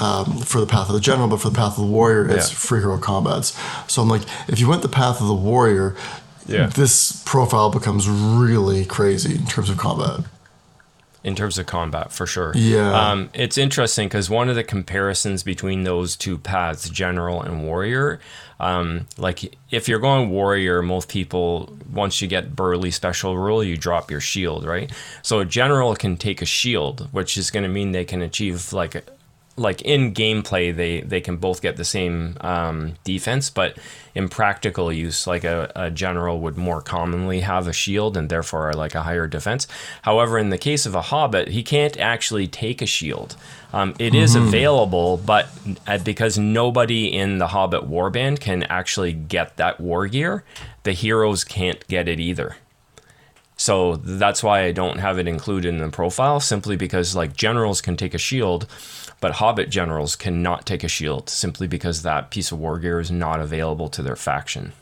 um, 0.00 0.38
for 0.38 0.60
the 0.60 0.66
path 0.66 0.88
of 0.88 0.94
the 0.94 1.00
general, 1.00 1.28
but 1.28 1.40
for 1.40 1.50
the 1.50 1.56
path 1.56 1.78
of 1.78 1.84
the 1.86 1.92
warrior, 1.92 2.26
it's 2.28 2.50
Yeah. 2.50 2.56
free 2.56 2.80
hero 2.80 2.98
combats. 2.98 3.56
So 3.86 4.02
I'm 4.02 4.08
like, 4.08 4.22
if 4.48 4.58
you 4.60 4.68
went 4.68 4.82
the 4.82 4.88
path 4.88 5.20
of 5.20 5.26
the 5.28 5.34
warrior, 5.52 5.94
Yeah. 6.48 6.66
this 6.68 7.12
profile 7.24 7.70
becomes 7.70 8.08
really 8.08 8.84
crazy 8.84 9.34
in 9.34 9.46
terms 9.46 9.68
of 9.70 9.76
combat. 9.76 10.20
In 11.26 11.34
terms 11.34 11.58
of 11.58 11.66
combat 11.66 12.12
for 12.12 12.24
sure. 12.24 12.52
Yeah. 12.54 12.92
Um, 12.92 13.30
it's 13.34 13.58
interesting 13.58 14.06
because 14.06 14.30
one 14.30 14.48
of 14.48 14.54
the 14.54 14.62
comparisons 14.62 15.42
between 15.42 15.82
those 15.82 16.14
two 16.14 16.38
paths, 16.38 16.88
general 16.88 17.42
and 17.42 17.64
warrior, 17.64 18.20
um, 18.60 19.06
like 19.18 19.56
if 19.72 19.88
you're 19.88 19.98
going 19.98 20.30
warrior, 20.30 20.82
most 20.82 21.08
people 21.08 21.76
once 21.92 22.22
you 22.22 22.28
get 22.28 22.54
burly 22.54 22.92
special 22.92 23.36
rule, 23.36 23.64
you 23.64 23.76
drop 23.76 24.08
your 24.08 24.20
shield, 24.20 24.64
right? 24.64 24.92
So 25.22 25.40
a 25.40 25.44
general 25.44 25.96
can 25.96 26.16
take 26.16 26.40
a 26.42 26.46
shield, 26.46 27.08
which 27.10 27.36
is 27.36 27.50
going 27.50 27.64
to 27.64 27.68
mean 27.68 27.90
they 27.90 28.04
can 28.04 28.22
achieve 28.22 28.72
like 28.72 28.94
like 29.56 29.80
in 29.82 30.12
gameplay 30.12 30.74
they 30.74 31.00
they 31.00 31.20
can 31.20 31.36
both 31.36 31.62
get 31.62 31.76
the 31.76 31.84
same 31.84 32.36
um, 32.42 32.94
defense 33.04 33.48
but 33.48 33.78
in 34.14 34.28
practical 34.28 34.92
use 34.92 35.26
like 35.26 35.44
a, 35.44 35.70
a 35.74 35.90
general 35.90 36.40
would 36.40 36.56
more 36.56 36.82
commonly 36.82 37.40
have 37.40 37.66
a 37.66 37.72
shield 37.72 38.16
and 38.16 38.28
therefore 38.28 38.72
like 38.74 38.94
a 38.94 39.02
higher 39.02 39.26
defense. 39.26 39.66
However 40.02 40.38
in 40.38 40.50
the 40.50 40.58
case 40.58 40.86
of 40.86 40.94
a 40.94 41.02
hobbit 41.02 41.48
he 41.48 41.62
can't 41.62 41.98
actually 41.98 42.46
take 42.46 42.82
a 42.82 42.86
shield. 42.86 43.36
Um, 43.72 43.94
it 43.98 44.14
is 44.14 44.34
available 44.34 45.16
but 45.16 45.48
uh, 45.86 45.98
because 45.98 46.38
nobody 46.38 47.12
in 47.12 47.38
the 47.38 47.48
hobbit 47.48 47.88
warband 47.88 48.40
can 48.40 48.62
actually 48.64 49.12
get 49.12 49.56
that 49.56 49.80
war 49.80 50.06
gear 50.06 50.44
the 50.86 50.92
heroes 50.92 51.44
can't 51.44 51.86
get 51.88 52.08
it 52.08 52.20
either. 52.20 52.56
So 53.56 53.96
that's 53.96 54.42
why 54.42 54.62
I 54.64 54.72
don't 54.72 54.98
have 54.98 55.18
it 55.18 55.26
included 55.26 55.70
in 55.70 55.78
the 55.78 55.88
profile, 55.88 56.40
simply 56.40 56.76
because 56.76 57.16
like 57.16 57.36
generals 57.36 57.80
can 57.80 57.96
take 57.96 58.14
a 58.14 58.18
shield, 58.18 58.66
but 59.26 59.32
Hobbit 59.34 59.70
generals 59.70 60.14
cannot 60.14 60.64
take 60.66 60.84
a 60.84 60.88
shield 60.88 61.28
simply 61.28 61.66
because 61.66 62.02
that 62.02 62.30
piece 62.30 62.52
of 62.52 62.60
war 62.60 62.78
gear 62.78 63.00
is 63.00 63.10
not 63.10 63.40
available 63.40 63.88
to 63.88 64.00
their 64.00 64.14
faction. 64.14 64.72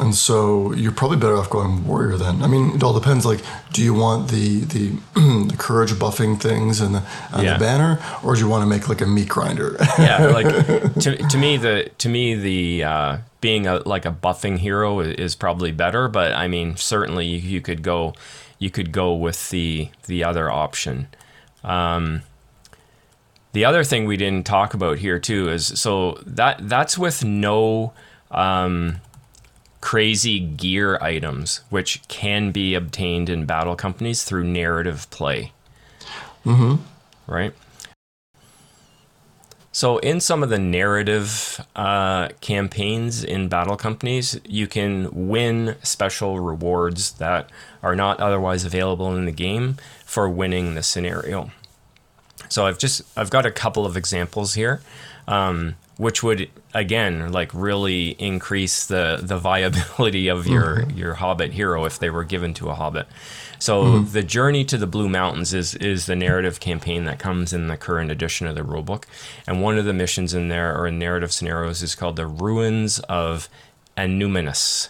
And 0.00 0.12
so 0.12 0.72
you're 0.72 0.90
probably 0.90 1.18
better 1.18 1.36
off 1.36 1.48
going 1.48 1.86
warrior 1.86 2.16
then. 2.16 2.42
I 2.42 2.48
mean, 2.48 2.74
it 2.74 2.82
all 2.82 2.92
depends. 2.92 3.24
Like, 3.24 3.38
do 3.72 3.80
you 3.80 3.94
want 3.94 4.28
the 4.28 4.64
the, 4.64 4.88
the 5.50 5.54
courage 5.56 5.92
buffing 5.92 6.40
things 6.40 6.80
and 6.80 6.96
the, 6.96 7.02
and 7.32 7.44
Yeah. 7.44 7.52
the 7.52 7.60
banner, 7.60 8.00
or 8.24 8.34
do 8.34 8.40
you 8.40 8.48
want 8.48 8.62
to 8.62 8.66
make 8.66 8.88
like 8.88 9.00
a 9.02 9.06
meat 9.06 9.28
grinder? 9.28 9.76
yeah, 10.00 10.26
like 10.34 10.48
to, 10.94 11.16
to 11.16 11.38
me 11.38 11.56
the 11.56 11.92
to 11.98 12.08
me 12.08 12.34
the 12.34 12.82
uh, 12.82 13.18
being 13.40 13.68
a 13.68 13.76
like 13.88 14.04
a 14.04 14.10
buffing 14.10 14.58
hero 14.58 14.98
is 14.98 15.36
probably 15.36 15.70
better, 15.70 16.08
but 16.08 16.32
I 16.32 16.48
mean 16.48 16.74
certainly 16.76 17.24
you, 17.26 17.38
you 17.38 17.60
could 17.60 17.84
go 17.84 18.14
you 18.58 18.68
could 18.70 18.90
go 18.90 19.14
with 19.14 19.50
the 19.50 19.90
the 20.08 20.24
other 20.24 20.50
option. 20.50 21.06
Um, 21.62 22.22
the 23.52 23.64
other 23.64 23.84
thing 23.84 24.04
we 24.04 24.16
didn't 24.16 24.46
talk 24.46 24.74
about 24.74 24.98
here 24.98 25.18
too 25.18 25.48
is 25.48 25.66
so 25.66 26.18
that 26.24 26.68
that's 26.68 26.96
with 26.96 27.24
no 27.24 27.92
um, 28.30 29.00
crazy 29.80 30.40
gear 30.40 30.98
items, 31.00 31.62
which 31.70 32.06
can 32.08 32.52
be 32.52 32.74
obtained 32.74 33.28
in 33.28 33.46
battle 33.46 33.76
companies 33.76 34.24
through 34.24 34.44
narrative 34.44 35.08
play. 35.10 35.52
Mm-hmm. 36.44 36.82
Right. 37.26 37.54
So, 39.72 39.98
in 39.98 40.18
some 40.20 40.42
of 40.42 40.48
the 40.48 40.58
narrative 40.58 41.64
uh, 41.76 42.28
campaigns 42.40 43.22
in 43.22 43.48
battle 43.48 43.76
companies, 43.76 44.40
you 44.44 44.66
can 44.66 45.28
win 45.28 45.76
special 45.82 46.40
rewards 46.40 47.12
that 47.12 47.48
are 47.80 47.94
not 47.94 48.18
otherwise 48.18 48.64
available 48.64 49.14
in 49.16 49.26
the 49.26 49.32
game 49.32 49.76
for 50.04 50.28
winning 50.28 50.74
the 50.74 50.82
scenario. 50.82 51.52
So, 52.50 52.66
I've 52.66 52.78
just 52.78 53.02
I've 53.16 53.30
got 53.30 53.46
a 53.46 53.50
couple 53.50 53.86
of 53.86 53.96
examples 53.96 54.54
here, 54.54 54.82
um, 55.26 55.76
which 55.96 56.22
would 56.22 56.50
again 56.74 57.30
like 57.30 57.52
really 57.52 58.10
increase 58.18 58.86
the 58.86 59.18
the 59.22 59.38
viability 59.38 60.28
of 60.28 60.46
your 60.46 60.78
mm-hmm. 60.78 60.96
your 60.96 61.14
Hobbit 61.14 61.52
hero 61.52 61.84
if 61.84 61.98
they 61.98 62.10
were 62.10 62.24
given 62.24 62.54
to 62.54 62.68
a 62.70 62.74
Hobbit. 62.74 63.06
So 63.58 63.82
mm-hmm. 63.82 64.12
the 64.12 64.22
journey 64.22 64.64
to 64.64 64.78
the 64.78 64.86
Blue 64.86 65.08
Mountains 65.08 65.52
is 65.52 65.74
is 65.74 66.06
the 66.06 66.16
narrative 66.16 66.60
campaign 66.60 67.04
that 67.04 67.18
comes 67.18 67.52
in 67.52 67.68
the 67.68 67.76
current 67.76 68.10
edition 68.10 68.46
of 68.46 68.54
the 68.54 68.62
rulebook, 68.62 69.04
and 69.46 69.62
one 69.62 69.78
of 69.78 69.84
the 69.84 69.92
missions 69.92 70.32
in 70.32 70.48
there 70.48 70.76
or 70.76 70.86
in 70.86 70.98
narrative 70.98 71.32
scenarios 71.32 71.82
is 71.82 71.94
called 71.94 72.16
the 72.16 72.26
Ruins 72.26 72.98
of 73.00 73.50
Annúminas, 73.96 74.88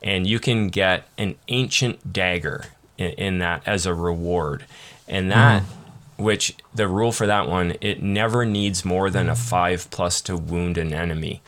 and 0.00 0.26
you 0.26 0.38
can 0.38 0.68
get 0.68 1.08
an 1.18 1.34
ancient 1.48 2.12
dagger 2.12 2.66
in, 2.96 3.10
in 3.10 3.38
that 3.38 3.62
as 3.66 3.84
a 3.84 3.94
reward, 3.94 4.64
and 5.08 5.30
that. 5.30 5.62
Mm-hmm. 5.62 5.78
Which 6.22 6.54
the 6.74 6.88
rule 6.88 7.12
for 7.12 7.26
that 7.26 7.48
one, 7.48 7.74
it 7.80 8.02
never 8.02 8.44
needs 8.44 8.84
more 8.84 9.10
than 9.10 9.28
a 9.28 9.36
five 9.36 9.90
plus 9.90 10.20
to 10.22 10.36
wound 10.36 10.78
an 10.78 10.92
enemy. 10.94 11.42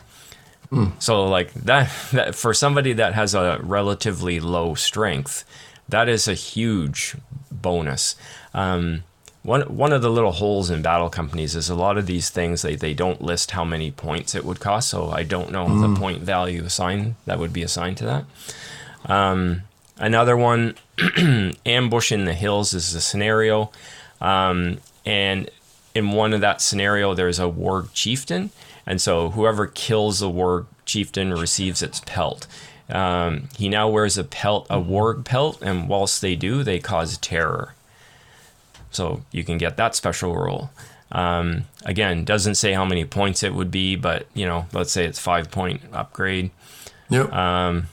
So 0.99 1.25
like 1.27 1.53
that, 1.53 1.89
that 2.11 2.35
for 2.35 2.53
somebody 2.53 2.93
that 2.93 3.13
has 3.13 3.33
a 3.33 3.59
relatively 3.63 4.39
low 4.39 4.75
strength, 4.75 5.45
that 5.87 6.09
is 6.09 6.27
a 6.27 6.33
huge 6.33 7.15
bonus. 7.51 8.15
Um, 8.53 9.03
one 9.43 9.61
one 9.61 9.93
of 9.93 10.01
the 10.01 10.09
little 10.09 10.31
holes 10.31 10.69
in 10.71 10.81
battle 10.81 11.09
companies 11.09 11.55
is 11.55 11.69
a 11.69 11.75
lot 11.75 11.97
of 11.97 12.07
these 12.07 12.29
things 12.29 12.63
they, 12.63 12.75
they 12.75 12.93
don't 12.93 13.21
list 13.21 13.51
how 13.51 13.63
many 13.63 13.91
points 13.91 14.33
it 14.33 14.43
would 14.43 14.59
cost, 14.59 14.89
so 14.89 15.11
I 15.11 15.23
don't 15.23 15.51
know 15.51 15.67
the 15.79 15.99
point 15.99 16.23
value 16.23 16.63
assigned 16.65 17.15
that 17.25 17.37
would 17.37 17.53
be 17.53 17.61
assigned 17.63 17.97
to 17.97 18.05
that. 18.05 18.25
Um, 19.05 19.61
another 19.97 20.35
one, 20.35 20.75
ambush 21.65 22.11
in 22.11 22.25
the 22.25 22.33
hills 22.33 22.73
is 22.73 22.95
a 22.95 23.01
scenario, 23.01 23.71
um, 24.21 24.77
and 25.05 25.49
in 25.93 26.11
one 26.11 26.33
of 26.33 26.41
that 26.41 26.61
scenario 26.61 27.13
there's 27.13 27.39
a 27.39 27.43
warg 27.43 27.93
chieftain, 27.93 28.49
and 28.85 29.01
so 29.01 29.29
whoever 29.31 29.67
kills 29.67 30.19
the 30.19 30.29
warg 30.29 30.65
chieftain 30.85 31.33
receives 31.33 31.81
its 31.81 32.01
pelt. 32.05 32.47
Um, 32.89 33.49
he 33.57 33.67
now 33.67 33.89
wears 33.89 34.17
a 34.17 34.23
pelt, 34.23 34.67
a 34.69 34.77
warg 34.77 35.25
pelt, 35.25 35.61
and 35.61 35.89
whilst 35.89 36.21
they 36.21 36.35
do, 36.35 36.63
they 36.63 36.79
cause 36.79 37.17
terror. 37.17 37.73
So 38.91 39.23
you 39.31 39.43
can 39.43 39.57
get 39.57 39.77
that 39.77 39.95
special 39.95 40.35
rule. 40.35 40.69
Um, 41.11 41.65
again, 41.83 42.25
doesn't 42.25 42.55
say 42.55 42.73
how 42.73 42.85
many 42.85 43.05
points 43.05 43.43
it 43.43 43.53
would 43.53 43.71
be, 43.71 43.95
but 43.95 44.27
you 44.33 44.45
know, 44.45 44.67
let's 44.73 44.91
say 44.91 45.05
it's 45.05 45.19
five 45.19 45.51
point 45.51 45.81
upgrade. 45.93 46.51
yep. 47.33 47.91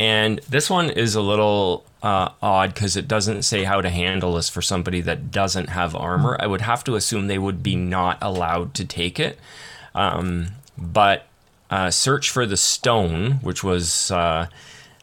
And 0.00 0.40
this 0.48 0.70
one 0.70 0.88
is 0.88 1.14
a 1.14 1.20
little 1.20 1.84
uh, 2.02 2.30
odd 2.40 2.72
because 2.72 2.96
it 2.96 3.06
doesn't 3.06 3.42
say 3.42 3.64
how 3.64 3.82
to 3.82 3.90
handle 3.90 4.32
this 4.32 4.48
for 4.48 4.62
somebody 4.62 5.02
that 5.02 5.30
doesn't 5.30 5.68
have 5.68 5.94
armor. 5.94 6.38
I 6.40 6.46
would 6.46 6.62
have 6.62 6.82
to 6.84 6.94
assume 6.94 7.26
they 7.26 7.38
would 7.38 7.62
be 7.62 7.76
not 7.76 8.16
allowed 8.22 8.72
to 8.76 8.86
take 8.86 9.20
it. 9.20 9.38
Um, 9.94 10.52
but 10.78 11.26
uh, 11.68 11.90
Search 11.90 12.30
for 12.30 12.46
the 12.46 12.56
Stone, 12.56 13.40
which 13.42 13.62
was 13.62 14.10
uh, 14.10 14.46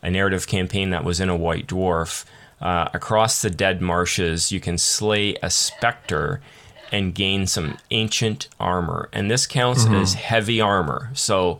a 0.01 0.09
narrative 0.09 0.47
campaign 0.47 0.89
that 0.89 1.03
was 1.03 1.19
in 1.19 1.29
a 1.29 1.37
White 1.37 1.67
Dwarf, 1.67 2.25
uh, 2.59 2.89
across 2.91 3.43
the 3.43 3.51
dead 3.51 3.83
marshes, 3.83 4.51
you 4.51 4.59
can 4.59 4.79
slay 4.79 5.35
a 5.43 5.51
specter 5.51 6.41
and 6.91 7.13
gain 7.13 7.45
some 7.45 7.77
ancient 7.91 8.47
armor. 8.59 9.09
And 9.13 9.29
this 9.29 9.45
counts 9.45 9.85
as 9.85 10.15
heavy 10.15 10.59
armor. 10.59 11.11
So 11.13 11.59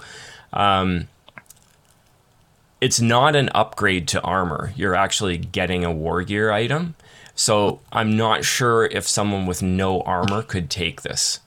it's 2.79 2.99
not 2.99 3.35
an 3.35 3.49
upgrade 3.55 4.07
to 4.09 4.21
armor. 4.21 4.71
You're 4.75 4.95
actually 4.95 5.37
getting 5.37 5.83
a 5.83 5.91
war 5.91 6.23
gear 6.23 6.51
item. 6.51 6.95
So 7.35 7.81
I'm 7.91 8.17
not 8.17 8.43
sure 8.43 8.85
if 8.85 9.07
someone 9.07 9.45
with 9.45 9.61
no 9.61 10.01
armor 10.01 10.41
could 10.41 10.69
take 10.69 11.01
this. 11.01 11.39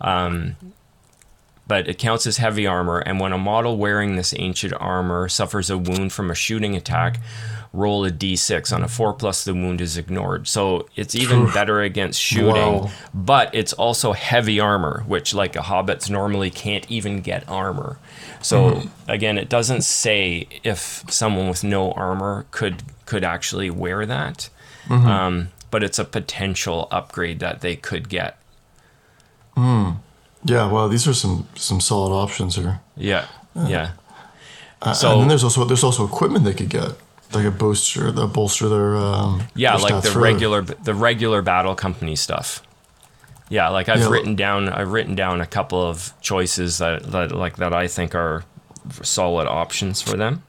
Um, 0.00 0.56
but 1.66 1.88
it 1.88 1.98
counts 1.98 2.26
as 2.26 2.38
heavy 2.38 2.66
armor, 2.66 2.98
and 2.98 3.20
when 3.20 3.32
a 3.32 3.38
model 3.38 3.76
wearing 3.76 4.16
this 4.16 4.34
ancient 4.36 4.74
armor 4.80 5.28
suffers 5.28 5.70
a 5.70 5.78
wound 5.78 6.12
from 6.12 6.28
a 6.28 6.34
shooting 6.34 6.74
attack, 6.74 7.20
roll 7.72 8.04
a 8.04 8.10
d6. 8.10 8.72
On 8.74 8.82
a 8.82 8.88
4 8.88 9.12
plus, 9.12 9.44
the 9.44 9.54
wound 9.54 9.80
is 9.80 9.96
ignored. 9.96 10.48
So 10.48 10.88
it's 10.96 11.14
even 11.14 11.46
better 11.52 11.80
against 11.82 12.20
shooting, 12.20 12.54
Wow. 12.54 12.90
but 13.14 13.54
it's 13.54 13.72
also 13.74 14.12
heavy 14.12 14.58
armor, 14.58 15.04
which, 15.06 15.32
like 15.34 15.54
a 15.56 15.60
hobbits, 15.60 16.10
normally 16.10 16.50
can't 16.50 16.84
even 16.90 17.20
get 17.20 17.48
armor. 17.48 17.98
So 18.42 18.82
again, 19.06 19.38
it 19.38 19.48
doesn't 19.48 19.82
say 19.82 20.48
if 20.64 21.04
someone 21.08 21.48
with 21.48 21.62
no 21.62 21.92
armor 21.92 22.46
could 22.50 22.82
could 23.06 23.22
actually 23.24 23.70
wear 23.70 24.06
that, 24.06 24.48
um, 24.88 25.48
but 25.70 25.82
it's 25.84 25.98
a 25.98 26.04
potential 26.04 26.88
upgrade 26.90 27.38
that 27.40 27.60
they 27.60 27.76
could 27.76 28.08
get. 28.08 28.36
yeah. 29.56 30.70
Well, 30.70 30.88
these 30.88 31.06
are 31.06 31.14
some 31.14 31.46
some 31.54 31.80
solid 31.80 32.12
options 32.14 32.56
here. 32.56 32.80
Yeah, 32.96 33.26
yeah. 33.54 33.90
Uh, 34.82 34.92
So- 34.94 35.12
and 35.12 35.20
then 35.22 35.28
there's 35.28 35.44
also 35.44 35.64
there's 35.64 35.84
also 35.84 36.06
equipment 36.06 36.44
they 36.44 36.54
could 36.54 36.70
get, 36.70 36.92
like 37.32 37.44
a 37.46 37.50
bolster, 37.50 38.10
the 38.10 38.26
bolster 38.26 38.68
their 38.68 38.96
um, 38.96 39.42
Yeah, 39.54 39.72
their 39.76 39.80
like 39.90 40.02
the 40.02 40.08
further. 40.10 40.20
regular 40.20 40.62
the 40.62 40.94
regular 40.94 41.42
battle 41.42 41.74
company 41.74 42.16
stuff. 42.16 42.62
Yeah, 43.48 43.68
like 43.68 43.88
I've 43.88 44.00
Yeah. 44.00 44.08
written 44.10 44.36
down 44.36 44.68
I've 44.68 44.90
written 44.92 45.14
down 45.14 45.40
a 45.40 45.46
couple 45.46 45.82
of 45.84 46.12
choices 46.20 46.78
that, 46.78 47.10
that 47.12 47.32
like 47.32 47.56
that 47.56 47.72
I 47.72 47.86
think 47.88 48.14
are 48.14 48.44
solid 49.02 49.46
options 49.48 50.00
for 50.00 50.16
them. 50.16 50.42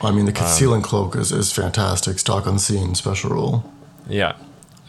I 0.00 0.10
mean, 0.10 0.24
the 0.26 0.32
Um, 0.32 0.36
concealing 0.36 0.82
cloak 0.82 1.16
is, 1.16 1.32
is 1.32 1.52
fantastic. 1.52 2.18
Stalk 2.18 2.46
unseen 2.46 2.94
special 2.94 3.30
rule. 3.30 3.72
Yeah. 4.08 4.34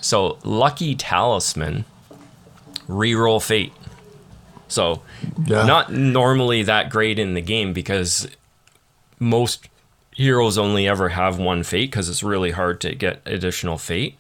So 0.02 0.38
lucky 0.44 0.94
talisman, 0.96 1.86
reroll 2.90 3.42
fate. 3.42 3.74
So 4.68 5.02
Yeah. 5.46 5.64
not 5.66 5.94
normally 5.94 6.64
that 6.64 6.90
great 6.90 7.18
in 7.20 7.34
the 7.36 7.42
game 7.42 7.72
because 7.74 8.28
most 9.20 9.68
heroes 10.16 10.58
only 10.58 10.88
ever 10.88 11.10
have 11.10 11.38
one 11.38 11.64
fate 11.64 11.92
because 11.92 12.10
it's 12.10 12.24
really 12.24 12.52
hard 12.52 12.82
to 12.82 12.96
get 12.96 13.22
additional 13.26 13.78
fate. 13.78 14.18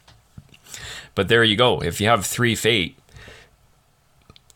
But 1.16 1.30
there 1.30 1.44
you 1.44 1.56
go. 1.56 1.82
If 1.82 2.00
you 2.02 2.08
have 2.08 2.26
three 2.26 2.56
fate, 2.56 3.00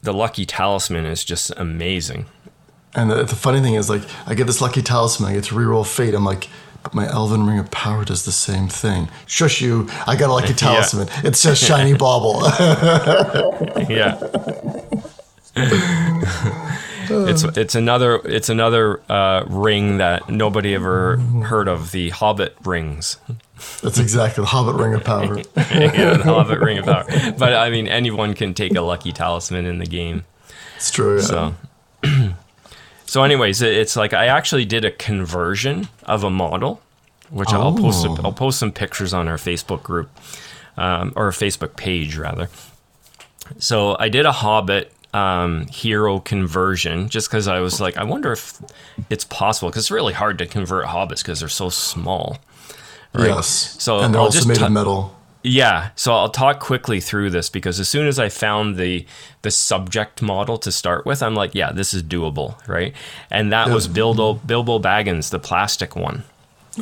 the 0.01 0.13
lucky 0.13 0.45
talisman 0.45 1.05
is 1.05 1.23
just 1.23 1.51
amazing. 1.57 2.25
And 2.93 3.09
the, 3.09 3.23
the 3.23 3.35
funny 3.35 3.61
thing 3.61 3.75
is, 3.75 3.89
like, 3.89 4.03
I 4.27 4.33
get 4.35 4.47
this 4.47 4.61
lucky 4.61 4.81
talisman, 4.81 5.31
I 5.31 5.33
get 5.35 5.45
to 5.45 5.55
reroll 5.55 5.87
fate. 5.87 6.13
I'm 6.13 6.25
like, 6.25 6.49
but 6.83 6.93
my 6.93 7.07
Elven 7.07 7.45
Ring 7.45 7.59
of 7.59 7.71
Power 7.71 8.03
does 8.03 8.25
the 8.25 8.31
same 8.31 8.67
thing. 8.67 9.09
Shush 9.25 9.61
you! 9.61 9.89
I 10.07 10.15
got 10.15 10.29
a 10.29 10.33
lucky 10.33 10.53
talisman. 10.55 11.07
It's 11.23 11.41
just 11.41 11.63
shiny 11.63 11.93
bauble. 11.93 12.41
yeah. 13.89 14.17
it's 17.09 17.43
it's 17.43 17.75
another 17.75 18.15
it's 18.25 18.49
another 18.49 19.01
uh, 19.09 19.43
ring 19.47 19.97
that 19.97 20.29
nobody 20.29 20.75
ever 20.75 21.17
heard 21.17 21.67
of 21.67 21.91
the 21.91 22.09
Hobbit 22.09 22.55
rings. 22.63 23.17
That's 23.81 23.99
exactly 23.99 24.41
the 24.43 24.47
Hobbit 24.47 24.75
Ring 24.75 24.93
of 24.93 25.03
Power. 25.03 25.37
yeah, 25.57 26.15
the 26.17 26.23
Hobbit 26.23 26.59
ring 26.59 26.77
of 26.77 26.85
power. 26.85 27.05
But 27.37 27.53
I 27.53 27.69
mean, 27.69 27.87
anyone 27.87 28.33
can 28.33 28.53
take 28.53 28.73
a 28.75 28.81
lucky 28.81 29.11
talisman 29.11 29.65
in 29.65 29.79
the 29.79 29.85
game. 29.85 30.23
It's 30.77 30.91
true. 30.91 31.17
Yeah. 31.17 31.21
So, 31.25 31.55
so 33.05 33.23
anyways, 33.23 33.61
it's 33.61 33.95
like 33.97 34.13
I 34.13 34.27
actually 34.27 34.63
did 34.65 34.85
a 34.85 34.91
conversion 34.91 35.89
of 36.03 36.23
a 36.23 36.29
model 36.29 36.81
which 37.29 37.49
I'll 37.53 37.75
post. 37.75 38.05
A, 38.05 38.09
Oh. 38.09 38.17
I'll 38.23 38.33
post 38.33 38.59
some 38.59 38.71
pictures 38.71 39.13
on 39.13 39.27
our 39.27 39.37
Facebook 39.37 39.83
group 39.83 40.09
um, 40.77 41.13
or 41.15 41.29
Facebook 41.31 41.75
page 41.75 42.15
rather. 42.17 42.49
So 43.57 43.95
I 43.99 44.09
did 44.09 44.25
a 44.25 44.31
Hobbit 44.31 44.91
um, 45.13 45.67
hero 45.67 46.19
conversion 46.19 47.09
just 47.09 47.29
because 47.29 47.47
I 47.47 47.59
was 47.59 47.79
like, 47.81 47.97
I 47.97 48.03
wonder 48.03 48.31
if 48.31 48.61
it's 49.09 49.25
possible 49.25 49.69
because 49.69 49.83
it's 49.83 49.91
really 49.91 50.13
hard 50.13 50.37
to 50.39 50.45
convert 50.45 50.85
hobbits 50.85 51.21
because 51.21 51.39
they're 51.39 51.49
so 51.49 51.69
small. 51.69 52.37
Right. 53.13 53.27
Yes. 53.27 53.47
So 53.81 53.99
and 53.99 54.13
they're 54.13 54.19
I'll 54.19 54.27
also 54.27 54.37
just 54.37 54.47
made 54.47 54.61
of 54.61 54.71
metal. 54.71 55.15
Yeah, 55.41 55.91
so 55.95 56.13
I'll 56.13 56.29
talk 56.29 56.59
quickly 56.59 56.99
through 56.99 57.29
this 57.29 57.49
because 57.49 57.79
as 57.79 57.87
soon 57.87 58.07
as 58.07 58.19
I 58.19 58.27
found 58.27 58.75
the 58.75 59.05
the 59.41 59.51
subject 59.51 60.21
model 60.21 60.57
to 60.57 60.71
start 60.71 61.05
with, 61.05 61.23
I'm 61.23 61.33
like, 61.33 61.55
yeah, 61.55 61.71
this 61.71 61.93
is 61.93 62.03
doable, 62.03 62.55
right? 62.67 62.93
And 63.31 63.51
that 63.53 63.69
was 63.69 63.87
Bilbo 63.87 64.33
Bilbo 64.33 64.79
Baggins, 64.79 65.29
the 65.29 65.39
plastic 65.39 65.95
one. 65.95 66.23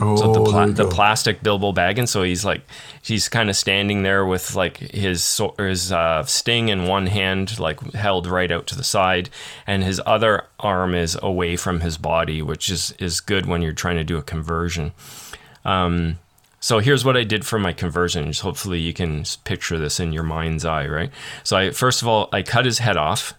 Oh, 0.01 0.15
So 0.17 0.33
the, 0.33 0.43
pla- 0.43 0.65
the 0.67 0.83
go. 0.83 0.89
plastic 0.89 1.41
Bilbo 1.41 1.71
Baggins. 1.71 2.09
So 2.09 2.23
he's 2.23 2.43
like, 2.43 2.61
he's 3.01 3.29
kind 3.29 3.49
of 3.49 3.55
standing 3.55 4.03
there 4.03 4.25
with 4.25 4.53
like 4.55 4.77
his 4.77 5.41
his 5.57 5.91
uh, 5.91 6.23
sting 6.23 6.69
in 6.69 6.85
one 6.87 7.07
hand, 7.07 7.59
like 7.59 7.79
held 7.93 8.27
right 8.27 8.51
out 8.51 8.67
to 8.67 8.75
the 8.75 8.83
side, 8.83 9.29
and 9.65 9.83
his 9.83 10.01
other 10.05 10.43
arm 10.59 10.93
is 10.93 11.17
away 11.21 11.55
from 11.55 11.79
his 11.79 11.97
body, 11.97 12.41
which 12.41 12.69
is 12.69 12.93
is 12.99 13.21
good 13.21 13.45
when 13.45 13.61
you're 13.61 13.73
trying 13.73 13.97
to 13.97 14.03
do 14.03 14.17
a 14.17 14.23
conversion. 14.23 14.91
Um, 15.65 16.19
so 16.59 16.79
here's 16.79 17.05
what 17.05 17.15
I 17.15 17.23
did 17.23 17.45
for 17.45 17.57
my 17.59 17.71
conversions. 17.71 18.39
Hopefully 18.41 18.79
you 18.79 18.93
can 18.93 19.23
picture 19.45 19.77
this 19.79 19.99
in 19.99 20.11
your 20.11 20.23
mind's 20.23 20.65
eye, 20.65 20.87
right? 20.87 21.11
So 21.43 21.55
I 21.57 21.71
first 21.71 22.01
of 22.01 22.07
all 22.07 22.29
I 22.33 22.41
cut 22.43 22.65
his 22.65 22.79
head 22.79 22.97
off, 22.97 23.33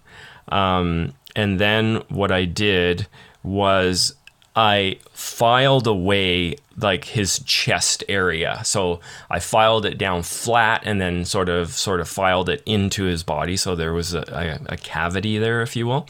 um, 0.48 1.12
and 1.36 1.58
then 1.60 1.96
what 2.08 2.32
I 2.32 2.44
did 2.46 3.06
was 3.42 4.14
I 4.56 4.98
filed 5.12 5.86
away 5.86 6.56
like 6.76 7.04
his 7.04 7.40
chest 7.40 8.02
area. 8.08 8.60
So 8.64 9.00
I 9.30 9.40
filed 9.40 9.84
it 9.84 9.98
down 9.98 10.22
flat 10.22 10.82
and 10.84 11.00
then 11.00 11.24
sort 11.24 11.48
of 11.48 11.72
sort 11.72 12.00
of 12.00 12.08
filed 12.08 12.48
it 12.48 12.62
into 12.66 13.04
his 13.04 13.22
body. 13.22 13.56
So 13.56 13.74
there 13.74 13.92
was 13.92 14.14
a, 14.14 14.24
a, 14.68 14.74
a 14.74 14.76
cavity 14.76 15.38
there, 15.38 15.62
if 15.62 15.76
you 15.76 15.86
will. 15.86 16.08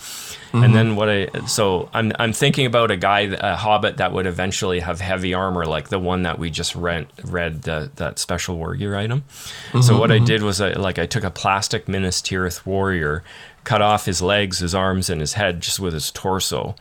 And 0.52 0.65
mm-hmm. 0.65 0.73
then 0.73 0.97
what 0.97 1.09
I 1.10 1.28
so 1.47 1.89
I'm 1.93 2.12
I'm 2.19 2.32
thinking 2.32 2.66
about 2.66 2.90
a 2.90 2.97
guy, 2.97 3.20
a 3.20 3.56
hobbit 3.56 3.98
that 3.98 4.12
would 4.12 4.27
eventually 4.27 4.81
have 4.81 5.01
heavy 5.01 5.35
armor, 5.35 5.66
like 5.66 5.89
the 5.89 5.98
one 5.98 6.23
that 6.23 6.39
we 6.39 6.51
just 6.51 6.74
read 6.74 7.06
read 7.24 7.62
the, 7.62 7.90
that 7.97 8.19
special 8.19 8.56
war 8.56 8.74
gear 8.74 8.97
item. 8.97 9.24
So 9.73 9.78
mm-hmm, 9.78 9.98
what 9.98 10.10
I 10.10 10.16
mm-hmm. 10.16 10.24
did 10.24 10.43
was 10.43 10.60
I 10.60 10.73
like 10.73 10.98
I 10.98 11.06
took 11.06 11.24
a 11.24 11.31
plastic 11.31 11.89
Minas 11.89 12.23
Tirith 12.23 12.65
warrior, 12.65 13.23
cut 13.65 13.82
off 13.82 14.06
his 14.06 14.23
legs, 14.23 14.59
his 14.60 14.74
arms, 14.74 15.10
and 15.10 15.20
his 15.20 15.35
head 15.35 15.60
just 15.60 15.81
with 15.81 15.93
his 15.93 16.10
torso 16.10 16.77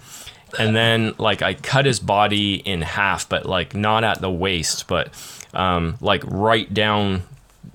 and 0.58 0.76
then 0.76 1.14
like 1.18 1.42
I 1.42 1.54
cut 1.54 1.86
his 1.86 2.00
body 2.00 2.56
in 2.56 2.82
half, 2.82 3.28
but 3.30 3.46
like 3.46 3.76
not 3.76 4.04
at 4.04 4.22
the 4.22 4.32
waist, 4.32 4.88
but 4.88 5.10
um, 5.54 5.98
like 6.02 6.24
right 6.26 6.72
down. 6.74 7.24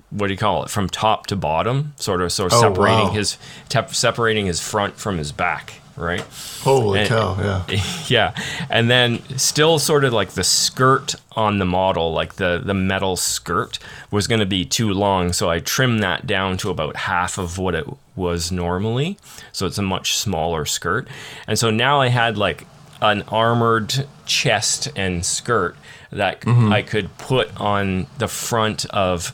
What 0.09 0.27
do 0.27 0.33
you 0.33 0.37
call 0.37 0.63
it? 0.63 0.69
From 0.69 0.87
top 0.89 1.25
to 1.27 1.35
bottom, 1.35 1.93
sort 1.95 2.21
of, 2.21 2.31
sort 2.31 2.53
of 2.53 2.57
Oh, 2.59 2.61
separating 2.61 3.07
wow. 3.07 3.13
his 3.13 3.37
tep- 3.67 3.95
separating 3.95 4.45
his 4.45 4.59
front 4.61 4.97
from 4.99 5.17
his 5.17 5.31
back, 5.31 5.81
right? 5.95 6.25
Holy 6.61 7.01
and- 7.01 7.09
cow! 7.09 7.65
Yeah. 7.69 7.83
yeah 8.07 8.35
and 8.69 8.89
then 8.89 9.21
still 9.37 9.79
sort 9.79 10.03
of 10.03 10.13
like 10.13 10.31
the 10.31 10.43
skirt 10.43 11.15
on 11.33 11.59
the 11.59 11.65
model 11.65 12.11
like 12.13 12.35
the 12.35 12.61
the 12.63 12.73
metal 12.73 13.15
skirt 13.15 13.79
was 14.11 14.27
going 14.27 14.39
to 14.39 14.45
be 14.45 14.65
too 14.65 14.91
long 14.93 15.33
so 15.33 15.49
i 15.49 15.59
trimmed 15.59 16.01
that 16.01 16.25
down 16.27 16.57
to 16.57 16.69
about 16.69 16.95
half 16.95 17.37
of 17.37 17.57
what 17.57 17.75
it 17.75 17.85
was 18.15 18.51
normally 18.51 19.17
so 19.51 19.65
it's 19.65 19.77
a 19.77 19.83
much 19.83 20.15
smaller 20.15 20.65
skirt 20.65 21.07
and 21.47 21.57
so 21.57 21.69
now 21.69 22.01
i 22.01 22.07
had 22.07 22.37
like 22.37 22.65
an 23.01 23.21
armored 23.23 24.07
chest 24.25 24.87
and 24.95 25.25
skirt 25.25 25.75
that 26.11 26.41
mm-hmm. 26.41 26.71
i 26.71 26.81
could 26.81 27.15
put 27.17 27.49
on 27.59 28.07
the 28.17 28.27
front 28.27 28.85
of 28.87 29.33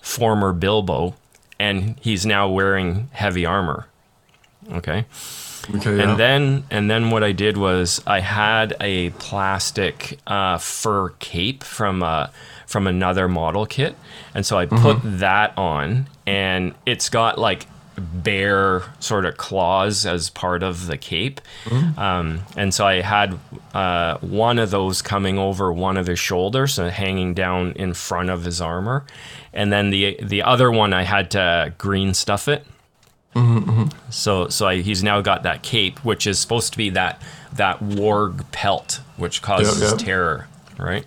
former 0.00 0.52
bilbo 0.52 1.14
and 1.58 1.98
he's 2.00 2.24
now 2.24 2.48
wearing 2.48 3.08
heavy 3.12 3.44
armor 3.44 3.86
okay 4.72 5.04
Okay. 5.76 5.96
Yeah. 5.96 6.10
and 6.10 6.18
then 6.18 6.64
and 6.70 6.90
then 6.90 7.10
what 7.10 7.22
I 7.22 7.32
did 7.32 7.56
was 7.56 8.02
I 8.06 8.20
had 8.20 8.76
a 8.80 9.10
plastic 9.10 10.18
uh, 10.26 10.58
fur 10.58 11.10
cape 11.18 11.62
from 11.64 12.02
uh, 12.02 12.28
from 12.66 12.86
another 12.86 13.28
model 13.28 13.66
kit, 13.66 13.96
and 14.34 14.44
so 14.46 14.58
I 14.58 14.66
put 14.66 14.98
that 15.02 15.56
on, 15.58 16.08
and 16.26 16.74
it's 16.86 17.08
got 17.08 17.38
like 17.38 17.66
bear 17.98 18.82
sort 18.98 19.26
of 19.26 19.36
claws 19.36 20.06
as 20.06 20.30
part 20.30 20.62
of 20.62 20.86
the 20.86 20.96
cape, 20.96 21.40
um, 21.98 22.40
and 22.56 22.72
so 22.72 22.86
I 22.86 23.00
had 23.02 23.38
uh, 23.74 24.16
one 24.18 24.58
of 24.58 24.70
those 24.70 25.02
coming 25.02 25.38
over 25.38 25.72
one 25.72 25.96
of 25.96 26.06
his 26.06 26.18
shoulders 26.18 26.78
and 26.78 26.90
hanging 26.90 27.34
down 27.34 27.72
in 27.72 27.92
front 27.94 28.30
of 28.30 28.44
his 28.44 28.60
armor, 28.60 29.04
and 29.52 29.72
then 29.72 29.90
the 29.90 30.18
the 30.22 30.42
other 30.42 30.70
one 30.70 30.92
I 30.92 31.02
had 31.02 31.30
to 31.32 31.74
green 31.76 32.14
stuff 32.14 32.48
it. 32.48 32.64
So 34.10 34.48
so 34.48 34.66
I, 34.66 34.76
he's 34.82 35.02
now 35.02 35.20
got 35.20 35.42
that 35.44 35.62
cape, 35.62 36.04
which 36.04 36.26
is 36.26 36.38
supposed 36.38 36.72
to 36.72 36.78
be 36.78 36.90
that 36.90 37.20
that 37.52 37.80
warg 37.80 38.50
pelt, 38.52 39.00
which 39.16 39.42
causes 39.42 39.80
Yep, 39.80 39.90
yep. 39.90 39.98
terror, 39.98 40.48
right? 40.78 41.06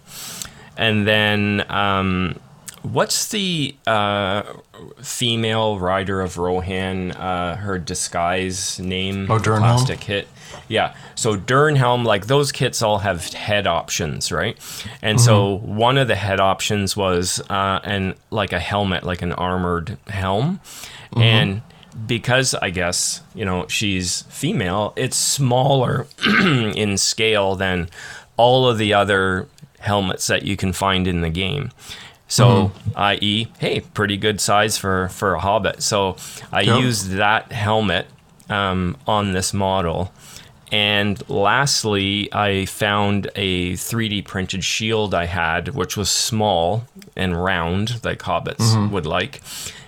And 0.78 1.06
then 1.08 1.66
um, 1.70 2.40
what's 2.82 3.28
the 3.28 3.76
uh, 3.86 4.44
female 5.02 5.80
rider 5.80 6.22
of 6.22 6.38
Rohan? 6.38 7.12
Uh, 7.12 7.56
her 7.58 7.78
disguise 7.78 8.80
name? 8.80 9.30
Oh, 9.30 9.38
Dernhelm? 9.38 9.60
Plastic 9.60 10.00
kit. 10.00 10.28
Yeah. 10.68 10.96
So 11.16 11.36
Dernhelm, 11.36 12.06
like 12.06 12.28
those 12.28 12.52
kits 12.52 12.82
all 12.82 13.00
have 13.00 13.28
head 13.34 13.68
options, 13.68 14.32
right? 14.32 14.58
And 15.02 15.20
so 15.22 15.58
Mm-hmm. 15.60 15.76
one 15.76 15.98
of 15.98 16.08
the 16.08 16.16
head 16.16 16.40
options 16.40 16.96
was 16.98 17.42
uh, 17.50 17.80
and 17.84 18.16
like 18.32 18.54
a 18.54 18.60
helmet, 18.60 19.04
like 19.04 19.22
an 19.22 19.34
armored 19.34 19.98
helm, 20.08 20.60
Mm-hmm. 21.12 21.22
and 21.22 21.62
because 22.08 22.54
I 22.56 22.70
guess 22.70 23.22
you 23.36 23.46
know 23.46 23.68
she's 23.68 24.24
female, 24.24 24.94
it's 24.96 25.18
smaller 25.18 26.08
in 26.46 26.98
scale 26.98 27.56
than 27.56 27.90
all 28.38 28.68
of 28.68 28.78
the 28.78 28.94
other 28.94 29.48
helmets 29.80 30.28
that 30.28 30.44
you 30.44 30.56
can 30.58 30.74
find 30.74 31.08
in 31.08 31.22
the 31.22 31.30
game. 31.30 31.72
So, 32.28 32.46
Mm-hmm. 32.70 32.92
i.e., 32.96 33.48
hey, 33.60 33.82
pretty 33.82 34.18
good 34.18 34.42
size 34.42 34.78
for 34.78 35.10
for 35.10 35.36
a 35.36 35.40
hobbit. 35.40 35.84
So 35.84 36.16
I 36.52 36.62
Yep. 36.62 36.80
used 36.82 37.12
that 37.12 37.52
helmet 37.52 38.08
um, 38.50 38.98
on 39.06 39.34
this 39.34 39.54
model. 39.54 40.12
And 40.72 41.22
lastly, 41.30 42.34
I 42.34 42.66
found 42.66 43.30
a 43.36 43.74
3D 43.74 44.26
printed 44.26 44.64
shield 44.64 45.14
I 45.14 45.26
had, 45.26 45.70
which 45.76 45.96
was 45.96 46.10
small 46.10 46.86
and 47.16 47.44
round, 47.44 48.04
like 48.04 48.20
hobbits 48.20 48.90
would 48.90 49.06
like, 49.06 49.42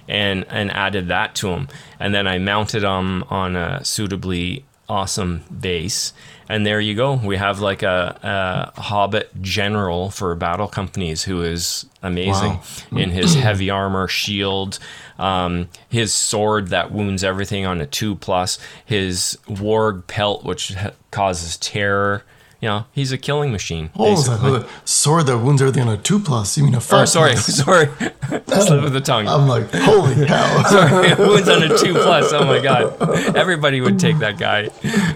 and 0.08 0.46
and 0.50 0.70
added 0.72 1.08
that 1.08 1.34
to 1.36 1.48
them. 1.50 1.68
And 2.00 2.14
then 2.14 2.28
I 2.28 2.38
mounted 2.40 2.82
them 2.82 3.24
on 3.30 3.56
a 3.56 3.84
suitably 3.86 4.66
awesome 4.88 5.44
base. 5.60 6.14
And 6.48 6.64
there 6.64 6.80
you 6.80 6.94
go. 6.94 7.16
We 7.16 7.38
have 7.38 7.60
like 7.60 7.82
a, 7.82 8.72
a 8.76 8.80
hobbit 8.82 9.32
general 9.42 10.12
for 10.12 10.36
battle 10.36 10.68
companies 10.68 11.24
who 11.24 11.42
is 11.42 11.88
amazing 12.04 12.60
Wow. 12.92 12.98
in 13.00 13.10
his 13.10 13.34
heavy 13.34 13.72
armor, 13.72 14.08
shield, 14.08 14.78
um, 15.18 15.70
his 15.90 16.14
sword 16.14 16.68
that 16.68 16.92
wounds 16.92 17.24
everything 17.24 17.66
on 17.66 17.82
a 17.82 17.88
two 17.88 18.14
plus, 18.16 18.60
his 18.86 19.40
warg 19.48 20.06
pelt 20.06 20.44
which 20.46 20.76
ha- 20.76 20.92
causes 21.10 21.58
terror. 21.58 22.24
You 22.66 22.72
know, 22.72 22.86
he's 22.94 23.12
a 23.12 23.20
killing 23.20 23.52
machine. 23.52 23.92
Hold 23.94 24.08
on 24.08 24.14
a 24.14 24.18
second, 24.18 24.34
basically. 24.42 24.50
hold 24.54 24.64
on. 24.64 24.70
Sword 24.86 25.26
that 25.28 25.38
wounds 25.38 25.62
everything 25.62 25.84
on 25.88 25.90
a 25.90 25.98
two 26.02 26.20
plus. 26.20 26.58
You 26.58 26.64
mean 26.64 26.74
a 26.74 26.80
five? 26.82 27.04
Oh, 27.04 27.06
sorry, 27.06 27.34
plus. 27.34 27.58
sorry. 27.64 27.86
Slip 27.86 28.84
of 28.84 28.92
the 28.92 29.02
tongue. 29.02 29.28
I'm 29.28 29.48
like, 29.48 29.72
holy 29.72 30.26
cow! 30.26 30.64
sorry, 30.68 31.14
wounds 31.28 31.48
on 31.48 31.62
a 31.62 31.78
two 31.78 31.94
plus. 31.94 32.34
Oh 32.34 32.44
my 32.44 32.60
god, 32.60 33.36
everybody 33.38 33.82
would 33.82 34.00
take 34.00 34.18
that 34.18 34.40
guy. 34.40 34.70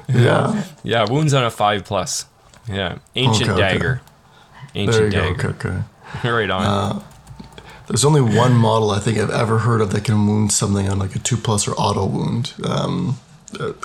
yeah. 0.08 0.64
Yeah, 0.84 1.10
wounds 1.10 1.34
on 1.34 1.44
a 1.44 1.50
five 1.50 1.86
plus. 1.86 2.28
Yeah, 2.68 3.00
ancient 3.16 3.50
Okay, 3.50 3.64
okay. 3.64 3.74
dagger. 3.74 4.02
There 4.76 4.84
you 4.84 4.88
Ancient 4.90 5.12
go. 5.12 5.20
dagger. 5.34 5.48
Okay, 5.50 5.70
okay. 6.20 6.30
Right 6.30 6.52
on. 6.52 7.04
There's 7.88 8.06
only 8.06 8.22
one 8.22 8.54
model 8.54 8.92
I 8.92 9.00
think 9.00 9.18
I've 9.18 9.32
ever 9.32 9.58
heard 9.58 9.82
of 9.82 9.90
that 9.94 10.04
can 10.04 10.28
wound 10.28 10.52
something 10.52 10.88
on 10.88 11.00
like 11.00 11.16
a 11.16 11.20
two 11.20 11.36
plus 11.38 11.68
or 11.68 11.72
auto 11.72 12.06
wound. 12.06 12.54
Um, 12.64 13.10
uh, 13.10 13.14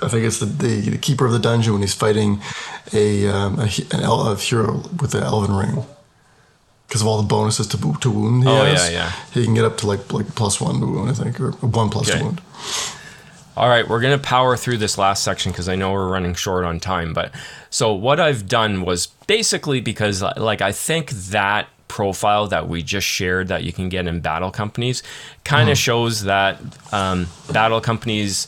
I 0.01 0.07
think 0.09 0.25
it's 0.25 0.39
the, 0.39 0.45
the, 0.45 0.89
the 0.91 0.97
keeper 0.97 1.25
of 1.25 1.31
the 1.31 1.39
dungeon 1.39 1.73
when 1.73 1.81
he's 1.81 1.93
fighting 1.93 2.41
a, 2.93 3.27
um, 3.27 3.59
a, 3.59 3.63
an 3.91 4.01
el- 4.03 4.27
a 4.31 4.35
hero 4.35 4.83
with 5.01 5.11
the 5.11 5.21
elven 5.21 5.55
ring. 5.55 5.83
Because 6.87 7.01
of 7.01 7.07
all 7.07 7.17
the 7.19 7.27
bonuses 7.27 7.65
to 7.69 7.77
to 8.01 8.11
wound 8.11 8.43
he 8.43 8.49
Oh, 8.49 8.63
has, 8.63 8.91
yeah, 8.91 8.97
yeah. 9.07 9.11
he 9.33 9.43
can 9.43 9.55
get 9.55 9.65
up 9.65 9.77
to 9.77 9.87
like 9.87 10.13
like 10.13 10.27
plus 10.35 10.61
one 10.61 10.79
to 10.79 10.85
wound, 10.85 11.09
I 11.09 11.13
think, 11.13 11.39
or 11.41 11.51
one 11.51 11.89
plus 11.89 12.11
Okay. 12.11 12.21
wound. 12.21 12.41
All 13.57 13.67
right, 13.69 13.87
we're 13.87 14.01
going 14.01 14.15
to 14.17 14.23
power 14.23 14.55
through 14.57 14.77
this 14.77 14.97
last 14.97 15.23
section 15.23 15.51
because 15.51 15.67
I 15.69 15.75
know 15.75 15.93
we're 15.93 16.09
running 16.09 16.35
short 16.35 16.63
on 16.65 16.79
time. 16.79 17.13
But 17.13 17.31
so 17.69 17.93
what 17.93 18.19
I've 18.19 18.47
done 18.47 18.83
was 18.83 19.07
basically 19.27 19.79
because, 19.81 20.21
like, 20.21 20.61
I 20.61 20.71
think 20.73 21.09
that 21.09 21.67
profile 21.87 22.47
that 22.49 22.67
we 22.67 22.83
just 22.83 23.07
shared 23.07 23.47
that 23.47 23.63
you 23.63 23.71
can 23.71 23.87
get 23.89 24.05
in 24.07 24.19
battle 24.19 24.51
companies 24.51 25.03
kind 25.45 25.69
of 25.69 25.77
shows 25.77 26.23
that 26.25 26.59
um, 26.91 27.27
battle 27.51 27.79
companies 27.79 28.47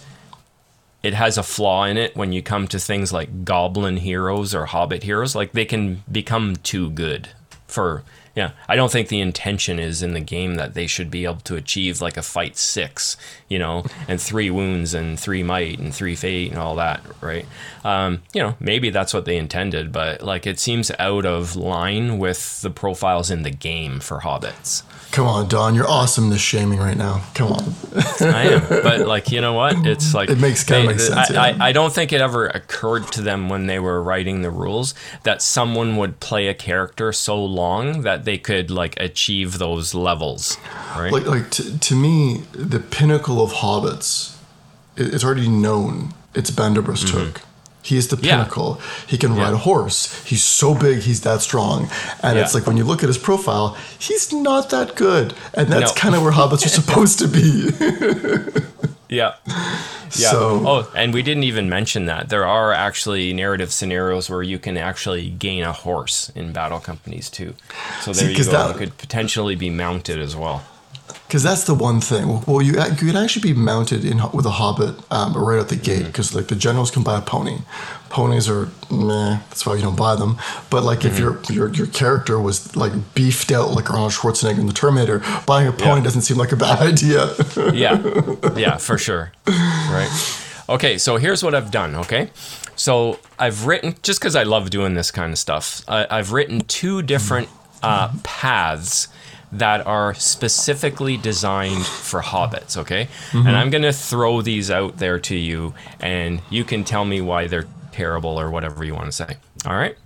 it 1.07 1.13
has 1.13 1.37
a 1.37 1.43
flaw 1.43 1.85
in 1.85 1.95
it 1.95 2.17
when 2.17 2.33
you 2.33 2.41
come 2.41 2.67
to 2.67 2.77
things 2.77 3.13
like 3.13 3.45
goblin 3.45 3.95
heroes 3.95 4.53
or 4.53 4.65
hobbit 4.65 5.03
heroes 5.03 5.35
like 5.35 5.53
they 5.53 5.63
can 5.63 6.03
become 6.11 6.57
too 6.57 6.89
good 6.89 7.29
for 7.65 8.03
yeah, 8.35 8.51
I 8.69 8.75
don't 8.75 8.91
think 8.91 9.07
the 9.07 9.19
intention 9.19 9.79
is 9.79 10.03
in 10.03 10.13
the 10.13 10.19
game 10.19 10.55
that 10.55 10.75
they 10.75 10.85
should 10.85 11.09
be 11.09 11.25
able 11.25 11.37
to 11.37 11.55
achieve 11.55 12.01
like 12.01 12.17
a 12.17 12.21
fight 12.21 12.55
six, 12.55 13.17
you 13.49 13.57
know, 13.57 13.83
and 14.07 14.21
three 14.21 14.51
wounds 14.51 14.93
and 14.93 15.19
three 15.19 15.41
might 15.41 15.79
and 15.79 15.93
three 15.93 16.15
fate 16.15 16.51
and 16.51 16.59
all 16.59 16.75
that, 16.75 17.01
right? 17.19 17.47
Um, 17.83 18.21
you 18.33 18.43
know, 18.43 18.55
maybe 18.59 18.91
that's 18.91 19.11
what 19.11 19.25
they 19.25 19.37
intended, 19.37 19.91
but 19.91 20.21
like 20.21 20.45
it 20.45 20.59
seems 20.59 20.91
out 20.99 21.25
of 21.25 21.55
line 21.55 22.19
with 22.19 22.61
the 22.61 22.69
profiles 22.69 23.31
in 23.31 23.41
the 23.41 23.49
game 23.49 23.99
for 23.99 24.19
hobbits. 24.19 24.83
Come 25.11 25.25
on, 25.27 25.47
Don, 25.47 25.73
you're 25.73 25.87
awesome 25.87 26.29
this 26.29 26.41
shaming 26.41 26.79
right 26.79 26.97
now. 26.97 27.23
Come 27.33 27.53
on. 27.53 27.73
I 28.21 28.43
am, 28.51 28.69
but 28.69 29.07
like 29.07 29.31
you 29.31 29.41
know 29.41 29.53
what? 29.53 29.85
It's 29.85 30.13
like 30.13 30.29
It 30.29 30.39
makes- 30.39 30.63
they- 30.63 30.85
makes 30.85 31.07
sense, 31.07 31.31
I, 31.31 31.33
yeah. 31.33 31.57
I, 31.59 31.69
I 31.69 31.71
don't 31.71 31.93
think 31.93 32.13
it 32.13 32.21
ever 32.21 32.47
occurred 32.47 33.11
to 33.13 33.21
them 33.21 33.49
when 33.49 33.67
they 33.67 33.79
were 33.79 34.01
writing 34.01 34.41
the 34.41 34.51
rules 34.51 34.93
that 35.23 35.41
someone 35.41 35.97
would 35.97 36.19
play 36.19 36.47
a 36.47 36.53
character 36.53 37.11
so 37.11 37.43
long 37.43 38.01
that 38.01 38.25
they 38.25 38.37
could 38.37 38.69
like 38.69 38.99
achieve 38.99 39.57
those 39.57 39.93
levels, 39.93 40.57
right? 40.95 41.11
like 41.11 41.25
like 41.25 41.49
to, 41.51 41.79
to 41.79 41.95
me 41.95 42.43
the 42.51 42.79
pinnacle 42.79 43.41
of 43.41 43.51
hobbits 43.53 44.37
it, 44.97 45.13
it's 45.13 45.23
already 45.23 45.47
known 45.47 46.13
it's 46.33 46.51
Bandobras 46.51 47.03
mm-hmm. 47.05 47.25
Took. 47.33 47.41
He 47.87 47.95
is 47.97 48.07
the 48.09 48.15
Mm-hmm. 48.17 48.25
Yeah. 48.25 48.37
pinnacle. 48.43 48.81
He 49.07 49.17
can 49.17 49.31
ride 49.35 49.49
Yeah. 49.49 49.61
a 49.61 49.63
horse. 49.69 49.99
He's 50.25 50.43
so 50.43 50.73
big, 50.75 50.99
he's 51.07 51.21
that 51.21 51.41
strong. 51.41 51.89
And 52.21 52.37
it's 52.39 52.53
like 52.55 52.67
when 52.67 52.77
you 52.77 52.83
look 52.83 53.01
at 53.03 53.07
his 53.07 53.17
profile, 53.17 53.77
he's 53.99 54.31
not 54.33 54.69
that 54.71 54.95
good. 54.95 55.33
And 55.53 55.67
that's 55.71 55.93
No. 55.95 56.01
kind 56.01 56.15
of 56.15 56.21
where 56.23 56.33
hobbits 56.33 56.65
are 56.65 56.69
supposed 56.81 57.19
to 57.19 57.27
be. 57.27 57.51
yeah. 59.09 59.33
Yeah. 60.15 60.31
So- 60.31 60.63
oh, 60.65 60.91
and 60.95 61.13
we 61.13 61.21
didn't 61.21 61.43
even 61.43 61.67
mention 61.69 62.05
that 62.05 62.29
there 62.29 62.45
are 62.47 62.71
actually 62.71 63.33
narrative 63.33 63.71
scenarios 63.73 64.29
where 64.29 64.41
you 64.41 64.57
can 64.57 64.77
actually 64.77 65.29
gain 65.29 65.63
a 65.63 65.73
horse 65.73 66.31
in 66.33 66.53
battle 66.53 66.79
companies 66.79 67.29
too. 67.29 67.53
So 68.01 68.13
there 68.13 68.23
See, 68.29 68.37
you 68.37 68.45
go. 68.45 68.51
that- 68.51 68.71
you 68.71 68.79
could 68.79 68.97
potentially 68.97 69.55
be 69.55 69.69
mounted 69.69 70.17
as 70.19 70.33
well. 70.33 70.63
Because 71.27 71.43
that's 71.43 71.65
the 71.65 71.73
one 71.73 71.99
thing. 71.99 72.41
Well, 72.47 72.61
you, 72.61 72.73
you 72.79 72.95
could 72.95 73.15
actually 73.17 73.53
be 73.53 73.59
mounted 73.59 74.05
in 74.05 74.19
with 74.33 74.45
a 74.45 74.51
hobbit 74.51 74.95
um, 75.11 75.33
right 75.33 75.59
out 75.59 75.67
the 75.67 75.75
gate. 75.75 75.99
Mm-hmm. 75.99 76.07
Because 76.07 76.33
like 76.33 76.47
the 76.47 76.55
generals 76.55 76.89
can 76.89 77.03
buy 77.03 77.17
a 77.17 77.21
pony. 77.21 77.57
Ponies 78.09 78.47
are 78.47 78.69
meh. 78.89 79.39
That's 79.49 79.65
why 79.65 79.75
you 79.75 79.81
don't 79.81 79.97
buy 79.97 80.15
them. 80.15 80.37
But 80.69 80.83
like 80.83 81.03
if 81.03 81.17
Mm-hmm. 81.17 81.53
your 81.53 81.67
your 81.67 81.73
your 81.75 81.87
character 81.87 82.39
was 82.39 82.75
like 82.77 82.93
beefed 83.13 83.51
out 83.51 83.71
like 83.71 83.89
Arnold 83.91 84.13
Schwarzenegger 84.13 84.59
in 84.59 84.67
the 84.67 84.73
Terminator, 84.73 85.21
buying 85.45 85.67
a 85.67 85.73
pony 85.73 85.97
Yeah. 85.97 86.03
doesn't 86.05 86.21
seem 86.21 86.37
like 86.37 86.53
a 86.53 86.55
bad 86.55 86.79
idea. 86.79 87.33
yeah 87.73 88.01
yeah 88.55 88.77
for 88.77 88.97
sure 88.97 89.31
right 89.47 90.09
okay 90.69 90.97
so 90.97 91.17
here's 91.17 91.43
what 91.43 91.55
i've 91.55 91.71
done 91.71 91.95
okay 91.95 92.29
so 92.75 93.17
i've 93.39 93.65
written 93.65 93.95
just 94.03 94.19
because 94.19 94.35
i 94.35 94.43
love 94.43 94.69
doing 94.69 94.93
this 94.95 95.11
kind 95.11 95.31
of 95.31 95.39
stuff 95.39 95.81
I, 95.87 96.05
i've 96.09 96.31
written 96.33 96.59
two 96.61 97.01
different 97.01 97.47
uh, 97.83 98.11
paths 98.23 99.07
that 99.51 99.85
are 99.87 100.13
specifically 100.13 101.17
designed 101.17 101.85
for 101.85 102.21
hobbits 102.21 102.77
okay? 102.77 103.01
And 103.31 103.45
mm-hmm. 103.45 103.47
i'm 103.47 103.69
going 103.69 103.83
to 103.83 103.93
throw 103.93 104.41
these 104.41 104.69
out 104.69 104.97
there 104.97 105.19
to 105.21 105.35
you 105.35 105.73
and 105.99 106.41
you 106.49 106.63
can 106.63 106.83
tell 106.83 107.05
me 107.05 107.21
why 107.21 107.47
they're 107.47 107.67
terrible 107.91 108.39
or 108.39 108.51
whatever 108.51 108.83
you 108.83 108.93
want 108.93 109.05
to 109.05 109.11
say 109.11 109.37
all 109.65 109.75
right? 109.75 109.97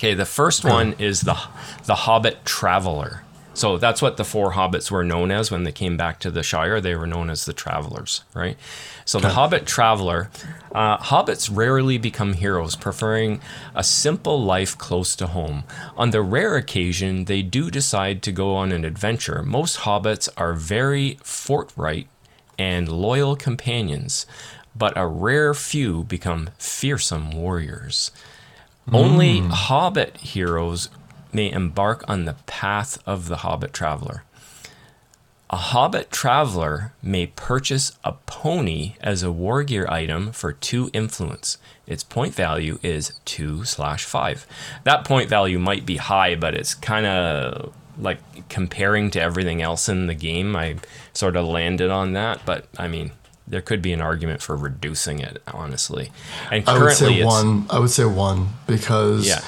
Okay, 0.00 0.14
the 0.14 0.24
first 0.24 0.64
one 0.64 0.94
is 0.98 1.20
the 1.20 1.38
the 1.84 1.94
Hobbit 1.94 2.46
Traveler. 2.46 3.22
So 3.60 3.76
that's 3.76 4.00
what 4.00 4.16
the 4.16 4.24
four 4.24 4.52
hobbits 4.52 4.90
were 4.90 5.04
known 5.04 5.30
as 5.30 5.50
when 5.50 5.64
they 5.64 5.72
came 5.72 5.98
back 5.98 6.18
to 6.20 6.30
the 6.30 6.42
Shire. 6.42 6.80
They 6.80 6.94
were 6.94 7.06
known 7.06 7.28
as 7.28 7.44
the 7.44 7.52
Travelers, 7.52 8.24
right? 8.32 8.56
So 9.04 9.20
the 9.20 9.28
Hobbit 9.28 9.66
Traveler, 9.66 10.30
uh, 10.74 10.96
hobbits 10.96 11.54
rarely 11.54 11.98
become 11.98 12.32
heroes, 12.32 12.74
preferring 12.74 13.42
a 13.74 13.84
simple 13.84 14.42
life 14.42 14.78
close 14.78 15.14
to 15.16 15.26
home. 15.26 15.64
On 15.94 16.10
the 16.10 16.22
rare 16.22 16.56
occasion 16.56 17.26
they 17.26 17.42
do 17.42 17.70
decide 17.70 18.22
to 18.22 18.32
go 18.32 18.56
on 18.56 18.72
an 18.72 18.86
adventure, 18.86 19.42
most 19.42 19.80
hobbits 19.80 20.30
are 20.38 20.54
very 20.54 21.18
forthright 21.22 22.06
and 22.58 22.88
loyal 22.88 23.36
companions, 23.36 24.24
but 24.74 24.96
a 24.96 25.06
rare 25.06 25.52
few 25.52 26.04
become 26.04 26.48
fearsome 26.56 27.32
warriors. 27.32 28.10
Only 28.90 29.40
Hobbit 29.40 30.16
heroes 30.16 30.88
may 31.32 31.50
embark 31.50 32.04
on 32.08 32.24
the 32.24 32.34
path 32.46 32.98
of 33.06 33.28
the 33.28 33.38
Hobbit 33.38 33.72
Traveler. 33.72 34.24
A 35.52 35.56
Hobbit 35.56 36.12
Traveler 36.12 36.92
may 37.02 37.26
purchase 37.26 37.92
a 38.04 38.12
pony 38.26 38.94
as 39.00 39.24
a 39.24 39.32
war 39.32 39.64
gear 39.64 39.86
item 39.88 40.30
for 40.30 40.52
two 40.52 40.90
influence. 40.92 41.58
Its 41.88 42.04
point 42.04 42.34
value 42.34 42.78
is 42.84 43.14
two 43.24 43.64
slash 43.64 44.04
five. 44.04 44.46
That 44.84 45.04
point 45.04 45.28
value 45.28 45.58
might 45.58 45.84
be 45.84 45.96
high, 45.96 46.36
but 46.36 46.54
it's 46.54 46.74
kind 46.74 47.04
of 47.04 47.74
like 47.98 48.48
comparing 48.48 49.10
to 49.10 49.20
everything 49.20 49.60
else 49.60 49.88
in 49.88 50.06
the 50.06 50.14
game. 50.14 50.54
I 50.54 50.76
sort 51.12 51.34
of 51.34 51.46
landed 51.46 51.90
on 51.90 52.12
that, 52.12 52.46
but 52.46 52.66
I 52.78 52.86
mean, 52.86 53.10
there 53.48 53.60
could 53.60 53.82
be 53.82 53.92
an 53.92 54.00
argument 54.00 54.42
for 54.42 54.54
reducing 54.54 55.18
it, 55.18 55.42
honestly. 55.52 56.12
And 56.52 56.66
I 56.68 56.78
would 56.80 56.92
say 56.92 57.14
it's 57.14 57.26
one. 57.26 57.66
I 57.68 57.80
would 57.80 57.90
say 57.90 58.04
one 58.04 58.50
because 58.68 59.26
Yeah. 59.26 59.40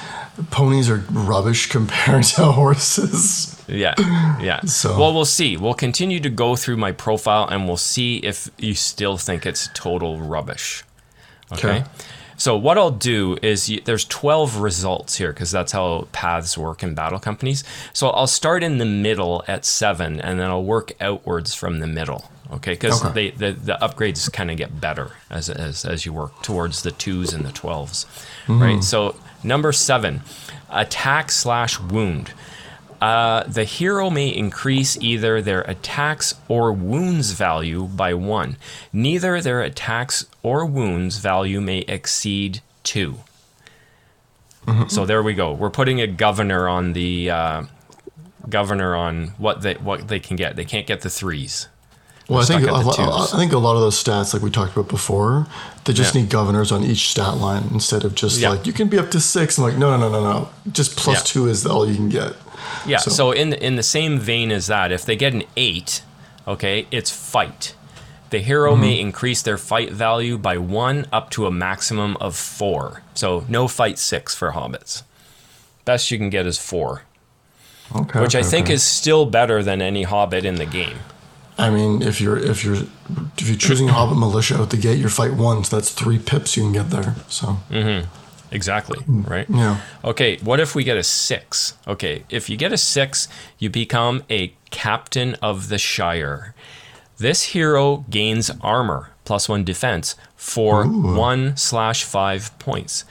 Ponies 0.51 0.91
are 0.91 1.03
rubbish 1.11 1.69
compared 1.69 2.25
to 2.37 2.45
horses. 2.53 3.63
Yeah, 3.69 3.95
yeah. 4.41 4.61
So- 4.67 4.99
well, 4.99 5.15
we'll 5.15 5.25
see. 5.25 5.57
We'll 5.57 5.75
continue 5.75 6.21
to 6.21 6.31
go 6.31 6.57
through 6.57 6.77
my 6.77 6.93
profile, 6.93 7.47
and 7.49 7.67
we'll 7.67 7.77
see 7.77 8.19
if 8.19 8.51
you 8.59 8.75
still 8.75 9.17
think 9.17 9.47
it's 9.47 9.69
total 9.75 10.21
rubbish. 10.21 10.85
Okay. 11.53 11.69
Okay. 11.81 11.85
So 12.37 12.57
what 12.57 12.77
I'll 12.77 12.91
do 12.91 13.39
is 13.41 13.69
y 13.71 13.81
there's 13.85 14.05
12 14.07 14.57
results 14.57 15.17
here 15.17 15.33
because 15.33 15.53
that's 15.53 15.71
how 15.71 16.09
paths 16.11 16.59
work 16.59 16.83
in 16.83 16.93
battle 16.95 17.21
companies. 17.21 17.63
So 17.93 18.09
I'll 18.09 18.27
start 18.27 18.65
in 18.65 18.79
the 18.79 18.85
middle 18.85 19.45
at 19.47 19.65
seven, 19.65 20.21
and 20.21 20.41
then 20.41 20.51
I'll 20.51 20.65
work 20.65 20.93
outwards 21.01 21.55
from 21.55 21.79
the 21.79 21.87
middle. 21.87 22.31
Okay, 22.53 22.73
because 22.73 23.05
Okay. 23.05 23.31
the, 23.31 23.53
the 23.53 23.79
upgrades 23.81 24.31
kind 24.31 24.51
of 24.51 24.57
get 24.57 24.81
better 24.81 25.13
as, 25.31 25.49
as 25.49 25.85
as 25.85 26.05
you 26.05 26.13
work 26.13 26.43
towards 26.43 26.83
the 26.83 26.91
twos 26.91 27.33
and 27.33 27.47
the 27.47 27.53
12s 27.53 28.05
mm-hmm. 28.47 28.63
right? 28.63 28.85
So 28.85 29.15
number 29.45 29.73
seven, 29.73 30.23
attack 30.71 31.31
slash 31.31 31.79
wound. 31.79 32.33
Uh, 33.01 33.43
the 33.49 33.65
hero 33.65 34.11
may 34.11 34.29
increase 34.29 34.97
either 35.01 35.43
their 35.43 35.63
attacks 35.63 36.37
or 36.47 36.73
wounds 36.73 37.33
value 37.33 37.85
by 37.89 38.15
one. 38.15 38.57
Neither 38.93 39.41
their 39.41 39.61
attacks 39.61 40.25
or 40.45 40.65
wounds 40.65 41.19
value 41.19 41.61
may 41.61 41.79
exceed 41.89 42.61
2 42.85 43.19
So 44.89 45.05
there 45.05 45.23
we 45.23 45.35
go. 45.35 45.53
We're 45.53 45.71
putting 45.71 46.01
a 46.01 46.07
governor 46.07 46.69
on 46.69 46.93
the 46.93 47.31
uh, 47.31 47.63
governor 48.49 48.95
on 48.95 49.29
what 49.39 49.63
they 49.63 49.75
what 49.75 50.07
they 50.07 50.21
can 50.21 50.37
get. 50.37 50.55
They 50.55 50.65
can't 50.65 50.87
get 50.87 51.01
the 51.01 51.11
threes. 51.11 51.67
Well, 52.29 52.41
I 52.41 52.45
think 52.45 52.63
stuck 52.63 52.75
a, 52.75 52.79
at 52.79 52.83
the 52.97 53.03
lo- 53.03 53.19
twos. 53.19 53.35
I 53.35 53.37
think 53.37 53.53
a 53.53 53.59
lot 53.59 53.75
of 53.75 53.81
those 53.83 54.03
stats, 54.03 54.33
like 54.33 54.43
we 54.43 54.51
talked 54.51 54.73
about 54.77 54.89
before, 54.89 55.47
they 55.85 55.93
just 55.93 56.15
Yeah. 56.15 56.23
need 56.23 56.31
governors 56.31 56.71
on 56.73 56.85
each 56.85 57.11
stat 57.11 57.37
line 57.39 57.65
instead 57.73 58.05
of 58.05 58.15
just 58.15 58.39
Yeah. 58.39 58.51
like 58.51 58.67
you 58.67 58.73
can 58.73 58.89
be 58.89 58.99
up 58.99 59.11
to 59.11 59.21
six. 59.21 59.59
I'm 59.59 59.65
like, 59.65 59.77
no, 59.77 59.97
no, 59.97 60.09
no, 60.09 60.21
no, 60.23 60.33
no. 60.33 60.49
Just 60.71 60.97
plus 60.97 61.17
Yeah. 61.19 61.23
two 61.25 61.49
is 61.49 61.67
all 61.67 61.87
you 61.89 61.95
can 61.97 62.09
get. 62.09 62.35
Yeah. 62.87 62.99
So- 62.99 63.11
So, 63.11 63.31
in 63.33 63.53
in 63.55 63.77
the 63.77 63.83
same 63.83 64.19
vein 64.19 64.51
as 64.53 64.67
that, 64.69 64.93
if 64.93 65.05
they 65.05 65.17
get 65.17 65.33
an 65.35 65.43
eight, 65.57 66.03
okay, 66.47 66.87
it's 66.91 67.11
fight. 67.11 67.75
The 68.31 68.39
hero 68.39 68.73
mm-hmm. 68.73 68.81
may 68.81 68.99
increase 69.01 69.43
their 69.43 69.59
fight 69.59 69.93
value 69.93 70.39
by 70.39 70.57
one 70.57 71.07
up 71.13 71.29
to 71.31 71.47
a 71.47 71.51
maximum 71.51 72.17
of 72.19 72.35
four. 72.35 73.03
So 73.15 73.45
no 73.49 73.69
fight 73.69 73.99
six 73.99 74.35
for 74.35 74.53
hobbits. 74.53 75.03
Best 75.85 76.11
you 76.11 76.17
can 76.17 76.31
get 76.31 76.47
is 76.47 76.57
four, 76.59 77.03
Okay. 77.95 78.21
which 78.21 78.35
I 78.35 78.43
think 78.43 78.67
okay. 78.67 78.75
is 78.75 78.83
still 78.83 79.27
better 79.27 79.63
than 79.63 79.83
any 79.83 80.05
hobbit 80.05 80.45
in 80.47 80.55
the 80.55 80.65
game. 80.65 81.01
I 81.63 81.71
mean, 81.71 82.03
if 82.03 82.21
you're 82.21 82.37
if 82.37 82.65
you're 82.65 82.75
if 83.39 83.49
you're 83.49 83.57
choosing 83.57 83.87
Hobbit 83.87 84.19
militia 84.19 84.57
at 84.61 84.71
the 84.71 84.77
gate, 84.77 84.99
you're 84.99 85.09
fight 85.09 85.35
one, 85.35 85.63
so 85.63 85.77
that's 85.77 85.91
three 85.91 86.19
pips 86.19 86.57
you 86.57 86.65
can 86.65 86.73
get 86.73 86.91
there. 86.91 87.15
So 87.29 87.59
mm-hmm. 87.71 88.09
Exactly. 88.51 88.99
Mm, 89.05 89.31
right. 89.31 89.47
yeah. 89.49 89.81
Okay, 90.05 90.39
what 90.39 90.59
if 90.59 90.75
we 90.75 90.83
get 90.83 90.97
a 90.97 91.05
six? 91.05 91.79
Okay, 91.87 92.25
if 92.29 92.51
you 92.51 92.57
get 92.57 92.73
a 92.73 92.77
six, 92.77 93.29
you 93.59 93.71
become 93.71 94.25
a 94.29 94.55
captain 94.71 95.37
of 95.37 95.69
the 95.69 95.79
Shire. 95.79 96.53
This 97.17 97.45
hero 97.55 98.05
gains 98.11 98.51
armor 98.61 99.13
plus 99.25 99.49
one 99.49 99.63
defense 99.63 100.17
for 100.35 100.85
one 100.85 101.57
slash 101.57 102.03
five 102.03 102.59
points. 102.59 103.05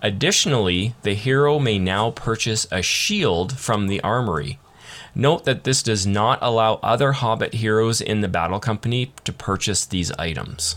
Additionally, 0.00 0.94
the 1.02 1.14
hero 1.14 1.58
may 1.58 1.78
now 1.78 2.10
purchase 2.10 2.66
a 2.70 2.80
shield 2.80 3.58
from 3.58 3.86
the 3.86 4.00
armory. 4.00 4.58
Note 5.18 5.44
that 5.44 5.64
this 5.64 5.82
does 5.82 6.06
not 6.06 6.38
allow 6.40 6.74
other 6.82 7.12
Hobbit 7.12 7.54
heroes 7.54 8.00
in 8.00 8.22
the 8.22 8.28
battle 8.28 8.60
company 8.60 9.12
to 9.24 9.32
purchase 9.32 9.84
these 9.84 10.10
items. 10.12 10.76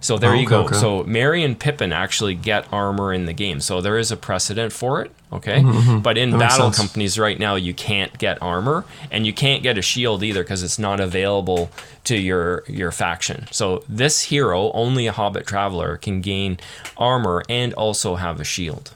So 0.00 0.18
there 0.18 0.34
you 0.34 0.42
Okay, 0.46 0.50
go. 0.50 0.64
okay. 0.64 0.74
So 0.74 1.04
Merry 1.04 1.44
and 1.44 1.56
Pippin 1.56 1.92
actually 1.92 2.34
get 2.34 2.66
armor 2.72 3.12
in 3.14 3.26
the 3.26 3.32
game. 3.32 3.60
So 3.60 3.80
there 3.80 3.96
is 3.98 4.10
a 4.10 4.16
precedent 4.16 4.72
for 4.72 5.00
it. 5.00 5.12
Okay. 5.32 5.62
But 5.62 6.18
in 6.18 6.30
Mm-hmm, 6.30 6.38
That 6.38 6.50
battle 6.50 6.72
companies 6.72 7.20
right 7.20 7.38
now, 7.38 7.54
you 7.54 7.72
can't 7.72 8.18
get 8.18 8.42
armor 8.42 8.84
and 9.12 9.24
you 9.28 9.32
can't 9.32 9.62
get 9.62 9.78
a 9.78 9.82
shield 9.82 10.24
either 10.24 10.42
because 10.42 10.64
it's 10.64 10.78
not 10.78 10.98
available 10.98 11.70
to 12.04 12.16
your 12.18 12.64
your 12.66 12.90
faction. 12.90 13.46
So 13.52 13.84
this 13.88 14.22
hero, 14.22 14.72
only 14.72 15.06
a 15.06 15.12
Hobbit 15.12 15.46
traveler, 15.46 15.96
can 15.98 16.20
gain 16.20 16.58
armor 16.96 17.44
and 17.48 17.72
also 17.74 18.16
have 18.16 18.40
a 18.40 18.44
shield. 18.44 18.90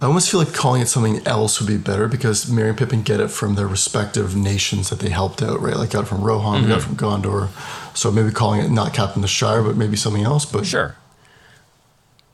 I 0.00 0.06
almost 0.06 0.30
feel 0.30 0.40
like 0.40 0.52
calling 0.52 0.82
it 0.82 0.86
something 0.88 1.24
else 1.26 1.60
would 1.60 1.68
be 1.68 1.76
better 1.78 2.08
because 2.08 2.50
Merry 2.50 2.70
and 2.70 2.78
Pippin 2.78 3.02
get 3.02 3.20
it 3.20 3.28
from 3.28 3.54
their 3.54 3.68
respective 3.68 4.34
nations 4.36 4.90
that 4.90 4.98
they 4.98 5.08
helped 5.08 5.40
out, 5.40 5.60
right? 5.60 5.76
Like 5.76 5.90
got 5.90 6.02
it 6.04 6.06
from 6.08 6.22
Rohan, 6.22 6.62
we 6.62 6.68
got 6.68 6.78
it 6.78 6.82
from 6.82 6.96
Gondor. 6.96 7.48
So 7.96 8.10
maybe 8.10 8.30
calling 8.32 8.60
it 8.60 8.70
not 8.70 8.92
Captain 8.92 9.18
of 9.20 9.22
the 9.22 9.28
Shire, 9.28 9.62
but 9.62 9.76
maybe 9.76 9.96
something 9.96 10.24
else. 10.24 10.44
But 10.44 10.66
Sure. 10.66 10.96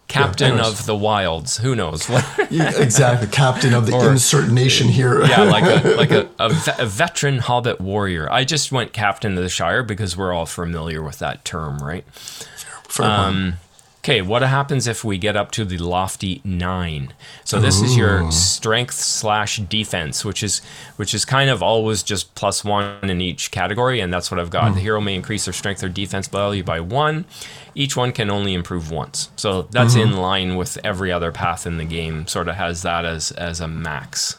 Captain 0.08 0.52
anyways. 0.52 0.80
of 0.80 0.86
the 0.86 0.96
Wilds. 0.96 1.58
Who 1.58 1.76
knows? 1.76 2.08
Yeah, 2.50 2.72
exactly, 2.80 3.28
Captain 3.28 3.72
of 3.74 3.86
the 3.86 3.92
Or- 3.96 4.10
insert 4.10 4.50
nation 4.50 4.88
here. 4.88 5.24
yeah, 5.24 5.42
like 5.44 5.62
a 5.84 5.88
like 5.96 6.10
a, 6.10 6.28
a, 6.40 6.48
ve- 6.48 6.72
a 6.82 6.86
veteran 6.86 7.38
Hobbit 7.38 7.80
warrior. 7.80 8.28
I 8.32 8.42
just 8.42 8.72
went 8.72 8.92
Captain 8.92 9.36
of 9.38 9.42
the 9.44 9.48
Shire 9.48 9.84
because 9.84 10.16
we're 10.16 10.32
all 10.32 10.46
familiar 10.46 11.00
with 11.00 11.20
that 11.20 11.44
term, 11.44 11.78
right? 11.78 12.04
Fair 12.12 13.06
point. 13.06 13.10
Um, 13.12 13.52
Okay, 14.02 14.22
what 14.22 14.40
happens 14.40 14.86
if 14.86 15.04
we 15.04 15.18
get 15.18 15.36
up 15.36 15.50
to 15.52 15.64
the 15.64 15.76
lofty 15.76 16.40
nine? 16.42 17.12
So 17.44 17.60
this 17.60 17.82
is 17.82 17.98
your 17.98 18.30
strength 18.32 18.94
slash 18.94 19.58
defense, 19.58 20.24
which 20.24 20.42
is 20.42 20.62
which 20.96 21.12
is 21.12 21.26
kind 21.26 21.50
of 21.50 21.62
always 21.62 22.02
just 22.02 22.34
plus 22.34 22.64
one 22.64 23.10
in 23.10 23.20
each 23.20 23.50
category, 23.50 24.00
and 24.00 24.10
that's 24.10 24.30
what 24.30 24.40
I've 24.40 24.48
got. 24.48 24.72
The 24.72 24.80
hero 24.80 25.02
may 25.02 25.14
increase 25.14 25.44
their 25.44 25.52
strength 25.52 25.84
or 25.84 25.90
defense 25.90 26.28
value 26.28 26.62
by 26.64 26.80
one. 26.80 27.26
Each 27.74 27.94
one 27.94 28.12
can 28.12 28.30
only 28.30 28.54
improve 28.54 28.90
once, 28.90 29.28
so 29.36 29.62
that's 29.70 29.94
in 29.96 30.16
line 30.16 30.56
with 30.56 30.78
every 30.82 31.12
other 31.12 31.30
path 31.30 31.66
in 31.66 31.76
the 31.76 31.84
game. 31.84 32.26
Sort 32.26 32.48
of 32.48 32.54
has 32.56 32.80
that 32.82 33.04
as 33.04 33.32
as 33.32 33.60
a 33.60 33.68
max. 33.68 34.38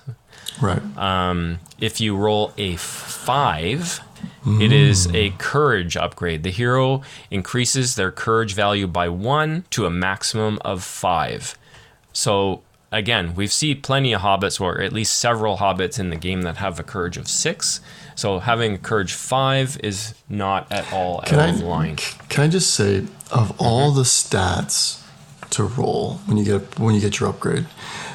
right. 0.59 0.81
Um, 0.97 1.59
if 1.79 2.01
you 2.01 2.17
roll 2.17 2.51
a 2.57 2.77
five, 2.77 4.01
it 4.45 4.71
is 4.71 5.07
a 5.13 5.31
courage 5.37 5.95
upgrade. 5.95 6.43
The 6.43 6.51
hero 6.51 7.01
increases 7.29 7.95
their 7.95 8.11
courage 8.11 8.53
value 8.53 8.87
by 8.87 9.07
one 9.09 9.65
to 9.71 9.85
a 9.85 9.89
maximum 9.89 10.57
of 10.65 10.83
five. 10.83 11.57
So 12.13 12.61
again, 12.91 13.35
we've 13.35 13.51
seen 13.53 13.81
plenty 13.81 14.13
of 14.13 14.21
hobbits, 14.21 14.59
or 14.59 14.81
at 14.81 14.91
least 14.93 15.17
several 15.17 15.57
hobbits 15.57 15.99
in 15.99 16.09
the 16.09 16.15
game 16.15 16.41
that 16.41 16.57
have 16.57 16.79
a 16.79 16.83
courage 16.83 17.17
of 17.17 17.27
six. 17.27 17.81
So 18.15 18.39
having 18.39 18.73
a 18.73 18.77
courage 18.77 19.13
five 19.13 19.79
is 19.83 20.13
not 20.27 20.71
at 20.71 20.91
all 20.91 21.21
Can 21.21 21.39
out 21.39 21.49
I, 21.49 21.51
line. 21.63 21.95
can 22.29 22.43
I 22.43 22.47
just 22.47 22.73
say, 22.73 23.05
of 23.31 23.53
all 23.59 23.91
the 23.91 24.03
stats 24.03 25.01
to 25.51 25.63
roll 25.63 26.15
when 26.25 26.37
you 26.37 26.43
get 26.45 26.79
when 26.79 26.95
you 26.95 27.01
get 27.01 27.19
your 27.19 27.29
upgrade, 27.29 27.65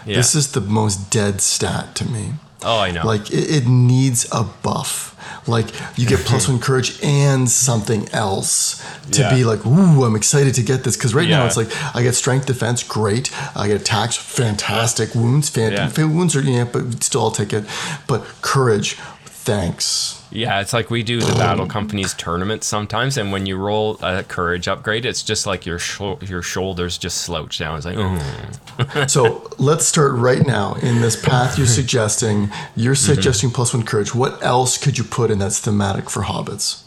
Yeah. 0.05 0.17
this 0.17 0.35
is 0.35 0.53
the 0.53 0.61
most 0.61 1.11
dead 1.11 1.41
stat 1.41 1.95
to 1.97 2.05
me. 2.09 2.35
Oh, 2.63 2.79
I 2.79 2.91
know. 2.91 3.05
Like 3.07 3.31
it, 3.31 3.51
it 3.51 3.67
needs 3.67 4.27
a 4.33 4.43
buff. 4.45 5.16
Like 5.49 5.67
you 5.97 6.07
get 6.07 6.21
plus 6.21 6.49
one 6.49 6.59
courage 6.59 6.99
and 7.03 7.49
something 7.49 8.09
else 8.11 8.83
to 9.13 9.21
Yeah. 9.23 9.35
be 9.35 9.45
like, 9.45 9.65
ooh, 9.67 10.05
I'm 10.05 10.17
excited 10.17 10.55
to 10.57 10.63
get 10.63 10.83
this. 10.85 10.97
Because 10.97 11.15
right 11.15 11.29
now 11.29 11.47
it's 11.47 11.57
like 11.57 11.69
I 11.95 12.03
get 12.03 12.15
strength 12.15 12.47
defense, 12.47 12.83
great. 12.83 13.31
I 13.57 13.69
get 13.69 13.81
attacks, 13.81 14.17
fantastic. 14.17 15.15
Wounds, 15.15 15.49
fan- 15.49 15.73
Yeah. 15.73 16.05
wounds 16.07 16.35
are 16.37 16.41
yeah, 16.43 16.65
but 16.65 17.03
still 17.05 17.23
I'll 17.23 17.31
take 17.31 17.53
it. 17.53 17.65
But 18.07 18.25
courage, 18.43 18.95
thanks. 19.25 20.16
Yeah, 20.31 20.61
it's 20.61 20.73
like 20.73 20.91
we 20.91 21.03
do 21.05 21.21
the 21.21 21.33
battle 21.35 21.67
companies 21.67 22.13
tournaments 22.15 22.67
sometimes, 22.67 23.17
and 23.17 23.31
when 23.31 23.47
you 23.47 23.57
roll 23.57 23.97
a 24.03 24.25
courage 24.25 24.67
upgrade, 24.67 25.07
it's 25.07 25.23
just 25.23 25.47
like 25.47 25.65
your 25.65 25.79
sho- 25.79 26.19
your 26.21 26.43
shoulders 26.43 26.99
just 26.99 27.19
slouch 27.19 27.59
down. 27.59 27.77
It's 27.77 27.87
like, 27.87 27.97
oh, 27.97 29.07
So 29.07 29.49
let's 29.59 29.87
start 29.87 30.13
right 30.15 30.45
now 30.45 30.75
in 30.75 31.01
this 31.01 31.15
path 31.21 31.57
you're 31.57 31.67
suggesting. 31.81 32.51
You're 32.75 32.97
suggesting 32.97 33.51
plus 33.51 33.73
one 33.73 33.85
courage. 33.85 34.15
What 34.15 34.43
else 34.43 34.79
could 34.79 34.99
you 34.99 35.05
put 35.05 35.31
in 35.31 35.39
that's 35.39 35.61
thematic 35.61 36.11
for 36.11 36.23
hobbits? 36.25 36.83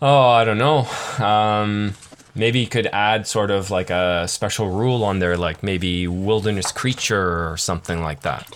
oh, 0.00 0.28
I 0.30 0.44
don't 0.44 0.58
know. 0.58 0.86
Um, 1.24 1.94
maybe 2.34 2.60
you 2.60 2.66
could 2.66 2.86
add 2.92 3.26
sort 3.26 3.50
of 3.50 3.70
like 3.70 3.90
a 3.90 4.26
special 4.28 4.70
rule 4.70 5.04
on 5.04 5.18
there, 5.18 5.36
like 5.36 5.62
maybe 5.62 6.06
wilderness 6.08 6.72
creature 6.72 7.50
or 7.50 7.56
something 7.56 8.02
like 8.02 8.22
that. 8.22 8.52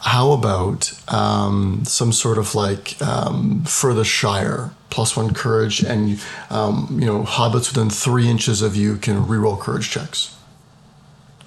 How 0.00 0.32
about 0.32 0.92
um, 1.08 1.82
some 1.84 2.12
sort 2.12 2.38
of 2.38 2.54
like 2.54 3.00
um, 3.02 3.64
for 3.64 3.94
the 3.94 4.04
Shire 4.04 4.72
plus 4.90 5.16
one 5.16 5.32
courage, 5.32 5.82
and 5.82 6.20
um, 6.50 6.88
you 7.00 7.06
know 7.06 7.22
hobbits 7.22 7.74
within 7.74 7.90
three 7.90 8.28
inches 8.28 8.60
of 8.62 8.76
you 8.76 8.96
can 8.96 9.24
reroll 9.24 9.58
courage 9.58 9.90
checks. 9.90 10.36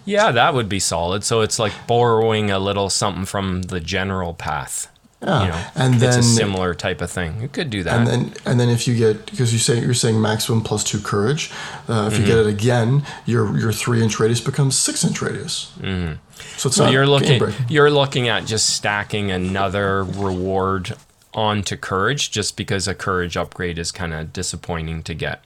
Yeah, 0.05 0.31
that 0.31 0.53
would 0.53 0.67
be 0.67 0.79
solid. 0.79 1.23
So 1.23 1.41
it's 1.41 1.59
like 1.59 1.73
borrowing 1.87 2.51
a 2.51 2.59
little 2.59 2.89
something 2.89 3.25
from 3.25 3.63
the 3.63 3.79
general 3.79 4.33
path. 4.33 4.92
Yeah, 5.23 5.41
You 5.43 5.47
know, 5.51 5.65
and 5.75 6.03
it's 6.03 6.17
a 6.17 6.23
similar 6.23 6.73
type 6.73 7.01
of 7.01 7.09
thing. 7.09 7.41
You 7.41 7.47
could 7.47 7.69
do 7.69 7.81
that. 7.83 7.93
and 7.95 8.07
then 8.07 8.33
and 8.45 8.59
then 8.59 8.69
if 8.69 8.87
you 8.87 8.95
get 8.95 9.25
because 9.25 9.53
you 9.53 9.59
say 9.59 9.79
you're 9.79 9.93
saying 9.93 10.19
maximum 10.21 10.61
plus 10.61 10.83
two 10.83 10.99
courage, 10.99 11.49
uh, 11.87 12.09
if 12.11 12.17
you 12.19 12.25
Mm-hmm. 12.25 12.27
get 12.27 12.37
it 12.39 12.47
again, 12.47 13.03
your 13.25 13.57
your 13.57 13.71
three 13.71 14.01
inch 14.03 14.19
radius 14.19 14.41
becomes 14.41 14.77
six 14.77 15.03
inch 15.03 15.21
radius. 15.21 15.71
Mm-hmm. 15.79 16.13
So 16.57 16.67
it's 16.67 16.75
So 16.75 16.83
not 16.85 16.93
you're 16.93 17.07
looking 17.07 17.41
you're 17.69 17.91
looking 17.91 18.27
at 18.27 18.45
just 18.45 18.69
stacking 18.69 19.31
another 19.31 20.03
reward 20.03 20.95
onto 21.33 21.75
courage 21.77 22.29
just 22.31 22.55
because 22.57 22.87
a 22.87 22.93
courage 22.93 23.35
upgrade 23.37 23.77
is 23.79 23.91
kind 23.91 24.13
of 24.13 24.33
disappointing 24.33 25.03
to 25.03 25.13
get. 25.13 25.43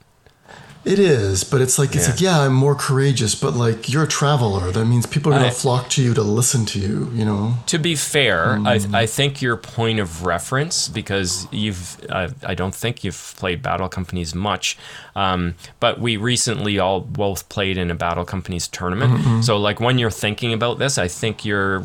It 0.88 0.98
is, 0.98 1.44
but 1.44 1.60
it's 1.60 1.78
like 1.78 1.94
it's 1.94 2.06
Yeah. 2.06 2.10
like 2.12 2.20
yeah, 2.20 2.40
I'm 2.40 2.54
more 2.54 2.74
courageous, 2.74 3.34
but 3.34 3.52
like 3.54 3.90
you're 3.90 4.04
a 4.04 4.08
traveler. 4.08 4.72
That 4.72 4.86
means 4.86 5.04
people 5.04 5.34
are 5.34 5.38
gonna 5.38 5.50
flock 5.50 5.90
to 5.90 6.02
you 6.02 6.14
to 6.14 6.22
listen 6.22 6.64
to 6.66 6.78
you. 6.78 7.12
You 7.14 7.26
know. 7.26 7.58
To 7.66 7.78
be 7.78 7.94
fair, 7.94 8.56
Hmm. 8.56 8.66
I, 8.66 8.80
I 9.02 9.06
think 9.06 9.42
your 9.42 9.56
point 9.58 9.98
of 10.00 10.24
reference 10.24 10.88
because 10.88 11.46
you've 11.52 11.98
uh, 12.08 12.28
I 12.42 12.54
don't 12.54 12.74
think 12.74 13.04
you've 13.04 13.34
played 13.36 13.62
Battle 13.62 13.88
Companies 13.90 14.34
much, 14.34 14.78
um, 15.14 15.54
but 15.78 16.00
we 16.00 16.16
recently 16.16 16.78
all 16.78 17.00
both 17.00 17.50
played 17.50 17.76
in 17.76 17.90
a 17.90 17.94
Battle 17.94 18.24
Companies 18.24 18.66
tournament. 18.66 19.12
Mm-hmm. 19.12 19.40
So 19.42 19.58
like 19.58 19.80
when 19.80 19.98
you're 19.98 20.10
thinking 20.10 20.54
about 20.54 20.78
this, 20.78 20.96
I 20.96 21.08
think 21.08 21.44
you're 21.44 21.82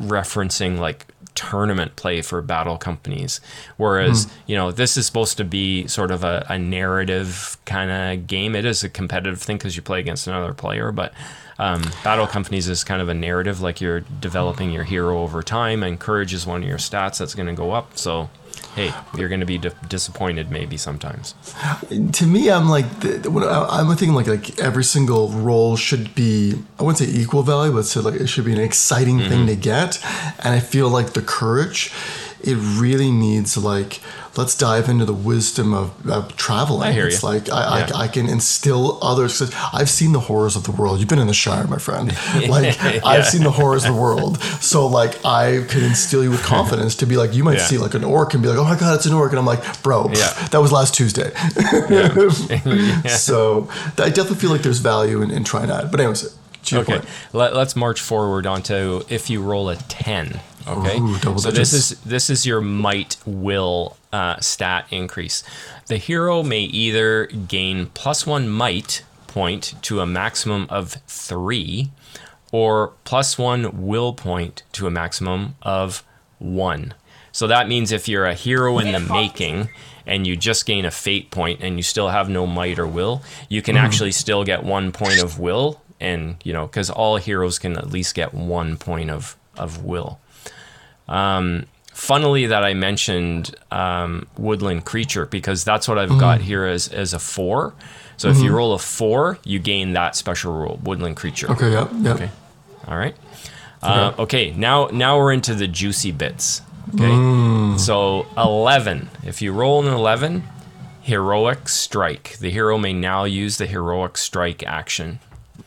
referencing 0.00 0.78
like 0.78 1.06
tournament 1.38 1.94
play 1.96 2.20
for 2.22 2.42
battle 2.42 2.76
companies. 2.76 3.40
Whereas 3.76 4.24
Hmm. 4.24 4.30
you 4.46 4.56
know 4.56 4.72
this 4.72 4.96
is 4.96 5.06
supposed 5.06 5.36
to 5.36 5.44
be 5.44 5.86
sort 5.86 6.10
of 6.10 6.24
a, 6.24 6.44
a 6.48 6.58
narrative 6.58 7.56
kind 7.64 7.90
of 7.90 8.26
game. 8.26 8.56
It 8.56 8.64
is 8.64 8.82
a 8.84 8.88
competitive 8.88 9.40
thing 9.40 9.56
because 9.58 9.76
you 9.76 9.82
play 9.82 10.00
against 10.00 10.26
another 10.26 10.52
player 10.54 10.90
but 10.92 11.12
um, 11.60 11.82
battle 12.04 12.26
companies 12.26 12.68
is 12.68 12.84
kind 12.84 13.02
of 13.02 13.08
a 13.08 13.14
narrative 13.14 13.60
like 13.60 13.80
you're 13.80 14.00
developing 14.20 14.70
your 14.70 14.84
hero 14.84 15.22
over 15.22 15.42
time 15.42 15.82
and 15.82 15.98
courage 15.98 16.32
is 16.32 16.46
one 16.46 16.62
of 16.62 16.68
your 16.68 16.78
stats 16.78 17.18
that's 17.18 17.34
going 17.34 17.48
to 17.48 17.54
go 17.54 17.72
up. 17.72 17.98
So 17.98 18.30
hey 18.74 18.92
you're 19.16 19.28
going 19.28 19.40
to 19.40 19.46
be 19.46 19.58
di- 19.58 19.70
disappointed 19.88 20.50
maybe 20.50 20.76
sometimes 20.76 21.34
to 22.12 22.26
me, 22.26 22.50
I'm 22.50 22.68
like, 22.68 22.86
I'm 23.04 23.88
thinking 23.96 24.14
like 24.14 24.26
like 24.26 24.58
every 24.58 24.84
single 24.84 25.28
role 25.30 25.76
should 25.76 26.14
be, 26.14 26.54
I 26.78 26.82
wouldn't 26.82 26.98
say 26.98 27.20
equal 27.20 27.42
value, 27.42 27.72
but 27.72 27.84
say 27.84 28.00
like 28.00 28.20
it 28.20 28.26
should 28.26 28.44
be 28.44 28.52
an 28.52 28.60
exciting 28.60 29.18
thing 29.18 29.46
mm-hmm. 29.46 29.46
to 29.46 29.56
get. 29.56 30.04
And 30.44 30.54
I 30.54 30.60
feel 30.60 30.88
like 30.88 31.12
the 31.12 31.22
courage, 31.22 31.92
it 32.40 32.54
really 32.56 33.10
needs 33.10 33.56
like, 33.56 34.00
let's 34.36 34.54
dive 34.56 34.88
into 34.88 35.04
the 35.04 35.12
wisdom 35.14 35.74
of, 35.74 36.08
of 36.08 36.36
traveling. 36.36 36.88
I 36.88 36.92
hear 36.92 37.08
it's 37.08 37.22
you. 37.22 37.28
like 37.28 37.50
I, 37.50 37.80
Yeah. 37.80 37.90
I, 37.96 38.02
I 38.04 38.08
can 38.08 38.28
instill 38.28 38.98
others. 39.02 39.42
I've 39.72 39.90
seen 39.90 40.12
the 40.12 40.20
horrors 40.20 40.54
of 40.54 40.62
the 40.64 40.70
world. 40.72 41.00
You've 41.00 41.08
been 41.08 41.18
in 41.18 41.26
the 41.26 41.34
Shire, 41.34 41.66
my 41.66 41.78
friend. 41.78 42.16
Like 42.48 42.80
I've 43.04 43.26
seen 43.26 43.42
the 43.42 43.50
horrors 43.50 43.84
of 43.84 43.94
the 43.94 44.00
world. 44.00 44.40
So 44.60 44.86
like 44.86 45.24
I 45.24 45.64
can 45.68 45.82
instill 45.84 46.22
you 46.22 46.30
with 46.30 46.42
confidence 46.44 46.94
to 46.96 47.06
be 47.06 47.16
like, 47.16 47.34
you 47.34 47.42
might 47.44 47.58
Yeah. 47.58 47.66
see 47.66 47.78
like 47.78 47.94
an 47.94 48.04
orc 48.04 48.32
and 48.34 48.42
be 48.42 48.48
like, 48.48 48.58
oh 48.58 48.64
my 48.64 48.78
god, 48.78 48.94
it's 48.94 49.06
an 49.06 49.12
orc, 49.14 49.32
and 49.32 49.38
I'm 49.38 49.44
like, 49.46 49.82
bro, 49.82 50.08
Yeah. 50.14 50.32
that 50.52 50.60
was 50.60 50.70
last 50.72 50.94
Tuesday. 50.94 51.32
So 53.08 53.68
I 53.98 54.08
definitely 54.10 54.36
feel 54.36 54.50
like 54.50 54.62
there's 54.62 54.78
value 54.78 55.22
in, 55.22 55.30
in 55.30 55.44
trying 55.44 55.68
that. 55.68 55.90
But 55.90 56.00
anyways, 56.00 56.36
to 56.64 56.74
your 56.74 56.82
Okay, 56.84 56.98
point. 56.98 57.08
Let, 57.32 57.54
let's 57.54 57.74
march 57.76 58.00
forward 58.00 58.46
onto 58.46 59.02
if 59.08 59.28
you 59.30 59.42
roll 59.42 59.68
a 59.68 59.76
ten. 59.76 60.40
Okay, 60.68 60.98
Ooh, 60.98 61.38
so 61.38 61.50
this 61.50 61.72
is 61.72 62.00
this 62.00 62.28
is 62.28 62.44
your 62.44 62.60
might 62.60 63.16
will 63.24 63.96
uh, 64.12 64.38
stat 64.40 64.86
increase. 64.90 65.42
The 65.86 65.96
hero 65.96 66.42
may 66.42 66.60
either 66.60 67.26
gain 67.26 67.86
plus 67.86 68.26
one 68.26 68.48
might 68.48 69.02
point 69.26 69.74
to 69.82 70.00
a 70.00 70.06
maximum 70.06 70.66
of 70.68 70.92
three, 71.06 71.90
or 72.52 72.92
plus 73.04 73.38
one 73.38 73.86
will 73.86 74.12
point 74.12 74.62
to 74.72 74.86
a 74.86 74.90
maximum 74.90 75.54
of 75.62 76.02
one. 76.38 76.94
So 77.32 77.46
that 77.46 77.68
means 77.68 77.92
if 77.92 78.08
you're 78.08 78.26
a 78.26 78.34
hero 78.34 78.78
in 78.78 78.92
the 78.92 79.00
making 79.00 79.68
and 80.06 80.26
you 80.26 80.34
just 80.34 80.66
gain 80.66 80.84
a 80.84 80.90
fate 80.90 81.30
point 81.30 81.60
and 81.62 81.76
you 81.76 81.82
still 81.82 82.08
have 82.08 82.28
no 82.28 82.46
might 82.46 82.78
or 82.78 82.86
will, 82.86 83.22
you 83.48 83.62
can 83.62 83.76
actually 83.76 84.12
still 84.12 84.42
get 84.44 84.64
one 84.64 84.90
point 84.90 85.22
of 85.22 85.38
will. 85.38 85.80
And, 86.00 86.36
you 86.42 86.52
know, 86.52 86.66
because 86.66 86.90
all 86.90 87.16
heroes 87.16 87.58
can 87.58 87.76
at 87.76 87.90
least 87.90 88.14
get 88.14 88.32
one 88.32 88.76
point 88.76 89.10
of, 89.10 89.36
of 89.56 89.84
will. 89.84 90.18
Um, 91.08 91.66
funnily, 91.92 92.46
that 92.46 92.64
I 92.64 92.74
mentioned 92.74 93.54
um, 93.70 94.26
woodland 94.36 94.84
creature 94.84 95.26
because 95.26 95.64
that's 95.64 95.88
what 95.88 95.98
I've 95.98 96.18
got 96.20 96.40
here 96.40 96.64
as, 96.66 96.88
as 96.88 97.14
a 97.14 97.18
four. 97.18 97.74
So 98.16 98.28
if 98.30 98.38
you 98.38 98.52
roll 98.52 98.72
a 98.72 98.78
four, 98.78 99.38
you 99.44 99.58
gain 99.60 99.92
that 99.92 100.16
special 100.16 100.52
rule, 100.52 100.80
woodland 100.82 101.16
creature. 101.16 101.50
Okay, 101.52 101.70
yeah, 101.72 101.88
yeah. 102.00 102.12
Okay. 102.14 102.30
All 102.86 102.96
right. 102.98 103.14
Uh, 103.80 104.12
okay. 104.18 104.50
Now, 104.50 104.88
now 104.88 105.18
we're 105.18 105.32
into 105.32 105.54
the 105.54 105.68
juicy 105.68 106.10
bits. 106.10 106.62
Okay. 106.94 107.04
Mm. 107.04 107.78
So 107.78 108.26
eleven. 108.36 109.08
If 109.24 109.40
you 109.40 109.52
roll 109.52 109.86
an 109.86 109.92
eleven, 109.92 110.42
heroic 111.02 111.68
strike. 111.68 112.36
The 112.38 112.50
hero 112.50 112.76
may 112.76 112.92
now 112.92 113.24
use 113.24 113.56
the 113.58 113.66
heroic 113.66 114.16
strike 114.18 114.62
action. 114.64 115.20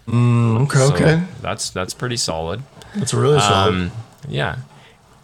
Okay, 0.09 0.77
So 0.77 0.93
okay. 0.93 1.23
That's 1.41 1.69
that's 1.69 1.93
pretty 1.93 2.17
solid. 2.17 2.63
That's 2.95 3.13
really 3.13 3.39
solid. 3.39 3.69
Um, 3.69 3.91
yeah. 4.27 4.57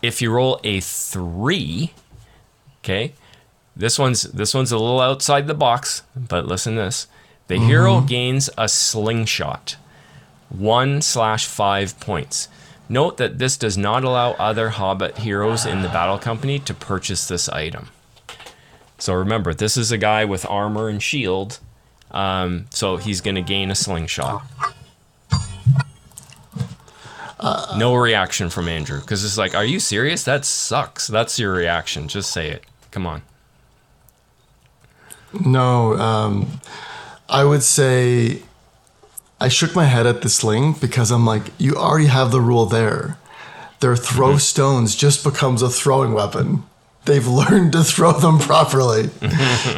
If 0.08 0.22
you 0.22 0.32
roll 0.32 0.62
a 0.64 0.80
three, 0.80 1.92
okay, 2.80 3.12
this 3.76 4.00
one's 4.00 4.22
this 4.22 4.54
one's 4.54 4.72
a 4.72 4.78
little 4.78 5.02
outside 5.02 5.48
the 5.48 5.54
box, 5.54 6.04
but 6.16 6.48
listen 6.48 6.76
to 6.76 6.84
this. 6.84 7.08
The 7.50 7.60
hero 7.60 8.00
gains 8.00 8.50
a 8.58 8.70
slingshot, 8.70 9.76
one 10.48 11.02
slash 11.02 11.46
five 11.46 12.00
points. 12.00 12.48
Note 12.88 13.18
that 13.18 13.38
this 13.38 13.58
does 13.58 13.78
not 13.78 14.06
allow 14.06 14.32
other 14.32 14.70
Hobbit 14.70 15.18
heroes 15.18 15.66
in 15.66 15.82
the 15.82 15.90
battle 15.90 16.18
company 16.18 16.58
to 16.60 16.74
purchase 16.74 17.28
this 17.28 17.50
item. 17.50 17.90
So 18.98 19.14
remember, 19.14 19.54
this 19.54 19.76
is 19.76 19.92
a 19.92 19.98
guy 19.98 20.24
with 20.24 20.46
armor 20.50 20.88
and 20.88 21.04
shield, 21.04 21.60
um, 22.12 22.68
so 22.70 22.96
he's 22.96 23.20
going 23.20 23.36
to 23.36 23.42
gain 23.42 23.72
a 23.72 23.76
slingshot. 23.76 24.42
No 27.77 27.95
reaction 27.95 28.49
from 28.49 28.68
Andrew 28.68 28.99
because 28.99 29.23
it's 29.23 29.38
like, 29.38 29.53
are 29.55 29.65
you 29.65 29.80
serious? 29.80 30.23
That 30.23 30.43
sucks. 30.45 31.07
That's 31.07 31.38
your 31.38 31.53
reaction. 31.53 32.07
Just 32.07 32.31
say 32.31 32.49
it. 32.49 32.64
Come 32.91 33.05
on. 33.05 33.22
No, 35.45 35.93
um, 35.97 36.61
I 37.30 37.43
would 37.43 37.61
say 37.64 38.41
I 39.39 39.49
shook 39.49 39.76
my 39.76 39.85
head 39.85 40.07
at 40.07 40.22
the 40.22 40.30
sling 40.30 40.73
because 40.73 41.11
I'm 41.11 41.26
like, 41.26 41.51
you 41.59 41.76
already 41.76 42.07
have 42.07 42.31
the 42.31 42.41
rule 42.41 42.65
there. 42.65 43.18
Their 43.81 43.95
throw 43.95 44.30
Mm-hmm. 44.30 44.38
stones 44.39 44.95
just 44.95 45.23
becomes 45.23 45.61
a 45.61 45.69
throwing 45.69 46.14
weapon. 46.14 46.64
They've 47.08 47.26
learned 47.28 47.72
to 47.72 47.84
throw 47.84 48.12
them 48.12 48.38
properly. 48.52 49.10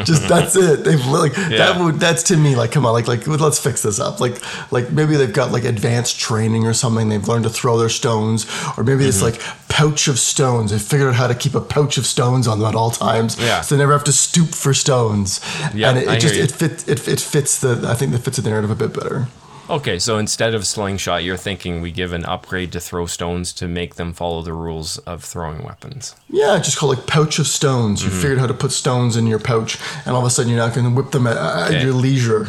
just 0.03 0.27
that's 0.27 0.55
it. 0.57 0.83
They've 0.83 1.05
like 1.05 1.33
that 1.35 1.79
would 1.79 1.95
that's 1.95 2.23
to 2.23 2.35
me 2.37 2.55
like 2.57 2.71
come 2.73 2.85
on 2.85 2.91
like 2.93 3.07
like 3.07 3.25
let's 3.27 3.59
fix 3.59 3.81
this 3.83 3.99
up. 3.99 4.19
Like 4.19 4.41
like 4.71 4.91
maybe 4.91 5.15
they've 5.15 5.31
got 5.31 5.51
like 5.51 5.63
advanced 5.63 6.19
training 6.19 6.65
or 6.65 6.73
something. 6.73 7.07
They've 7.07 7.25
learned 7.27 7.45
to 7.45 7.49
throw 7.49 7.77
their 7.77 7.89
stones 7.89 8.45
or 8.77 8.83
maybe 8.83 9.05
it's 9.05 9.21
Mm-hmm. 9.21 9.25
like 9.25 9.69
pouch 9.69 10.07
of 10.07 10.17
stones. 10.19 10.71
They 10.71 10.79
figured 10.79 11.09
out 11.09 11.15
how 11.15 11.27
to 11.27 11.35
keep 11.35 11.53
a 11.55 11.61
pouch 11.61 11.97
of 11.97 12.05
stones 12.05 12.47
on 12.47 12.59
them 12.59 12.67
at 12.67 12.75
all 12.75 12.91
times. 12.91 13.39
Yeah. 13.39 13.61
So 13.61 13.75
they 13.75 13.79
never 13.79 13.93
have 13.93 14.03
to 14.05 14.11
stoop 14.11 14.49
for 14.49 14.73
stones. 14.73 15.39
Yeah, 15.73 15.89
and 15.89 15.99
it, 15.99 16.07
I 16.07 16.15
it 16.15 16.19
just 16.19 16.35
it 16.35 16.51
fits 16.51 16.87
it, 16.87 17.07
it 17.07 17.19
fits 17.21 17.59
the 17.61 17.85
I 17.87 17.93
think 17.93 18.11
that 18.13 18.19
fits 18.19 18.37
the 18.37 18.49
narrative 18.49 18.71
a 18.71 18.75
bit 18.75 18.93
better. 18.93 19.27
Okay, 19.69 19.99
so 19.99 20.17
instead 20.17 20.55
of 20.55 20.65
slingshot, 20.65 21.23
you're 21.23 21.37
thinking 21.37 21.79
we 21.79 21.91
give 21.91 22.11
an 22.11 22.25
upgrade 22.25 22.71
to 22.71 22.79
throw 22.79 23.05
stones 23.05 23.53
to 23.53 23.67
make 23.67 23.95
them 23.95 24.13
follow 24.13 24.41
the 24.41 24.53
rules 24.53 24.97
of 24.99 25.23
throwing 25.23 25.63
weapons. 25.63 26.15
Yeah, 26.27 26.57
just 26.57 26.77
call 26.79 26.89
like 26.89 27.05
pouch 27.05 27.37
of 27.37 27.45
stones. 27.45 28.01
Mm-hmm. 28.01 28.15
You 28.15 28.21
figured 28.21 28.39
how 28.39 28.47
to 28.47 28.53
put 28.55 28.71
stones 28.71 29.15
in 29.15 29.27
your 29.27 29.37
pouch, 29.37 29.77
and 30.05 30.15
all 30.15 30.21
of 30.21 30.25
a 30.25 30.29
sudden 30.31 30.51
you're 30.51 30.59
not 30.59 30.73
going 30.73 30.89
to 30.89 30.95
whip 30.95 31.11
them 31.11 31.27
at, 31.27 31.37
at 31.37 31.83
your 31.83 31.93
leisure. 31.93 32.47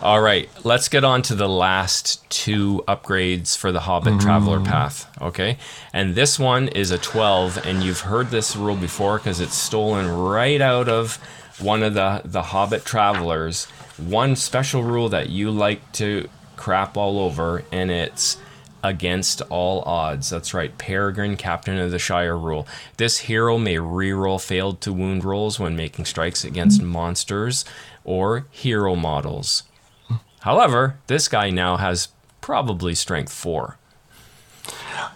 All 0.00 0.20
right, 0.20 0.48
let's 0.62 0.88
get 0.88 1.02
on 1.02 1.22
to 1.22 1.34
the 1.34 1.48
last 1.48 2.28
two 2.30 2.84
upgrades 2.86 3.56
for 3.56 3.72
the 3.72 3.80
Hobbit 3.80 4.20
Traveler 4.20 4.60
Path. 4.60 5.10
Okay, 5.20 5.58
and 5.92 6.14
this 6.14 6.38
one 6.38 6.68
is 6.68 6.92
a 6.92 6.98
12, 6.98 7.66
and 7.66 7.82
you've 7.82 8.00
heard 8.00 8.28
this 8.28 8.54
rule 8.54 8.76
before 8.76 9.18
because 9.18 9.40
it's 9.40 9.56
stolen 9.56 10.08
right 10.08 10.60
out 10.60 10.88
of 10.88 11.18
one 11.58 11.82
of 11.82 11.94
the 11.94 12.22
the 12.24 12.42
Hobbit 12.42 12.84
Travelers. 12.84 13.64
One 13.96 14.36
special 14.36 14.82
rule 14.84 15.08
that 15.08 15.28
you 15.30 15.50
like 15.50 15.92
to 15.94 16.28
crap 16.56 16.96
all 16.96 17.18
over, 17.18 17.64
and 17.72 17.90
it's 17.90 18.36
against 18.82 19.42
all 19.50 19.82
odds. 19.82 20.30
That's 20.30 20.54
right, 20.54 20.76
Peregrine, 20.78 21.36
Captain 21.36 21.78
of 21.78 21.90
the 21.90 21.98
Shire 21.98 22.38
rule. 22.38 22.66
This 22.96 23.18
hero 23.18 23.58
may 23.58 23.74
reroll 23.74 24.40
failed 24.40 24.80
to 24.82 24.92
wound 24.92 25.24
rolls 25.24 25.58
when 25.58 25.74
making 25.74 26.04
strikes 26.04 26.44
against 26.44 26.80
monsters 26.80 27.64
or 28.04 28.46
hero 28.52 28.94
models. 28.94 29.64
However, 30.42 30.96
this 31.08 31.26
guy 31.26 31.50
now 31.50 31.76
has 31.76 32.08
probably 32.40 32.94
strength 32.94 33.32
four. 33.32 33.76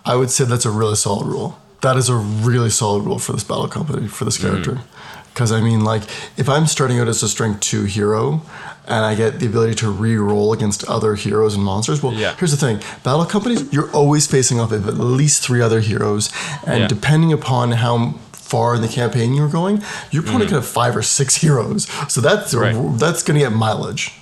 I 0.04 0.16
would 0.16 0.30
say 0.30 0.44
that's 0.44 0.66
a 0.66 0.70
really 0.70 0.96
solid 0.96 1.26
rule. 1.26 1.58
That 1.82 1.96
is 1.96 2.08
a 2.08 2.16
really 2.16 2.70
solid 2.70 3.04
rule 3.04 3.18
for 3.18 3.32
this 3.32 3.44
battle 3.44 3.68
company 3.68 4.08
for 4.08 4.24
this 4.24 4.38
Mm-hmm. 4.38 4.62
character. 4.64 4.84
Because 5.32 5.50
I 5.52 5.60
mean, 5.60 5.82
like, 5.84 6.02
if 6.36 6.48
I'm 6.48 6.66
starting 6.66 7.00
out 7.00 7.08
as 7.08 7.22
a 7.22 7.28
strength 7.28 7.60
two 7.60 7.84
hero, 7.84 8.42
and 8.86 9.04
I 9.04 9.14
get 9.14 9.38
the 9.40 9.46
ability 9.46 9.76
to 9.76 9.90
re-roll 9.90 10.52
against 10.52 10.84
other 10.88 11.14
heroes 11.14 11.54
and 11.54 11.64
monsters, 11.64 12.02
well, 12.02 12.12
Yeah. 12.12 12.34
here's 12.38 12.50
the 12.50 12.56
thing: 12.56 12.80
battle 13.02 13.24
companies, 13.24 13.64
you're 13.72 13.90
always 13.92 14.26
facing 14.26 14.60
off 14.60 14.72
of 14.72 14.86
at 14.88 14.98
least 14.98 15.42
three 15.42 15.62
other 15.62 15.80
heroes, 15.80 16.30
and 16.66 16.80
Yeah. 16.80 16.86
depending 16.88 17.32
upon 17.32 17.72
how 17.72 18.14
far 18.32 18.74
in 18.74 18.82
the 18.82 18.88
campaign 18.88 19.32
you're 19.32 19.48
going, 19.48 19.82
you're 20.10 20.22
probably 20.22 20.44
opponent 20.46 20.48
could 20.50 20.56
have 20.56 20.66
five 20.66 20.94
or 20.94 21.02
six 21.02 21.36
heroes. 21.44 21.86
So 22.08 22.20
that's 22.20 22.52
Mm-hmm. 22.54 22.88
Right. 22.90 22.98
that's 22.98 23.22
going 23.22 23.38
to 23.38 23.44
get 23.46 23.52
mileage. 23.52 24.12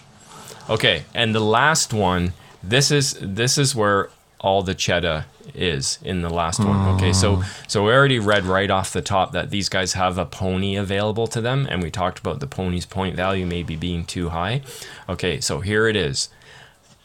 Okay, 0.69 1.03
and 1.15 1.35
the 1.35 1.41
last 1.41 1.93
one, 1.93 2.33
this 2.63 2.93
is 2.93 3.17
this 3.21 3.59
is 3.59 3.75
where 3.75 4.09
all 4.41 4.63
the 4.63 4.75
cheddar 4.75 5.27
is 5.55 5.99
in 6.03 6.23
the 6.23 6.31
last 6.31 6.61
one. 6.61 6.95
Okay, 6.97 7.13
so 7.13 7.37
oh. 7.43 7.51
so 7.69 7.85
we 7.85 7.93
already 7.93 8.19
read 8.19 8.45
right 8.45 8.71
off 8.71 8.93
the 8.93 9.03
top 9.03 9.33
that 9.33 9.51
these 9.51 9.69
guys 9.69 9.93
have 9.93 10.19
a 10.19 10.25
pony 10.25 10.77
available 10.77 11.27
to 11.29 11.41
them, 11.41 11.67
and 11.71 11.83
we 11.83 11.91
talked 11.91 12.19
about 12.19 12.41
the 12.41 12.47
pony's 12.47 12.87
point 12.87 13.15
value 13.17 13.47
maybe 13.47 13.77
being 13.77 14.05
too 14.05 14.31
high. 14.31 14.63
Okay, 15.09 15.41
so 15.41 15.61
here 15.61 15.87
it 15.87 15.97
is. 15.97 16.29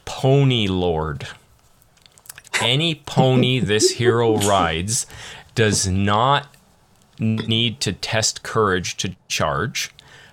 Pony 0.06 0.68
Lord. 0.68 1.28
Any 2.62 2.96
pony 2.96 3.60
this 3.60 3.92
hero 3.92 4.38
rides 4.38 5.06
does 5.56 5.88
not 5.88 6.48
need 7.20 7.80
to 7.82 7.94
test 7.94 8.44
courage 8.44 8.98
to 8.98 9.16
charge. 9.28 9.92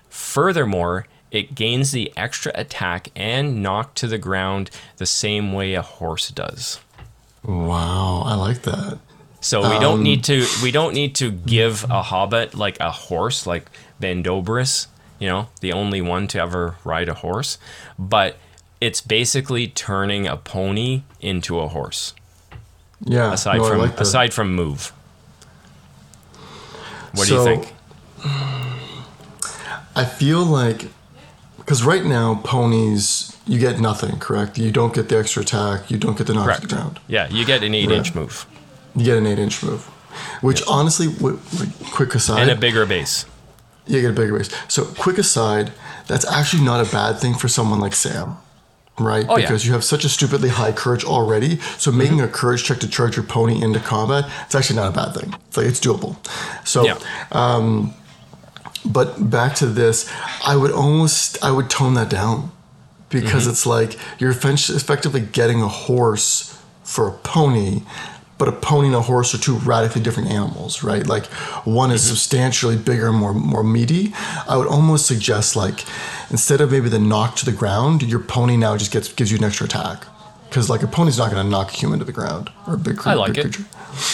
Furthermore, 0.09 1.07
it 1.31 1.55
gains 1.55 1.91
the 1.91 2.13
extra 2.15 2.51
attack 2.55 3.09
and 3.15 3.63
knock 3.63 3.95
to 3.95 4.07
the 4.07 4.17
ground 4.17 4.69
the 4.97 5.05
same 5.05 5.51
way 5.51 5.73
a 5.73 5.81
horse 5.81 6.29
does. 6.29 6.79
Wow, 7.43 8.23
I 8.25 8.35
like 8.35 8.61
that. 8.63 8.99
So 9.41 9.69
we 9.69 9.77
don't 9.77 9.95
um, 9.95 10.03
need 10.03 10.23
to 10.25 10.45
we 10.61 10.71
don't 10.71 10.93
need 10.93 11.15
to 11.15 11.29
give 11.29 11.83
a 11.91 12.01
hobbit 12.01 12.55
like 12.55 12.79
a 12.79 12.91
horse 12.91 13.45
like 13.45 13.69
Bandobras, 14.01 14.87
you 15.19 15.27
know, 15.27 15.49
the 15.59 15.73
only 15.73 16.01
one 16.01 16.27
to 16.29 16.39
ever 16.39 16.77
ride 16.85 17.09
a 17.09 17.13
horse, 17.13 17.57
but 17.99 18.37
it's 18.79 19.01
basically 19.01 19.67
turning 19.67 20.27
a 20.27 20.37
pony 20.37 21.03
into 21.19 21.59
a 21.59 21.67
horse 21.67 22.13
Yeah, 23.01 23.33
aside 23.33 23.57
no, 23.57 23.67
from 23.67 23.79
like 23.79 23.99
aside 23.99 24.33
from 24.33 24.55
move. 24.55 24.93
What 27.13 27.27
do 27.27 27.35
you 27.35 27.43
think? 27.43 27.73
I 29.95 30.05
feel 30.05 30.43
like 30.43 30.87
because 31.57 31.83
right 31.83 32.05
now 32.05 32.41
ponies 32.43 33.32
you 33.45 33.59
get 33.59 33.79
nothing, 33.79 34.19
correct? 34.19 34.57
You 34.57 34.71
don't 34.71 34.93
get 34.93 35.09
the 35.09 35.17
extra 35.17 35.41
attack. 35.41 35.91
You 35.91 35.97
don't 35.97 36.17
get 36.17 36.27
the 36.27 36.33
knock 36.33 36.55
to 36.55 36.61
the 36.61 36.73
ground. 36.73 36.99
Yeah, 37.07 37.27
you 37.29 37.45
get 37.45 37.63
an 37.63 37.73
8-inch 37.73 38.15
move 38.15 38.45
You 38.95 39.05
get 39.05 39.17
an 39.17 39.25
eight-inch 39.27 39.63
move, 39.63 39.85
which 40.41 40.61
honestly, 40.67 41.07
w- 41.13 41.39
like, 41.59 41.91
quick 41.91 42.15
aside, 42.15 42.43
and 42.43 42.51
a 42.51 42.55
bigger 42.55 42.85
base. 42.85 43.25
you 43.85 44.01
get 44.01 44.11
a 44.11 44.13
bigger 44.13 44.37
base. 44.37 44.49
So, 44.67 44.85
quick 44.85 45.17
aside, 45.17 45.71
that's 46.07 46.25
actually 46.25 46.63
not 46.63 46.85
a 46.85 46.89
bad 46.91 47.19
thing 47.19 47.33
for 47.33 47.47
someone 47.49 47.79
like 47.79 47.93
Sam, 47.95 48.37
right? 48.97 49.25
Oh, 49.27 49.37
yeah. 49.37 49.45
because 49.45 49.65
you 49.65 49.73
have 49.73 49.83
such 49.83 50.05
a 50.05 50.09
stupidly 50.09 50.49
high 50.49 50.71
courage 50.71 51.03
already. 51.03 51.59
So, 51.77 51.89
mm-hmm. 51.91 51.97
making 51.97 52.21
a 52.21 52.27
courage 52.29 52.63
check 52.63 52.79
to 52.79 52.87
charge 52.87 53.17
your 53.17 53.25
pony 53.25 53.61
into 53.61 53.79
combat, 53.79 54.29
it's 54.45 54.55
actually 54.55 54.77
not 54.77 54.89
a 54.89 54.95
bad 54.95 55.13
thing. 55.15 55.33
It's 55.47 55.57
like 55.57 55.65
it's 55.65 55.79
doable. 55.81 56.15
So, 56.65 56.85
Yeah. 56.85 56.97
Um, 57.31 57.93
but 58.85 59.29
back 59.29 59.55
to 59.55 59.65
this, 59.65 60.11
I 60.45 60.55
would 60.57 60.71
almost 60.71 61.41
I 61.43 61.51
would 61.51 61.69
tone 61.69 61.93
that 61.93 62.09
down 62.09 62.51
because 63.13 63.43
mm-hmm. 63.43 63.51
it's 63.51 63.65
like 63.65 63.97
you're 64.19 64.31
effectively 64.31 65.21
getting 65.21 65.61
a 65.61 65.67
horse 65.67 66.59
for 66.83 67.07
a 67.07 67.11
pony, 67.11 67.81
but 68.37 68.47
a 68.47 68.51
pony 68.51 68.87
and 68.87 68.95
a 68.95 69.01
horse 69.01 69.33
are 69.33 69.37
two 69.37 69.55
radically 69.59 70.01
different 70.01 70.29
animals, 70.29 70.83
right? 70.83 71.07
Like 71.07 71.27
one 71.65 71.91
is 71.91 72.01
mm-hmm. 72.01 72.09
substantially 72.09 72.77
bigger, 72.77 73.07
and 73.07 73.17
more 73.17 73.33
more 73.33 73.63
meaty. 73.63 74.13
I 74.47 74.57
would 74.57 74.67
almost 74.67 75.05
suggest 75.05 75.55
like 75.55 75.85
instead 76.29 76.59
of 76.59 76.71
maybe 76.71 76.89
the 76.89 76.99
knock 76.99 77.35
to 77.37 77.45
the 77.45 77.51
ground, 77.51 78.03
your 78.03 78.19
pony 78.19 78.57
now 78.57 78.75
just 78.75 78.91
gets 78.91 79.11
gives 79.13 79.31
you 79.31 79.37
an 79.37 79.43
extra 79.43 79.65
attack. 79.65 80.05
Because 80.53 80.69
like 80.69 80.83
a 80.83 80.87
pony's 80.87 81.17
not 81.17 81.31
going 81.31 81.43
to 81.43 81.49
knock 81.49 81.73
a 81.73 81.75
human 81.75 81.97
to 81.97 82.05
the 82.05 82.11
ground 82.11 82.51
or 82.67 82.75
a 82.75 82.77
big, 82.77 82.97
cre- 82.97 83.09
I 83.09 83.13
like 83.15 83.33
big 83.33 83.45
it. 83.47 83.53
creature. 83.55 83.65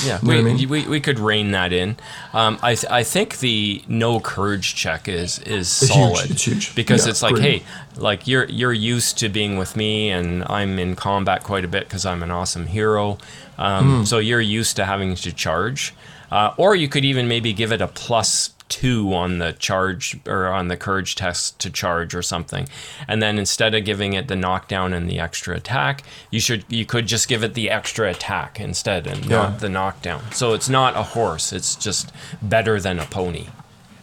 Yeah, 0.06 0.20
You 0.22 0.28
know 0.28 0.34
we, 0.34 0.40
I 0.40 0.41
mean? 0.53 0.70
we, 0.70 0.88
we 0.88 0.99
could 1.02 1.20
rein 1.20 1.52
that 1.52 1.74
in. 1.74 1.98
Um, 2.34 2.57
I 2.61 2.76
th- 2.76 2.90
I 2.91 3.03
think 3.03 3.40
the 3.40 3.82
no 3.90 4.20
courage 4.22 4.74
check 4.76 5.07
is 5.10 5.40
is 5.40 5.82
It's 5.84 5.91
huge, 5.91 5.91
solid. 6.16 6.32
it's 6.32 6.44
huge. 6.48 6.76
because 6.76 7.06
Yeah, 7.06 7.11
it's 7.11 7.22
like, 7.22 7.38
hey, 7.38 7.64
like 7.98 8.26
you're 8.28 8.45
you're 8.45 8.74
used 8.74 9.18
to 9.20 9.28
being 9.30 9.57
with 9.57 9.76
me, 9.76 10.10
and 10.11 10.44
I'm 10.48 10.80
in 10.80 10.95
combat 10.95 11.44
quite 11.44 11.66
a 11.66 11.68
bit 11.70 11.84
because 11.84 12.06
I'm 12.06 12.24
an 12.24 12.32
awesome 12.32 12.68
hero. 12.68 13.18
Um, 13.57 13.99
Hmm. 13.99 14.03
So 14.06 14.20
you're 14.20 14.40
used 14.41 14.76
to 14.78 14.86
having 14.86 15.16
to 15.16 15.32
charge, 15.34 15.94
uh, 16.32 16.53
or 16.57 16.74
you 16.76 16.88
could 16.88 17.03
even 17.06 17.28
maybe 17.28 17.52
give 17.53 17.72
it 17.74 17.82
a 17.82 17.88
plus 17.88 18.52
two 18.70 19.14
on 19.14 19.40
the 19.40 19.52
charge 19.54 20.18
or 20.28 20.48
on 20.48 20.68
the 20.68 20.78
courage 20.78 21.16
test 21.16 21.58
to 21.60 21.70
charge 21.70 22.14
or 22.16 22.22
something 22.22 22.68
and 23.08 23.22
then 23.22 23.38
instead 23.40 23.74
of 23.74 23.84
giving 23.84 24.14
it 24.14 24.28
the 24.28 24.36
knockdown 24.36 24.94
and 24.94 25.10
the 25.10 25.20
extra 25.20 25.56
attack 25.56 26.04
you 26.32 26.40
should 26.40 26.64
you 26.70 26.86
could 26.86 27.08
just 27.08 27.28
give 27.28 27.44
it 27.44 27.56
the 27.56 27.70
extra 27.70 28.10
attack 28.10 28.60
instead 28.60 29.08
and 29.08 29.26
Yeah. 29.26 29.38
not 29.38 29.60
the 29.60 29.70
knockdown 29.70 30.22
so 30.32 30.54
it's 30.54 30.70
not 30.70 30.96
a 30.96 31.04
horse 31.04 31.52
it's 31.52 31.76
just 31.76 32.12
better 32.41 32.80
than 32.80 33.00
a 33.00 33.06
pony 33.06 33.48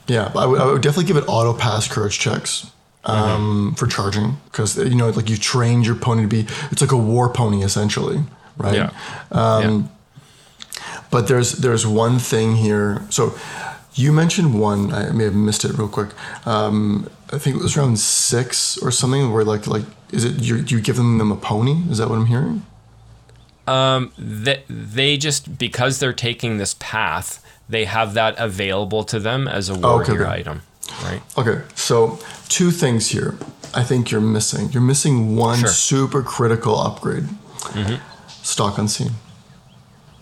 Yeah, 0.08 0.30
I 0.36 0.46
would, 0.46 0.60
I 0.60 0.66
would 0.66 0.82
definitely 0.82 1.06
give 1.12 1.16
it 1.16 1.24
auto 1.28 1.52
pass 1.54 1.88
courage 1.88 2.18
checks 2.18 2.70
um, 3.04 3.74
for 3.76 3.86
charging 3.86 4.36
because 4.46 4.76
you 4.76 4.96
know 4.96 5.10
like 5.10 5.30
you 5.30 5.36
trained 5.36 5.86
your 5.86 5.94
pony 5.94 6.22
to 6.22 6.28
be 6.28 6.40
it's 6.72 6.80
like 6.80 6.90
a 6.92 6.96
war 6.96 7.28
pony 7.32 7.62
essentially, 7.62 8.18
right? 8.56 8.74
Yeah. 8.74 8.90
Um, 9.30 9.90
But 11.10 11.28
there's 11.28 11.52
there's 11.52 11.86
one 11.86 12.18
thing 12.18 12.56
here. 12.56 13.02
So 13.10 13.34
you 13.96 14.12
mentioned 14.12 14.58
one. 14.60 14.92
I 14.92 15.10
may 15.10 15.24
have 15.24 15.34
missed 15.34 15.64
it 15.64 15.76
real 15.76 15.88
quick. 15.88 16.10
Um, 16.46 17.10
I 17.32 17.38
think 17.38 17.56
it 17.56 17.62
was 17.62 17.76
around 17.76 17.98
six 17.98 18.78
or 18.78 18.90
something. 18.92 19.32
Where 19.32 19.44
like 19.44 19.66
like 19.66 19.84
is 20.12 20.24
it 20.24 20.42
you 20.42 20.56
you 20.56 20.80
giving 20.80 21.18
them 21.18 21.32
a 21.32 21.36
pony? 21.36 21.82
Is 21.90 21.98
that 21.98 22.08
what 22.08 22.16
I'm 22.18 22.26
hearing? 22.26 22.62
they, 23.66 24.62
they 24.68 25.16
just 25.16 25.58
because 25.58 25.98
they're 25.98 26.12
taking 26.12 26.58
this 26.58 26.76
path 26.78 27.42
they 27.68 27.84
have 27.84 28.14
that 28.14 28.36
available 28.38 29.02
to 29.02 29.18
them 29.18 29.48
as 29.48 29.68
a 29.68 29.74
warrior 29.74 30.02
okay, 30.02 30.12
okay. 30.22 30.30
item 30.30 30.62
right 31.02 31.20
Okay, 31.36 31.62
so 31.74 32.18
two 32.48 32.70
things 32.70 33.08
here. 33.08 33.36
I 33.74 33.82
think 33.82 34.10
you're 34.10 34.20
missing. 34.20 34.70
You're 34.70 34.82
missing 34.82 35.36
one 35.36 35.58
Sure. 35.58 35.68
super 35.68 36.22
critical 36.22 36.78
upgrade. 36.78 37.28
Stalk 38.42 38.78
unseen. 38.78 39.10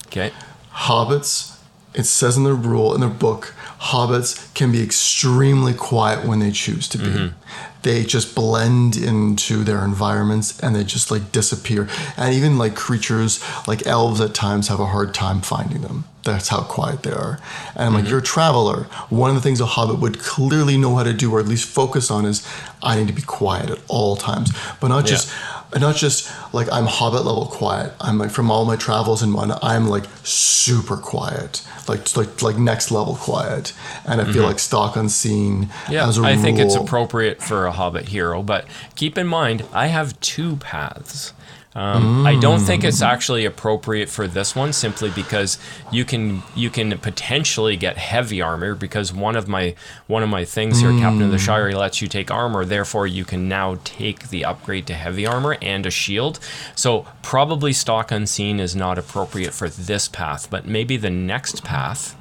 okay 0.06 0.32
Hobbits. 0.72 1.59
It 1.94 2.05
says 2.05 2.36
in 2.36 2.42
the 2.44 2.55
rule 2.55 2.94
in 2.94 3.01
the 3.02 3.06
book, 3.09 3.55
hobbits 3.85 4.52
can 4.55 4.73
be 4.73 4.82
extremely 4.82 5.74
quiet 5.74 6.27
when 6.27 6.39
they 6.39 6.51
choose 6.51 6.89
to 6.89 6.98
be. 6.98 7.05
Mm-hmm. 7.05 7.36
They 7.82 8.02
just 8.02 8.35
blend 8.35 8.97
into 8.97 9.62
their 9.62 9.85
environments 9.85 10.59
and 10.61 10.74
they 10.74 10.85
just 10.85 11.11
like 11.11 11.32
disappear. 11.32 11.89
And 12.16 12.35
even 12.35 12.56
like 12.56 12.74
creatures 12.74 13.44
like 13.69 13.86
elves 13.86 14.23
at 14.23 14.35
times 14.35 14.69
have 14.69 14.81
a 14.81 14.86
hard 14.86 15.12
time 15.12 15.43
finding 15.43 15.82
them. 15.82 16.05
That's 16.23 16.48
how 16.48 16.62
quiet 16.62 17.02
they 17.02 17.12
are. 17.12 17.39
And 17.77 17.93
like 17.93 18.05
mm-hmm. 18.05 18.11
you're 18.11 18.20
a 18.20 18.23
traveler. 18.23 18.85
One 19.11 19.28
of 19.28 19.36
the 19.36 19.43
things 19.43 19.61
a 19.61 19.66
hobbit 19.66 20.01
would 20.01 20.19
clearly 20.19 20.78
know 20.78 20.97
how 20.97 21.02
to 21.02 21.12
do 21.12 21.31
or 21.31 21.40
at 21.40 21.47
least 21.47 21.69
focus 21.69 22.11
on 22.11 22.24
is 22.24 22.47
I 22.82 22.97
need 22.97 23.09
to 23.09 23.12
be 23.12 23.20
quiet 23.20 23.69
at 23.69 23.81
all 23.89 24.16
times. 24.16 24.51
But 24.81 24.89
not 24.89 25.05
just 25.05 25.31
and 25.74 25.82
not 25.82 25.96
just 25.96 26.30
like 26.55 26.68
I'm 26.72 26.86
hobbit 26.86 27.24
level 27.24 27.46
quiet. 27.46 27.92
I'm 28.01 28.16
like 28.16 28.30
from 28.30 28.51
all 28.51 28.64
my 28.64 28.76
travels 28.76 29.22
and 29.22 29.34
one, 29.34 29.52
I'm 29.62 29.88
like 29.88 30.05
super 30.22 30.96
quiet, 30.96 31.62
like 31.88 32.16
like 32.16 32.40
like 32.40 32.56
next 32.56 32.90
level 32.90 33.16
quiet, 33.16 33.72
and 34.06 34.20
I 34.20 34.32
feel 34.32 34.44
like 34.44 34.59
stalk 34.59 34.96
unseen. 34.96 35.66
Mm-hmm. 35.66 35.92
yeah 35.92 36.09
as 36.09 36.18
a 36.18 36.22
i 36.22 36.36
think 36.36 36.59
it's 36.59 36.74
appropriate 36.74 37.42
for 37.42 37.66
a 37.66 37.72
hobbit 37.72 38.09
hero 38.09 38.42
but 38.42 38.66
keep 38.94 39.18
in 39.18 39.26
mind 39.26 39.64
i 39.72 39.88
have 39.88 40.18
two 40.20 40.56
paths 40.56 41.32
um, 41.76 42.24
I 42.24 42.36
don't 42.36 42.60
think 42.60 42.84
it's 42.84 43.02
actually 43.02 43.44
appropriate 43.44 44.09
for 44.09 44.28
this 44.28 44.55
one 44.55 44.72
simply 44.72 45.10
because 45.10 45.59
you 45.90 46.05
can 46.05 46.42
you 46.55 46.70
can 46.70 46.96
potentially 46.98 47.76
get 47.76 47.96
heavy 47.98 48.40
armor 48.40 48.76
because 48.76 49.12
one 49.12 49.34
of 49.34 49.48
my 49.48 49.74
one 50.06 50.22
of 50.22 50.28
my 50.28 50.44
things 50.44 50.80
here, 50.80 50.92
Captain 50.92 51.22
of 51.22 51.30
the 51.32 51.38
Shire, 51.38 51.72
lets 51.72 52.01
you 52.01 52.06
take 52.06 52.30
armor. 52.30 52.64
Therefore, 52.64 53.09
you 53.09 53.24
can 53.24 53.48
now 53.48 53.78
take 53.82 54.28
the 54.28 54.44
upgrade 54.44 54.86
to 54.86 54.94
heavy 54.94 55.26
armor 55.26 55.56
and 55.60 55.84
a 55.84 55.90
shield. 55.90 56.38
So 56.76 57.06
probably 57.22 57.72
stalk 57.72 58.12
unseen 58.12 58.60
is 58.60 58.76
not 58.76 58.96
appropriate 58.96 59.52
for 59.52 59.68
this 59.68 60.06
path, 60.06 60.48
but 60.48 60.66
maybe 60.66 60.96
the 60.96 61.10
next 61.10 61.64
path 61.64 62.14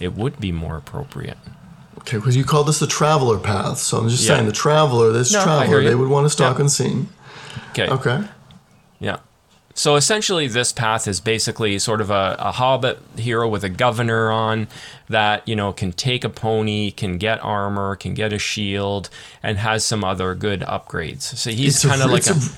it 0.00 0.12
would 0.14 0.38
be 0.38 0.52
more 0.52 0.76
appropriate. 0.76 1.38
Okay, 2.00 2.18
because 2.18 2.36
you 2.36 2.44
call 2.44 2.62
this 2.62 2.78
the 2.78 2.86
traveler 2.86 3.38
path, 3.38 3.78
so 3.78 3.98
I'm 3.98 4.08
just 4.08 4.22
Yeah. 4.24 4.34
saying 4.36 4.46
the 4.46 4.52
traveler, 4.52 5.12
this 5.12 5.32
No, 5.32 5.42
traveler, 5.42 5.82
they 5.82 5.94
would 5.94 6.08
want 6.08 6.26
to 6.26 6.30
stalk 6.30 6.58
Yeah. 6.58 6.62
unseen. 6.64 7.08
Okay. 7.70 7.88
Okay. 7.88 8.20
Yeah. 9.00 9.18
So 9.74 9.94
essentially, 9.94 10.48
this 10.48 10.72
path 10.72 11.06
is 11.06 11.20
basically 11.20 11.78
sort 11.78 12.00
of 12.00 12.10
a, 12.10 12.34
a 12.40 12.50
hobbit 12.50 12.98
hero 13.16 13.46
with 13.46 13.62
a 13.62 13.68
governor 13.68 14.28
on 14.32 14.66
that, 15.08 15.46
you 15.46 15.54
know, 15.54 15.72
can 15.72 15.92
take 15.92 16.24
a 16.24 16.28
pony, 16.28 16.90
can 16.90 17.16
get 17.16 17.38
armor, 17.44 17.94
can 17.94 18.12
get 18.14 18.32
a 18.32 18.38
shield, 18.40 19.08
and 19.40 19.56
has 19.58 19.84
some 19.84 20.02
other 20.02 20.34
good 20.34 20.62
upgrades. 20.62 21.22
So 21.22 21.50
he's 21.50 21.84
kind 21.84 22.02
of 22.02 22.10
like 22.10 22.26
a, 22.26 22.32
a- 22.32 22.50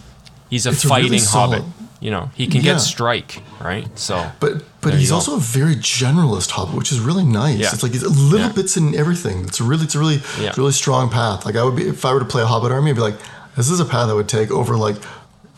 he's 0.49 0.65
a 0.65 0.71
it's 0.71 0.85
a 0.85 0.89
really 0.89 1.19
fighting 1.19 1.21
hobbit. 1.29 1.63
You 2.01 2.11
know, 2.11 2.31
he 2.35 2.47
can 2.47 2.63
Yeah. 2.63 2.73
get 2.73 2.79
strike, 2.79 3.43
right? 3.61 3.87
So, 3.99 4.33
But 4.41 4.63
but 4.81 4.95
he's 4.95 5.13
also 5.13 5.37
a 5.37 5.41
very 5.41 5.77
generalist 5.77 6.53
hobbit, 6.53 6.75
which 6.75 6.91
is 6.91 7.01
really 7.01 7.25
nice. 7.27 7.59
Yeah. 7.59 7.69
It's 7.75 7.83
like 7.83 7.93
it's 7.95 8.03
little 8.03 8.47
Yeah. 8.47 8.53
bits 8.53 8.79
in 8.79 8.95
everything. 8.95 9.45
It's 9.45 9.61
a 9.61 9.65
really 9.65 9.85
it's 9.85 9.95
a 9.95 9.99
really 9.99 10.23
Yeah. 10.41 10.55
really 10.57 10.73
strong 10.73 11.11
path. 11.11 11.45
Like 11.45 11.57
I 11.57 11.63
would 11.65 11.77
be 11.77 11.87
if 11.87 12.07
I 12.07 12.15
were 12.15 12.21
to 12.21 12.25
play 12.25 12.41
a 12.43 12.47
hobbit 12.47 12.73
army, 12.73 12.93
I'd 12.93 12.97
be 12.97 13.03
like, 13.03 13.19
this 13.57 13.69
is 13.69 13.79
a 13.81 13.85
path 13.85 14.09
I 14.09 14.15
would 14.15 14.29
take 14.31 14.51
over 14.51 14.79
like 14.79 14.97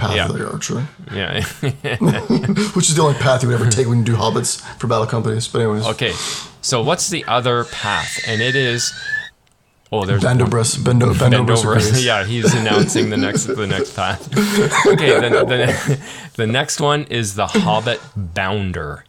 Path 0.02 0.16
Yeah. 0.16 0.26
of 0.28 0.32
the 0.38 0.50
Archer, 0.50 0.86
yeah. 1.14 1.44
which 2.76 2.88
is 2.90 2.96
the 2.96 3.02
only 3.02 3.18
path 3.18 3.42
you 3.42 3.48
would 3.48 3.60
ever 3.60 3.70
take 3.70 3.86
when 3.86 3.98
you 3.98 4.04
do 4.04 4.14
hobbits 4.16 4.60
for 4.78 4.86
battle 4.88 5.06
companies. 5.06 5.46
But 5.48 5.60
anyways, 5.62 5.86
okay. 5.94 6.12
So 6.60 6.82
what's 6.82 7.08
the 7.08 7.24
other 7.26 7.64
path? 7.64 8.20
And 8.26 8.40
it 8.42 8.56
is. 8.56 8.92
Oh, 9.94 10.06
there's 10.06 10.22
Bandobras, 10.22 10.82
bend, 10.82 11.02
o- 11.02 11.08
bend, 11.14 11.34
Bandobras. 11.34 11.58
over. 11.58 11.72
Grace. 11.74 12.02
yeah, 12.02 12.24
he's 12.24 12.54
announcing 12.54 13.10
the 13.10 13.16
next 13.18 13.44
the 13.44 13.66
next 13.66 13.94
path. 13.94 14.26
Okay, 14.92 15.20
then 15.20 15.32
the, 15.32 16.00
the 16.36 16.46
next 16.46 16.80
one 16.80 17.04
is 17.04 17.34
the 17.34 17.46
Hobbit 17.46 18.00
Bounder. 18.16 19.04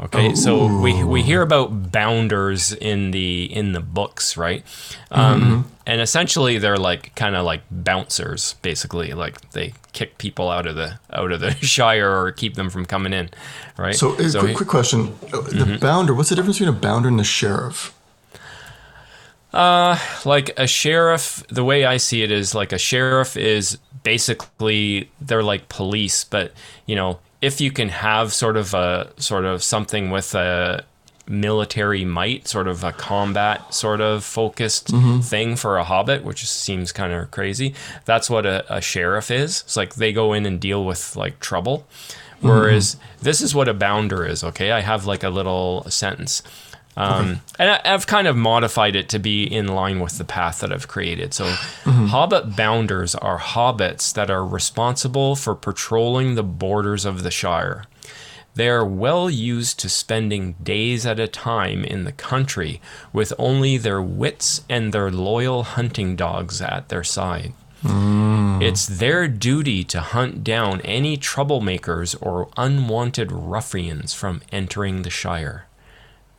Okay, 0.00 0.34
so 0.36 0.80
we 0.80 1.02
we 1.02 1.22
hear 1.22 1.42
about 1.42 1.90
bounders 1.90 2.72
in 2.72 3.10
the 3.10 3.44
in 3.52 3.72
the 3.72 3.80
books, 3.80 4.36
right? 4.36 4.62
Um, 5.10 5.64
And 5.86 6.00
essentially, 6.00 6.58
they're 6.58 6.76
like 6.76 7.14
kind 7.16 7.34
of 7.34 7.44
like 7.44 7.62
bouncers, 7.70 8.54
basically. 8.62 9.12
Like 9.12 9.50
they 9.52 9.72
kick 9.92 10.18
people 10.18 10.50
out 10.50 10.66
of 10.66 10.76
the 10.76 11.00
out 11.12 11.32
of 11.32 11.40
the 11.40 11.50
Shire 11.66 12.10
or 12.10 12.30
keep 12.30 12.54
them 12.54 12.70
from 12.70 12.86
coming 12.86 13.12
in, 13.12 13.30
right? 13.76 13.96
So, 13.96 14.12
uh, 14.12 14.16
quick, 14.16 14.48
he- 14.50 14.54
quick 14.54 14.68
question: 14.68 15.16
Uh, 15.32 15.40
the 15.40 15.64
Mm-hmm. 15.64 15.76
bounder. 15.78 16.14
What's 16.14 16.28
the 16.28 16.36
difference 16.36 16.58
between 16.60 16.76
a 16.76 16.78
bounder 16.80 17.08
and 17.08 17.20
a 17.20 17.24
sheriff? 17.24 17.92
like 19.52 20.52
a 20.56 20.66
sheriff 20.66 21.42
the 21.48 21.64
way 21.64 21.84
i 21.84 21.96
see 21.96 22.22
it 22.22 22.30
is 22.30 22.54
like 22.54 22.70
a 22.72 22.78
sheriff 22.78 23.36
is 23.36 23.78
basically 24.02 25.10
they're 25.20 25.42
like 25.42 25.68
police 25.70 26.22
but 26.22 26.52
you 26.86 26.94
know 26.94 27.18
if 27.40 27.60
you 27.60 27.70
can 27.70 27.88
have 27.88 28.32
sort 28.32 28.56
of 28.56 28.74
a 28.74 29.12
sort 29.16 29.44
of 29.44 29.62
something 29.62 30.10
with 30.10 30.34
a 30.34 30.84
military 31.26 32.04
might 32.04 32.48
sort 32.48 32.66
of 32.66 32.82
a 32.82 32.90
combat 32.92 33.74
sort 33.74 34.00
of 34.00 34.24
focused 34.24 34.88
mm-hmm. 34.88 35.20
thing 35.20 35.54
for 35.56 35.76
a 35.76 35.84
hobbit 35.84 36.24
which 36.24 36.48
seems 36.48 36.90
kind 36.90 37.12
of 37.12 37.30
crazy 37.30 37.74
that's 38.06 38.30
what 38.30 38.46
a, 38.46 38.64
a 38.74 38.80
sheriff 38.80 39.30
is. 39.30 39.62
It's 39.62 39.76
like 39.76 39.94
they 39.94 40.12
go 40.12 40.32
in 40.32 40.46
and 40.46 40.58
deal 40.58 40.84
with 40.84 41.16
like 41.16 41.38
trouble. 41.40 41.86
Mm-hmm. 42.38 42.48
Whereas 42.48 42.96
this 43.20 43.40
is 43.40 43.54
what 43.54 43.68
a 43.68 43.74
bounder 43.74 44.24
is 44.24 44.44
okay? 44.44 44.70
I 44.70 44.80
have 44.80 45.06
like 45.06 45.24
a 45.24 45.28
little 45.28 45.84
sentence 45.90 46.42
um, 46.98 47.40
And 47.58 47.70
I, 47.70 47.80
I've 47.84 48.06
kind 48.06 48.26
of 48.26 48.36
modified 48.36 48.96
it 48.96 49.08
to 49.10 49.18
be 49.18 49.44
in 49.44 49.68
line 49.68 50.00
with 50.00 50.18
the 50.18 50.24
path 50.24 50.60
that 50.60 50.72
I've 50.72 50.88
created. 50.88 51.32
So, 51.32 51.44
Hobbit 51.84 52.56
Bounders 52.56 53.14
are 53.14 53.38
hobbits 53.38 54.12
that 54.14 54.30
are 54.30 54.44
responsible 54.44 55.36
for 55.36 55.54
patrolling 55.54 56.34
the 56.34 56.42
borders 56.42 57.04
of 57.04 57.22
the 57.22 57.30
Shire. 57.30 57.84
They 58.54 58.68
are 58.68 58.84
well 58.84 59.30
used 59.30 59.78
to 59.80 59.88
spending 59.88 60.54
days 60.60 61.06
at 61.06 61.20
a 61.20 61.28
time 61.28 61.84
in 61.84 62.02
the 62.02 62.10
country 62.10 62.80
with 63.12 63.32
only 63.38 63.76
their 63.76 64.02
wits 64.02 64.62
and 64.68 64.92
their 64.92 65.12
loyal 65.12 65.62
hunting 65.62 66.16
dogs 66.16 66.60
at 66.60 66.88
their 66.88 67.04
side. 67.04 67.52
It's 68.60 68.86
their 68.86 69.28
duty 69.28 69.84
to 69.84 70.00
hunt 70.00 70.42
down 70.42 70.80
any 70.80 71.16
troublemakers 71.16 72.16
or 72.20 72.48
unwanted 72.56 73.30
ruffians 73.30 74.12
from 74.14 74.42
entering 74.50 75.02
the 75.02 75.10
Shire. 75.10 75.66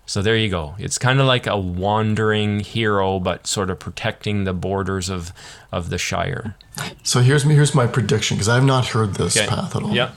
So 0.09 0.23
there 0.23 0.35
you 0.35 0.49
go. 0.49 0.73
It's 0.79 0.97
kind 0.97 1.19
of 1.19 1.27
like 1.27 1.45
a 1.45 1.55
wandering 1.55 2.61
hero, 2.61 3.19
but 3.19 3.45
sort 3.45 3.69
of 3.69 3.77
protecting 3.77 4.43
the 4.43 4.53
borders 4.53 5.07
of 5.07 5.31
of 5.71 5.91
the 5.91 5.99
Shire. 5.99 6.55
So 7.03 7.19
here's 7.19 7.45
me. 7.45 7.53
Here's 7.53 7.75
my 7.75 7.85
prediction 7.85 8.35
because 8.35 8.49
I've 8.49 8.63
not 8.63 8.87
heard 8.87 9.13
this 9.13 9.37
Okay. 9.37 9.45
path 9.45 9.75
at 9.75 9.83
all. 9.83 9.93
Yep. 9.93 10.15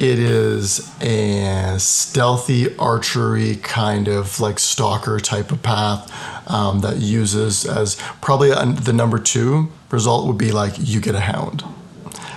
It 0.00 0.18
is 0.18 0.92
a 1.00 1.76
stealthy 1.78 2.76
archery 2.78 3.60
kind 3.62 4.08
of 4.08 4.40
like 4.40 4.58
stalker 4.58 5.20
type 5.20 5.52
of 5.52 5.62
path 5.62 6.10
um, 6.50 6.80
that 6.80 6.96
uses 6.96 7.64
as 7.64 7.94
probably 8.20 8.50
the 8.50 8.92
number 8.92 9.20
two 9.20 9.70
result 9.92 10.26
would 10.26 10.38
be 10.38 10.50
like 10.50 10.74
you 10.78 11.00
get 11.00 11.14
a 11.14 11.20
hound. 11.20 11.62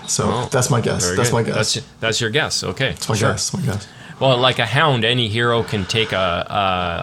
So 0.05 0.45
that's 0.51 0.69
my 0.69 0.81
guess. 0.81 1.15
That's 1.15 1.29
good. 1.29 1.33
my 1.33 1.41
guess. 1.41 1.73
That's 1.73 1.87
that's 1.99 2.21
your 2.21 2.29
guess. 2.29 2.63
Okay. 2.63 2.89
That's 2.89 3.09
my 3.09 3.15
sure. 3.15 3.31
guess. 3.31 3.53
My 3.55 3.61
guess. 3.61 3.87
Well, 4.19 4.37
like 4.37 4.59
a 4.59 4.65
hound, 4.65 5.03
any 5.03 5.27
hero 5.27 5.61
can 5.63 5.85
take 5.85 6.11
a 6.13 6.17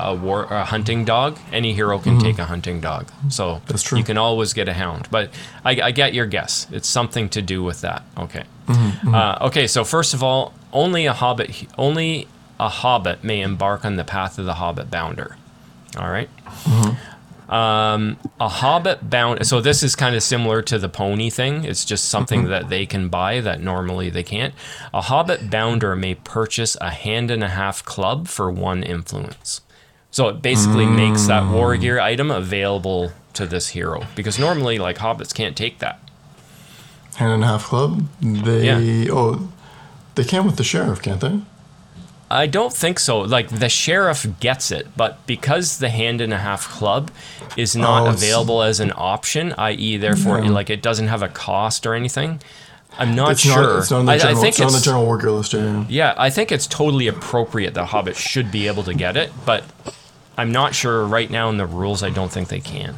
a, 0.05 0.11
a, 0.11 0.15
war, 0.15 0.45
a 0.45 0.65
hunting 0.65 1.05
dog. 1.05 1.39
Any 1.53 1.75
hero 1.75 1.99
can 1.99 2.19
take 2.19 2.39
a 2.39 2.47
hunting 2.47 2.81
dog. 2.81 3.11
So 3.29 3.45
Mm-hmm. 3.45 3.65
That's 3.67 3.83
true. 3.83 3.99
You 3.99 4.05
can 4.05 4.17
always 4.19 4.53
get 4.55 4.69
a 4.69 4.73
hound, 4.73 5.09
but 5.11 5.31
I, 5.65 5.81
I 5.83 5.91
get 5.91 6.15
your 6.15 6.27
guess. 6.27 6.67
It's 6.73 6.89
something 6.89 7.29
to 7.31 7.43
do 7.43 7.63
with 7.63 7.81
that. 7.83 8.03
Okay. 8.17 8.45
Mm-hmm, 8.67 9.15
Uh, 9.15 9.39
okay. 9.49 9.67
So 9.67 9.85
first 9.85 10.15
of 10.15 10.23
all, 10.23 10.55
only 10.73 11.05
a 11.07 11.13
hobbit 11.13 11.67
only 11.77 12.29
a 12.59 12.69
hobbit 12.69 13.23
may 13.25 13.41
embark 13.43 13.85
on 13.85 13.97
the 13.97 14.05
path 14.05 14.39
of 14.39 14.45
the 14.47 14.55
hobbit 14.55 14.91
bounder. 14.91 15.37
All 15.99 16.09
right? 16.11 16.31
Um, 17.53 18.17
a 18.41 18.49
hobbit 18.49 19.11
bound. 19.11 19.47
So 19.47 19.61
this 19.61 19.83
is 19.83 19.95
kind 19.95 20.17
of 20.17 20.23
similar 20.23 20.63
to 20.63 20.79
the 20.79 20.89
pony 20.89 21.29
thing. 21.29 21.65
It's 21.65 21.85
just 21.85 22.07
something 22.07 22.45
that 22.45 22.71
they 22.71 22.87
can 22.87 23.11
buy 23.11 23.43
that 23.43 23.61
normally 23.61 24.09
they 24.09 24.23
can't. 24.23 24.55
A 24.95 25.03
hobbit 25.03 25.51
bounder 25.51 25.95
may 25.95 26.15
purchase 26.15 26.79
a 26.81 26.89
hand 26.89 27.31
and 27.31 27.45
a 27.45 27.49
half 27.51 27.85
club 27.85 28.27
for 28.27 28.51
one 28.51 28.83
influence. 28.83 29.61
So 30.11 30.29
it 30.29 30.41
basically 30.41 30.87
makes 30.87 31.27
that 31.27 31.51
war 31.53 31.77
gear 31.77 32.01
item 32.01 32.31
available 32.31 33.13
to 33.35 33.47
this 33.47 33.69
hero 33.69 34.07
because 34.15 34.39
normally 34.39 34.79
like 34.79 34.97
hobbits 34.99 35.35
can't 35.35 35.57
take 35.57 35.79
that. 35.81 36.01
Hand 37.17 37.33
and 37.33 37.45
a 37.45 37.47
half 37.47 37.65
club. 37.65 38.07
They 38.23 38.65
Yeah. 38.65 39.13
oh, 39.13 39.53
they 40.15 40.25
can 40.25 40.47
with 40.47 40.57
the 40.57 40.65
sheriff, 40.65 41.03
can't 41.03 41.21
they? 41.21 41.41
I 42.35 42.47
don't 42.47 42.73
think 42.73 42.99
so. 42.99 43.21
Like 43.21 43.49
the 43.49 43.69
sheriff 43.69 44.27
gets 44.41 44.71
it, 44.71 44.89
but 44.97 45.25
because 45.27 45.79
the 45.79 45.89
hand 45.91 46.21
and 46.21 46.33
a 46.33 46.39
half 46.39 46.69
club 46.69 47.11
is 47.57 47.77
not 47.77 48.07
Oh, 48.07 48.11
available 48.11 48.63
as 48.63 48.81
an 48.81 48.93
option, 48.97 49.53
i.e., 49.59 49.97
therefore, 49.97 50.41
Yeah. 50.41 50.51
like 50.51 50.71
it 50.71 50.83
doesn't 50.83 51.09
have 51.09 51.23
a 51.23 51.29
cost 51.29 51.87
or 51.87 51.95
anything. 51.95 52.41
I'm 52.99 53.15
not 53.15 53.33
It's 53.33 53.41
sure. 53.41 53.63
not. 53.63 53.79
It's 53.79 53.91
not 53.91 54.01
on 54.01 54.07
the 54.07 54.13
I, 54.13 54.15
I 54.17 54.19
general. 54.19 54.41
think 54.43 54.49
it's 54.51 54.59
not 54.61 54.67
on 54.67 54.73
the 54.73 54.81
general 54.81 55.07
wargear 55.07 55.37
list. 55.37 55.53
Yeah. 55.55 55.85
yeah, 55.89 56.15
I 56.17 56.31
think 56.31 56.53
it's 56.53 56.67
totally 56.67 57.07
appropriate 57.09 57.75
that 57.75 57.87
Hobbit 57.87 58.17
should 58.17 58.51
be 58.51 58.67
able 58.67 58.83
to 58.85 58.93
get 58.95 59.17
it, 59.17 59.33
but 59.47 59.65
I'm 60.37 60.53
not 60.53 60.75
sure 60.75 61.05
right 61.07 61.31
now 61.31 61.49
in 61.49 61.57
the 61.57 61.67
rules. 61.67 62.03
I 62.03 62.11
don't 62.11 62.31
think 62.31 62.49
they 62.49 62.61
can. 62.61 62.97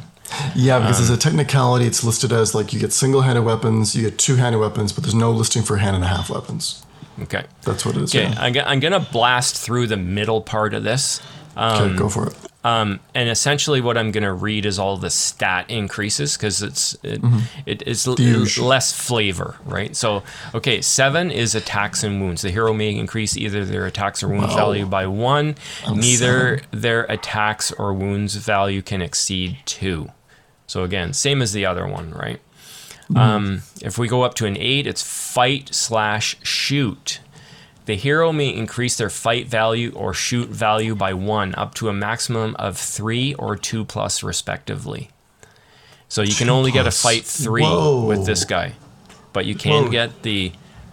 Yeah, 0.55 0.79
because 0.79 0.97
Um, 0.97 1.03
as 1.03 1.09
a 1.11 1.17
technicality, 1.17 1.85
it's 1.85 2.03
listed 2.03 2.33
as 2.33 2.53
like 2.55 2.73
you 2.73 2.79
get 2.79 2.91
single-handed 2.91 3.43
weapons, 3.43 3.95
you 3.95 4.03
get 4.09 4.17
two-handed 4.17 4.57
weapons, 4.59 4.91
but 4.91 5.03
there's 5.03 5.15
no 5.15 5.31
listing 5.31 5.61
for 5.63 5.77
hand 5.77 5.95
and 5.95 6.03
a 6.03 6.07
half 6.07 6.29
weapons. 6.29 6.81
Okay. 7.23 7.43
That's 7.63 7.85
what 7.85 7.95
it 7.95 8.03
is. 8.03 8.15
Okay, 8.15 8.25
Yeah. 8.29 8.35
I'm, 8.37 8.55
I'm 8.65 8.79
gonna 8.79 8.99
blast 8.99 9.55
through 9.57 9.87
the 9.87 9.97
middle 9.97 10.41
part 10.41 10.73
of 10.73 10.83
this. 10.83 11.21
okay, 11.57 11.95
go 11.95 12.09
for 12.09 12.27
it. 12.27 12.35
Um, 12.65 12.99
and 13.13 13.29
essentially, 13.29 13.79
what 13.79 13.95
I'm 13.95 14.09
going 14.09 14.23
to 14.23 14.33
read 14.33 14.65
is 14.65 14.79
all 14.79 14.97
the 14.97 15.11
stat 15.11 15.69
increases 15.69 16.35
because 16.35 16.63
it's 16.63 16.97
it, 17.03 17.21
it 17.67 17.83
is 17.87 18.07
l- 18.07 18.15
less 18.65 18.91
flavor, 18.91 19.55
right? 19.65 19.95
So, 19.95 20.23
okay, 20.55 20.81
seven 20.81 21.29
is 21.29 21.53
attacks 21.53 22.03
and 22.03 22.19
wounds. 22.19 22.41
The 22.41 22.49
hero 22.49 22.73
may 22.73 22.89
increase 22.95 23.37
either 23.37 23.63
their 23.65 23.85
attacks 23.85 24.23
or 24.23 24.29
wounds 24.29 24.55
value 24.55 24.87
by 24.87 25.05
one. 25.05 25.53
On 25.85 25.99
Neither 25.99 26.61
their 26.71 27.03
attacks 27.03 27.71
or 27.71 27.93
wounds 27.93 28.33
value 28.35 28.81
can 28.81 29.03
exceed 29.03 29.59
two. 29.65 30.09
So 30.65 30.83
again, 30.83 31.13
same 31.13 31.43
as 31.43 31.53
the 31.53 31.67
other 31.67 31.85
one, 31.85 32.15
right? 32.15 32.41
Um, 33.13 33.61
if 33.81 33.97
we 33.97 34.07
go 34.07 34.23
up 34.23 34.33
to 34.35 34.45
an 34.45 34.57
eight, 34.57 34.87
it's 34.87 35.03
fight 35.03 35.73
slash 35.73 36.37
shoot. 36.43 37.19
The 37.85 37.95
hero 37.95 38.31
may 38.31 38.49
increase 38.49 38.97
their 38.97 39.11
fight 39.11 39.47
value 39.47 39.91
or 39.95 40.13
shoot 40.13 40.49
value 40.49 40.95
by 40.95 41.13
one, 41.13 41.53
up 41.55 41.75
to 41.75 41.89
a 41.89 41.93
maximum 41.93 42.55
of 42.55 42.77
three 42.77 43.35
or 43.35 43.55
two 43.55 43.85
plus, 43.85 44.23
respectively. 44.23 45.09
So 46.09 46.21
you 46.23 46.33
can 46.33 46.47
Two 46.47 46.53
only 46.53 46.71
get 46.71 46.87
a 46.87 46.91
fight 46.91 47.25
three 47.25 47.61
Whoa. 47.63 48.05
with 48.05 48.25
this 48.25 48.45
guy, 48.45 48.73
but 49.33 49.45
you 49.45 49.53
can 49.53 49.85
Whoa. 49.85 49.91
get 49.91 50.23
the 50.23 50.51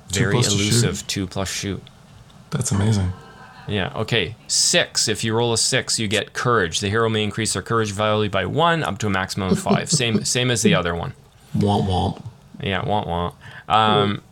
very 0.09 0.35
plus 0.35 0.51
shoot. 0.51 0.61
elusive 0.61 1.07
two 1.07 1.27
plus 1.27 1.51
shoot. 1.51 1.83
That's 2.51 2.73
amazing. 2.73 3.13
Yeah, 3.69 3.93
okay. 3.97 4.35
Six. 4.49 5.09
If 5.09 5.23
you 5.25 5.35
roll 5.35 5.53
a 5.53 5.59
six, 5.59 5.99
you 5.99 6.09
get 6.09 6.33
courage. 6.33 6.81
The 6.81 6.89
hero 6.91 7.09
may 7.09 7.23
increase 7.23 7.53
their 7.53 7.63
courage 7.63 7.93
value 7.93 8.29
by 8.29 8.45
one, 8.45 8.83
up 8.83 8.99
to 8.99 9.07
a 9.07 9.11
maximum 9.11 9.53
of 9.53 9.59
five. 9.59 9.91
same, 9.91 10.25
same 10.25 10.51
as 10.51 10.63
the 10.63 10.75
other 10.75 10.95
one. 10.95 11.15
Womp 11.57 11.87
womp. 11.87 12.23
Yeah, 12.63 12.85
want 12.87 13.07
want. 13.09 13.35
Um, 13.69 14.23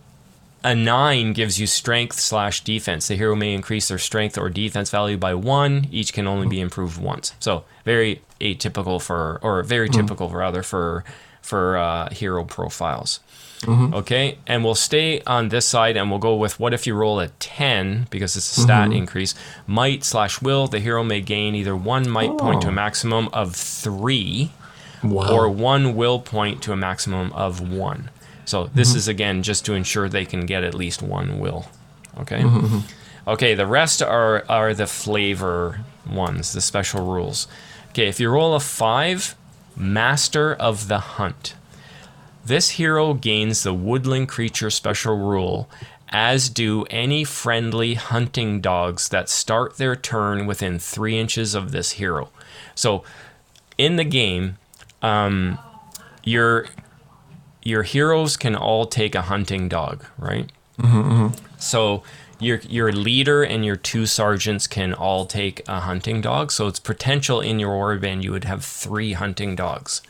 a 0.63 0.75
nine 0.75 1.33
gives 1.33 1.59
you 1.59 1.67
strength 1.67 2.19
slash 2.21 2.63
defense. 2.63 3.09
The 3.09 3.17
hero 3.17 3.35
may 3.35 3.55
increase 3.55 3.89
their 3.89 3.99
strength 3.99 4.37
or 4.39 4.49
defense 4.51 4.91
value 4.91 5.17
by 5.17 5.35
one. 5.35 5.87
Each 5.91 6.13
can 6.13 6.27
only 6.27 6.47
be 6.49 6.61
improved 6.61 7.01
once. 7.01 7.35
So 7.41 7.65
very 7.85 8.23
atypical 8.41 9.01
for, 9.01 9.39
or 9.43 9.63
very 9.63 9.89
typical 9.89 10.29
rather 10.31 10.63
for 10.63 11.05
for 11.43 11.77
uh, 11.79 12.11
hero 12.11 12.45
profiles. 12.45 13.21
Okay, 13.69 14.39
and 14.47 14.65
we'll 14.65 14.75
stay 14.75 15.21
on 15.27 15.51
this 15.51 15.67
side, 15.69 15.95
and 15.99 16.09
we'll 16.09 16.19
go 16.19 16.35
with 16.35 16.59
what 16.59 16.73
if 16.73 16.87
you 16.87 16.95
roll 16.95 17.21
a 17.21 17.29
ten 17.29 18.07
because 18.09 18.35
it's 18.35 18.57
a 18.57 18.61
stat 18.63 18.91
increase. 18.91 19.35
Might 19.67 20.03
slash 20.03 20.41
will. 20.41 20.67
The 20.67 20.81
hero 20.81 21.05
may 21.05 21.21
gain 21.21 21.55
either 21.55 21.77
one 21.77 22.09
might 22.09 22.39
point 22.39 22.63
to 22.63 22.69
a 22.69 22.71
Oh. 22.71 22.75
maximum 22.75 23.29
of 23.35 23.55
three 23.55 24.51
Wow. 25.03 25.33
or 25.33 25.49
one 25.49 25.95
will 25.95 26.21
point 26.21 26.63
to 26.63 26.73
a 26.73 26.77
maximum 26.77 27.33
of 27.33 27.61
one. 27.61 28.11
So 28.45 28.67
this 28.67 28.91
mm-hmm. 28.91 28.99
is 28.99 29.09
again 29.09 29.43
just 29.43 29.65
to 29.67 29.75
ensure 29.75 30.09
they 30.09 30.25
can 30.25 30.47
get 30.47 30.65
at 30.65 30.75
least 30.75 31.03
one 31.03 31.39
will. 31.39 31.67
Okay. 32.19 32.41
Mm-hmm, 32.41 32.67
mm-hmm. 32.67 33.31
Okay. 33.31 33.55
The 33.55 33.67
rest 33.67 34.03
are 34.03 34.45
are 34.49 34.75
the 34.75 34.87
flavor 34.87 35.81
ones, 36.09 36.53
the 36.53 36.61
special 36.61 37.07
rules. 37.07 37.47
Okay. 37.91 38.09
If 38.09 38.21
you 38.21 38.29
roll 38.29 38.55
a 38.55 38.61
five, 38.61 39.37
Master 39.77 40.55
of 40.55 40.89
the 40.89 40.99
Hunt. 40.99 41.55
This 42.45 42.71
hero 42.71 43.15
gains 43.15 43.63
the 43.63 43.75
woodland 43.75 44.29
creature 44.29 44.71
special 44.71 45.17
rule, 45.17 45.71
as 46.09 46.49
do 46.49 46.85
any 46.91 47.23
friendly 47.25 47.95
hunting 47.95 48.61
dogs 48.61 49.09
that 49.11 49.29
start 49.29 49.77
their 49.77 49.95
turn 49.95 50.47
within 50.47 50.79
three 50.79 51.19
inches 51.19 51.55
of 51.55 51.71
this 51.71 51.93
hero. 51.93 52.31
So, 52.75 53.05
in 53.79 53.97
the 53.97 54.05
game, 54.05 54.57
um, 55.03 55.59
your 56.25 56.67
your 57.63 57.83
heroes 57.83 58.37
can 58.37 58.57
all 58.57 58.87
take 58.87 59.15
a 59.15 59.23
hunting 59.23 59.69
dog, 59.69 60.05
right? 60.19 60.51
So 61.59 62.03
your 62.39 62.59
your 62.61 62.91
leader 62.93 63.43
and 63.43 63.65
your 63.65 63.77
two 63.77 64.07
sergeants 64.07 64.67
can 64.67 64.95
all 64.95 65.27
take 65.27 65.63
a 65.69 65.81
hunting 65.81 66.21
dog. 66.21 66.53
So 66.53 66.69
it's 66.69 66.81
potential 66.81 67.41
in 67.41 67.59
your 67.59 67.73
warband 67.73 68.23
you 68.23 68.33
would 68.33 68.45
have 68.45 68.65
three 68.65 69.13
hunting 69.13 69.55
dogs. 69.57 70.03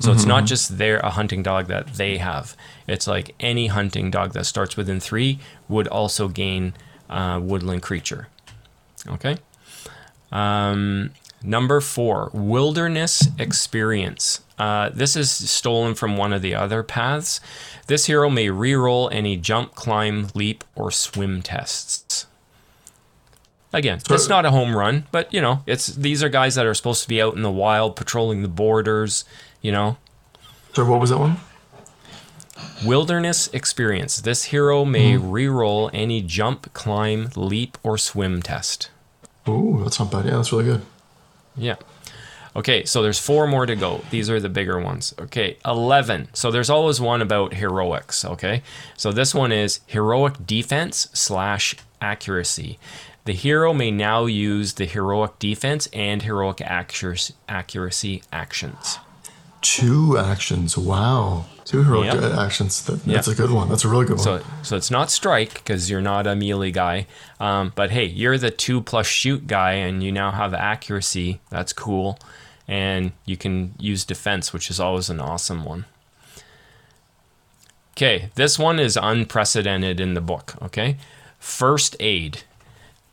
So 0.00 0.12
it's 0.12 0.24
not 0.24 0.44
just 0.46 0.78
their 0.78 0.98
a 1.00 1.10
hunting 1.10 1.42
dog 1.42 1.66
that 1.66 1.94
they 1.94 2.18
have. 2.18 2.56
It's 2.86 3.08
like 3.08 3.34
any 3.40 3.66
hunting 3.66 4.12
dog 4.12 4.32
that 4.32 4.46
starts 4.46 4.76
within 4.76 5.00
three 5.00 5.40
would 5.68 5.88
also 5.88 6.28
gain 6.28 6.74
uh, 7.10 7.40
woodland 7.42 7.82
creature. 7.82 8.28
Okay. 9.08 9.38
Um, 10.30 11.10
number 11.42 11.80
four, 11.80 12.30
wilderness 12.32 13.28
experience. 13.38 14.42
Uh, 14.58 14.90
this 14.90 15.14
is 15.16 15.30
stolen 15.30 15.94
from 15.94 16.16
one 16.16 16.32
of 16.32 16.42
the 16.42 16.54
other 16.54 16.82
paths. 16.82 17.40
This 17.86 18.06
hero 18.06 18.28
may 18.28 18.46
reroll 18.46 19.08
any 19.12 19.36
jump, 19.36 19.74
climb, 19.74 20.28
leap, 20.34 20.64
or 20.74 20.90
swim 20.90 21.42
tests. 21.42 22.26
Again, 23.72 24.00
it's 24.10 24.28
not 24.28 24.46
a 24.46 24.50
home 24.50 24.74
run, 24.74 25.06
but 25.12 25.32
you 25.32 25.42
know, 25.42 25.62
it's 25.66 25.88
these 25.88 26.22
are 26.22 26.30
guys 26.30 26.54
that 26.54 26.64
are 26.64 26.74
supposed 26.74 27.02
to 27.02 27.08
be 27.08 27.20
out 27.20 27.34
in 27.34 27.42
the 27.42 27.50
wild, 27.50 27.96
patrolling 27.96 28.42
the 28.42 28.48
borders. 28.48 29.24
You 29.60 29.72
know, 29.72 29.98
Sorry, 30.72 30.88
what 30.88 31.00
was 31.00 31.10
that 31.10 31.18
one? 31.18 31.36
wilderness 32.84 33.48
experience. 33.52 34.20
This 34.20 34.44
hero 34.44 34.84
may 34.84 35.14
reroll 35.14 35.90
any 35.92 36.22
jump, 36.22 36.72
climb, 36.72 37.30
leap, 37.36 37.76
or 37.82 37.98
swim 37.98 38.42
test. 38.42 38.90
Ooh, 39.48 39.80
that's 39.82 39.98
not 39.98 40.10
bad. 40.10 40.24
Yeah, 40.24 40.36
that's 40.36 40.52
really 40.52 40.64
good. 40.64 40.82
Yeah. 41.58 41.76
Okay, 42.56 42.84
so 42.84 43.02
there's 43.02 43.18
four 43.20 43.46
more 43.46 43.66
to 43.66 43.76
go. 43.76 44.02
These 44.10 44.30
are 44.30 44.40
the 44.40 44.48
bigger 44.48 44.80
ones. 44.80 45.14
Okay, 45.18 45.58
11. 45.64 46.28
So 46.32 46.50
there's 46.50 46.70
always 46.70 47.00
one 47.00 47.22
about 47.22 47.54
heroics, 47.54 48.24
okay? 48.24 48.62
So 48.96 49.12
this 49.12 49.34
one 49.34 49.52
is 49.52 49.80
heroic 49.86 50.46
defense 50.46 51.08
slash 51.12 51.76
accuracy. 52.00 52.78
The 53.26 53.34
hero 53.34 53.74
may 53.74 53.90
now 53.90 54.26
use 54.26 54.72
the 54.72 54.86
heroic 54.86 55.38
defense 55.38 55.86
and 55.92 56.22
heroic 56.22 56.60
accuracy, 56.62 58.22
actions. 58.32 58.98
Two 59.60 60.16
actions. 60.16 60.78
Wow. 60.78 61.44
Two 61.68 61.82
heroic 61.84 62.14
Yep. 62.14 62.32
actions. 62.38 62.80
That, 62.84 63.04
That's 63.04 63.28
Yep. 63.28 63.36
a 63.36 63.42
good 63.42 63.50
one. 63.50 63.68
That's 63.68 63.84
a 63.84 63.88
really 63.88 64.06
good 64.06 64.16
one. 64.16 64.24
So, 64.24 64.42
so 64.62 64.74
it's 64.74 64.90
not 64.90 65.10
strike 65.10 65.52
because 65.52 65.90
you're 65.90 66.00
not 66.00 66.26
a 66.26 66.34
melee 66.34 66.70
guy. 66.70 67.06
Um, 67.38 67.72
but 67.74 67.90
hey, 67.90 68.06
you're 68.06 68.38
the 68.38 68.50
two 68.50 68.80
plus 68.80 69.06
shoot 69.06 69.46
guy, 69.46 69.72
and 69.72 70.02
you 70.02 70.10
now 70.10 70.30
have 70.30 70.54
accuracy. 70.54 71.40
That's 71.50 71.74
cool, 71.74 72.18
and 72.66 73.12
you 73.26 73.36
can 73.36 73.74
use 73.78 74.06
defense, 74.06 74.50
which 74.54 74.70
is 74.70 74.80
always 74.80 75.10
an 75.10 75.20
awesome 75.20 75.62
one. 75.62 75.84
Okay, 77.92 78.30
this 78.36 78.58
one 78.58 78.78
is 78.78 78.96
unprecedented 79.00 80.00
in 80.00 80.14
the 80.14 80.22
book. 80.22 80.54
Okay, 80.62 80.96
first 81.38 81.96
aid. 82.00 82.44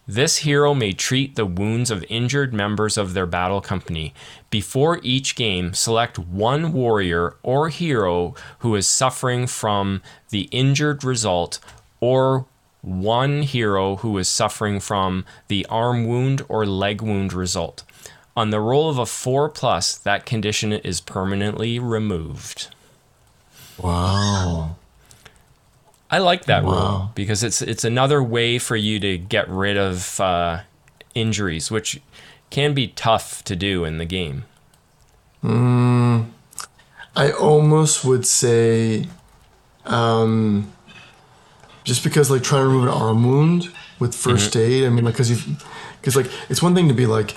This 0.07 0.37
hero 0.37 0.75
may 0.75 0.91
treat 0.91 1.35
the 1.35 1.47
wounds 1.47 1.89
of 1.89 2.05
injured 2.09 2.53
members 2.53 2.95
of 2.95 3.13
their 3.13 3.25
battle 3.25 3.59
company. 3.59 4.13
Before 4.51 4.99
each 5.01 5.35
game, 5.35 5.73
select 5.73 6.19
one 6.19 6.73
warrior 6.73 7.35
or 7.41 7.69
hero 7.69 8.35
who 8.59 8.75
is 8.75 8.87
suffering 8.87 9.47
from 9.47 10.03
the 10.29 10.43
injured 10.51 11.03
result, 11.03 11.59
or 11.99 12.45
one 12.81 13.41
hero 13.41 13.95
who 13.97 14.15
is 14.19 14.27
suffering 14.27 14.79
from 14.79 15.25
the 15.47 15.65
arm 15.71 16.05
wound 16.05 16.43
or 16.47 16.67
leg 16.67 17.01
wound 17.01 17.33
result. 17.33 17.83
On 18.37 18.51
the 18.51 18.59
roll 18.59 18.89
of 18.89 18.99
a 18.99 19.07
4 19.07 19.49
plus, 19.49 19.97
that 19.97 20.25
condition 20.25 20.71
is 20.71 21.01
permanently 21.01 21.79
removed. 21.79 22.67
wow. 23.77 24.75
I 26.11 26.19
like 26.19 26.45
that 26.45 26.63
rule 26.63 27.11
because 27.15 27.43
it's 27.43 27.61
it's 27.61 27.83
another 27.83 28.21
way 28.21 28.59
for 28.59 28.75
you 28.75 28.99
to 28.99 29.17
get 29.17 29.49
rid 29.49 29.75
of 29.77 30.19
uh, 30.19 30.61
injuries, 31.15 31.71
which 31.71 31.99
can 32.49 32.73
be 32.73 32.87
tough 32.89 33.43
to 33.45 33.55
do 33.55 33.83
in 33.85 33.97
the 33.97 34.05
game. 34.05 34.45
I 37.17 37.31
almost 37.39 38.03
would 38.03 38.25
say, 38.25 39.07
um, 39.85 40.71
just 41.83 42.03
because 42.03 42.29
like 42.31 42.43
trying 42.43 42.63
to 42.63 42.67
remove 42.67 42.83
an 42.83 42.89
arm 42.89 43.25
wound 43.25 43.71
with 43.99 44.11
1st 44.13 44.49
Mm-hmm. 44.51 44.59
aid. 44.59 44.83
I 44.85 44.89
mean, 44.89 45.05
like 45.05 45.13
because 45.13 45.29
you, 45.31 45.55
because 46.01 46.15
like 46.15 46.29
it's 46.49 46.61
one 46.61 46.75
thing 46.75 46.87
to 46.87 46.93
be 46.93 47.05
like, 47.05 47.33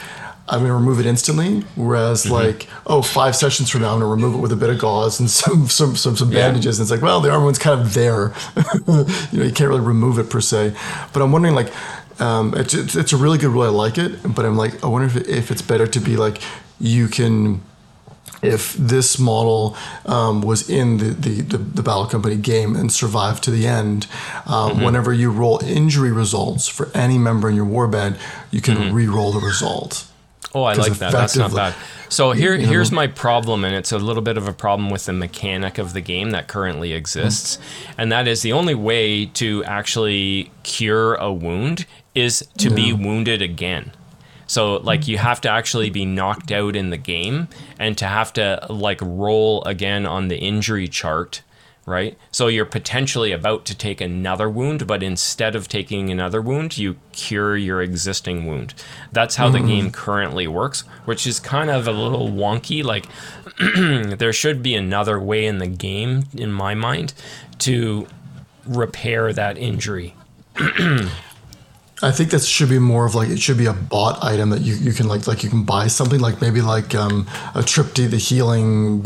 I'm 0.50 0.60
going 0.60 0.70
to 0.70 0.74
remove 0.74 0.98
it 1.00 1.06
instantly. 1.06 1.60
Whereas 1.76 2.24
Mm-hmm. 2.24 2.32
like, 2.34 2.66
oh, 2.86 3.02
five 3.02 3.36
sessions 3.36 3.70
from 3.70 3.82
now, 3.82 3.92
I'm 3.92 4.00
going 4.00 4.08
to 4.10 4.14
remove 4.14 4.34
it 4.34 4.38
with 4.42 4.52
a 4.52 4.56
bit 4.56 4.70
of 4.70 4.78
gauze 4.78 5.20
and 5.20 5.28
some 5.40 5.68
some 5.68 5.94
some, 5.96 6.16
some 6.16 6.30
Yeah. 6.32 6.46
bandages. 6.48 6.78
And 6.78 6.84
it's 6.84 6.90
like, 6.90 7.02
well, 7.02 7.20
the 7.20 7.30
armor 7.30 7.44
wound's 7.44 7.58
kind 7.58 7.80
of 7.80 7.92
there. 7.94 8.32
you 8.88 9.38
know, 9.38 9.44
you 9.44 9.52
can't 9.52 9.68
really 9.68 9.80
remove 9.80 10.18
it 10.18 10.30
per 10.30 10.40
se. 10.40 10.74
But 11.12 11.22
I'm 11.22 11.32
wondering 11.32 11.54
like, 11.54 11.72
um, 12.20 12.54
it's, 12.56 12.74
it's 12.74 12.96
it's 12.96 13.12
a 13.12 13.16
really 13.16 13.38
good 13.38 13.50
rule. 13.50 13.62
I 13.62 13.68
like 13.68 13.98
it. 13.98 14.34
But 14.34 14.44
I'm 14.44 14.56
like, 14.56 14.82
I 14.82 14.88
wonder 14.88 15.06
if 15.06 15.16
it, 15.16 15.28
if 15.28 15.50
it's 15.50 15.62
better 15.62 15.86
to 15.86 16.00
be 16.00 16.16
like, 16.16 16.40
you 16.80 17.08
can 17.08 17.60
if 18.40 18.74
this 18.74 19.18
model 19.18 19.76
um, 20.06 20.42
was 20.42 20.70
in 20.70 20.98
the, 20.98 21.06
the, 21.06 21.40
the, 21.42 21.58
the 21.58 21.82
Battle 21.82 22.06
Company 22.06 22.36
game 22.36 22.76
and 22.76 22.92
survived 22.92 23.42
to 23.42 23.50
the 23.50 23.66
end, 23.66 24.06
uh, 24.46 24.68
Mm-hmm. 24.70 24.84
whenever 24.84 25.12
you 25.12 25.30
roll 25.32 25.58
injury 25.64 26.12
results 26.12 26.68
for 26.68 26.88
any 26.94 27.18
member 27.18 27.48
in 27.50 27.56
your 27.56 27.66
warband, 27.66 28.16
you 28.52 28.60
can 28.60 28.76
Mm-hmm. 28.76 28.94
re-roll 28.94 29.32
the 29.32 29.40
result. 29.40 30.06
Oh, 30.54 30.62
I 30.62 30.74
like 30.74 30.94
that. 30.94 31.12
That's 31.12 31.36
not 31.36 31.54
bad. 31.54 31.74
So 32.08 32.32
here, 32.32 32.56
here's 32.56 32.90
my 32.90 33.06
problem, 33.06 33.64
and 33.64 33.74
it's 33.74 33.92
a 33.92 33.98
little 33.98 34.22
bit 34.22 34.38
of 34.38 34.48
a 34.48 34.52
problem 34.52 34.88
with 34.88 35.04
the 35.04 35.12
mechanic 35.12 35.76
of 35.76 35.92
the 35.92 36.00
game 36.00 36.30
that 36.30 36.48
currently 36.48 36.94
exists, 36.94 37.58
and 37.98 38.10
that 38.10 38.26
is 38.26 38.40
the 38.40 38.52
only 38.52 38.74
way 38.74 39.26
to 39.26 39.62
actually 39.64 40.50
cure 40.62 41.14
a 41.16 41.30
wound 41.30 41.84
is 42.14 42.46
to 42.58 42.70
be 42.70 42.92
wounded 42.92 43.42
again. 43.42 43.92
So 44.46 44.76
like 44.76 45.06
you 45.06 45.18
have 45.18 45.42
to 45.42 45.50
actually 45.50 45.90
be 45.90 46.06
knocked 46.06 46.50
out 46.50 46.74
in 46.74 46.88
the 46.88 46.96
game, 46.96 47.48
and 47.78 47.98
to 47.98 48.06
have 48.06 48.32
to 48.34 48.66
like 48.70 49.00
roll 49.02 49.62
again 49.64 50.06
on 50.06 50.28
the 50.28 50.38
injury 50.38 50.88
chart. 50.88 51.42
Right, 51.88 52.18
so 52.30 52.48
you're 52.48 52.66
potentially 52.66 53.32
about 53.32 53.64
to 53.64 53.74
take 53.74 54.02
another 54.02 54.46
wound, 54.50 54.86
but 54.86 55.02
instead 55.02 55.56
of 55.56 55.68
taking 55.68 56.10
another 56.10 56.42
wound, 56.42 56.76
you 56.76 56.96
cure 57.12 57.56
your 57.56 57.80
existing 57.80 58.44
wound. 58.44 58.74
That's 59.10 59.36
how 59.36 59.48
the 59.48 59.56
mm-hmm. 59.56 59.68
game 59.68 59.90
currently 59.90 60.46
works, 60.46 60.82
which 61.06 61.26
is 61.26 61.40
kind 61.40 61.70
of 61.70 61.88
a 61.88 61.92
little 61.92 62.28
wonky. 62.28 62.84
Like, 62.84 63.06
there 64.18 64.34
should 64.34 64.62
be 64.62 64.74
another 64.74 65.18
way 65.18 65.46
in 65.46 65.60
the 65.60 65.66
game, 65.66 66.26
in 66.34 66.52
my 66.52 66.74
mind, 66.74 67.14
to 67.60 68.06
repair 68.66 69.32
that 69.32 69.56
injury. 69.56 70.14
I 72.00 72.12
think 72.12 72.30
that 72.30 72.42
should 72.42 72.68
be 72.68 72.78
more 72.78 73.06
of 73.06 73.14
like 73.16 73.28
it 73.28 73.40
should 73.40 73.58
be 73.58 73.66
a 73.66 73.72
bought 73.72 74.22
item 74.22 74.50
that 74.50 74.60
you, 74.60 74.74
you 74.74 74.92
can 74.92 75.08
like 75.08 75.26
like 75.26 75.42
you 75.42 75.50
can 75.50 75.64
buy 75.64 75.88
something 75.88 76.20
like 76.20 76.40
maybe 76.40 76.60
like 76.60 76.94
um, 76.94 77.26
a 77.56 77.62
trip 77.62 77.92
to 77.94 78.06
the 78.08 78.18
healing 78.18 79.02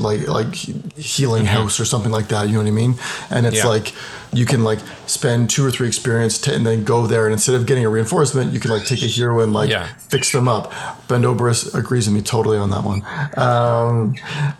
like 0.00 0.26
like 0.26 0.54
healing 0.54 1.44
house 1.44 1.78
or 1.80 1.84
something 1.84 2.10
like 2.12 2.28
that. 2.28 2.46
You 2.48 2.54
know 2.54 2.60
what 2.60 2.68
I 2.68 2.70
mean? 2.70 2.94
And 3.30 3.46
it's 3.46 3.58
Mm-hmm. 3.58 3.66
Yeah. 3.66 3.66
like 3.66 3.92
you 4.32 4.46
can 4.46 4.62
like 4.62 4.78
spend 5.06 5.50
two 5.50 5.64
or 5.66 5.70
three 5.70 5.86
experience 5.88 6.38
to, 6.38 6.54
and 6.54 6.64
then 6.64 6.84
go 6.84 7.06
there 7.06 7.26
and 7.26 7.32
instead 7.32 7.54
of 7.56 7.66
getting 7.66 7.84
a 7.84 7.88
reinforcement, 7.88 8.52
you 8.52 8.60
can 8.60 8.70
like 8.70 8.84
take 8.86 9.02
a 9.02 9.06
hero 9.06 9.40
and 9.40 9.52
like 9.52 9.70
Yeah. 9.70 9.86
fix 10.08 10.30
them 10.32 10.46
up. 10.48 10.72
Bandobras 11.08 11.74
agrees 11.74 12.06
with 12.06 12.14
me 12.14 12.22
totally 12.22 12.56
on 12.56 12.70
that 12.70 12.84
one. 12.84 13.02
Um, 13.36 14.14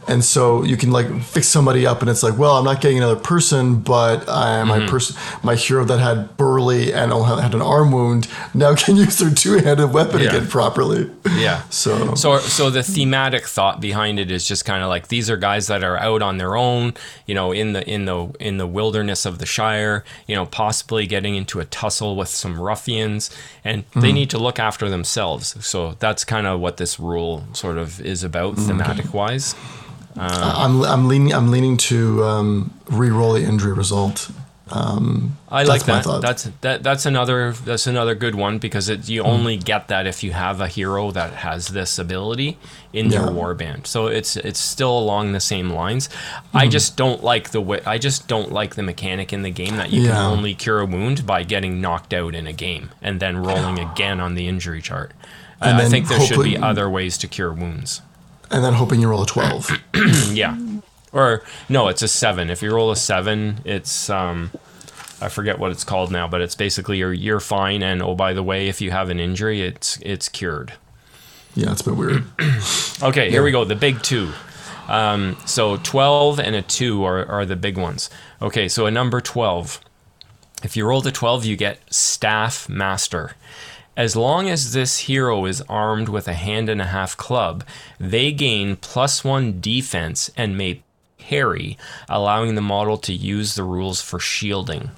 and 0.09 0.25
so 0.25 0.65
you 0.65 0.77
can 0.77 0.91
like 0.91 1.23
fix 1.23 1.47
somebody 1.47 1.87
up, 1.87 2.01
and 2.01 2.11
it's 2.11 2.23
like, 2.23 2.37
well, 2.37 2.57
I'm 2.57 2.65
not 2.65 2.81
getting 2.81 2.99
another 2.99 3.17
person, 3.21 3.77
but 3.77 4.29
I, 4.29 4.65
my 4.65 4.79
Mm-hmm. 4.81 4.89
person, 4.89 5.17
my 5.43 5.55
hero 5.55 5.85
that 5.85 5.99
had 5.99 6.37
burly 6.37 6.93
and 6.93 7.13
had 7.13 7.55
an 7.55 7.63
arm 7.63 7.93
wound 7.93 8.27
now 8.55 8.75
can 8.83 8.97
use 8.97 9.19
their 9.19 9.31
two-handed 9.31 9.93
weapon 9.93 10.21
Yeah. 10.21 10.29
again 10.31 10.47
properly. 10.49 11.11
Yeah. 11.37 11.63
So, 11.71 12.15
So, 12.15 12.39
so 12.39 12.71
the 12.71 12.83
thematic 12.83 13.47
thought 13.47 13.81
behind 13.81 14.19
it 14.19 14.31
is 14.31 14.47
just 14.47 14.65
kind 14.65 14.83
of 14.83 14.89
like 14.89 15.09
these 15.09 15.31
are 15.31 15.37
guys 15.37 15.67
that 15.69 15.85
are 15.85 15.97
out 15.99 16.23
on 16.23 16.39
their 16.39 16.57
own, 16.57 16.95
you 17.27 17.35
know, 17.35 17.53
in 17.53 17.73
the 17.73 17.89
in 17.89 18.05
the 18.07 18.27
in 18.41 18.59
the 18.59 18.67
wilderness 18.67 19.25
of 19.27 19.39
the 19.39 19.47
Shire, 19.61 20.05
you 20.27 20.35
know, 20.37 20.47
possibly 20.47 21.07
getting 21.07 21.35
into 21.37 21.61
a 21.61 21.65
tussle 21.65 22.17
with 22.17 22.29
some 22.29 22.59
ruffians, 22.59 23.31
and 23.63 23.85
they 23.95 24.13
need 24.13 24.31
to 24.31 24.39
look 24.39 24.59
after 24.59 24.89
themselves. 24.89 25.55
So 25.65 25.97
that's 25.99 26.25
kind 26.25 26.47
of 26.47 26.61
what 26.61 26.77
this 26.77 26.99
rule 26.99 27.45
sort 27.53 27.77
of 27.79 28.01
is 28.01 28.25
about, 28.25 28.57
thematic 28.57 29.13
wise. 29.13 29.55
I'm 30.17 30.83
I'm 30.83 31.09
leaning 31.09 31.33
I'm 31.33 31.51
leaning 31.51 31.77
to 31.77 32.25
um, 32.25 32.73
re-roll 32.91 33.35
the 33.35 33.43
injury 33.43 33.73
result. 33.73 34.31
Um, 34.73 35.37
I 35.49 35.65
like 35.65 35.85
that. 35.87 36.05
That's 36.23 36.45
that. 36.61 36.83
That's 36.83 37.05
another. 37.07 37.53
That's 37.53 37.87
another 37.89 38.15
good 38.15 38.35
one 38.37 38.59
because 38.59 38.89
it, 38.89 39.09
you 39.09 39.23
Hmm. 39.23 39.29
only 39.31 39.57
get 39.57 39.89
that 39.89 40.07
if 40.07 40.23
you 40.23 40.33
have 40.33 40.61
a 40.61 40.69
hero 40.69 41.11
that 41.11 41.33
has 41.35 41.69
this 41.69 41.99
ability 41.99 42.57
in 42.93 43.11
your 43.11 43.27
Yeah. 43.27 43.33
warband. 43.33 43.87
So 43.87 44.07
it's 44.07 44.37
it's 44.37 44.61
still 44.61 44.97
along 44.97 45.33
the 45.33 45.41
same 45.41 45.71
lines. 45.71 46.09
I 46.55 46.65
Hmm. 46.67 46.71
just 46.71 46.97
don't 46.97 47.23
like 47.25 47.51
the 47.51 47.61
way. 47.61 47.81
I 47.85 47.99
just 47.99 48.29
don't 48.29 48.53
like 48.53 48.77
the 48.77 48.83
mechanic 48.83 49.33
in 49.33 49.43
the 49.43 49.51
game 49.51 49.77
that 49.77 49.91
you 49.91 50.07
can 50.07 50.17
only 50.17 50.55
cure 50.55 50.81
a 50.81 50.87
wound 50.87 51.27
by 51.27 51.43
getting 51.43 51.81
knocked 51.81 52.15
out 52.15 52.35
in 52.35 52.47
a 52.47 52.53
game 52.53 52.91
and 53.03 53.19
then 53.19 53.37
rolling 53.39 53.79
again 53.81 54.21
on 54.21 54.35
the 54.35 54.47
injury 54.47 54.81
chart. 54.83 55.13
And 55.61 55.77
I 55.79 55.89
think 55.89 56.09
there 56.09 56.21
should 56.21 56.43
be 56.45 56.57
other 56.57 56.89
ways 56.89 57.19
to 57.19 57.27
cure 57.29 57.53
wounds. 57.53 58.03
and 58.53 58.65
then 58.65 58.73
hoping 58.75 59.01
you 59.01 59.09
roll 59.09 59.23
a 59.23 59.27
twelve. 59.27 59.71
Yeah. 60.33 60.57
Or 61.13 61.43
no, 61.69 61.89
it's 61.89 62.03
a 62.03 62.09
seven. 62.09 62.51
If 62.51 62.63
you 62.63 62.73
roll 62.73 62.91
a 62.91 62.97
seven, 62.97 63.61
it's 63.65 64.09
um 64.11 64.51
I 65.21 65.29
forget 65.29 65.59
what 65.59 65.71
it's 65.71 65.85
called 65.85 66.11
now, 66.11 66.27
but 66.29 66.41
it's 66.41 66.55
basically 66.55 66.99
you're 66.99 67.13
you're 67.13 67.41
fine 67.41 67.83
and 67.83 68.03
oh 68.03 68.15
by 68.15 68.33
the 68.33 68.43
way, 68.43 68.69
if 68.69 68.81
you 68.81 68.91
have 68.91 69.11
an 69.11 69.19
injury, 69.21 69.63
it's 69.63 69.99
it's 70.03 70.29
cured. 70.29 70.73
yeah, 71.55 71.73
it's 71.73 71.81
a 71.81 71.85
bit 71.85 71.97
weird. 71.97 72.25
Okay, 73.03 73.31
here 73.31 73.43
we 73.43 73.51
go. 73.51 73.65
The 73.65 73.75
big 73.75 74.03
two. 74.03 74.31
Um, 74.87 75.39
so 75.47 75.79
12 75.79 76.39
and 76.39 76.55
a 76.55 76.61
2 76.61 77.03
are, 77.05 77.25
are 77.25 77.47
the 77.47 77.57
big 77.57 77.79
ones. 77.79 78.11
Okay, 78.43 78.69
so 78.69 78.85
a 78.85 78.91
number 78.91 79.23
12. 79.23 79.81
If 80.63 80.77
you 80.77 80.85
roll 80.85 81.01
the 81.01 81.11
12, 81.13 81.47
you 81.47 81.57
get 81.57 81.79
Staff 81.95 82.69
Master. 82.69 83.37
As 83.97 84.17
long 84.17 84.51
as 84.51 84.75
this 84.75 84.99
hero 84.99 85.47
is 85.47 85.63
armed 85.63 86.11
with 86.11 86.29
a 86.29 86.35
hand 86.35 86.69
and 86.69 86.81
a 86.83 86.87
half 86.87 87.17
club, 87.17 87.65
they 87.99 88.33
gain 88.33 88.77
plus 88.77 89.25
one 89.25 89.61
defense 89.63 90.31
and 90.37 90.59
may 90.59 90.83
parry, 91.31 91.79
allowing 92.09 92.57
the 92.57 92.61
model 92.61 92.99
to 92.99 93.13
use 93.13 93.55
the 93.55 93.63
rules 93.63 94.03
for 94.03 94.19
shielding. 94.19 94.91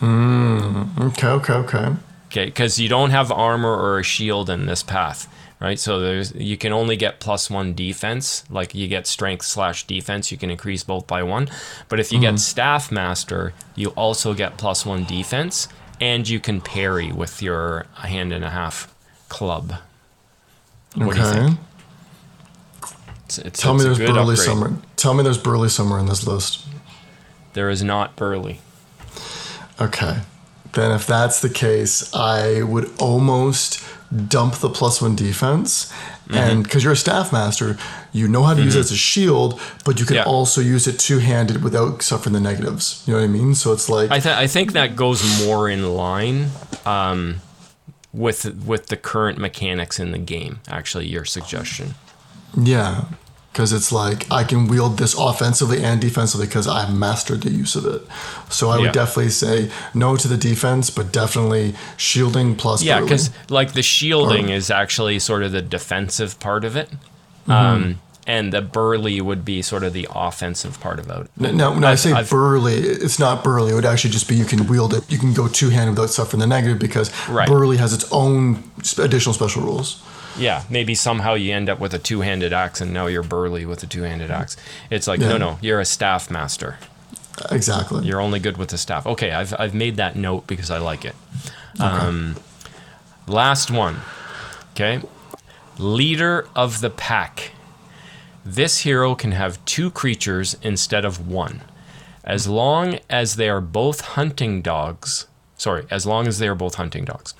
Mm, 0.00 1.00
okay, 1.10 1.28
okay, 1.28 1.52
okay. 1.52 1.96
Okay, 2.26 2.46
because 2.46 2.80
you 2.80 2.88
don't 2.88 3.10
have 3.10 3.30
armor 3.30 3.74
or 3.74 4.00
a 4.00 4.02
shield 4.02 4.50
in 4.50 4.66
this 4.66 4.82
path, 4.82 5.28
right? 5.60 5.78
So 5.78 6.00
there's 6.00 6.34
you 6.34 6.56
can 6.56 6.72
only 6.72 6.96
get 6.96 7.20
plus 7.20 7.48
one 7.48 7.74
defense. 7.74 8.44
Like 8.50 8.74
you 8.74 8.88
get 8.88 9.06
strength 9.06 9.44
slash 9.44 9.86
defense, 9.86 10.32
you 10.32 10.36
can 10.36 10.50
increase 10.50 10.82
both 10.82 11.06
by 11.06 11.22
one. 11.22 11.48
But 11.88 12.00
if 12.00 12.12
you 12.12 12.18
get 12.20 12.34
mm. 12.34 12.40
staff 12.40 12.90
master, 12.90 13.54
you 13.76 13.90
also 13.90 14.34
get 14.34 14.58
plus 14.58 14.84
one 14.84 15.04
defense, 15.04 15.68
and 16.00 16.28
you 16.28 16.40
can 16.40 16.60
parry 16.60 17.12
with 17.12 17.40
your 17.40 17.86
hand 17.94 18.32
and 18.32 18.44
a 18.44 18.50
half 18.50 18.92
club. 19.28 19.74
What 20.96 21.14
do 21.14 21.20
you 21.20 21.26
okay. 21.26 21.40
think? 21.46 21.58
It's, 23.26 23.38
it's, 23.38 23.60
Tell 23.60 23.74
it's 23.74 23.84
me 23.84 23.88
there's 23.94 23.98
burly 23.98 24.20
upgrade. 24.20 24.38
somewhere. 24.38 24.70
Tell 24.96 25.14
me 25.14 25.22
there's 25.22 25.38
burly 25.38 25.68
somewhere 25.68 25.98
in 25.98 26.06
this 26.06 26.26
list. 26.26 26.64
There 27.52 27.68
is 27.70 27.82
not 27.82 28.16
burly. 28.16 28.60
Okay. 29.80 30.20
Then 30.72 30.92
if 30.92 31.06
that's 31.06 31.40
the 31.40 31.48
case, 31.50 32.14
I 32.14 32.62
would 32.62 32.90
almost 33.00 33.82
dump 34.28 34.54
the 34.56 34.68
plus 34.70 35.00
one 35.02 35.16
defense. 35.16 35.90
Mm-hmm. 36.26 36.34
And 36.34 36.62
because 36.64 36.84
you're 36.84 36.92
a 36.92 36.96
staff 36.96 37.32
master, 37.32 37.76
you 38.12 38.28
know 38.28 38.42
how 38.42 38.54
to 38.54 38.62
use 38.62 38.74
it 38.76 38.80
as 38.80 38.92
a 38.92 38.96
shield, 38.96 39.60
but 39.84 39.98
you 40.00 40.06
can 40.06 40.16
Yeah. 40.16 40.24
also 40.24 40.60
use 40.60 40.86
it 40.86 40.98
two 40.98 41.18
handed 41.18 41.62
without 41.62 42.02
suffering 42.02 42.32
the 42.32 42.40
negatives. 42.40 43.02
You 43.06 43.14
know 43.14 43.20
what 43.20 43.24
I 43.24 43.28
mean? 43.28 43.54
So 43.54 43.72
it's 43.72 43.88
like 43.88 44.10
I, 44.10 44.20
th- 44.20 44.34
I 44.34 44.46
think 44.46 44.72
that 44.72 44.96
goes 44.96 45.44
more 45.46 45.68
in 45.68 45.94
line 45.94 46.50
um, 46.84 47.36
with 48.12 48.44
with 48.64 48.86
the 48.86 48.96
current 48.96 49.38
mechanics 49.38 49.98
in 50.00 50.10
the 50.12 50.18
game. 50.18 50.60
Actually, 50.68 51.06
your 51.08 51.24
suggestion. 51.24 51.94
Yeah. 52.56 53.04
Because 53.52 53.72
it's 53.72 53.90
like 53.90 54.30
I 54.30 54.44
can 54.44 54.66
wield 54.68 54.98
this 54.98 55.14
offensively 55.18 55.82
and 55.82 55.98
defensively 55.98 56.46
because 56.46 56.68
I've 56.68 56.94
mastered 56.94 57.40
the 57.42 57.50
use 57.50 57.74
of 57.74 57.86
it. 57.86 58.02
So 58.50 58.68
I 58.68 58.76
Yeah. 58.76 58.82
would 58.82 58.92
definitely 58.92 59.30
say 59.30 59.70
no 59.94 60.14
to 60.16 60.28
the 60.28 60.36
defense, 60.36 60.90
but 60.90 61.10
definitely 61.10 61.74
shielding 61.96 62.54
plus. 62.56 62.82
Yeah, 62.82 63.00
because 63.00 63.30
like 63.48 63.72
the 63.72 63.82
shielding 63.82 64.50
is 64.50 64.70
actually 64.70 65.18
sort 65.20 65.42
of 65.42 65.52
the 65.52 65.62
defensive 65.62 66.38
part 66.38 66.64
of 66.66 66.76
it, 66.76 66.90
Mm-hmm. 67.48 67.52
um, 67.52 67.98
and 68.26 68.52
the 68.52 68.60
burly 68.60 69.22
would 69.22 69.42
be 69.42 69.62
sort 69.62 69.84
of 69.84 69.94
the 69.94 70.06
offensive 70.14 70.78
part 70.80 70.98
of 70.98 71.08
it. 71.08 71.30
No, 71.38 71.50
no, 71.52 71.70
when 71.70 71.84
I 71.84 71.92
I've- 71.92 71.96
say 72.00 72.12
I've- 72.12 72.28
burly, 72.28 72.74
it's 72.74 73.18
not 73.18 73.42
burly. 73.42 73.70
It 73.70 73.74
would 73.74 73.86
actually 73.86 74.10
just 74.10 74.28
be 74.28 74.34
you 74.34 74.44
can 74.44 74.66
wield 74.66 74.92
it. 74.92 75.04
You 75.08 75.16
can 75.16 75.32
go 75.32 75.48
two 75.48 75.70
handed 75.70 75.92
without 75.92 76.10
suffering 76.10 76.40
the 76.40 76.46
negative 76.46 76.78
because 76.78 77.10
Right. 77.26 77.48
burly 77.48 77.78
has 77.78 77.94
its 77.94 78.04
own 78.10 78.64
additional 78.98 79.32
special 79.32 79.62
rules. 79.62 79.96
Yeah, 80.38 80.64
maybe 80.68 80.94
somehow 80.94 81.34
you 81.34 81.54
end 81.54 81.68
up 81.68 81.78
with 81.80 81.94
a 81.94 81.98
two-handed 81.98 82.52
axe, 82.52 82.80
and 82.80 82.92
now 82.92 83.06
you're 83.06 83.22
burly 83.22 83.64
with 83.64 83.82
a 83.82 83.86
two-handed 83.86 84.30
axe. 84.30 84.56
It's 84.90 85.06
like 85.06 85.20
Yeah. 85.20 85.28
no, 85.30 85.36
no, 85.38 85.58
you're 85.62 85.80
a 85.80 85.84
staff 85.84 86.30
master. 86.30 86.78
Exactly. 87.50 88.04
You're 88.06 88.20
only 88.20 88.38
good 88.40 88.56
with 88.56 88.70
the 88.70 88.78
staff. 88.78 89.06
Okay, 89.06 89.30
I've 89.30 89.54
I've 89.58 89.74
made 89.74 89.96
that 89.96 90.16
note 90.16 90.46
because 90.46 90.70
I 90.70 90.78
like 90.78 91.04
it. 91.04 91.14
Um, 91.78 92.36
last 93.26 93.70
one. 93.70 94.00
Okay. 94.72 95.00
Leader 95.78 96.48
of 96.56 96.80
the 96.80 96.90
pack. 96.90 97.52
This 98.44 98.80
hero 98.80 99.14
can 99.14 99.32
have 99.32 99.62
two 99.64 99.90
creatures 99.90 100.56
instead 100.62 101.04
of 101.04 101.28
one. 101.28 101.60
As 102.24 102.46
long 102.48 102.98
as 103.10 103.36
they 103.36 103.48
are 103.48 103.60
both 103.60 104.00
hunting 104.00 104.62
dogs. 104.62 105.26
Sorry, 105.58 105.84
as 105.90 106.06
long 106.06 106.26
as 106.26 106.38
they 106.38 106.48
are 106.48 106.54
both 106.54 106.76
hunting 106.76 107.04
dogs. 107.04 107.34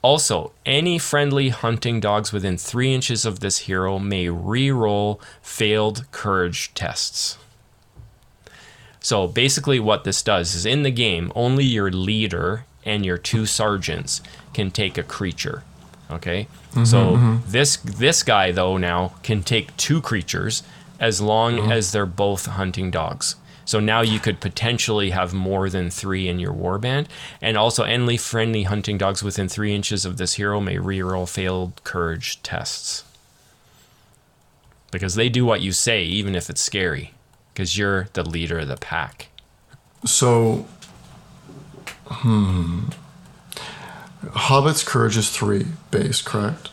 Also, 0.00 0.52
any 0.64 0.98
friendly 0.98 1.48
hunting 1.48 1.98
dogs 1.98 2.32
within 2.32 2.56
three 2.56 2.94
inches 2.94 3.24
of 3.24 3.40
this 3.40 3.58
hero 3.58 3.98
may 3.98 4.28
re-roll 4.28 5.20
failed 5.42 6.06
courage 6.12 6.72
tests. 6.74 7.36
So 9.00 9.26
basically, 9.26 9.80
what 9.80 10.04
this 10.04 10.22
does 10.22 10.54
is 10.54 10.66
in 10.66 10.82
the 10.82 10.90
game, 10.90 11.32
only 11.34 11.64
your 11.64 11.90
leader 11.90 12.64
and 12.84 13.04
your 13.04 13.18
two 13.18 13.46
sergeants 13.46 14.20
can 14.54 14.70
take 14.70 14.96
a 14.96 15.02
creature. 15.02 15.62
Okay, 16.10 16.48
mm-hmm, 16.70 16.84
so 16.84 17.12
mm-hmm. 17.12 17.50
this 17.50 17.76
this 17.76 18.22
guy 18.22 18.50
though 18.50 18.76
now 18.76 19.12
can 19.22 19.42
take 19.42 19.76
two 19.76 20.00
creatures 20.00 20.62
as 20.98 21.20
long 21.20 21.56
mm-hmm. 21.56 21.72
as 21.72 21.92
they're 21.92 22.06
both 22.06 22.46
hunting 22.46 22.90
dogs. 22.90 23.36
So 23.68 23.80
now 23.80 24.00
you 24.00 24.18
could 24.18 24.40
potentially 24.40 25.10
have 25.10 25.34
more 25.34 25.68
than 25.68 25.90
three 25.90 26.26
in 26.26 26.38
your 26.38 26.54
warband, 26.54 27.06
and 27.42 27.58
also 27.58 27.84
any 27.84 28.16
friendly 28.16 28.62
hunting 28.62 28.96
dogs 28.96 29.22
within 29.22 29.46
three 29.46 29.74
inches 29.74 30.06
of 30.06 30.16
this 30.16 30.36
hero 30.36 30.58
may 30.58 30.76
reroll 30.76 31.28
failed 31.28 31.84
courage 31.84 32.42
tests 32.42 33.04
because 34.90 35.16
they 35.16 35.28
do 35.28 35.44
what 35.44 35.60
you 35.60 35.72
say, 35.72 36.02
even 36.02 36.34
if 36.34 36.48
it's 36.48 36.62
scary, 36.62 37.12
because 37.52 37.76
you're 37.76 38.08
the 38.14 38.22
leader 38.22 38.60
of 38.60 38.68
the 38.68 38.78
pack. 38.78 39.28
So, 40.06 40.66
hmm. 42.06 42.88
Hobbit's 44.30 44.82
courage 44.82 45.18
is 45.18 45.28
three 45.28 45.66
base, 45.90 46.22
correct? 46.22 46.70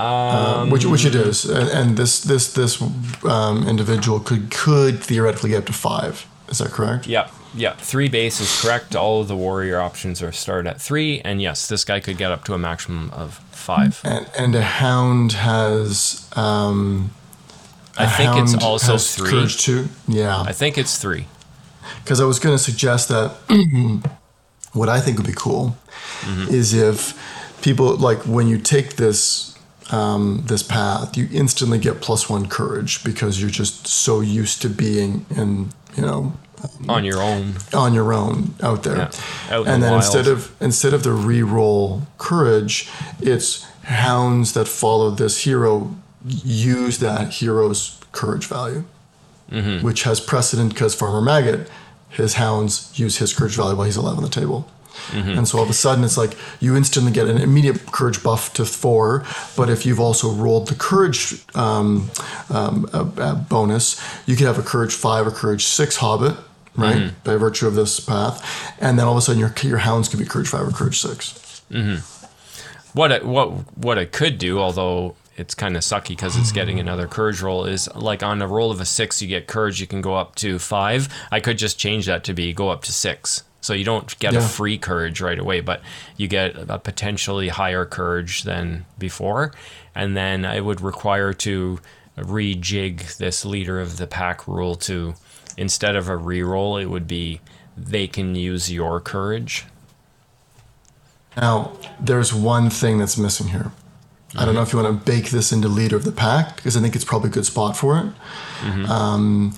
Um, 0.00 0.70
which 0.70 0.84
which 0.84 1.04
it 1.04 1.14
is, 1.14 1.44
and, 1.44 1.68
and 1.68 1.96
this 1.96 2.20
this 2.20 2.52
this 2.52 2.80
um, 3.24 3.66
individual 3.68 4.20
could 4.20 4.50
could 4.50 5.02
theoretically 5.02 5.50
get 5.50 5.58
up 5.58 5.66
to 5.66 5.72
five. 5.72 6.26
Is 6.48 6.58
that 6.58 6.70
correct? 6.70 7.06
Yep. 7.06 7.30
Yep. 7.54 7.78
Three 7.78 8.08
base 8.08 8.40
is 8.40 8.60
correct. 8.62 8.94
All 8.94 9.20
of 9.22 9.28
the 9.28 9.36
warrior 9.36 9.80
options 9.80 10.22
are 10.22 10.32
start 10.32 10.66
at 10.66 10.80
three, 10.80 11.20
and 11.20 11.42
yes, 11.42 11.66
this 11.68 11.84
guy 11.84 12.00
could 12.00 12.16
get 12.16 12.30
up 12.30 12.44
to 12.44 12.54
a 12.54 12.58
maximum 12.58 13.10
of 13.10 13.38
five. 13.50 14.00
And 14.04 14.26
and 14.38 14.54
a 14.54 14.62
hound 14.62 15.32
has. 15.32 16.28
Um, 16.36 17.10
I 17.98 18.04
a 18.04 18.08
think 18.08 18.36
it's 18.36 18.54
also 18.62 18.96
three. 18.96 19.30
Courage 19.30 19.58
two. 19.58 19.88
Yeah. 20.08 20.40
I 20.40 20.52
think 20.52 20.78
it's 20.78 20.96
three. 20.96 21.26
because 22.04 22.20
I 22.20 22.24
was 22.24 22.38
going 22.38 22.56
to 22.56 22.62
suggest 22.62 23.08
that 23.08 23.32
what 24.72 24.88
I 24.88 25.00
think 25.00 25.18
would 25.18 25.26
be 25.26 25.34
cool 25.36 25.76
is 26.48 26.72
if 26.72 27.14
people 27.62 27.96
like 27.96 28.18
when 28.26 28.46
you 28.46 28.58
take 28.58 28.96
this 28.96 29.49
um, 29.92 30.42
this 30.46 30.62
path, 30.62 31.16
you 31.16 31.28
instantly 31.32 31.78
get 31.78 32.00
plus 32.00 32.28
one 32.30 32.46
courage 32.48 33.02
because 33.04 33.40
you're 33.40 33.50
just 33.50 33.86
so 33.86 34.20
used 34.20 34.62
to 34.62 34.68
being 34.68 35.26
in 35.36 35.70
you 35.96 36.02
know 36.02 36.32
On 36.88 37.04
your 37.04 37.20
own. 37.22 37.54
on 37.74 37.94
your 37.94 38.12
own 38.12 38.54
out 38.62 38.82
there. 38.82 38.96
Yeah, 38.96 39.10
out 39.56 39.66
and 39.66 39.82
the 39.82 39.86
then 39.86 39.94
instead 39.94 40.26
of 40.28 40.54
instead 40.60 40.94
of 40.94 41.02
the 41.02 41.12
re-roll 41.12 42.02
courage, 42.18 42.88
it's 43.20 43.64
hounds 43.84 44.52
that 44.52 44.68
follow 44.68 45.10
this 45.10 45.44
hero 45.44 45.94
use 46.26 46.98
that 46.98 47.32
hero's 47.34 47.98
courage 48.12 48.46
value, 48.46 48.84
Mm-hmm. 49.50 49.84
which 49.84 50.04
has 50.04 50.20
precedent 50.20 50.72
because 50.74 50.94
Farmer 50.94 51.20
Maggot, 51.20 51.68
his 52.10 52.34
hounds 52.34 52.92
use 52.94 53.16
his 53.18 53.32
courage 53.32 53.56
value 53.56 53.74
while 53.74 53.86
he's 53.86 53.96
alive 53.96 54.16
on 54.16 54.22
the 54.22 54.28
table. 54.28 54.68
Mm-hmm. 55.08 55.30
And 55.30 55.48
so 55.48 55.58
all 55.58 55.64
of 55.64 55.70
a 55.70 55.74
sudden, 55.74 56.04
it's 56.04 56.16
like 56.16 56.36
you 56.60 56.76
instantly 56.76 57.12
get 57.12 57.28
an 57.28 57.38
immediate 57.38 57.86
courage 57.86 58.22
buff 58.22 58.52
to 58.54 58.64
four. 58.64 59.24
But 59.56 59.68
if 59.70 59.84
you've 59.84 60.00
also 60.00 60.30
rolled 60.30 60.68
the 60.68 60.74
courage 60.74 61.44
um, 61.54 62.10
um, 62.48 62.88
uh, 62.92 63.10
uh, 63.16 63.34
bonus, 63.34 64.00
you 64.26 64.36
could 64.36 64.46
have 64.46 64.58
a 64.58 64.62
courage 64.62 64.94
five 64.94 65.26
or 65.26 65.30
courage 65.30 65.64
six 65.64 65.96
hobbit, 65.96 66.36
right? 66.76 66.96
Mm-hmm. 66.96 67.24
By 67.24 67.36
virtue 67.36 67.66
of 67.66 67.74
this 67.74 68.00
path, 68.00 68.76
and 68.80 68.98
then 68.98 69.06
all 69.06 69.12
of 69.12 69.18
a 69.18 69.22
sudden 69.22 69.40
your 69.40 69.54
your 69.62 69.78
hounds 69.78 70.08
could 70.08 70.18
be 70.18 70.24
courage 70.26 70.48
five 70.48 70.66
or 70.66 70.72
courage 70.72 70.98
six. 71.00 71.62
What 72.92 73.12
it, 73.12 73.24
what 73.24 73.50
what 73.76 73.98
it 73.98 74.12
could 74.12 74.38
do, 74.38 74.58
although 74.58 75.14
it's 75.36 75.54
kind 75.54 75.76
of 75.76 75.82
sucky 75.82 76.08
because 76.08 76.36
it's 76.36 76.52
getting 76.52 76.78
another 76.78 77.06
courage 77.06 77.40
roll, 77.40 77.64
is 77.64 77.88
like 77.94 78.22
on 78.22 78.42
a 78.42 78.46
roll 78.46 78.70
of 78.70 78.80
a 78.80 78.84
six, 78.84 79.22
you 79.22 79.28
get 79.28 79.46
courage, 79.46 79.80
you 79.80 79.86
can 79.86 80.00
go 80.02 80.14
up 80.14 80.34
to 80.36 80.58
five. 80.58 81.08
I 81.30 81.40
could 81.40 81.56
just 81.56 81.78
change 81.78 82.06
that 82.06 82.24
to 82.24 82.34
be 82.34 82.52
go 82.52 82.68
up 82.68 82.82
to 82.84 82.92
six. 82.92 83.42
So 83.60 83.74
you 83.74 83.84
don't 83.84 84.18
get 84.18 84.34
a 84.34 84.40
free 84.40 84.78
courage 84.78 85.20
right 85.20 85.38
away, 85.38 85.60
but 85.60 85.82
you 86.16 86.28
get 86.28 86.56
a 86.56 86.78
potentially 86.78 87.48
higher 87.48 87.84
courage 87.84 88.44
than 88.44 88.86
before. 88.98 89.52
And 89.94 90.16
then 90.16 90.44
I 90.44 90.60
would 90.60 90.80
require 90.80 91.32
to 91.34 91.78
rejig 92.16 93.18
this 93.18 93.44
leader 93.44 93.80
of 93.80 93.98
the 93.98 94.06
pack 94.06 94.48
rule 94.48 94.74
to 94.76 95.14
instead 95.56 95.94
of 95.94 96.08
a 96.08 96.16
reroll, 96.16 96.80
it 96.80 96.86
would 96.86 97.06
be 97.06 97.40
they 97.76 98.06
can 98.06 98.34
use 98.34 98.72
your 98.72 99.00
courage. 99.00 99.66
Now, 101.36 101.72
there's 102.00 102.34
one 102.34 102.70
thing 102.70 102.98
that's 102.98 103.16
missing 103.16 103.48
here. 103.48 103.72
I 104.36 104.44
don't 104.44 104.54
know 104.54 104.62
if 104.62 104.72
you 104.72 104.80
want 104.80 105.04
to 105.04 105.10
bake 105.10 105.30
this 105.30 105.52
into 105.52 105.68
leader 105.68 105.96
of 105.96 106.04
the 106.04 106.12
pack 106.12 106.56
because 106.56 106.76
I 106.76 106.80
think 106.80 106.94
it's 106.94 107.04
probably 107.04 107.30
a 107.30 107.32
good 107.32 107.46
spot 107.46 107.76
for 107.76 107.98
it. 107.98 108.06
Um, 108.88 109.54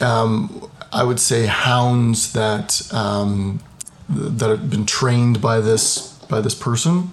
um, 0.00 0.70
I 0.92 1.02
would 1.02 1.20
say 1.20 1.46
hounds 1.46 2.32
that 2.32 2.92
um, 2.92 3.60
that 4.08 4.48
have 4.48 4.70
been 4.70 4.86
trained 4.86 5.40
by 5.40 5.60
this 5.60 6.12
by 6.28 6.40
this 6.40 6.54
person. 6.54 7.10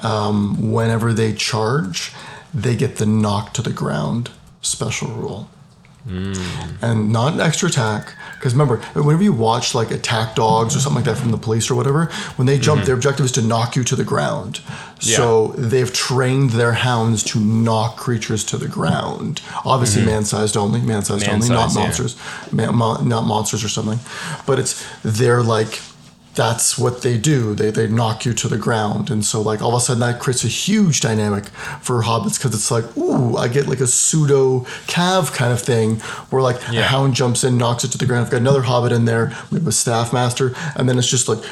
Um, 0.00 0.72
whenever 0.72 1.12
they 1.12 1.32
charge, 1.34 2.12
they 2.52 2.76
get 2.76 2.96
the 2.96 3.06
knock 3.06 3.52
to 3.54 3.62
the 3.62 3.72
ground 3.72 4.30
special 4.60 5.08
rule 5.08 5.48
Mm. 6.06 6.82
and 6.82 7.10
not 7.10 7.32
an 7.32 7.40
extra 7.40 7.68
attack. 7.68 8.14
Because 8.34 8.52
remember, 8.52 8.76
whenever 8.92 9.22
you 9.22 9.32
watch 9.32 9.74
like 9.74 9.90
attack 9.90 10.34
dogs 10.34 10.76
or 10.76 10.80
something 10.80 10.96
like 10.96 11.06
that 11.06 11.16
from 11.16 11.30
the 11.30 11.38
police 11.38 11.70
or 11.70 11.74
whatever, 11.74 12.06
when 12.36 12.44
they 12.44 12.58
jump, 12.58 12.80
mm-hmm. 12.80 12.86
their 12.86 12.94
objective 12.94 13.24
is 13.24 13.32
to 13.32 13.42
knock 13.42 13.74
you 13.74 13.82
to 13.84 13.96
the 13.96 14.04
ground. 14.04 14.60
So 15.00 15.48
they've 15.56 15.92
trained 15.92 16.50
their 16.50 16.72
hounds 16.72 17.22
to 17.24 17.40
knock 17.40 17.96
creatures 17.96 18.44
to 18.44 18.58
the 18.58 18.68
ground. 18.68 19.40
Obviously, 19.64 20.02
mm-hmm. 20.02 20.10
man-sized 20.10 20.56
only, 20.56 20.80
man-sized 20.82 21.28
only, 21.28 21.48
not 21.48 21.74
yeah. 21.74 21.80
monsters, 21.80 22.16
man, 22.52 22.74
mo- 22.74 23.02
not 23.02 23.22
monsters 23.22 23.64
or 23.64 23.68
something. 23.68 23.98
But 24.46 24.58
it's 24.58 24.86
they're 25.02 25.42
like. 25.42 25.80
That's 26.34 26.76
what 26.76 27.02
they 27.02 27.16
do. 27.16 27.54
They, 27.54 27.70
they 27.70 27.86
knock 27.86 28.24
you 28.24 28.32
to 28.34 28.48
the 28.48 28.58
ground. 28.58 29.10
And 29.10 29.24
so, 29.24 29.40
like, 29.40 29.62
all 29.62 29.74
of 29.74 29.76
a 29.76 29.80
sudden, 29.80 30.00
that 30.00 30.20
creates 30.20 30.44
a 30.44 30.48
huge 30.48 31.00
dynamic 31.00 31.46
for 31.80 32.02
hobbits 32.02 32.38
because 32.38 32.54
it's 32.54 32.70
like, 32.70 32.96
ooh, 32.96 33.36
I 33.36 33.48
get 33.48 33.68
like 33.68 33.80
a 33.80 33.86
pseudo 33.86 34.60
cav 34.86 35.32
kind 35.32 35.52
of 35.52 35.60
thing 35.60 35.96
where, 36.30 36.42
like, 36.42 36.56
a 36.68 36.82
hound 36.82 37.14
jumps 37.14 37.44
in, 37.44 37.56
knocks 37.56 37.84
it 37.84 37.92
to 37.92 37.98
the 37.98 38.06
ground. 38.06 38.26
I've 38.26 38.32
got 38.32 38.40
another 38.40 38.62
hobbit 38.62 38.92
in 38.92 39.04
there. 39.04 39.36
We 39.50 39.58
have 39.58 39.66
a 39.66 39.72
staff 39.72 40.12
master, 40.12 40.54
and 40.76 40.88
then 40.88 40.98
it's 40.98 41.08
just 41.08 41.28
like 41.28 41.42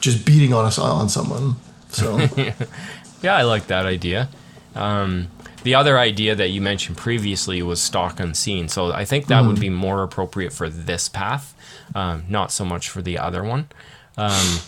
just 0.00 0.24
beating 0.24 0.52
on 0.54 0.64
us 0.64 0.78
on 0.78 1.08
someone. 1.08 1.56
So 1.90 2.18
Yeah, 3.22 3.36
I 3.36 3.42
like 3.42 3.68
that 3.68 3.86
idea. 3.86 4.28
Um, 4.74 5.28
the 5.62 5.76
other 5.76 5.98
idea 5.98 6.34
that 6.34 6.48
you 6.48 6.60
mentioned 6.60 6.96
previously 6.96 7.62
was 7.62 7.80
stalk 7.80 8.18
unseen. 8.18 8.68
So 8.68 8.92
I 8.92 9.04
think 9.04 9.26
that 9.28 9.44
would 9.44 9.60
be 9.60 9.70
more 9.70 10.02
appropriate 10.02 10.52
for 10.52 10.68
this 10.68 11.08
path, 11.08 11.54
um, 11.94 12.24
not 12.28 12.50
so 12.50 12.64
much 12.64 12.88
for 12.88 13.00
the 13.00 13.16
other 13.18 13.44
one. 13.44 13.68
Um, 14.16 14.58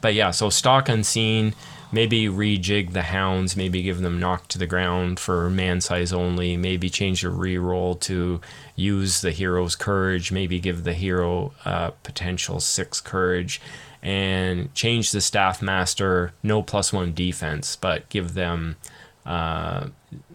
but 0.00 0.14
yeah, 0.14 0.30
so 0.30 0.50
stalk 0.50 0.88
unseen, 0.88 1.54
maybe 1.92 2.26
rejig 2.26 2.92
the 2.92 3.02
hounds, 3.02 3.56
maybe 3.56 3.82
give 3.82 4.00
them 4.00 4.18
knock 4.18 4.48
to 4.48 4.58
the 4.58 4.66
ground 4.66 5.18
for 5.18 5.48
man 5.50 5.80
size 5.80 6.12
only, 6.12 6.56
maybe 6.56 6.88
change 6.88 7.22
the 7.22 7.28
reroll 7.28 7.98
to 8.00 8.40
use 8.74 9.20
the 9.20 9.30
hero's 9.30 9.76
courage, 9.76 10.32
maybe 10.32 10.60
give 10.60 10.84
the 10.84 10.94
hero 10.94 11.52
uh, 11.64 11.90
potential 12.02 12.60
six 12.60 13.00
courage, 13.00 13.60
and 14.02 14.72
change 14.74 15.12
the 15.12 15.20
staff 15.20 15.62
master 15.62 16.32
no 16.42 16.62
plus 16.62 16.92
one 16.92 17.12
defense, 17.12 17.76
but 17.76 18.08
give 18.08 18.34
them 18.34 18.76
uh, 19.24 19.88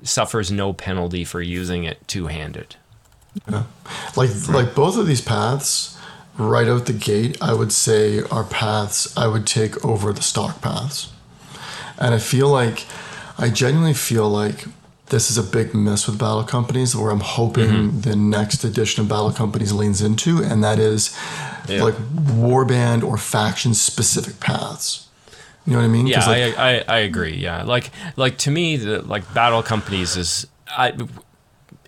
suffers 0.04 0.52
no 0.52 0.74
penalty 0.74 1.24
for 1.24 1.42
using 1.42 1.84
it 1.86 2.06
two 2.08 2.28
handed. 2.28 2.76
Yeah. 3.50 3.64
like 4.18 4.30
like 4.50 4.76
both 4.76 4.98
of 4.98 5.08
these 5.08 5.22
paths 5.22 5.98
right 6.50 6.68
out 6.68 6.86
the 6.86 6.94
gate 6.94 7.38
i 7.42 7.54
would 7.54 7.72
say 7.72 8.22
our 8.32 8.44
paths 8.44 9.16
i 9.18 9.28
would 9.28 9.46
take 9.46 9.84
over 9.86 10.12
the 10.14 10.22
stock 10.22 10.62
paths 10.62 11.12
and 12.00 12.14
i 12.14 12.20
feel 12.20 12.50
like 12.50 12.86
i 13.38 13.50
genuinely 13.50 13.94
feel 13.94 14.30
like 14.30 14.66
this 15.08 15.30
is 15.30 15.38
a 15.38 15.44
big 15.44 15.74
miss 15.74 16.08
with 16.08 16.18
battle 16.18 16.44
companies 16.44 16.96
where 16.96 17.12
i'm 17.12 17.20
hoping 17.20 17.70
mm-hmm. 17.70 18.02
the 18.02 18.16
next 18.16 18.64
edition 18.64 19.02
of 19.04 19.10
battle 19.10 19.32
companies 19.32 19.72
leans 19.74 20.02
into 20.02 20.42
and 20.44 20.64
that 20.64 20.80
is 20.80 21.16
Yeah. 21.68 21.84
like 21.84 21.96
warband 21.96 23.04
or 23.04 23.18
faction 23.18 23.74
specific 23.74 24.40
paths 24.40 25.08
you 25.66 25.74
know 25.74 25.80
what 25.80 25.86
i 25.86 25.90
mean 25.90 26.08
Yeah, 26.08 26.26
like, 26.26 26.58
I, 26.58 26.78
I 26.80 26.84
I 26.88 26.98
agree. 27.00 27.36
Yeah, 27.36 27.62
like 27.64 27.92
like 28.16 28.38
to 28.40 28.52
me, 28.52 28.78
the 28.78 29.04
like 29.04 29.32
battle 29.34 29.62
companies 29.62 30.18
is 30.18 30.48
I. 30.68 30.94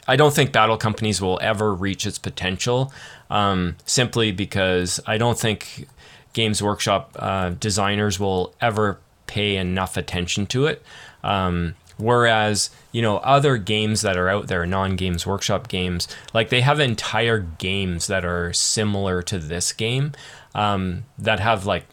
I 0.05 0.15
don't 0.15 0.33
think 0.33 0.51
battle 0.51 0.77
companies 0.77 1.21
will 1.21 1.39
ever 1.41 1.73
reach 1.73 2.05
its 2.05 2.19
potential, 2.19 2.91
um, 3.33 3.75
simply 3.85 4.31
because 4.31 4.99
I 5.07 5.17
don't 5.17 5.37
think 5.37 5.87
Games 6.33 6.61
Workshop 6.61 7.15
uh, 7.19 7.49
designers 7.49 8.19
will 8.19 8.53
ever 8.61 8.99
pay 9.25 9.57
enough 9.57 9.97
attention 9.97 10.45
to 10.47 10.67
it. 10.67 10.83
Um, 11.23 11.73
whereas 11.97 12.69
you 12.91 13.01
know 13.01 13.17
other 13.17 13.57
games 13.57 14.01
that 14.01 14.17
are 14.17 14.29
out 14.29 14.47
there, 14.47 14.65
non-Games 14.67 15.25
Workshop 15.25 15.67
games, 15.67 16.07
like 16.33 16.49
they 16.49 16.61
have 16.61 16.79
entire 16.79 17.39
games 17.39 18.05
that 18.05 18.23
are 18.23 18.53
similar 18.53 19.23
to 19.23 19.39
this 19.39 19.73
game 19.73 20.11
um, 20.53 21.05
that 21.17 21.39
have 21.39 21.65
like 21.65 21.85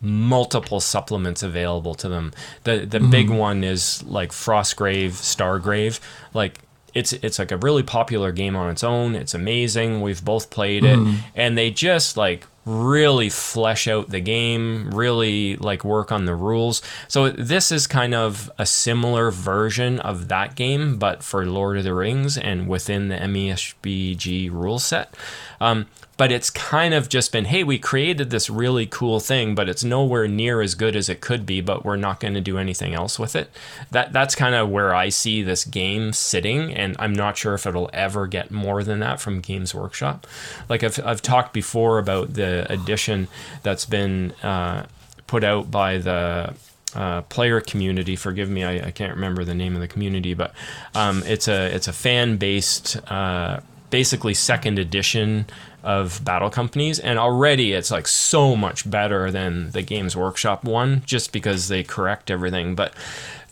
multiple 0.00 0.80
supplements 0.80 1.44
available 1.44 1.94
to 1.94 2.08
them. 2.08 2.32
The 2.64 2.86
the 2.86 3.00
big 3.00 3.30
one 3.30 3.62
is 3.62 4.02
like 4.02 4.32
Frostgrave, 4.32 5.10
Stargrave. 5.10 6.00
Like 6.34 6.58
it's 6.94 7.12
it's 7.12 7.38
like 7.38 7.52
a 7.52 7.56
really 7.56 7.82
popular 7.82 8.32
game 8.32 8.56
on 8.56 8.70
its 8.70 8.82
own. 8.84 9.14
It's 9.14 9.34
amazing. 9.34 10.00
We've 10.00 10.24
both 10.24 10.50
played 10.50 10.84
it, 10.84 10.98
and 11.34 11.56
they 11.56 11.70
just 11.70 12.16
like 12.16 12.46
really 12.64 13.30
flesh 13.30 13.88
out 13.88 14.10
the 14.10 14.20
game, 14.20 14.90
really 14.90 15.56
like 15.56 15.84
work 15.84 16.12
on 16.12 16.26
the 16.26 16.34
rules. 16.34 16.82
So 17.08 17.30
this 17.30 17.72
is 17.72 17.86
kind 17.86 18.14
of 18.14 18.50
a 18.58 18.66
similar 18.66 19.30
version 19.30 19.98
of 20.00 20.28
that 20.28 20.54
game, 20.54 20.98
but 20.98 21.22
for 21.22 21.46
Lord 21.46 21.78
of 21.78 21.84
the 21.84 21.94
Rings 21.94 22.36
and 22.36 22.68
within 22.68 23.08
the 23.08 23.16
MESBG 23.16 24.50
rule 24.50 24.78
set. 24.78 25.14
Um, 25.60 25.86
but 26.18 26.32
it's 26.32 26.50
kind 26.50 26.92
of 26.92 27.08
just 27.08 27.30
been, 27.30 27.44
hey, 27.44 27.62
we 27.62 27.78
created 27.78 28.30
this 28.30 28.50
really 28.50 28.86
cool 28.86 29.20
thing, 29.20 29.54
but 29.54 29.68
it's 29.68 29.84
nowhere 29.84 30.26
near 30.26 30.60
as 30.60 30.74
good 30.74 30.96
as 30.96 31.08
it 31.08 31.20
could 31.20 31.46
be, 31.46 31.60
but 31.60 31.84
we're 31.84 31.96
not 31.96 32.18
going 32.18 32.34
to 32.34 32.40
do 32.40 32.58
anything 32.58 32.92
else 32.92 33.20
with 33.20 33.36
it. 33.36 33.48
That 33.92 34.12
that's 34.12 34.34
kind 34.34 34.56
of 34.56 34.68
where 34.68 34.92
I 34.92 35.10
see 35.10 35.42
this 35.42 35.64
game 35.64 36.12
sitting, 36.12 36.74
and 36.74 36.96
I'm 36.98 37.14
not 37.14 37.38
sure 37.38 37.54
if 37.54 37.66
it'll 37.66 37.88
ever 37.92 38.26
get 38.26 38.50
more 38.50 38.82
than 38.82 38.98
that 38.98 39.20
from 39.20 39.40
Games 39.40 39.72
Workshop. 39.72 40.26
Like 40.68 40.82
I've 40.82 40.98
I've 41.06 41.22
talked 41.22 41.54
before 41.54 42.00
about 42.00 42.34
the 42.34 42.70
edition 42.70 43.28
that's 43.62 43.84
been 43.84 44.32
uh, 44.42 44.86
put 45.28 45.44
out 45.44 45.70
by 45.70 45.98
the 45.98 46.52
uh, 46.96 47.22
player 47.22 47.60
community. 47.60 48.16
Forgive 48.16 48.50
me, 48.50 48.64
I, 48.64 48.88
I 48.88 48.90
can't 48.90 49.14
remember 49.14 49.44
the 49.44 49.54
name 49.54 49.76
of 49.76 49.80
the 49.80 49.88
community, 49.88 50.34
but 50.34 50.52
um, 50.96 51.22
it's 51.26 51.46
a 51.46 51.72
it's 51.72 51.86
a 51.86 51.92
fan 51.92 52.38
based, 52.38 52.96
uh, 53.08 53.60
basically 53.90 54.34
second 54.34 54.80
edition 54.80 55.46
of 55.82 56.24
Battle 56.24 56.50
Companies, 56.50 56.98
and 56.98 57.18
already 57.18 57.72
it's 57.72 57.90
like 57.90 58.06
so 58.08 58.56
much 58.56 58.88
better 58.90 59.30
than 59.30 59.70
the 59.70 59.82
Games 59.82 60.16
Workshop 60.16 60.64
one, 60.64 61.02
just 61.06 61.32
because 61.32 61.68
they 61.68 61.82
correct 61.82 62.30
everything. 62.30 62.74
But 62.74 62.92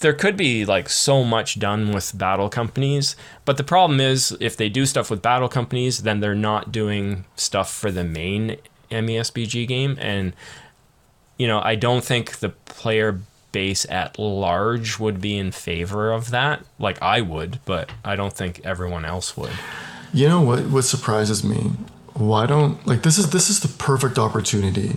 there 0.01 0.13
could 0.13 0.37
be 0.37 0.65
like 0.65 0.89
so 0.89 1.25
much 1.25 1.59
done 1.59 1.91
with 1.91 2.17
battle 2.19 2.51
companies 2.51 3.17
but 3.47 3.57
the 3.57 3.65
problem 3.65 3.99
is 3.99 4.37
if 4.41 4.55
they 4.55 4.69
do 4.69 4.85
stuff 4.85 5.11
with 5.11 5.23
battle 5.23 5.49
companies 5.49 6.03
then 6.03 6.21
they're 6.21 6.35
not 6.35 6.71
doing 6.71 7.25
stuff 7.35 7.73
for 7.73 7.91
the 7.91 8.05
main 8.05 8.57
mesbg 8.91 9.67
game 9.67 9.97
and 9.99 10.35
you 11.39 11.47
know 11.47 11.61
i 11.65 11.75
don't 11.75 12.05
think 12.05 12.37
the 12.41 12.51
player 12.51 13.21
base 13.53 13.87
at 13.89 14.19
large 14.19 14.99
would 14.99 15.19
be 15.19 15.39
in 15.39 15.51
favor 15.51 16.13
of 16.13 16.31
that 16.31 16.63
like 16.79 17.01
i 17.01 17.23
would 17.23 17.59
but 17.65 17.91
i 18.05 18.15
don't 18.15 18.35
think 18.35 18.61
everyone 18.65 19.05
else 19.07 19.35
would 19.35 19.53
You 20.13 20.29
know 20.29 20.41
what? 20.41 20.67
What 20.67 20.83
surprises 20.85 21.43
me? 21.45 21.73
Why 22.17 22.47
don't 22.47 22.85
like 22.87 23.03
this 23.03 23.19
is 23.19 23.31
this 23.31 23.51
is 23.51 23.61
the 23.61 23.69
perfect 23.69 24.19
opportunity 24.19 24.97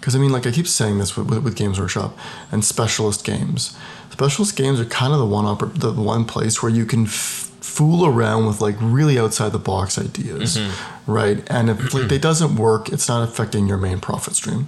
because 0.00 0.16
I 0.16 0.18
mean 0.18 0.32
like 0.32 0.46
I 0.46 0.50
keep 0.50 0.66
saying 0.66 0.98
this 0.98 1.16
with, 1.16 1.30
with, 1.30 1.44
with 1.44 1.56
Games 1.56 1.78
Workshop 1.78 2.16
and 2.50 2.64
specialist 2.64 3.24
games. 3.24 3.76
Specialist 4.10 4.56
games 4.56 4.80
are 4.80 4.84
kind 4.84 5.12
of 5.12 5.20
the 5.20 5.26
one 5.26 5.44
oppor- 5.44 5.78
the 5.78 5.92
one 5.92 6.24
place 6.24 6.62
where 6.62 6.72
you 6.72 6.84
can 6.84 7.04
f- 7.04 7.52
fool 7.60 8.04
around 8.04 8.46
with 8.46 8.60
like 8.60 8.74
really 8.80 9.18
outside 9.18 9.52
the 9.52 9.58
box 9.58 9.98
ideas, 9.98 10.56
mm-hmm. 10.56 11.12
right? 11.12 11.44
And 11.48 11.70
if 11.70 11.78
like 11.94 12.04
it 12.04 12.08
mm-hmm. 12.08 12.16
doesn't 12.18 12.56
work, 12.56 12.88
it's 12.88 13.08
not 13.08 13.28
affecting 13.28 13.68
your 13.68 13.76
main 13.76 14.00
profit 14.00 14.34
stream. 14.34 14.66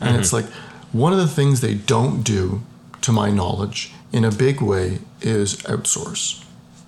And 0.00 0.16
it's 0.16 0.32
mm-hmm. 0.32 0.46
like 0.46 0.54
one 0.92 1.12
of 1.12 1.18
the 1.18 1.26
things 1.26 1.60
they 1.60 1.74
don't 1.74 2.22
do, 2.22 2.62
to 3.02 3.12
my 3.12 3.30
knowledge, 3.30 3.92
in 4.12 4.24
a 4.24 4.30
big 4.30 4.62
way 4.62 5.00
is 5.20 5.56
outsource 5.62 6.45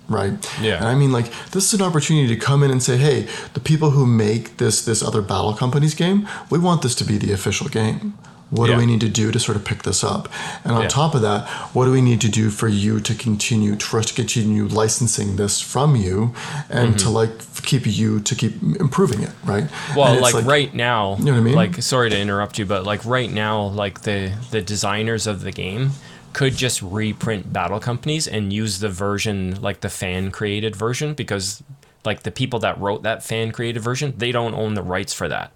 right? 0.09 0.33
Yeah. 0.61 0.77
And 0.77 0.85
I 0.87 0.95
mean, 0.95 1.11
like, 1.11 1.31
this 1.51 1.71
is 1.73 1.79
an 1.79 1.85
opportunity 1.85 2.27
to 2.27 2.35
come 2.35 2.63
in 2.63 2.71
and 2.71 2.81
say, 2.83 2.97
hey, 2.97 3.27
the 3.53 3.59
people 3.59 3.91
who 3.91 4.05
make 4.05 4.57
this 4.57 4.83
this 4.83 5.01
other 5.03 5.21
battle 5.21 5.53
companies 5.53 5.93
game, 5.93 6.27
we 6.49 6.59
want 6.59 6.81
this 6.81 6.95
to 6.95 7.03
be 7.05 7.17
the 7.17 7.31
official 7.31 7.67
game. 7.69 8.13
What 8.51 8.67
Yeah. 8.67 8.75
do 8.75 8.79
we 8.79 8.87
need 8.87 9.01
to 9.01 9.09
do 9.09 9.31
to 9.31 9.39
sort 9.39 9.57
of 9.57 9.63
pick 9.63 9.83
this 9.83 10.03
up? 10.03 10.27
And 10.63 10.73
on 10.73 10.81
Yeah. 10.81 10.87
top 10.87 11.13
of 11.13 11.21
that, 11.21 11.47
what 11.73 11.85
do 11.85 11.91
we 11.91 12.01
need 12.01 12.19
to 12.21 12.29
do 12.29 12.49
for 12.49 12.67
you 12.67 12.99
to 12.99 13.13
continue, 13.13 13.75
for 13.77 13.99
us 13.99 14.07
to 14.07 14.13
continue 14.15 14.67
licensing 14.67 15.35
this 15.35 15.61
from 15.61 15.95
you 15.95 16.33
and 16.67 16.97
to 16.97 17.11
like 17.11 17.29
keep 17.61 17.85
you 17.85 18.19
to 18.21 18.33
keep 18.33 18.53
improving 18.79 19.21
it, 19.21 19.29
right? 19.45 19.65
Mm-hmm. 19.65 19.95
Well, 19.99 20.13
it's 20.15 20.33
like, 20.33 20.45
right 20.45 20.73
now, 20.73 21.15
You 21.19 21.25
know 21.25 21.33
what 21.33 21.37
I 21.37 21.41
mean? 21.43 21.53
Like, 21.53 21.83
sorry 21.83 22.09
to 22.09 22.17
interrupt 22.17 22.57
you, 22.57 22.65
but 22.65 22.85
like 22.87 23.05
right 23.05 23.31
now, 23.31 23.65
like 23.67 24.01
the 24.01 24.31
the 24.49 24.61
designers 24.61 25.27
of 25.27 25.41
the 25.41 25.51
game 25.51 25.91
could 26.33 26.55
just 26.55 26.81
reprint 26.81 27.51
Battle 27.51 27.79
Companies 27.79 28.27
and 28.27 28.53
use 28.53 28.79
the 28.79 28.89
version 28.89 29.59
like 29.61 29.81
the 29.81 29.89
fan 29.89 30.31
created 30.31 30.75
version 30.75 31.13
because 31.13 31.63
like 32.05 32.23
the 32.23 32.31
people 32.31 32.59
that 32.59 32.79
wrote 32.79 33.03
that 33.03 33.23
fan 33.23 33.51
created 33.51 33.81
version, 33.81 34.13
they 34.17 34.31
don't 34.31 34.53
own 34.53 34.73
the 34.75 34.83
rights 34.83 35.13
for 35.13 35.27
that. 35.27 35.51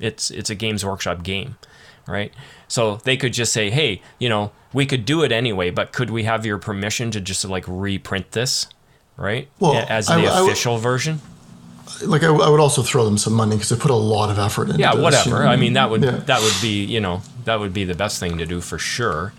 It's 0.00 0.30
it's 0.30 0.50
a 0.50 0.54
Games 0.54 0.84
Workshop 0.84 1.22
game, 1.22 1.56
right? 2.06 2.32
So 2.68 2.96
they 3.04 3.16
could 3.16 3.32
just 3.32 3.52
say, 3.52 3.70
"Hey, 3.70 4.00
you 4.18 4.28
know, 4.28 4.52
we 4.72 4.86
could 4.86 5.04
do 5.04 5.22
it 5.24 5.32
anyway, 5.32 5.70
but 5.70 5.92
could 5.92 6.10
we 6.10 6.24
have 6.24 6.46
your 6.46 6.58
permission 6.58 7.10
to 7.12 7.20
just 7.20 7.44
like 7.44 7.64
reprint 7.66 8.32
this?" 8.32 8.68
Right? 9.16 9.48
Well, 9.58 9.84
as 9.88 10.06
the 10.06 10.12
I 10.12 10.16
w- 10.16 10.30
I 10.30 10.34
w- 10.36 10.52
official 10.52 10.78
version. 10.78 11.20
like 12.06 12.22
I, 12.22 12.28
I 12.28 12.48
would 12.48 12.60
also 12.60 12.82
throw 12.82 13.04
them 13.04 13.18
some 13.18 13.32
money 13.32 13.56
because 13.56 13.70
they 13.70 13.76
put 13.76 13.90
a 13.90 13.94
lot 13.96 14.30
of 14.30 14.38
effort 14.38 14.68
into 14.68 14.78
yeah 14.80 14.94
this, 14.94 15.02
whatever 15.02 15.38
you 15.38 15.42
know? 15.44 15.48
i 15.48 15.56
mean 15.56 15.72
that 15.72 15.88
would 15.90 16.02
Yeah. 16.04 16.10
that 16.26 16.40
would 16.42 16.54
be 16.62 16.84
you 16.84 17.00
know 17.00 17.22
that 17.46 17.58
would 17.58 17.72
be 17.72 17.82
the 17.84 17.94
best 17.94 18.20
thing 18.20 18.36
to 18.38 18.46
do 18.46 18.60
for 18.60 18.78
sure 18.78 19.32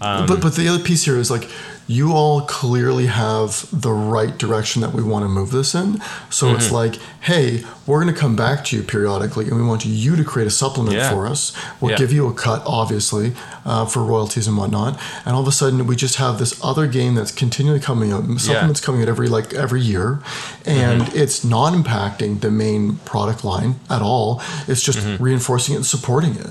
but 0.00 0.40
but 0.40 0.54
the 0.54 0.68
other 0.68 0.82
piece 0.82 1.04
here 1.04 1.16
is 1.18 1.30
like 1.30 1.48
you 1.90 2.12
all 2.12 2.42
clearly 2.42 3.06
have 3.06 3.66
the 3.72 3.90
right 3.90 4.36
direction 4.36 4.82
that 4.82 4.92
we 4.92 5.02
want 5.02 5.24
to 5.24 5.28
move 5.28 5.50
this 5.50 5.74
in. 5.74 5.98
So 6.28 6.46
Mm-hmm. 6.48 6.56
it's 6.56 6.70
like, 6.70 6.96
hey, 7.22 7.64
we're 7.86 8.02
going 8.02 8.12
to 8.14 8.20
come 8.20 8.36
back 8.36 8.62
to 8.66 8.76
you 8.76 8.82
periodically, 8.82 9.46
and 9.48 9.56
we 9.56 9.62
want 9.66 9.86
you 9.86 10.14
to 10.14 10.22
create 10.22 10.46
a 10.46 10.50
supplement 10.50 10.94
Yeah. 10.96 11.10
for 11.10 11.26
us. 11.26 11.54
We'll 11.80 11.92
Yeah. 11.92 11.96
give 11.96 12.12
you 12.12 12.26
a 12.28 12.34
cut, 12.34 12.62
obviously, 12.66 13.32
uh, 13.64 13.86
for 13.86 14.02
royalties 14.04 14.46
and 14.46 14.58
whatnot. 14.58 15.00
And 15.24 15.34
all 15.34 15.40
of 15.40 15.48
a 15.48 15.52
sudden, 15.52 15.86
we 15.86 15.96
just 15.96 16.16
have 16.16 16.38
this 16.38 16.52
other 16.62 16.86
game 16.86 17.14
that's 17.14 17.32
continually 17.32 17.80
coming 17.80 18.12
out. 18.12 18.24
Supplements 18.38 18.80
coming 18.82 19.00
out 19.00 19.08
every 19.08 19.28
like 19.30 19.54
every 19.54 19.80
year, 19.80 20.20
and 20.66 21.00
Mm-hmm. 21.04 21.16
it's 21.16 21.42
not 21.42 21.72
impacting 21.72 22.40
the 22.40 22.50
main 22.50 22.96
product 23.06 23.44
line 23.44 23.76
at 23.88 24.02
all. 24.02 24.42
It's 24.66 24.82
just 24.82 24.98
Mm-hmm. 24.98 25.22
reinforcing 25.24 25.72
it 25.72 25.78
and 25.78 25.86
supporting 25.86 26.34
it. 26.36 26.50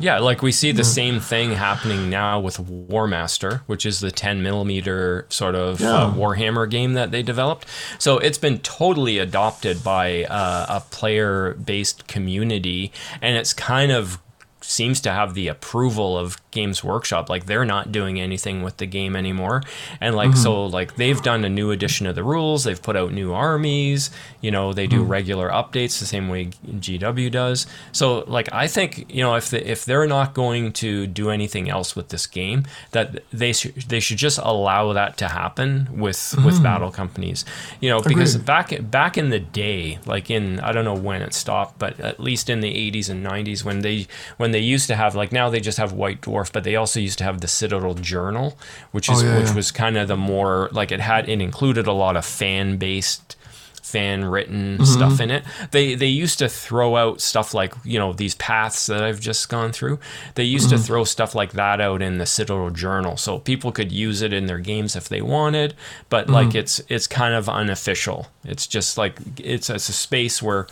Yeah 0.00 0.18
like 0.18 0.42
we 0.42 0.52
see 0.52 0.72
the 0.72 0.84
same 0.84 1.20
thing 1.20 1.52
happening 1.52 2.10
now 2.10 2.40
with 2.40 2.56
warmaster 2.56 3.60
which 3.66 3.86
is 3.86 4.00
the 4.00 4.10
10 4.10 4.42
millimeter 4.42 5.26
sort 5.28 5.54
of 5.54 5.80
uh, 5.82 6.12
warhammer 6.14 6.68
game 6.68 6.94
that 6.94 7.10
they 7.10 7.22
developed. 7.22 7.66
So 7.98 8.18
it's 8.18 8.38
been 8.38 8.58
totally 8.58 9.18
adopted 9.18 9.82
by 9.84 10.24
uh, 10.24 10.66
a 10.68 10.80
player 10.80 11.54
based 11.54 12.06
community 12.06 12.92
and 13.20 13.36
it's 13.36 13.52
kind 13.52 13.92
of 13.92 14.18
seems 14.60 15.00
to 15.00 15.10
have 15.10 15.34
the 15.34 15.48
approval 15.48 16.16
of 16.18 16.38
Games 16.50 16.82
Workshop. 16.82 17.28
Like 17.28 17.46
they're 17.46 17.64
not 17.64 17.92
doing 17.92 18.20
anything 18.20 18.62
with 18.62 18.76
the 18.78 18.86
game 18.86 19.16
anymore. 19.16 19.62
And 20.00 20.14
like 20.14 20.36
so 20.36 20.52
mm-hmm. 20.52 20.74
like 20.74 20.96
they've 20.96 21.20
done 21.22 21.44
a 21.44 21.48
new 21.48 21.70
edition 21.70 22.06
of 22.06 22.14
the 22.14 22.24
rules, 22.24 22.64
they've 22.64 22.80
put 22.80 22.96
out 22.96 23.12
new 23.12 23.32
armies, 23.32 24.10
you 24.40 24.50
know, 24.50 24.72
they 24.72 24.86
do 24.86 25.00
mm-hmm. 25.00 25.10
regular 25.10 25.50
updates 25.50 25.98
the 25.98 26.06
same 26.06 26.28
way 26.28 26.46
GW 26.46 27.30
does. 27.30 27.66
So 27.92 28.24
like 28.26 28.52
I 28.52 28.66
think, 28.66 29.12
you 29.12 29.22
know, 29.22 29.34
if 29.34 29.50
the, 29.50 29.68
if 29.68 29.84
they're 29.84 30.06
not 30.06 30.34
going 30.34 30.72
to 30.74 31.06
do 31.06 31.30
anything 31.30 31.68
else 31.68 31.94
with 31.94 32.08
this 32.08 32.26
game, 32.26 32.64
that 32.92 33.22
they 33.32 33.52
should 33.52 33.74
they 33.74 34.00
should 34.00 34.18
just 34.18 34.38
allow 34.38 34.92
that 34.92 35.16
to 35.18 35.28
happen 35.28 35.88
with 35.92 36.34
with 36.44 36.54
mm-hmm. 36.54 36.62
battle 36.62 36.90
companies. 36.90 37.44
You 37.80 37.90
know, 37.90 38.00
because 38.00 38.34
Agreed. 38.34 38.46
back 38.46 38.90
back 38.90 39.18
in 39.18 39.30
the 39.30 39.40
day, 39.40 39.98
like 40.06 40.30
in 40.30 40.60
I 40.60 40.72
don't 40.72 40.84
know 40.84 40.94
when 40.94 41.22
it 41.22 41.34
stopped, 41.34 41.78
but 41.78 41.98
at 42.00 42.20
least 42.20 42.50
in 42.50 42.60
the 42.60 42.72
80s 42.72 43.10
and 43.10 43.24
90s 43.24 43.64
when 43.64 43.80
they 43.80 44.06
when 44.36 44.50
they 44.50 44.58
used 44.58 44.86
to 44.88 44.96
have 44.96 45.14
like 45.14 45.32
now 45.32 45.50
they 45.50 45.60
just 45.60 45.78
have 45.78 45.92
White 45.92 46.20
Dwarf, 46.20 46.39
but 46.48 46.64
they 46.64 46.76
also 46.76 46.98
used 47.00 47.18
to 47.18 47.24
have 47.24 47.40
the 47.40 47.48
Citadel 47.48 47.94
Journal, 47.94 48.56
which 48.92 49.10
is 49.10 49.22
Oh, 49.22 49.26
yeah, 49.26 49.38
which 49.38 49.48
yeah. 49.48 49.54
was 49.54 49.70
kind 49.70 49.96
of 49.98 50.08
the 50.08 50.16
more 50.16 50.68
like 50.72 50.90
it 50.92 51.00
had 51.00 51.28
it 51.28 51.40
included 51.42 51.86
a 51.86 51.92
lot 51.92 52.16
of 52.16 52.24
fan 52.24 52.76
based 52.78 53.36
fan 53.82 54.24
written 54.24 54.76
Mm-hmm. 54.78 54.84
stuff 54.84 55.20
in 55.20 55.30
it. 55.32 55.42
They 55.72 55.94
they 55.96 56.06
used 56.06 56.38
to 56.38 56.48
throw 56.48 56.94
out 56.96 57.20
stuff 57.20 57.54
like, 57.54 57.74
you 57.84 57.98
know, 57.98 58.12
these 58.12 58.36
paths 58.36 58.86
that 58.86 59.02
I've 59.02 59.18
just 59.20 59.48
gone 59.48 59.72
through. 59.72 59.98
They 60.36 60.44
used 60.44 60.68
Mm-hmm. 60.68 60.76
to 60.76 60.82
throw 60.82 61.04
stuff 61.04 61.34
like 61.34 61.52
that 61.52 61.80
out 61.80 62.00
in 62.00 62.18
the 62.18 62.26
Citadel 62.26 62.70
Journal 62.70 63.16
so 63.16 63.38
people 63.40 63.72
could 63.72 63.90
use 63.90 64.22
it 64.22 64.32
in 64.32 64.46
their 64.46 64.60
games 64.60 64.94
if 64.94 65.08
they 65.08 65.20
wanted, 65.22 65.74
but 66.08 66.24
Mm-hmm. 66.26 66.34
like 66.34 66.54
it's 66.54 66.80
it's 66.88 67.06
kind 67.08 67.34
of 67.34 67.48
unofficial. 67.48 68.28
It's 68.44 68.66
just 68.68 68.96
like 68.96 69.18
it's 69.38 69.68
it's 69.70 69.88
a 69.88 69.92
space 69.92 70.40
where 70.40 70.68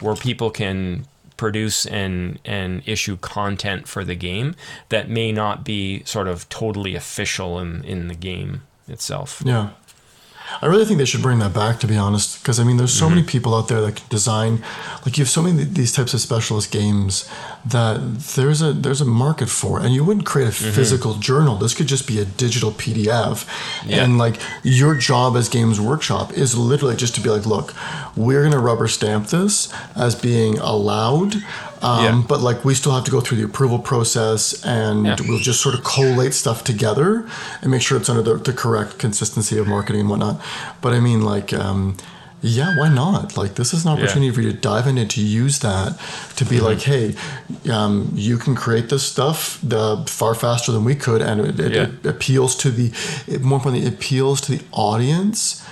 where 0.00 0.14
people 0.16 0.50
can 0.50 1.06
produce 1.36 1.86
and 1.86 2.38
and 2.44 2.82
issue 2.86 3.16
content 3.16 3.88
for 3.88 4.04
the 4.04 4.14
game 4.14 4.54
that 4.88 5.08
may 5.08 5.32
not 5.32 5.64
be 5.64 6.02
sort 6.04 6.28
of 6.28 6.48
totally 6.48 6.94
official 6.94 7.58
in 7.58 7.84
in 7.84 8.08
the 8.08 8.14
game 8.14 8.62
itself. 8.88 9.42
Yeah. 9.44 9.70
I 10.60 10.66
really 10.66 10.84
think 10.84 10.98
they 10.98 11.04
should 11.04 11.22
bring 11.22 11.38
that 11.38 11.54
back, 11.54 11.80
to 11.80 11.86
be 11.86 11.96
honest, 11.96 12.42
because 12.42 12.60
I 12.60 12.64
mean, 12.64 12.76
there's 12.76 12.92
so 12.92 13.06
mm-hmm. 13.06 13.16
many 13.16 13.26
people 13.26 13.54
out 13.54 13.68
there 13.68 13.80
that 13.80 13.96
can 13.96 14.06
design. 14.08 14.62
Like 15.04 15.16
you 15.16 15.24
have 15.24 15.30
so 15.30 15.42
many 15.42 15.62
of 15.62 15.74
these 15.74 15.92
types 15.92 16.14
of 16.14 16.20
specialist 16.20 16.70
games 16.70 17.28
that 17.64 18.18
there's 18.36 18.60
a 18.60 18.72
there's 18.72 19.00
a 19.00 19.04
market 19.04 19.48
for, 19.48 19.80
and 19.80 19.94
you 19.94 20.04
wouldn't 20.04 20.26
create 20.26 20.48
a 20.48 20.50
mm-hmm. 20.50 20.72
physical 20.72 21.14
journal. 21.14 21.56
This 21.56 21.74
could 21.74 21.86
just 21.86 22.06
be 22.06 22.20
a 22.20 22.24
digital 22.24 22.72
PDF, 22.72 23.46
Yeah. 23.86 24.04
and 24.04 24.18
like 24.18 24.40
your 24.62 24.94
job 24.94 25.36
as 25.36 25.48
Games 25.48 25.80
Workshop 25.80 26.32
is 26.32 26.56
literally 26.56 26.96
just 26.96 27.14
to 27.14 27.20
be 27.20 27.28
like, 27.28 27.46
look, 27.46 27.74
we're 28.16 28.42
gonna 28.42 28.58
rubber 28.58 28.88
stamp 28.88 29.28
this 29.28 29.72
as 29.96 30.14
being 30.14 30.58
allowed. 30.58 31.42
Um, 31.82 32.04
Yeah. 32.04 32.22
But 32.28 32.40
like 32.40 32.64
we 32.64 32.74
still 32.74 32.92
have 32.92 33.04
to 33.04 33.10
go 33.10 33.20
through 33.20 33.38
the 33.38 33.44
approval 33.44 33.78
process, 33.78 34.62
and 34.64 35.06
Yeah. 35.06 35.16
we'll 35.26 35.38
just 35.40 35.60
sort 35.60 35.74
of 35.74 35.82
collate 35.84 36.34
stuff 36.34 36.62
together 36.64 37.26
and 37.60 37.70
make 37.70 37.82
sure 37.82 37.98
it's 37.98 38.08
under 38.08 38.22
the, 38.22 38.34
the 38.36 38.52
correct 38.52 38.98
consistency 38.98 39.58
of 39.58 39.66
marketing 39.66 40.00
and 40.02 40.10
whatnot. 40.10 40.40
But 40.80 40.92
I 40.94 41.00
mean, 41.00 41.22
like. 41.22 41.52
Um, 41.52 41.96
yeah, 42.44 42.76
why 42.76 42.88
not? 42.88 43.36
Like, 43.36 43.54
this 43.54 43.72
is 43.72 43.84
an 43.84 43.92
opportunity 43.92 44.32
for 44.32 44.40
you 44.40 44.50
to 44.50 44.58
dive 44.58 44.88
in 44.88 44.98
and 44.98 45.08
to 45.12 45.20
use 45.20 45.60
that 45.60 45.96
to 46.34 46.44
be 46.44 46.58
like, 46.58 46.80
hey, 46.80 47.14
um, 47.70 48.10
you 48.16 48.36
can 48.36 48.56
create 48.56 48.88
this 48.88 49.04
stuff 49.04 49.60
the, 49.62 50.02
far 50.08 50.34
faster 50.34 50.72
than 50.72 50.82
we 50.82 50.96
could, 50.96 51.22
and 51.22 51.40
it, 51.40 51.60
it, 51.60 51.72
Yeah. 51.72 51.82
it 51.82 52.04
appeals 52.04 52.56
to 52.56 52.70
the, 52.72 52.90
it, 53.28 53.42
more 53.42 53.58
importantly, 53.58 53.86
it 53.86 53.94
appeals 53.94 54.40
to 54.40 54.56
the 54.58 54.64
audience 54.72 55.62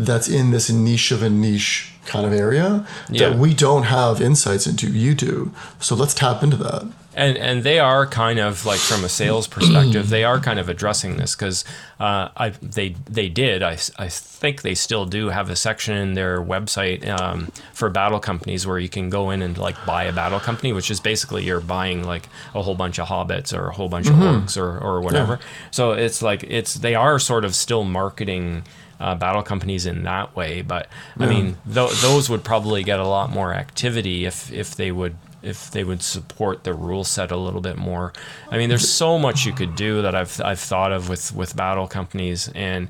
that's 0.00 0.28
in 0.28 0.50
this 0.50 0.68
niche 0.68 1.12
of 1.12 1.22
a 1.22 1.30
niche 1.30 1.92
kind 2.06 2.24
of 2.26 2.32
area 2.32 2.86
Yeah. 3.10 3.28
that 3.30 3.38
we 3.38 3.54
don't 3.54 3.84
have 3.84 4.20
insights 4.20 4.66
into. 4.66 4.88
You 4.90 5.14
do, 5.14 5.52
so 5.80 5.94
let's 5.94 6.14
tap 6.14 6.42
into 6.42 6.56
that. 6.58 6.82
and 7.18 7.36
and 7.38 7.62
they 7.62 7.78
are 7.78 8.06
kind 8.06 8.38
of 8.38 8.66
like 8.66 8.78
from 8.78 9.02
a 9.02 9.08
sales 9.08 9.46
perspective 9.48 10.10
they 10.10 10.22
are 10.22 10.38
kind 10.38 10.58
of 10.58 10.68
addressing 10.68 11.16
this 11.16 11.34
because 11.34 11.64
uh, 11.98 12.28
I 12.36 12.50
they 12.60 12.90
they 13.08 13.30
did 13.30 13.62
I, 13.62 13.78
I 13.98 14.08
think 14.10 14.60
they 14.60 14.74
still 14.74 15.06
do 15.06 15.30
have 15.30 15.48
a 15.48 15.56
section 15.56 15.96
in 15.96 16.12
their 16.12 16.42
website 16.42 17.00
um, 17.18 17.48
for 17.72 17.88
battle 17.88 18.20
companies 18.20 18.66
where 18.66 18.78
you 18.78 18.90
can 18.90 19.08
go 19.08 19.30
in 19.30 19.40
and 19.40 19.56
like 19.56 19.76
buy 19.86 20.04
a 20.04 20.12
battle 20.12 20.40
company 20.40 20.74
which 20.74 20.90
is 20.90 21.00
basically 21.00 21.42
you're 21.44 21.62
buying 21.62 22.04
like 22.04 22.28
a 22.54 22.60
whole 22.60 22.74
bunch 22.74 22.98
of 22.98 23.08
hobbits 23.08 23.56
or 23.56 23.68
a 23.68 23.72
whole 23.72 23.88
bunch 23.88 24.08
of 24.08 24.16
orcs 24.16 24.58
or, 24.58 24.78
or 24.78 25.00
whatever 25.00 25.38
so 25.70 25.92
it's 25.92 26.20
like 26.20 26.42
it's 26.58 26.74
they 26.74 26.94
are 26.94 27.18
sort 27.18 27.46
of 27.46 27.54
still 27.54 27.82
marketing 27.84 28.62
uh, 28.98 29.14
battle 29.14 29.42
companies 29.42 29.86
in 29.86 30.02
that 30.02 30.34
way 30.34 30.62
but 30.62 30.88
I 31.18 31.26
mean 31.26 31.56
th- 31.72 32.00
those 32.00 32.30
would 32.30 32.44
probably 32.44 32.82
get 32.82 32.98
a 32.98 33.06
lot 33.06 33.30
more 33.30 33.52
activity 33.52 34.24
if 34.24 34.50
if 34.52 34.74
they 34.74 34.90
would 34.90 35.16
if 35.46 35.70
they 35.70 35.84
would 35.84 36.02
support 36.02 36.64
the 36.64 36.74
rule 36.74 37.04
set 37.04 37.30
a 37.30 37.36
little 37.36 37.60
bit 37.60 37.76
more. 37.76 38.12
I 38.50 38.58
mean, 38.58 38.68
there's 38.68 38.88
so 38.88 39.16
much 39.16 39.46
you 39.46 39.52
could 39.52 39.76
do 39.76 40.02
that 40.02 40.14
I've 40.14 40.40
I've 40.40 40.58
thought 40.58 40.92
of 40.92 41.08
with 41.08 41.32
with 41.34 41.54
battle 41.54 41.86
companies 41.86 42.48
and 42.54 42.88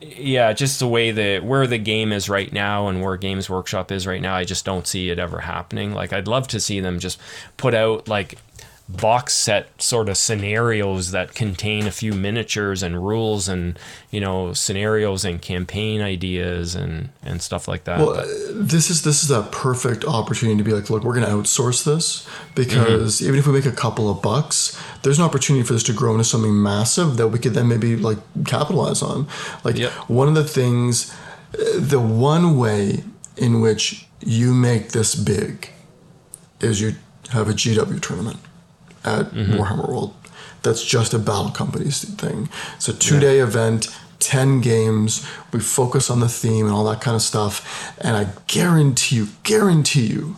yeah, 0.00 0.52
just 0.52 0.78
the 0.78 0.88
way 0.88 1.10
that 1.10 1.44
where 1.44 1.66
the 1.66 1.78
game 1.78 2.12
is 2.12 2.28
right 2.28 2.52
now 2.52 2.88
and 2.88 3.02
where 3.02 3.16
Games 3.16 3.48
Workshop 3.48 3.90
is 3.90 4.06
right 4.06 4.20
now, 4.20 4.34
I 4.34 4.44
just 4.44 4.64
don't 4.64 4.86
see 4.86 5.10
it 5.10 5.18
ever 5.18 5.40
happening. 5.40 5.92
Like 5.92 6.12
I'd 6.12 6.28
love 6.28 6.48
to 6.48 6.60
see 6.60 6.80
them 6.80 6.98
just 6.98 7.18
put 7.56 7.74
out 7.74 8.06
like 8.08 8.38
box 8.88 9.34
set 9.34 9.82
sort 9.82 10.08
of 10.08 10.16
scenarios 10.16 11.10
that 11.10 11.34
contain 11.34 11.88
a 11.88 11.90
few 11.90 12.12
miniatures 12.12 12.84
and 12.84 13.04
rules 13.04 13.48
and 13.48 13.76
you 14.10 14.20
know 14.20 14.52
scenarios 14.52 15.24
and 15.24 15.42
campaign 15.42 16.00
ideas 16.00 16.76
and 16.76 17.08
and 17.22 17.42
stuff 17.42 17.66
like 17.66 17.84
that. 17.84 17.98
Well, 17.98 18.14
But- 18.14 18.68
this 18.68 18.88
is 18.88 19.02
this 19.02 19.24
is 19.24 19.30
a 19.30 19.42
perfect 19.42 20.04
opportunity 20.04 20.56
to 20.58 20.64
be 20.64 20.72
like, 20.72 20.88
look, 20.88 21.02
we're 21.02 21.14
going 21.14 21.26
to 21.26 21.32
outsource 21.32 21.84
this 21.84 22.26
because 22.54 23.16
mm-hmm. 23.16 23.26
even 23.26 23.38
if 23.40 23.46
we 23.46 23.52
make 23.52 23.66
a 23.66 23.72
couple 23.72 24.08
of 24.08 24.22
bucks, 24.22 24.80
there's 25.02 25.18
an 25.18 25.24
opportunity 25.24 25.64
for 25.66 25.72
this 25.72 25.82
to 25.84 25.92
grow 25.92 26.12
into 26.12 26.24
something 26.24 26.62
massive 26.62 27.16
that 27.16 27.28
we 27.28 27.38
could 27.40 27.54
then 27.54 27.66
maybe 27.68 27.96
like 27.96 28.18
capitalize 28.44 29.02
on. 29.02 29.26
Like 29.64 29.78
Yep. 29.78 29.92
one 30.08 30.28
of 30.28 30.34
the 30.34 30.44
things, 30.44 31.12
the 31.52 32.00
one 32.00 32.56
way 32.56 33.02
in 33.36 33.60
which 33.60 34.06
you 34.20 34.54
make 34.54 34.90
this 34.92 35.14
big 35.14 35.70
is 36.60 36.80
you 36.80 36.94
have 37.32 37.48
a 37.48 37.52
GW 37.52 38.00
tournament 38.00 38.38
at 39.06 39.26
mm-hmm. 39.26 39.52
Warhammer 39.54 39.88
World. 39.88 40.14
That's 40.62 40.84
just 40.84 41.14
a 41.14 41.18
battle 41.18 41.50
companies 41.50 42.02
thing. 42.16 42.48
It's 42.76 42.88
a 42.88 42.92
two 42.92 43.20
day 43.20 43.38
event, 43.38 43.88
10 44.18 44.60
games. 44.60 45.26
We 45.52 45.60
focus 45.60 46.10
on 46.10 46.20
the 46.20 46.28
theme 46.28 46.66
and 46.66 46.74
all 46.74 46.84
that 46.86 47.00
kind 47.00 47.14
of 47.14 47.22
stuff. 47.22 47.94
And 48.00 48.16
I 48.16 48.26
guarantee 48.48 49.16
you, 49.16 49.28
guarantee 49.44 50.06
you, 50.06 50.36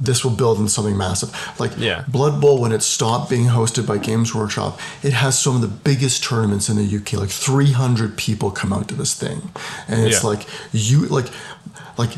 this 0.00 0.24
will 0.24 0.32
build 0.32 0.58
into 0.58 0.68
something 0.70 0.96
massive. 0.96 1.30
Like 1.60 1.72
Yeah. 1.78 2.04
Blood 2.08 2.40
Bowl, 2.40 2.60
when 2.60 2.72
it 2.72 2.82
stopped 2.82 3.30
being 3.30 3.46
hosted 3.46 3.86
by 3.86 3.98
Games 3.98 4.34
Workshop, 4.34 4.80
it 5.02 5.12
has 5.12 5.38
some 5.38 5.54
of 5.54 5.60
the 5.62 5.68
biggest 5.68 6.24
tournaments 6.24 6.68
in 6.68 6.76
the 6.76 6.96
UK. 6.96 7.14
Like 7.14 7.30
300 7.30 8.16
people 8.18 8.50
come 8.50 8.72
out 8.72 8.88
to 8.88 8.94
this 8.94 9.14
thing, 9.14 9.50
and 9.88 10.00
it's 10.04 10.22
Yeah. 10.22 10.28
like 10.30 10.46
you 10.72 11.06
like 11.06 11.26
like. 11.96 12.10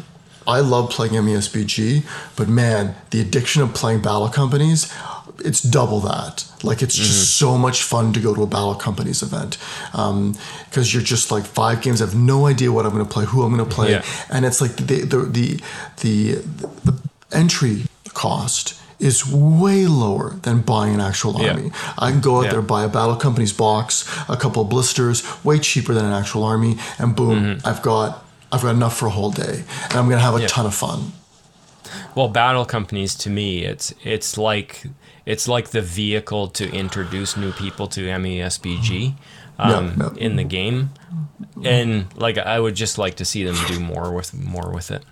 I 0.46 0.60
love 0.60 0.90
playing 0.90 1.14
MESBG, 1.14 2.04
but 2.36 2.48
man, 2.48 2.94
the 3.08 3.18
addiction 3.22 3.62
of 3.62 3.72
playing 3.72 4.02
battle 4.02 4.28
companies, 4.28 4.92
it's 5.40 5.60
double 5.60 6.00
that. 6.00 6.44
Like 6.62 6.82
it's 6.82 6.94
just 6.94 7.36
so 7.36 7.58
much 7.58 7.82
fun 7.82 8.12
to 8.12 8.20
go 8.20 8.34
to 8.34 8.42
a 8.42 8.46
battle 8.46 8.74
companies 8.74 9.22
event 9.22 9.58
because 9.92 10.92
you're 10.94 11.02
just 11.02 11.30
like 11.30 11.44
five 11.44 11.82
games. 11.82 12.00
I 12.00 12.06
have 12.06 12.14
no 12.14 12.46
idea 12.46 12.72
what 12.72 12.86
I'm 12.86 12.92
going 12.92 13.04
to 13.04 13.10
play, 13.12 13.24
who 13.24 13.42
I'm 13.42 13.54
going 13.56 13.68
to 13.68 13.74
play, 13.74 13.90
Yeah. 13.92 14.04
and 14.30 14.44
it's 14.44 14.60
like 14.60 14.76
the 14.76 15.02
the 15.04 15.18
the 15.18 15.60
the, 16.00 16.44
the 16.84 16.94
entry 17.32 17.84
cost 18.14 18.74
is 19.00 19.26
way 19.26 19.86
lower 19.86 20.30
than 20.42 20.60
buying 20.60 20.94
an 20.94 21.00
actual 21.00 21.40
Yeah. 21.40 21.50
army. 21.50 21.70
I 21.98 22.10
can 22.12 22.20
go 22.20 22.38
out 22.38 22.44
Yeah. 22.44 22.50
there 22.52 22.62
buy 22.62 22.84
a 22.84 22.88
battle 22.88 23.16
company's 23.16 23.52
box, 23.52 24.04
a 24.28 24.36
couple 24.36 24.62
of 24.62 24.68
blisters, 24.68 25.22
way 25.44 25.58
cheaper 25.58 25.92
than 25.94 26.04
an 26.04 26.12
actual 26.12 26.44
army, 26.44 26.78
and 26.98 27.14
boom, 27.16 27.40
Mm-hmm. 27.40 27.66
I've 27.68 27.82
got 27.82 28.24
I've 28.52 28.62
got 28.62 28.70
enough 28.76 28.96
for 28.96 29.06
a 29.06 29.10
whole 29.10 29.32
day, 29.32 29.64
and 29.90 29.94
I'm 29.98 30.08
gonna 30.08 30.20
have 30.20 30.36
a 30.36 30.40
Yeah. 30.42 30.46
ton 30.46 30.64
of 30.66 30.74
fun. 30.74 31.12
Well, 32.14 32.28
battle 32.28 32.64
companies 32.64 33.14
to 33.16 33.30
me, 33.30 33.64
it's 33.64 33.92
it's 34.04 34.38
like 34.38 34.84
it's 35.26 35.48
like 35.48 35.70
the 35.70 35.80
vehicle 35.82 36.48
to 36.48 36.70
introduce 36.70 37.36
new 37.36 37.52
people 37.52 37.86
to 37.88 38.02
MESBG 38.02 39.14
um, 39.58 39.70
Yeah, 39.70 39.94
yeah. 39.98 40.10
in 40.16 40.36
the 40.36 40.44
game, 40.44 40.90
and 41.64 42.06
like 42.16 42.38
I 42.38 42.58
would 42.60 42.74
just 42.74 42.98
like 42.98 43.16
to 43.16 43.24
see 43.24 43.44
them 43.44 43.56
do 43.68 43.80
more 43.80 44.12
with 44.12 44.34
more 44.34 44.70
with 44.70 44.90
it. 44.90 45.04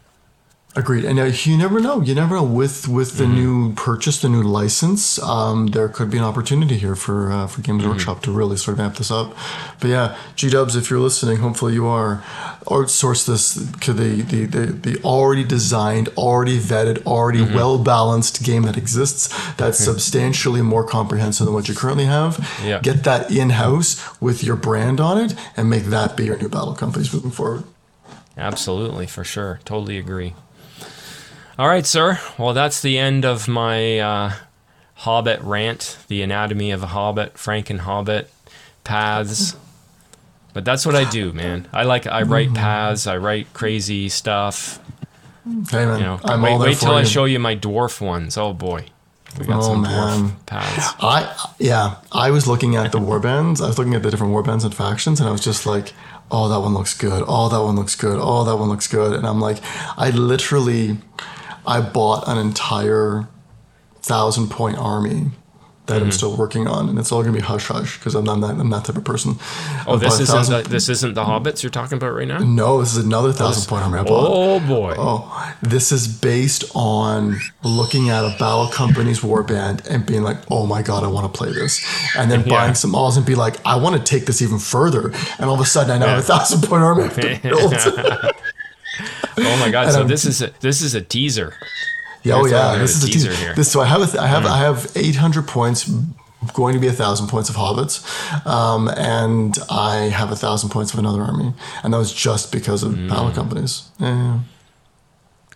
Agreed. 0.74 1.04
And 1.04 1.18
uh, 1.18 1.24
you 1.24 1.58
never 1.58 1.80
know. 1.80 2.00
You 2.00 2.14
never 2.14 2.34
know. 2.36 2.42
With 2.44 2.88
with 2.88 3.18
the 3.18 3.24
Mm-hmm. 3.24 3.34
new 3.34 3.74
purchase, 3.74 4.22
the 4.22 4.30
new 4.30 4.42
license, 4.42 5.18
um, 5.20 5.66
there 5.66 5.86
could 5.88 6.08
be 6.10 6.16
an 6.16 6.24
opportunity 6.24 6.78
here 6.78 6.94
for 6.96 7.30
uh, 7.30 7.46
for 7.46 7.60
Games 7.60 7.82
Mm-hmm. 7.82 7.90
Workshop 7.92 8.22
to 8.22 8.32
really 8.32 8.56
sort 8.56 8.78
of 8.78 8.80
amp 8.80 8.96
this 8.96 9.10
up. 9.10 9.36
But 9.80 9.88
yeah, 9.88 10.16
G 10.34 10.48
Dubs, 10.48 10.74
if 10.74 10.88
you're 10.88 10.98
listening, 11.00 11.38
hopefully 11.38 11.74
you 11.74 11.86
are. 11.86 12.22
Outsource 12.66 13.26
this 13.26 13.54
to 13.80 13.92
the 13.92 14.22
the, 14.22 14.46
the, 14.46 14.66
the 14.66 15.02
already 15.04 15.44
designed, 15.44 16.08
already 16.16 16.58
vetted, 16.58 17.04
already 17.04 17.40
Mm-hmm. 17.44 17.54
well 17.54 17.76
balanced 17.78 18.42
game 18.42 18.62
that 18.62 18.78
exists. 18.78 19.28
That's 19.56 19.78
substantially 19.78 20.62
more 20.62 20.84
comprehensive 20.86 21.44
than 21.44 21.54
what 21.54 21.68
you 21.68 21.74
currently 21.74 22.06
have. 22.06 22.38
Yeah. 22.64 22.80
Get 22.80 23.04
that 23.04 23.30
in 23.30 23.50
house 23.50 24.00
with 24.22 24.42
your 24.42 24.56
brand 24.56 25.00
on 25.00 25.18
it, 25.18 25.34
and 25.56 25.68
make 25.68 25.84
that 25.96 26.16
be 26.16 26.24
your 26.24 26.38
new 26.38 26.48
battle 26.48 26.74
companies 26.74 27.12
moving 27.12 27.30
forward. 27.32 27.64
Absolutely, 28.38 29.06
for 29.06 29.24
sure, 29.24 29.60
totally 29.66 29.98
agree. 29.98 30.32
All 31.58 31.68
right, 31.68 31.84
sir. 31.86 32.18
Well, 32.38 32.54
that's 32.54 32.80
the 32.80 32.98
end 32.98 33.24
of 33.24 33.46
my 33.46 33.98
uh, 34.00 34.32
Hobbit 34.96 35.40
rant, 35.42 35.98
the 36.08 36.22
anatomy 36.22 36.70
of 36.70 36.82
a 36.82 36.86
Hobbit, 36.88 37.34
FrankenHobbit, 37.34 38.26
paths. 38.84 39.56
But 40.54 40.64
that's 40.64 40.84
what 40.84 40.94
I 40.94 41.08
do, 41.08 41.32
man. 41.32 41.66
I 41.72 41.84
like 41.84 42.06
I 42.06 42.22
write 42.22 42.52
paths, 42.54 43.06
I 43.06 43.16
write 43.16 43.52
crazy 43.54 44.08
stuff. 44.10 44.78
Hey 45.70 45.86
man, 45.86 45.98
You 45.98 46.04
know, 46.04 46.20
I'm 46.24 46.42
wait, 46.42 46.52
all 46.52 46.58
wait 46.60 46.76
till 46.78 46.92
I 46.94 47.04
show 47.04 47.24
you 47.24 47.38
my 47.38 47.56
dwarf 47.56 48.00
ones. 48.00 48.36
Oh 48.36 48.52
boy, 48.52 48.86
we 49.38 49.46
got 49.46 49.58
Oh, 49.58 49.62
some 49.62 49.82
man. 49.82 49.90
dwarf 50.28 50.46
paths. 50.46 50.94
I 51.00 51.52
yeah, 51.58 51.96
I 52.12 52.30
was 52.30 52.46
looking 52.46 52.76
at 52.76 52.92
the 52.92 52.98
warbands. 52.98 53.62
I 53.62 53.66
was 53.66 53.78
looking 53.78 53.94
at 53.94 54.02
the 54.02 54.10
different 54.10 54.34
warbands 54.34 54.64
and 54.64 54.74
factions, 54.74 55.20
and 55.20 55.28
I 55.28 55.32
was 55.32 55.40
just 55.42 55.64
like, 55.64 55.94
"Oh, 56.30 56.48
that 56.50 56.60
one 56.60 56.74
looks 56.74 56.92
good. 56.96 57.24
Oh, 57.26 57.48
that 57.48 57.60
one 57.62 57.74
looks 57.76 57.96
good. 57.96 58.18
Oh, 58.20 58.44
that 58.44 58.56
one 58.56 58.68
looks 58.68 58.86
good." 58.86 59.14
And 59.14 59.26
I'm 59.26 59.40
like, 59.40 59.56
I 59.96 60.10
literally, 60.10 60.98
I 61.66 61.80
bought 61.80 62.26
an 62.28 62.38
entire 62.38 63.28
thousand 64.02 64.48
point 64.50 64.76
army 64.78 65.30
that 65.86 65.96
Mm-hmm. 65.96 66.04
I'm 66.04 66.12
still 66.12 66.36
working 66.36 66.68
on, 66.68 66.88
and 66.88 66.96
it's 66.96 67.10
all 67.10 67.22
gonna 67.24 67.34
be 67.36 67.40
hush 67.42 67.66
hush 67.66 67.98
because 67.98 68.14
I'm 68.14 68.24
not 68.24 68.40
that 68.42 68.50
I'm 68.58 68.70
that 68.70 68.84
type 68.84 68.96
of 68.96 69.04
person. 69.04 69.34
Oh, 69.84 69.94
I 69.94 69.96
this 69.96 70.20
isn't 70.20 70.26
thousand- 70.36 70.62
the, 70.62 70.68
this 70.68 70.88
isn't 70.88 71.14
the 71.14 71.24
hobbits 71.24 71.64
you're 71.64 71.70
talking 71.70 71.96
about 71.98 72.14
right 72.14 72.26
now. 72.28 72.38
no, 72.38 72.78
this 72.80 72.96
is 72.96 73.04
another 73.04 73.32
thousand 73.32 73.68
point 73.68 73.82
army 73.82 73.98
I 73.98 74.04
bought. 74.04 74.28
Oh 74.30 74.60
boy. 74.60 74.94
Oh, 74.96 75.54
this 75.60 75.90
is 75.90 76.06
based 76.06 76.64
on 76.76 77.36
looking 77.64 78.10
at 78.10 78.24
a 78.24 78.28
battle 78.38 78.68
company's 78.68 79.20
warband 79.20 79.84
and 79.90 80.06
being 80.06 80.22
like, 80.22 80.38
oh 80.52 80.66
my 80.66 80.82
god, 80.82 81.02
I 81.02 81.08
want 81.08 81.30
to 81.32 81.36
play 81.36 81.52
this, 81.52 81.84
and 82.16 82.30
then 82.30 82.42
Yeah. 82.46 82.48
buying 82.50 82.74
some 82.76 82.94
alls 82.94 83.16
and 83.16 83.26
be 83.26 83.34
like, 83.34 83.56
I 83.66 83.74
want 83.74 83.96
to 83.96 84.02
take 84.02 84.26
this 84.26 84.40
even 84.40 84.60
further, 84.60 85.08
and 85.38 85.46
all 85.46 85.54
of 85.54 85.60
a 85.60 85.66
sudden 85.66 85.90
I 85.90 85.98
now 85.98 86.06
have 86.14 86.18
a 86.20 86.22
thousand 86.22 86.62
point 86.62 86.84
army 86.84 87.02
I 87.16 87.22
have 87.34 87.42
to 87.42 87.48
build. 88.22 88.34
Oh 89.38 89.56
my 89.58 89.70
god. 89.70 89.92
So 89.92 90.04
this 90.04 90.24
is 90.24 90.42
a, 90.42 90.52
this 90.60 90.82
is 90.82 90.94
a 90.94 91.00
teaser. 91.00 91.54
yeah, 92.22 92.34
oh 92.36 92.46
yeah, 92.46 92.76
this 92.78 92.96
is 92.96 93.04
a 93.04 93.06
teaser 93.06 93.28
teaser 93.30 93.40
here. 93.44 93.54
This 93.54 93.70
so 93.72 93.80
I 93.80 93.86
have 93.86 94.02
a 94.02 94.06
th- 94.06 94.18
I 94.18 94.26
have 94.26 94.46
I 94.46 94.58
have 94.58 94.90
eight 94.96 95.16
hundred 95.16 95.46
points. 95.48 95.90
Going 96.54 96.74
to 96.74 96.80
be 96.80 96.88
a 96.88 96.92
thousand 96.92 97.28
points 97.28 97.48
of 97.48 97.54
hobbits, 97.54 98.02
um, 98.44 98.88
and 98.88 99.56
I 99.70 100.08
have 100.10 100.32
a 100.32 100.36
thousand 100.36 100.70
points 100.70 100.92
of 100.92 100.98
another 100.98 101.22
army, 101.22 101.54
and 101.84 101.94
that 101.94 101.98
was 101.98 102.12
just 102.12 102.50
because 102.50 102.82
of 102.82 102.94
Mm. 102.94 103.32
companies. 103.32 103.84
Yeah. 104.00 104.40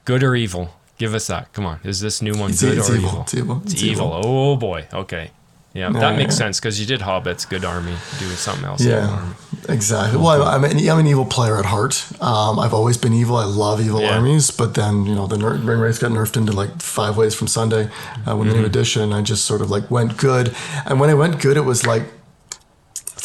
Good 0.05 0.23
or 0.23 0.37
evil? 0.37 0.71
Give 0.97 1.13
us 1.15 1.27
that. 1.27 1.53
Come 1.53 1.67
on. 1.67 1.81
Is 1.83 1.99
this 2.01 2.23
new 2.23 2.35
one 2.39 2.51
It's, 2.51 2.63
good 2.63 2.79
it's 2.79 2.89
or 2.89 2.95
evil. 2.95 3.09
evil? 3.09 3.23
It's 3.23 3.35
evil. 3.35 3.63
It's 3.65 3.83
evil. 3.83 4.21
Oh 4.25 4.57
boy. 4.57 4.87
Okay. 4.93 5.33
Yeah, 5.77 5.91
Yeah, 5.93 6.01
that 6.01 6.17
makes 6.17 6.35
sense 6.37 6.59
because 6.59 6.81
you 6.81 6.87
did 6.87 7.01
Hobbits, 7.01 7.49
good 7.49 7.65
army, 7.65 7.95
do 8.19 8.27
something 8.31 8.65
else. 8.65 8.83
Yeah, 8.83 9.09
army. 9.09 9.35
exactly. 9.69 10.19
Well, 10.19 10.43
I'm, 10.43 10.65
I'm, 10.65 10.71
an, 10.71 10.89
I'm 10.89 10.99
an 10.99 11.07
evil 11.07 11.27
player 11.27 11.59
at 11.59 11.67
heart. 11.67 11.95
Um, 12.21 12.59
I've 12.59 12.73
always 12.75 12.97
been 12.97 13.13
evil. 13.13 13.37
I 13.37 13.45
love 13.45 13.81
evil 13.81 14.01
Yeah. 14.01 14.17
armies, 14.17 14.51
but 14.51 14.75
then 14.75 15.05
you 15.07 15.15
know 15.15 15.27
the 15.27 15.37
ner- 15.39 15.59
Ringwraiths 15.59 16.01
got 16.01 16.11
nerfed 16.13 16.37
into 16.37 16.53
like 16.53 16.81
five 16.81 17.17
ways 17.17 17.35
from 17.35 17.47
Sunday 17.49 17.91
uh, 18.27 18.35
when 18.37 18.49
the 18.49 18.55
Mm-hmm. 18.55 18.61
new 18.63 18.67
edition. 18.67 19.13
I 19.13 19.21
just 19.23 19.45
sort 19.45 19.61
of 19.61 19.71
like 19.71 19.91
went 19.91 20.17
good, 20.17 20.55
and 20.87 20.99
when 21.01 21.11
I 21.11 21.15
went 21.15 21.41
good, 21.43 21.57
it 21.57 21.65
was 21.73 21.87
like 21.87 22.05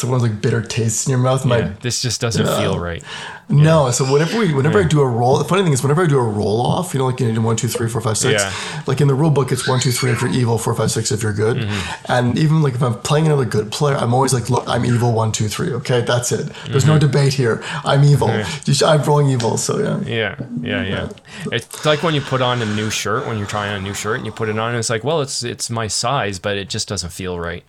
it's 0.02 0.10
one 0.10 0.14
of 0.14 0.20
those 0.20 0.30
like 0.30 0.40
bitter 0.42 0.60
tastes 0.62 1.06
in 1.06 1.10
your 1.10 1.20
mouth. 1.20 1.44
My 1.44 1.58
Yeah, 1.58 1.72
this 1.80 2.02
just 2.02 2.20
doesn't 2.20 2.46
feel 2.46 2.78
right. 2.78 3.02
no, 3.48 3.90
so 3.90 4.10
whenever 4.10 4.38
we, 4.38 4.54
whenever 4.54 4.80
I 4.80 4.84
do 4.84 5.00
a 5.02 5.06
roll, 5.06 5.36
the 5.38 5.44
funny 5.44 5.62
thing 5.62 5.72
is, 5.72 5.82
whenever 5.82 6.02
I 6.04 6.06
do 6.06 6.18
a 6.18 6.22
roll 6.22 6.60
off, 6.62 6.94
you 6.94 6.98
know, 6.98 7.06
like 7.06 7.20
you 7.20 7.30
do 7.32 7.40
one, 7.42 7.54
two, 7.56 7.68
three, 7.68 7.88
four, 7.88 8.00
five, 8.00 8.16
six. 8.16 8.42
Yeah. 8.42 8.82
Like 8.86 9.00
in 9.00 9.08
the 9.08 9.14
rule 9.14 9.30
book, 9.30 9.52
it's 9.52 9.68
one, 9.68 9.78
two, 9.78 9.90
three 9.92 10.10
if 10.10 10.22
you're 10.22 10.30
evil, 10.30 10.56
four, 10.58 10.74
five, 10.74 10.90
six 10.90 11.12
if 11.12 11.22
you're 11.22 11.32
good. 11.34 11.58
Mm-hmm. 11.58 12.12
And 12.12 12.38
even 12.38 12.62
like 12.62 12.74
if 12.74 12.82
I'm 12.82 12.94
playing 13.00 13.26
another 13.26 13.44
good 13.44 13.70
player, 13.70 13.96
I'm 13.96 14.14
always 14.14 14.32
like, 14.32 14.48
look, 14.50 14.64
I'm 14.68 14.84
evil, 14.86 15.12
one, 15.12 15.32
two, 15.32 15.48
three. 15.48 15.72
Okay, 15.74 16.00
that's 16.00 16.32
it. 16.32 16.46
There's 16.66 16.84
Mm-hmm. 16.84 16.92
no 16.92 16.98
debate 16.98 17.34
here. 17.34 17.62
I'm 17.84 18.02
evil. 18.04 18.28
I'm 18.86 19.02
rolling 19.02 19.28
evil. 19.28 19.56
So 19.58 19.78
yeah. 19.78 20.00
Yeah, 20.08 20.36
yeah, 20.62 20.82
yeah. 20.84 21.08
It's 21.52 21.84
like 21.84 22.02
when 22.02 22.14
you 22.14 22.20
put 22.22 22.40
on 22.42 22.62
a 22.62 22.66
new 22.66 22.90
shirt 22.90 23.26
when 23.26 23.36
you're 23.38 23.46
trying 23.46 23.70
on 23.72 23.80
a 23.80 23.82
new 23.82 23.94
shirt 23.94 24.16
and 24.16 24.26
you 24.26 24.32
put 24.32 24.48
it 24.48 24.58
on, 24.58 24.70
and 24.70 24.78
it's 24.78 24.90
like, 24.90 25.04
well, 25.04 25.20
it's 25.20 25.42
it's 25.42 25.68
my 25.70 25.86
size, 25.88 26.38
but 26.38 26.56
it 26.56 26.68
just 26.70 26.88
doesn't 26.88 27.10
feel 27.10 27.38
right. 27.38 27.64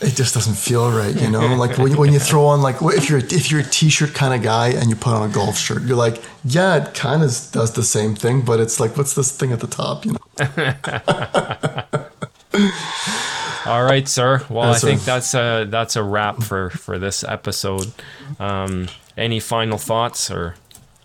It 0.00 0.14
just 0.14 0.32
doesn't 0.34 0.54
feel 0.54 0.90
right, 0.92 1.14
you 1.20 1.28
know. 1.28 1.56
Like 1.56 1.76
when 1.76 1.90
you, 1.92 1.98
when 1.98 2.12
you 2.12 2.20
throw 2.20 2.46
on 2.46 2.62
like 2.62 2.76
if 2.80 3.08
you're 3.10 3.18
if 3.18 3.50
you're 3.50 3.60
a 3.60 3.64
t-shirt 3.64 4.14
kind 4.14 4.32
of 4.32 4.42
guy 4.42 4.68
and 4.68 4.88
you 4.88 4.94
put 4.96 5.12
on 5.12 5.28
a 5.28 5.32
golf 5.32 5.58
shirt, 5.58 5.82
you're 5.82 5.96
like, 5.96 6.22
yeah, 6.44 6.76
it 6.86 6.94
kind 6.94 7.22
of 7.22 7.28
does 7.52 7.72
the 7.72 7.82
same 7.82 8.14
thing, 8.14 8.42
but 8.42 8.60
it's 8.60 8.78
like, 8.78 8.96
what's 8.96 9.14
this 9.14 9.32
thing 9.36 9.50
at 9.52 9.58
the 9.60 9.66
top, 9.66 10.04
you 10.06 10.12
know? 10.12 10.18
All 13.66 13.82
right, 13.84 14.08
sir. 14.08 14.44
Well, 14.48 14.68
Yes, 14.72 14.82
I 14.84 14.86
think 14.86 15.00
sir. 15.00 15.06
that's 15.06 15.34
a 15.34 15.66
that's 15.68 15.96
a 15.96 16.02
wrap 16.02 16.42
for 16.42 16.70
for 16.70 16.98
this 16.98 17.22
episode. 17.24 17.92
Um, 18.38 18.88
any 19.16 19.40
final 19.40 19.78
thoughts 19.78 20.30
or? 20.30 20.54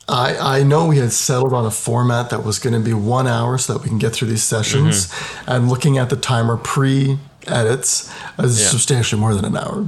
I, 0.08 0.60
I 0.60 0.64
know 0.64 0.88
we 0.88 0.98
had 0.98 1.14
settled 1.14 1.54
on 1.54 1.66
a 1.66 1.72
format 1.72 2.30
that 2.32 2.44
was 2.44 2.60
going 2.60 2.74
to 2.74 2.80
be 2.82 2.94
one 2.94 3.26
hour 3.26 3.58
so 3.58 3.74
that 3.74 3.84
we 3.84 3.88
can 3.88 4.00
get 4.00 4.12
through 4.12 4.28
these 4.28 4.44
sessions. 4.44 5.10
And 5.48 5.70
looking 5.70 5.98
at 5.98 6.10
the 6.10 6.18
timer 6.18 6.58
pre 6.58 7.20
edits 7.48 8.12
is 8.40 8.60
Yeah. 8.62 8.68
substantially 8.68 9.20
more 9.20 9.34
than 9.36 9.46
an 9.46 9.58
hour. 9.58 9.86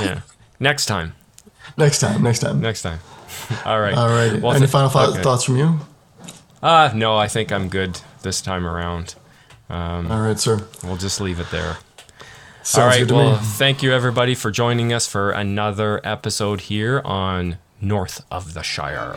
Yeah. 0.00 0.20
Next 0.60 0.86
time. 0.86 1.14
next 1.76 1.98
time, 2.00 2.22
next 2.22 2.38
time. 2.40 2.60
Next 2.60 2.82
time. 2.82 2.98
All 3.64 3.80
right. 3.80 3.94
All 3.94 4.08
right. 4.08 4.40
Well, 4.40 4.52
Any 4.52 4.60
th- 4.60 4.70
final 4.70 4.88
thou- 4.88 5.10
okay. 5.10 5.22
thoughts 5.22 5.44
from 5.44 5.56
you? 5.56 5.80
Uh, 6.62 6.90
no, 6.94 7.16
I 7.16 7.28
think 7.28 7.52
I'm 7.52 7.68
good 7.68 8.00
this 8.22 8.40
time 8.40 8.66
around. 8.66 9.14
Um, 9.68 10.10
All 10.10 10.20
right, 10.20 10.38
sir. 10.38 10.66
we'll 10.82 10.96
just 10.96 11.20
leave 11.20 11.40
it 11.40 11.50
there. 11.50 11.76
Sounds 12.62 12.78
All 12.78 12.86
right. 13.00 13.10
Well, 13.12 13.32
me. 13.32 13.38
thank 13.42 13.82
you 13.82 13.92
everybody 13.92 14.34
for 14.34 14.50
joining 14.50 14.92
us 14.92 15.06
for 15.06 15.30
another 15.30 16.00
episode 16.04 16.62
here 16.62 17.02
on 17.04 17.58
North 17.80 18.24
of 18.30 18.54
the 18.54 18.62
Shire. 18.62 19.14